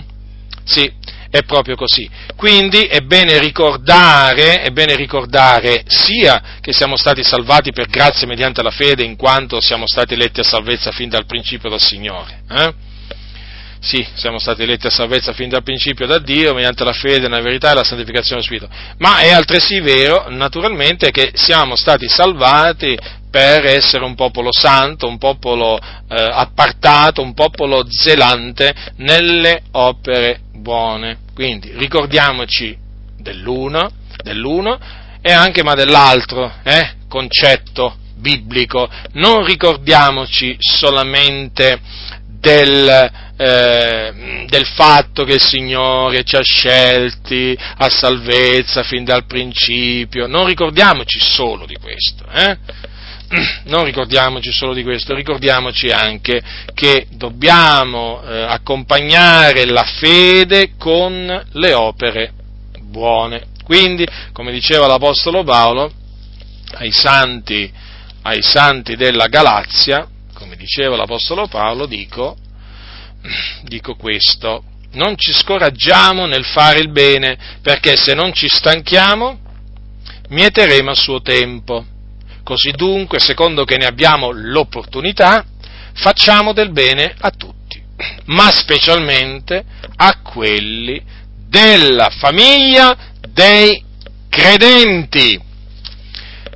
Sì, 0.64 0.90
è 1.32 1.44
proprio 1.44 1.76
così. 1.76 2.08
Quindi 2.36 2.84
è 2.84 3.00
bene 3.00 3.38
ricordare, 3.38 4.60
è 4.60 4.68
bene 4.68 4.94
ricordare 4.96 5.82
sia 5.86 6.58
che 6.60 6.74
siamo 6.74 6.96
stati 6.96 7.24
salvati 7.24 7.72
per 7.72 7.88
grazia 7.88 8.26
mediante 8.26 8.62
la 8.62 8.70
fede, 8.70 9.02
in 9.02 9.16
quanto 9.16 9.58
siamo 9.58 9.86
stati 9.86 10.12
eletti 10.12 10.40
a 10.40 10.44
salvezza 10.44 10.92
fin 10.92 11.08
dal 11.08 11.24
principio 11.24 11.70
dal 11.70 11.80
Signore. 11.80 12.42
Eh? 12.50 12.74
Sì, 13.80 14.06
siamo 14.14 14.38
stati 14.38 14.62
eletti 14.62 14.88
a 14.88 14.90
salvezza 14.90 15.32
fin 15.32 15.48
dal 15.48 15.62
principio 15.62 16.06
da 16.06 16.18
Dio, 16.18 16.52
mediante 16.52 16.84
la 16.84 16.92
fede, 16.92 17.28
la 17.28 17.40
verità 17.40 17.70
e 17.70 17.74
la 17.76 17.82
santificazione 17.82 18.42
dello 18.42 18.54
Spirito. 18.54 18.68
Ma 18.98 19.20
è 19.20 19.30
altresì 19.30 19.80
vero, 19.80 20.26
naturalmente, 20.28 21.10
che 21.10 21.30
siamo 21.32 21.76
stati 21.76 22.08
salvati 22.08 22.96
per 23.30 23.64
essere 23.64 24.04
un 24.04 24.14
popolo 24.14 24.50
santo, 24.52 25.08
un 25.08 25.16
popolo 25.16 25.78
eh, 25.78 26.14
appartato, 26.14 27.22
un 27.22 27.32
popolo 27.32 27.86
zelante 27.88 28.74
nelle 28.96 29.62
opere 29.72 30.40
buone. 30.52 31.21
Quindi 31.34 31.72
ricordiamoci 31.76 32.76
dell'uno, 33.18 33.90
dell'uno 34.22 34.78
e 35.20 35.32
anche 35.32 35.62
ma 35.62 35.74
dell'altro 35.74 36.52
eh, 36.62 36.94
concetto 37.08 37.96
biblico. 38.16 38.88
Non 39.12 39.44
ricordiamoci 39.44 40.56
solamente 40.58 41.80
del, 42.26 43.10
eh, 43.36 44.44
del 44.48 44.66
fatto 44.66 45.24
che 45.24 45.34
il 45.34 45.42
Signore 45.42 46.24
ci 46.24 46.36
ha 46.36 46.42
scelti 46.42 47.56
a 47.76 47.88
salvezza 47.88 48.82
fin 48.82 49.04
dal 49.04 49.26
principio. 49.26 50.26
Non 50.26 50.46
ricordiamoci 50.46 51.18
solo 51.20 51.66
di 51.66 51.76
questo. 51.80 52.24
Eh? 52.32 52.56
non 53.64 53.84
ricordiamoci 53.84 54.52
solo 54.52 54.74
di 54.74 54.82
questo, 54.82 55.14
ricordiamoci 55.14 55.90
anche 55.90 56.42
che 56.74 57.06
dobbiamo 57.10 58.22
eh, 58.22 58.42
accompagnare 58.42 59.64
la 59.64 59.84
fede 59.84 60.72
con 60.76 61.44
le 61.52 61.72
opere 61.72 62.32
buone. 62.80 63.46
Quindi, 63.64 64.06
come 64.32 64.52
diceva 64.52 64.86
l'Apostolo 64.86 65.44
Paolo, 65.44 65.90
ai 66.74 66.90
santi, 66.92 67.70
ai 68.22 68.42
santi 68.42 68.96
della 68.96 69.28
Galazia, 69.28 70.06
come 70.34 70.56
diceva 70.56 70.96
l'Apostolo 70.96 71.46
Paolo, 71.46 71.86
dico, 71.86 72.36
dico 73.64 73.94
questo, 73.94 74.64
non 74.92 75.16
ci 75.16 75.32
scoraggiamo 75.32 76.26
nel 76.26 76.44
fare 76.44 76.80
il 76.80 76.90
bene, 76.90 77.38
perché 77.62 77.96
se 77.96 78.12
non 78.14 78.34
ci 78.34 78.48
stanchiamo, 78.48 79.38
mieteremo 80.28 80.90
a 80.90 80.94
suo 80.94 81.22
tempo. 81.22 81.86
Così 82.44 82.70
dunque, 82.72 83.20
secondo 83.20 83.64
che 83.64 83.76
ne 83.76 83.86
abbiamo 83.86 84.30
l'opportunità, 84.32 85.44
facciamo 85.94 86.52
del 86.52 86.72
bene 86.72 87.14
a 87.20 87.30
tutti, 87.30 87.80
ma 88.26 88.50
specialmente 88.50 89.64
a 89.96 90.20
quelli 90.22 91.00
della 91.48 92.10
famiglia 92.10 92.96
dei 93.28 93.84
credenti. 94.28 95.40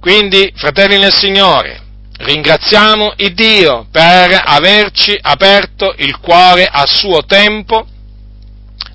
Quindi, 0.01 0.53
fratelli 0.57 0.99
nel 0.99 1.13
Signore, 1.13 1.81
ringraziamo 2.19 3.13
il 3.19 3.35
Dio 3.35 3.87
per 3.91 4.43
averci 4.45 5.17
aperto 5.21 5.95
il 5.99 6.19
cuore 6.19 6.67
a 6.67 6.85
suo 6.87 7.25
tempo, 7.25 7.87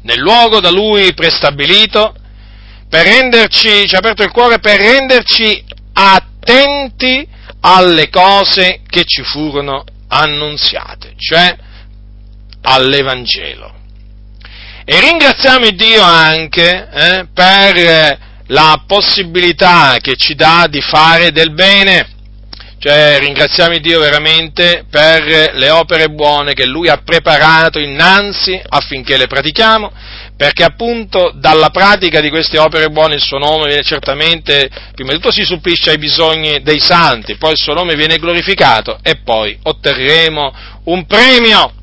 nel 0.03 0.19
luogo 0.19 0.59
da 0.59 0.71
Lui 0.71 1.13
prestabilito, 1.13 2.15
per 2.89 3.05
renderci, 3.05 3.87
ci 3.87 3.95
ha 3.95 3.99
aperto 3.99 4.23
il 4.23 4.31
cuore 4.31 4.59
per 4.59 4.79
renderci 4.79 5.63
attenti 5.93 6.30
attenti 6.41 7.27
alle 7.61 8.09
cose 8.09 8.81
che 8.87 9.03
ci 9.05 9.21
furono 9.23 9.83
annunziate, 10.07 11.13
cioè 11.15 11.55
all'Evangelo. 12.63 13.79
E 14.83 14.99
ringraziamo 14.99 15.69
Dio 15.69 16.01
anche 16.01 16.89
eh, 16.91 17.27
per 17.31 18.17
la 18.47 18.83
possibilità 18.87 19.97
che 20.01 20.15
ci 20.15 20.33
dà 20.33 20.65
di 20.67 20.81
fare 20.81 21.31
del 21.31 21.53
bene, 21.53 22.09
cioè 22.79 23.19
ringraziamo 23.19 23.77
Dio 23.77 23.99
veramente 23.99 24.85
per 24.89 25.53
le 25.53 25.69
opere 25.69 26.09
buone 26.09 26.53
che 26.53 26.65
Lui 26.65 26.89
ha 26.89 27.01
preparato 27.05 27.79
innanzi 27.79 28.59
affinché 28.67 29.17
le 29.17 29.27
pratichiamo 29.27 29.91
perché 30.41 30.63
appunto 30.63 31.31
dalla 31.35 31.69
pratica 31.69 32.19
di 32.19 32.31
queste 32.31 32.57
opere 32.57 32.89
buone 32.89 33.13
il 33.13 33.21
suo 33.21 33.37
nome 33.37 33.67
viene 33.67 33.83
certamente, 33.83 34.71
prima 34.95 35.11
di 35.11 35.19
tutto 35.19 35.31
si 35.31 35.43
suppisce 35.43 35.91
ai 35.91 35.99
bisogni 35.99 36.63
dei 36.63 36.79
santi, 36.79 37.35
poi 37.35 37.51
il 37.51 37.59
suo 37.59 37.75
nome 37.75 37.93
viene 37.93 38.17
glorificato 38.17 38.97
e 39.03 39.17
poi 39.17 39.55
otterremo 39.61 40.53
un 40.85 41.05
premio, 41.05 41.73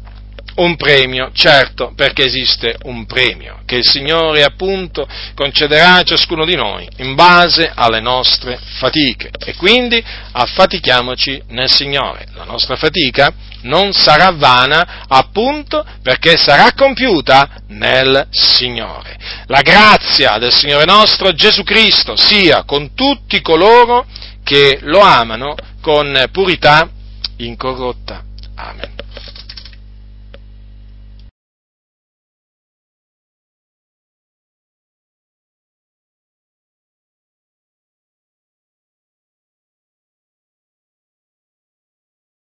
un 0.57 0.75
premio, 0.75 1.31
certo, 1.33 1.93
perché 1.95 2.25
esiste 2.25 2.75
un 2.83 3.07
premio 3.07 3.61
che 3.65 3.77
il 3.77 3.87
Signore 3.87 4.43
appunto 4.43 5.07
concederà 5.37 5.99
a 5.99 6.03
ciascuno 6.03 6.45
di 6.45 6.57
noi 6.57 6.89
in 6.97 7.15
base 7.15 7.71
alle 7.73 8.01
nostre 8.01 8.59
fatiche 8.81 9.31
e 9.39 9.55
quindi 9.55 10.03
affatichiamoci 10.33 11.45
nel 11.51 11.71
Signore. 11.71 12.27
La 12.35 12.43
nostra 12.43 12.75
fatica 12.75 13.33
non 13.63 13.93
sarà 13.93 14.31
vana 14.31 15.05
appunto 15.09 15.85
perché 16.03 16.37
sarà 16.37 16.73
compiuta 16.75 17.49
nel 17.69 18.27
Signore. 18.31 19.17
La 19.47 19.63
grazia 19.63 20.39
del 20.39 20.53
Signore 20.53 20.85
nostro 20.85 21.33
Gesù 21.33 21.63
Cristo 21.63 22.17
sia 22.17 22.65
con 22.65 22.95
tutti 22.95 23.41
coloro 23.41 24.07
che 24.45 24.79
lo 24.83 25.01
amano 25.01 25.55
con 25.81 26.29
purità 26.33 26.89
incorrotta. 27.37 28.23
Amen. 28.55 28.98